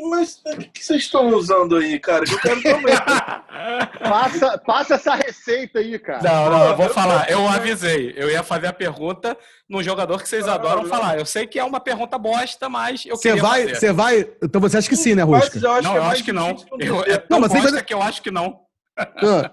Mas 0.10 0.42
o 0.46 0.58
que 0.58 0.84
vocês 0.84 1.04
estão 1.04 1.28
usando 1.30 1.76
aí, 1.78 2.00
cara? 2.00 2.26
Que 2.26 2.34
eu 2.34 2.40
quero 2.40 2.64
também. 2.64 2.94
Passa, 4.04 4.58
passa 4.58 4.96
essa 4.96 5.16
receita 5.16 5.80
aí, 5.80 5.98
cara. 5.98 6.22
Não, 6.22 6.50
não, 6.50 6.68
eu 6.70 6.76
vou 6.76 6.90
falar. 6.90 7.30
Eu 7.30 7.48
avisei. 7.48 8.14
Eu 8.18 8.30
ia 8.30 8.44
fazer 8.44 8.68
a 8.68 8.74
pergunta 8.74 9.38
num 9.70 9.82
jogador 9.82 10.22
que 10.22 10.28
vocês 10.28 10.48
adoram 10.48 10.86
falar. 10.86 11.18
Eu 11.18 11.26
sei 11.26 11.48
que 11.48 11.58
é 11.58 11.64
uma 11.64 11.80
pergunta 11.80 12.18
bosta, 12.18 12.68
mas 12.68 13.06
eu 13.06 13.16
Você 13.16 13.30
queria 13.30 13.42
vai, 13.42 13.62
fazer. 13.64 13.76
você 13.76 13.94
vai. 13.94 14.20
Então 14.44 14.60
você 14.60 14.78
acha 14.78 14.90
que 14.90 14.96
sim, 14.98 15.16
né, 15.16 15.24
Rosca? 15.24 15.52
Mas 15.56 15.64
eu 15.64 15.72
acho 15.72 15.84
Não, 15.84 15.92
que 15.94 15.98
é 15.98 16.02
eu 16.02 16.06
acho 16.06 16.24
que 16.26 16.34
não. 16.34 16.56
Eu, 16.80 17.04
é 17.04 17.18
tão 17.18 17.28
Não, 17.30 17.40
mas 17.40 17.52
bosta 17.54 17.70
fazer- 17.70 17.84
que 17.86 17.94
eu 17.94 18.02
acho 18.02 18.22
que 18.22 18.32
não. 18.32 18.60
Ah. 18.98 19.52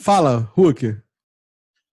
Fala, 0.00 0.50
Hulk. 0.56 0.96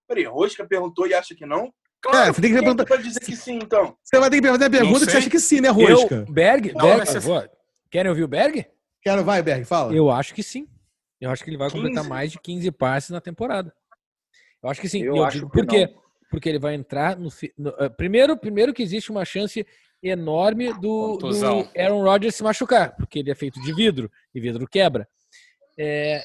Peraí, 0.07 0.23
Rosca 0.25 0.65
perguntou 0.65 1.05
e 1.05 1.13
acha 1.13 1.35
que 1.35 1.45
não? 1.45 1.71
É, 2.07 2.27
você 2.31 2.41
tem 2.41 2.51
que 2.51 2.55
Quem 2.57 2.63
perguntar. 2.63 2.85
vai 2.85 2.97
dizer 3.03 3.19
que 3.19 3.35
sim, 3.35 3.59
então? 3.61 3.95
Você 4.03 4.19
vai 4.19 4.29
ter 4.29 4.41
que 4.41 4.47
fazer 4.47 4.65
a 4.65 4.69
pergunta 4.69 5.05
que 5.05 5.11
você 5.11 5.17
acha 5.17 5.29
que 5.29 5.39
sim, 5.39 5.59
né, 5.59 5.69
Rosca? 5.69 6.15
Eu, 6.27 6.33
Berg, 6.33 6.71
Não, 6.73 6.85
Berg, 6.85 7.05
por 7.05 7.19
você-. 7.21 7.49
Querem 7.91 8.09
ouvir 8.09 8.23
o 8.23 8.27
Berg? 8.27 8.65
Quero, 9.01 9.23
vai, 9.23 9.41
Berg, 9.41 9.65
fala. 9.65 9.93
Eu 9.93 10.09
acho 10.09 10.33
que 10.33 10.41
sim. 10.41 10.67
Eu 11.19 11.29
acho 11.29 11.43
que 11.43 11.49
ele 11.49 11.57
vai 11.57 11.69
completar 11.69 12.03
15? 12.03 12.09
mais 12.09 12.31
de 12.31 12.39
15 12.39 12.71
passes 12.71 13.09
na 13.09 13.19
temporada. 13.19 13.73
Eu 14.63 14.69
acho 14.69 14.79
que 14.79 14.87
sim. 14.87 15.01
Eu 15.03 15.17
eu 15.17 15.23
acho 15.25 15.37
digo 15.39 15.49
que 15.49 15.57
por 15.57 15.67
quê? 15.67 15.87
não. 15.87 16.01
Porque 16.29 16.47
ele 16.47 16.59
vai 16.59 16.75
entrar 16.75 17.17
no, 17.17 17.29
no- 17.57 17.75
eh, 17.79 17.89
primeiro, 17.89 18.37
primeiro 18.37 18.73
que 18.73 18.83
existe 18.83 19.09
uma 19.11 19.25
chance 19.25 19.65
enorme 20.01 20.71
do, 20.73 21.17
do. 21.17 21.27
Aaron 21.77 22.03
Rodgers 22.03 22.35
se 22.35 22.43
machucar, 22.43 22.95
porque 22.95 23.19
ele 23.19 23.31
é 23.31 23.35
feito 23.35 23.59
de 23.61 23.73
vidro 23.73 24.09
e 24.33 24.39
vidro 24.39 24.65
quebra. 24.67 25.07
É, 25.77 26.21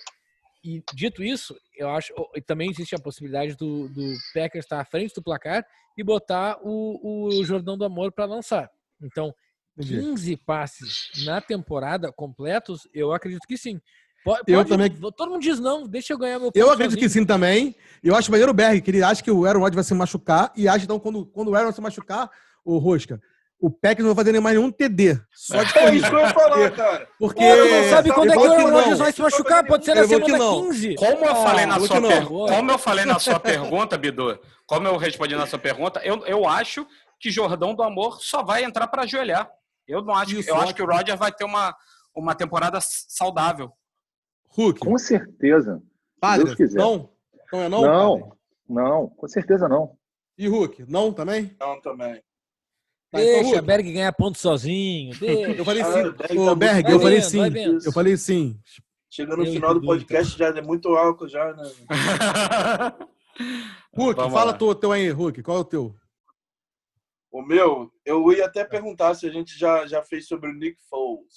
e 0.63 0.83
dito 0.95 1.23
isso, 1.25 1.57
eu 1.77 1.89
acho 1.91 2.13
também 2.47 2.71
existe 2.71 2.95
a 2.95 2.99
possibilidade 2.99 3.57
do, 3.57 3.89
do 3.89 4.03
Packers 4.33 4.65
estar 4.65 4.81
à 4.81 4.85
frente 4.85 5.15
do 5.15 5.23
placar 5.23 5.65
e 5.97 6.03
botar 6.03 6.59
o, 6.63 7.29
o 7.39 7.45
Jordão 7.45 7.77
do 7.79 7.85
Amor 7.85 8.13
para 8.13 8.25
lançar. 8.25 8.71
Então, 9.03 9.35
Entendi. 9.77 10.01
15 10.01 10.37
passes 10.39 11.09
na 11.25 11.41
temporada 11.41 12.13
completos, 12.13 12.89
eu 12.95 13.13
acredito 13.13 13.47
que 13.47 13.57
sim. 13.59 13.81
Po- 14.25 14.39
Eu 14.47 14.59
pode- 14.59 14.69
também- 14.71 14.91
Todo 15.17 15.31
mundo 15.33 15.43
diz 15.43 15.59
não, 15.61 15.87
deixa 15.87 16.13
eu 16.13 16.19
ganhar 16.19 16.39
meu 16.39 16.51
Eu 16.55 16.71
acredito 16.71 16.97
que 16.99 17.05
sozinho. 17.09 17.23
sim 17.25 17.27
também. 17.27 17.75
Eu 18.03 18.15
acho 18.15 18.31
maneiro 18.31 18.53
o 18.53 18.55
Berg, 18.55 18.81
que 18.81 18.91
ele 18.91 19.03
acha 19.03 19.23
que 19.23 19.31
o 19.31 19.45
Aaron 19.45 19.59
Rodgers 19.61 19.75
vai 19.75 19.85
se 19.85 19.95
machucar 19.95 20.53
e 20.57 20.67
acha, 20.67 20.85
então, 20.85 20.99
quando, 20.99 21.27
quando 21.27 21.49
o 21.49 21.55
Aaron 21.55 21.73
se 21.73 21.81
machucar, 21.81 22.31
o 22.65 22.79
Rosca, 22.79 23.21
o 23.67 23.71
Packers 23.71 24.01
não 24.07 24.15
vai 24.15 24.23
fazer 24.25 24.33
nem 24.33 24.41
mais 24.41 24.57
nenhum 24.57 24.71
TD. 24.71 25.19
Só 25.33 25.63
de 25.63 25.73
É 25.79 25.95
isso 25.95 26.09
corrida. 26.09 26.09
que 26.11 26.15
eu 26.15 26.21
ia 26.21 26.31
falar, 26.31 26.71
cara. 26.73 27.09
Porque. 27.19 27.41
Pô, 27.43 27.57
tu 27.57 27.71
não 27.71 27.91
sabe 27.91 28.13
quando 28.13 28.31
é 28.31 28.33
que 28.33 28.39
o. 28.39 28.71
Rodgers 28.71 28.99
vai 28.99 29.13
se 29.13 29.23
machucar? 29.23 29.67
Pode 29.67 29.85
ser 29.85 29.95
na 29.95 30.07
semana 30.07 30.39
não. 30.39 30.69
15. 30.69 30.95
Como 30.97 31.25
eu 31.25 31.35
falei 31.37 31.67
na 31.67 31.81
sua 31.81 32.01
pergunta, 32.03 32.55
como 32.55 32.71
eu 32.71 32.79
falei 32.79 33.05
na 33.05 33.19
sua 33.19 33.41
pergunta, 33.41 33.99
Bidu, 33.99 34.39
como 34.67 34.87
eu 34.87 34.97
respondi 34.97 35.35
na 35.35 35.47
sua 35.47 35.59
pergunta, 35.59 36.01
eu, 36.05 36.25
eu 36.27 36.47
acho 36.47 36.87
que 37.19 37.31
Jordão 37.31 37.75
do 37.75 37.83
Amor 37.83 38.21
só 38.21 38.43
vai 38.43 38.65
entrar 38.65 38.87
para 38.89 39.03
ajoelhar. 39.03 39.51
Eu 39.89 40.03
não 40.03 40.15
acho, 40.15 40.39
Isso, 40.39 40.51
eu 40.51 40.57
acho 40.57 40.75
que 40.75 40.83
o 40.83 40.87
Roger 40.87 41.17
vai 41.17 41.33
ter 41.33 41.45
uma, 41.45 41.75
uma 42.15 42.35
temporada 42.35 42.79
saudável. 42.81 43.71
Hulk, 44.49 44.81
Com 44.81 44.97
certeza. 44.99 45.83
padre, 46.21 46.45
Deus 46.45 46.57
quiser. 46.57 46.79
não? 46.79 47.11
Não 47.53 47.61
é 47.61 47.69
não? 47.69 47.81
Não, 47.83 48.19
padre? 48.21 48.35
não, 48.69 49.09
com 49.09 49.29
certeza 49.29 49.69
não. 49.69 49.97
E 50.37 50.49
Hulk, 50.49 50.85
não 50.89 51.13
também? 51.13 51.55
Não, 51.61 51.81
também. 51.81 52.23
Tá, 53.15 53.23
então, 53.23 53.35
Deixa 53.43 53.49
Hulk, 53.57 53.61
Berg 53.67 53.93
ganhar 53.93 54.13
ponto 54.13 54.39
sozinho. 54.39 55.15
Deixa. 55.19 55.53
Eu 55.53 55.65
falei 55.65 55.83
Ah, 55.83 55.93
sim. 55.93 56.01
o 56.09 56.13
Berg 56.13 56.39
Ô, 56.39 56.57
Berg, 56.57 56.91
eu 56.91 57.01
falei 57.01 57.21
sim. 57.23 57.41
Eu 57.85 57.93
falei 57.93 58.17
sim. 58.17 58.59
Chega 59.11 59.37
no 59.37 59.45
Eu 59.45 59.53
final 59.53 59.73
do 59.75 59.81
podcast 59.81 60.37
já 60.37 60.49
é 60.49 60.61
muito 60.61 60.89
álcool 60.97 61.29
já, 61.29 61.53
né? 61.55 61.63
Hulk, 63.97 64.17
Vamos 64.17 64.33
fala 64.33 64.53
tu, 64.53 64.75
teu 64.75 64.91
aí, 64.93 65.09
Hulk. 65.11 65.43
Qual 65.43 65.59
é 65.59 65.61
o 65.61 65.65
teu? 65.65 65.95
O 67.31 67.43
meu, 67.43 67.91
eu 68.05 68.33
ia 68.33 68.47
até 68.47 68.65
perguntar 68.65 69.15
se 69.15 69.27
a 69.27 69.31
gente 69.31 69.57
já, 69.59 69.87
já 69.87 70.03
fez 70.03 70.27
sobre 70.27 70.51
o 70.51 70.55
Nick 70.55 70.77
Foles. 70.89 71.33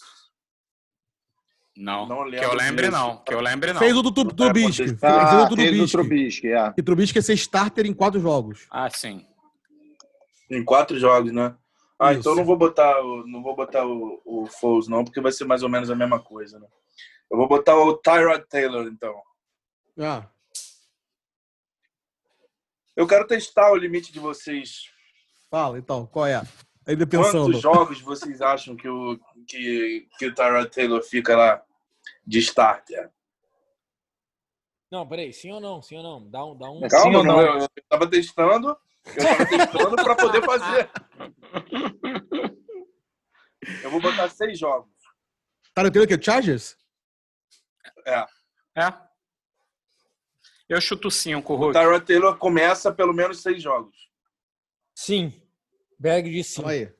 Não, 1.75 2.07
Não 2.07 2.30
que 2.30 2.38
eu 2.38 2.53
lembre 2.55 2.88
disso. 2.88 2.97
não, 2.97 3.17
que 3.23 3.34
eu 3.34 3.39
lembre 3.39 3.71
não. 3.73 3.80
Fez 3.80 3.95
o 3.95 4.01
do 4.01 4.11
vai 4.23 4.34
Trubisky. 4.34 4.82
acontecer. 4.84 4.97
Fez 4.97 5.13
o 5.13 5.15
Ah, 5.15 5.45
do 5.45 5.55
fez 5.55 5.69
o 5.69 5.75
Trubisky. 5.78 5.91
Trubisky, 5.91 6.47
é. 6.47 6.73
E 6.78 6.82
Trubisky 6.84 7.17
ia 7.19 7.21
ser 7.21 7.34
starter 7.34 7.86
em 7.86 7.93
quatro 7.93 8.19
jogos. 8.19 8.65
Ah, 8.71 8.89
sim. 8.89 9.23
Em 10.49 10.63
quatro 10.63 10.97
jogos, 10.99 11.32
né? 11.32 11.55
Ah, 11.99 12.11
Isso. 12.11 12.21
então 12.21 12.35
não 12.35 12.45
vou 12.45 12.55
botar, 12.57 13.01
o, 13.01 13.25
não 13.25 13.41
vou 13.41 13.55
botar 13.55 13.85
o, 13.85 14.21
o 14.23 14.45
Foles, 14.45 14.87
não, 14.87 15.03
porque 15.03 15.19
vai 15.19 15.31
ser 15.31 15.45
mais 15.45 15.63
ou 15.63 15.69
menos 15.69 15.89
a 15.89 15.95
mesma 15.95 16.19
coisa, 16.19 16.59
né? 16.59 16.67
Eu 17.29 17.37
vou 17.37 17.47
botar 17.47 17.75
o 17.75 17.97
Tyrod 17.97 18.45
Taylor, 18.47 18.87
então. 18.87 19.19
Ah, 19.99 20.27
Eu 22.95 23.07
quero 23.07 23.27
testar 23.27 23.71
o 23.71 23.75
limite 23.75 24.11
de 24.11 24.19
vocês. 24.19 24.91
fala 25.49 25.77
então, 25.77 26.05
qual 26.05 26.27
é? 26.27 26.41
Ainda 26.85 27.05
pensando. 27.05 27.45
Quantos 27.45 27.61
jogos 27.61 28.01
vocês 28.01 28.41
acham 28.41 28.75
que 28.75 28.87
o, 28.87 29.19
que, 29.47 30.07
que 30.17 30.27
o 30.27 30.33
Tyrod 30.35 30.69
Taylor 30.69 31.01
fica 31.03 31.35
lá 31.35 31.63
de 32.25 32.39
starter? 32.39 33.11
Não, 34.89 35.05
peraí, 35.05 35.33
sim 35.33 35.51
ou 35.51 35.59
não? 35.59 35.82
Sim 35.82 35.97
ou 35.97 36.03
não? 36.03 36.29
Dá 36.29 36.45
um. 36.45 36.57
Dá 36.57 36.71
um... 36.71 36.86
É 36.86 36.89
sim 36.89 36.95
Calma, 36.95 37.17
ou 37.19 37.24
não? 37.25 37.36
não, 37.36 37.41
eu, 37.41 37.59
eu 37.59 37.69
tava 37.89 38.09
testando, 38.09 38.78
eu 39.16 39.24
tava 39.24 39.46
testando 39.46 39.96
para 39.96 40.16
poder 40.16 40.43
fazer. 40.46 40.89
Eu 43.84 43.89
vou 43.92 44.00
botar 44.00 44.29
seis 44.29 44.58
jogos. 44.58 44.89
Tá 45.74 45.84
no 45.84 45.89
o 45.89 46.08
quê? 46.08 46.21
Chargers? 46.21 46.78
É. 48.05 48.25
É. 48.78 49.08
Eu 50.70 50.79
chuto 50.79 51.09
cinco, 51.12 51.54
O 51.54 51.58
Hulk. 51.58 51.74
Tyrod 51.78 52.05
Taylor 52.05 52.38
começa 52.38 52.93
pelo 52.93 53.13
menos 53.13 53.42
seis 53.42 53.62
jogos. 53.62 54.09
Sim. 54.96 55.34
Berg 56.00 56.29
diz 56.29 56.47
sim. 56.47 56.63
Aí. 56.66 56.93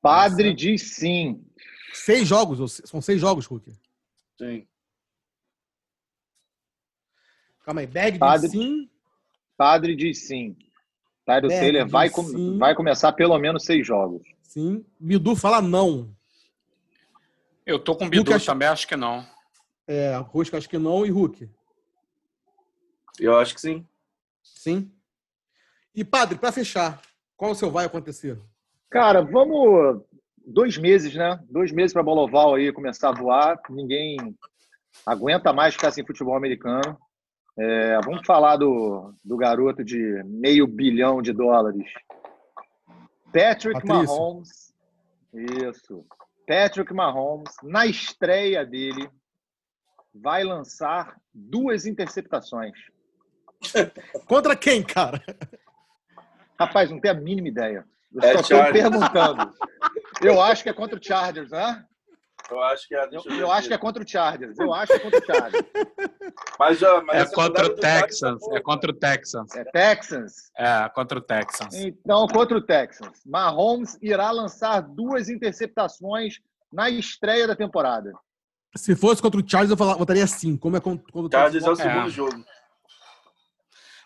Padre 0.00 0.54
diz 0.54 0.94
sim. 0.94 1.44
Seis 1.92 2.28
jogos, 2.28 2.80
são 2.84 3.00
seis 3.00 3.20
jogos, 3.20 3.46
Hulk. 3.46 3.72
Sim. 4.38 4.68
Calma 7.64 7.80
aí. 7.80 7.86
Bag 7.86 8.18
Padre- 8.18 8.48
de 8.48 8.52
sim. 8.58 8.90
Padre 9.56 9.94
diz 9.96 10.26
sim. 10.26 10.56
Tyler 11.24 11.48
Berg 11.48 11.60
Taylor 11.60 11.88
vai, 11.88 12.10
com- 12.10 12.22
sim. 12.22 12.58
vai 12.58 12.74
começar 12.74 13.12
pelo 13.12 13.36
menos 13.38 13.64
seis 13.64 13.86
jogos. 13.86 14.22
Sim. 14.42 14.84
Bidu 14.98 15.34
fala 15.34 15.60
não. 15.60 16.14
Eu 17.64 17.78
tô 17.78 17.94
com 17.96 18.04
o 18.04 18.06
Hulk 18.06 18.18
Bidu 18.18 18.34
acha- 18.34 18.46
também, 18.52 18.68
acho 18.68 18.86
que 18.86 18.94
não. 18.96 19.26
É, 19.88 20.16
Rosca 20.16 20.56
acho 20.58 20.68
que 20.68 20.78
não 20.78 21.04
e 21.04 21.10
Hulk. 21.10 21.48
Eu 23.18 23.36
acho 23.38 23.54
que 23.54 23.60
sim. 23.60 23.84
Sim. 24.42 24.90
E 25.94 26.04
padre, 26.04 26.38
pra 26.38 26.52
fechar, 26.52 27.00
qual 27.36 27.52
o 27.52 27.54
seu 27.54 27.70
vai 27.70 27.86
acontecer? 27.86 28.38
Cara, 28.90 29.22
vamos. 29.22 30.02
Dois 30.46 30.76
meses, 30.78 31.12
né? 31.14 31.40
Dois 31.50 31.72
meses 31.72 31.92
para 31.92 32.02
a 32.02 32.04
bola 32.04 32.20
oval 32.22 32.54
aí 32.54 32.72
começar 32.72 33.08
a 33.08 33.12
voar. 33.12 33.58
Ninguém 33.68 34.16
aguenta 35.04 35.52
mais 35.52 35.74
ficar 35.74 35.90
sem 35.90 36.06
futebol 36.06 36.36
americano. 36.36 36.96
É, 37.58 37.98
vamos 38.04 38.26
falar 38.26 38.56
do, 38.56 39.14
do 39.24 39.36
garoto 39.36 39.82
de 39.82 40.22
meio 40.24 40.66
bilhão 40.66 41.22
de 41.22 41.32
dólares. 41.32 41.90
Patrick 43.32 43.80
Patrício. 43.80 44.16
Mahomes. 44.16 44.74
Isso. 45.32 46.04
Patrick 46.46 46.92
Mahomes, 46.92 47.54
na 47.62 47.86
estreia 47.86 48.64
dele, 48.64 49.10
vai 50.14 50.44
lançar 50.44 51.16
duas 51.34 51.86
interceptações. 51.86 52.74
Contra 54.26 54.54
quem, 54.54 54.82
cara? 54.82 55.22
Rapaz, 56.58 56.90
não 56.90 57.00
tenho 57.00 57.14
a 57.14 57.20
mínima 57.20 57.48
ideia. 57.48 57.84
Eu 58.14 58.22
É 58.22 58.32
só 58.34 58.40
estou 58.40 58.72
perguntando. 58.72 59.52
Eu 60.22 60.40
acho 60.40 60.62
que 60.62 60.70
é 60.70 60.72
contra 60.72 60.98
o 60.98 61.02
Chargers, 61.02 61.50
né? 61.50 61.84
Eu 62.50 62.62
acho 62.62 62.86
que 62.86 62.94
é. 62.94 63.08
Eu, 63.10 63.22
eu, 63.38 63.50
acho 63.50 63.68
que 63.68 63.74
é 63.74 63.78
contra 63.78 64.02
o 64.02 64.08
Chargers. 64.08 64.58
Eu 64.58 64.72
acho 64.72 64.92
que 64.92 64.98
é 64.98 64.98
contra 65.00 65.20
o 65.20 65.26
Chargers. 65.26 65.66
mas, 66.58 66.80
mas 67.04 67.30
é 67.30 67.34
contra 67.34 67.66
o 67.66 67.74
Texans. 67.74 68.42
É 68.52 68.60
contra 68.60 68.90
o 68.90 68.94
Texans. 68.94 69.54
É 69.56 69.64
Texans? 69.64 70.34
É, 70.56 70.88
contra 70.90 71.18
o 71.18 71.20
Texans. 71.20 71.74
Então, 71.74 72.26
contra 72.28 72.56
o 72.56 72.62
Texans. 72.62 73.20
Mahomes 73.26 73.98
irá 74.00 74.30
lançar 74.30 74.80
duas 74.80 75.28
interceptações 75.28 76.40
na 76.72 76.88
estreia 76.88 77.46
da 77.46 77.56
temporada. 77.56 78.12
Se 78.76 78.94
fosse 78.94 79.20
contra 79.20 79.40
o 79.40 79.48
Chargers, 79.48 79.70
eu 79.70 79.96
votaria 79.96 80.26
sim. 80.26 80.56
Como 80.56 80.76
é 80.76 80.80
contra 80.80 81.02
o 81.12 81.28
Chargers 81.30 81.64
é 81.64 81.70
o 81.70 81.76
segundo 81.76 82.08
é. 82.08 82.10
jogo. 82.10 82.44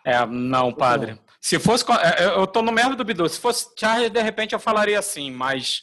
É, 0.05 0.25
não, 0.25 0.73
padre. 0.73 1.21
Se 1.41 1.59
fosse. 1.59 1.85
É, 1.93 2.25
eu 2.25 2.47
tô 2.47 2.63
no 2.63 2.73
mesmo 2.73 2.97
do 2.97 3.05
Bidu. 3.05 3.29
Se 3.29 3.39
fosse 3.39 3.71
Chargers, 3.77 4.11
de 4.11 4.23
repente 4.23 4.55
eu 4.55 4.59
falaria 4.59 4.99
assim, 4.99 5.31
mas 5.31 5.83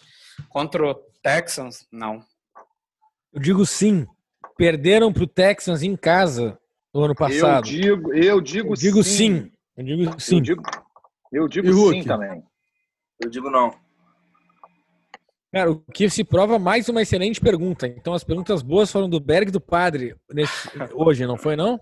contra 0.49 0.83
o 0.85 0.95
Texans, 1.21 1.85
não. 1.91 2.23
Eu 3.37 3.41
digo 3.41 3.65
sim. 3.67 4.07
Perderam 4.57 5.13
para 5.13 5.23
o 5.23 5.27
Texans 5.27 5.83
em 5.83 5.95
casa 5.95 6.57
no 6.91 7.03
ano 7.03 7.13
passado. 7.13 7.67
Eu 7.67 7.71
digo, 7.71 8.13
eu 8.13 8.41
digo, 8.41 8.69
eu 8.69 8.75
digo 8.75 9.03
sim. 9.03 9.43
sim. 9.43 9.51
Eu 9.77 9.83
digo 9.83 10.19
sim. 10.19 10.35
Eu 10.37 10.41
digo, 10.41 10.63
eu 11.31 11.47
digo 11.47 11.91
sim 11.91 12.03
também. 12.03 12.43
Eu 13.23 13.29
digo 13.29 13.51
não. 13.51 13.71
Cara, 15.53 15.69
o 15.69 15.79
que 15.93 16.09
se 16.09 16.23
prova 16.23 16.57
mais 16.57 16.89
uma 16.89 17.03
excelente 17.03 17.39
pergunta. 17.39 17.85
Então, 17.85 18.15
as 18.15 18.23
perguntas 18.23 18.63
boas 18.63 18.91
foram 18.91 19.07
do 19.07 19.19
Berg 19.19 19.49
e 19.49 19.51
do 19.51 19.61
Padre 19.61 20.15
nesse, 20.33 20.69
hoje, 20.95 21.27
não 21.27 21.37
foi, 21.37 21.55
não? 21.55 21.79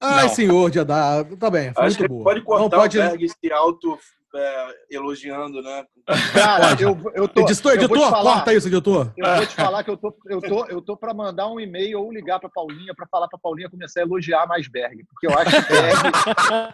Ai, 0.00 0.26
não. 0.26 0.28
senhor, 0.28 0.72
já 0.72 0.84
dá. 0.84 1.24
Tá 1.36 1.50
bem. 1.50 1.72
Acho 1.76 1.98
que 1.98 2.06
boa. 2.06 2.22
pode 2.22 2.42
cortar 2.42 2.62
não 2.62 2.70
pode... 2.70 2.96
o 2.96 3.02
Berg 3.02 3.28
se 3.28 3.52
auto 3.52 3.98
é, 4.34 4.74
elogiando, 4.90 5.62
né? 5.62 5.84
Cara, 6.32 6.80
eu, 6.80 6.96
eu 7.14 7.28
tô. 7.28 7.40
Editor, 7.42 7.72
editor, 7.74 8.10
falar, 8.10 8.34
corta 8.34 8.54
isso, 8.54 8.68
editor. 8.68 9.12
Eu 9.16 9.36
vou 9.36 9.46
te 9.46 9.54
falar 9.54 9.84
que 9.84 9.90
eu 9.90 9.96
tô, 9.96 10.16
eu 10.26 10.40
tô, 10.40 10.66
eu 10.66 10.82
tô 10.82 10.96
para 10.96 11.14
mandar 11.14 11.48
um 11.48 11.58
e-mail 11.58 12.00
ou 12.00 12.12
ligar 12.12 12.38
para 12.38 12.48
Paulinha 12.48 12.94
para 12.94 13.06
falar 13.06 13.28
para 13.28 13.38
Paulinha 13.38 13.70
começar 13.70 14.00
a 14.00 14.02
elogiar 14.04 14.46
mais 14.46 14.68
Berg, 14.68 15.04
porque 15.08 15.26
eu 15.26 15.38
acho 15.38 15.50
que 15.50 15.72
Berg, 15.72 16.02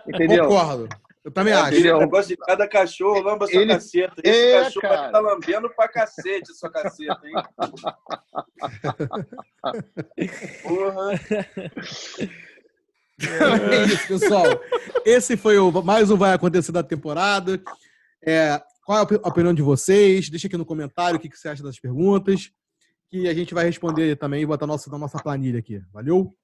entendeu? 0.09 0.49
Concordo. 0.49 0.89
Eu 1.27 1.33
também 1.33 1.53
é, 1.53 1.57
acho. 1.57 1.74
Esse 1.74 1.93
negócio 1.93 2.28
de 2.28 2.37
cada 2.37 2.69
cachorro 2.69 3.20
lamba 3.20 3.49
sua 3.49 3.61
ele... 3.61 3.74
caceta. 3.74 4.15
Esse 4.23 4.53
é, 4.53 4.62
cachorro 4.62 4.83
cara. 4.83 5.11
tá 5.11 5.19
lambendo 5.19 5.69
pra 5.70 5.89
cacete 5.89 6.55
sua 6.55 6.70
caceta, 6.70 7.20
hein? 7.24 7.35
Porra. 10.62 11.20
É 13.21 13.85
isso, 13.87 14.09
pessoal. 14.09 14.45
Esse 15.05 15.37
foi 15.37 15.59
o 15.59 15.71
mais 15.83 16.11
um 16.11 16.17
Vai 16.17 16.33
Acontecer 16.33 16.73
da 16.73 16.83
temporada. 16.83 17.63
É, 18.23 18.63
qual 18.85 18.99
é 18.99 19.03
a 19.23 19.29
opinião 19.29 19.55
de 19.55 19.63
vocês? 19.63 20.29
Deixa 20.29 20.47
aqui 20.47 20.57
no 20.57 20.67
comentário 20.67 21.17
o 21.17 21.21
que 21.21 21.35
você 21.35 21.49
acha 21.49 21.63
das 21.63 21.79
perguntas. 21.79 22.51
Que 23.09 23.29
a 23.29 23.35
gente 23.35 23.55
vai 23.55 23.65
responder 23.65 24.17
também 24.17 24.43
e 24.43 24.47
botar 24.47 24.67
nossa, 24.67 24.91
na 24.91 24.99
nossa 24.99 25.19
planilha 25.23 25.61
aqui. 25.61 25.81
Valeu? 25.93 26.37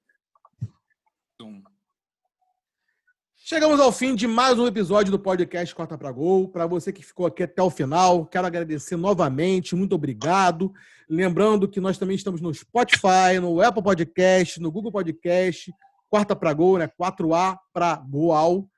Chegamos 3.45 3.79
ao 3.79 3.91
fim 3.91 4.15
de 4.15 4.25
mais 4.25 4.57
um 4.57 4.65
episódio 4.65 5.11
do 5.11 5.19
podcast 5.19 5.75
Corta 5.75 5.97
para 5.97 6.11
Gol. 6.13 6.47
Para 6.47 6.65
você 6.65 6.93
que 6.93 7.03
ficou 7.03 7.25
aqui 7.25 7.43
até 7.43 7.61
o 7.61 7.69
final, 7.69 8.25
quero 8.25 8.47
agradecer 8.47 8.95
novamente, 8.95 9.75
muito 9.75 9.93
obrigado. 9.93 10.71
Lembrando 11.09 11.67
que 11.67 11.81
nós 11.81 11.97
também 11.97 12.15
estamos 12.15 12.39
no 12.39 12.53
Spotify, 12.53 13.39
no 13.41 13.61
Apple 13.61 13.83
Podcast, 13.83 14.61
no 14.61 14.71
Google 14.71 14.93
Podcast, 14.93 15.73
quarta 16.13 16.35
para 16.35 16.53
gol, 16.53 16.77
né? 16.77 16.87
4A 16.87 17.57
para 17.73 17.95
Goal. 17.95 18.69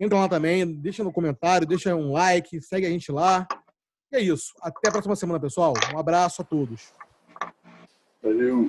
Entra 0.00 0.18
lá 0.18 0.28
também, 0.28 0.66
deixa 0.66 1.04
no 1.04 1.12
comentário, 1.12 1.64
deixa 1.64 1.94
um 1.94 2.10
like, 2.10 2.60
segue 2.60 2.84
a 2.84 2.90
gente 2.90 3.12
lá. 3.12 3.46
E 4.10 4.16
é 4.16 4.20
isso. 4.20 4.52
Até 4.60 4.88
a 4.88 4.90
próxima 4.90 5.14
semana, 5.14 5.38
pessoal. 5.38 5.74
Um 5.94 5.98
abraço 5.98 6.42
a 6.42 6.44
todos. 6.44 6.92
Valeu. 8.20 8.68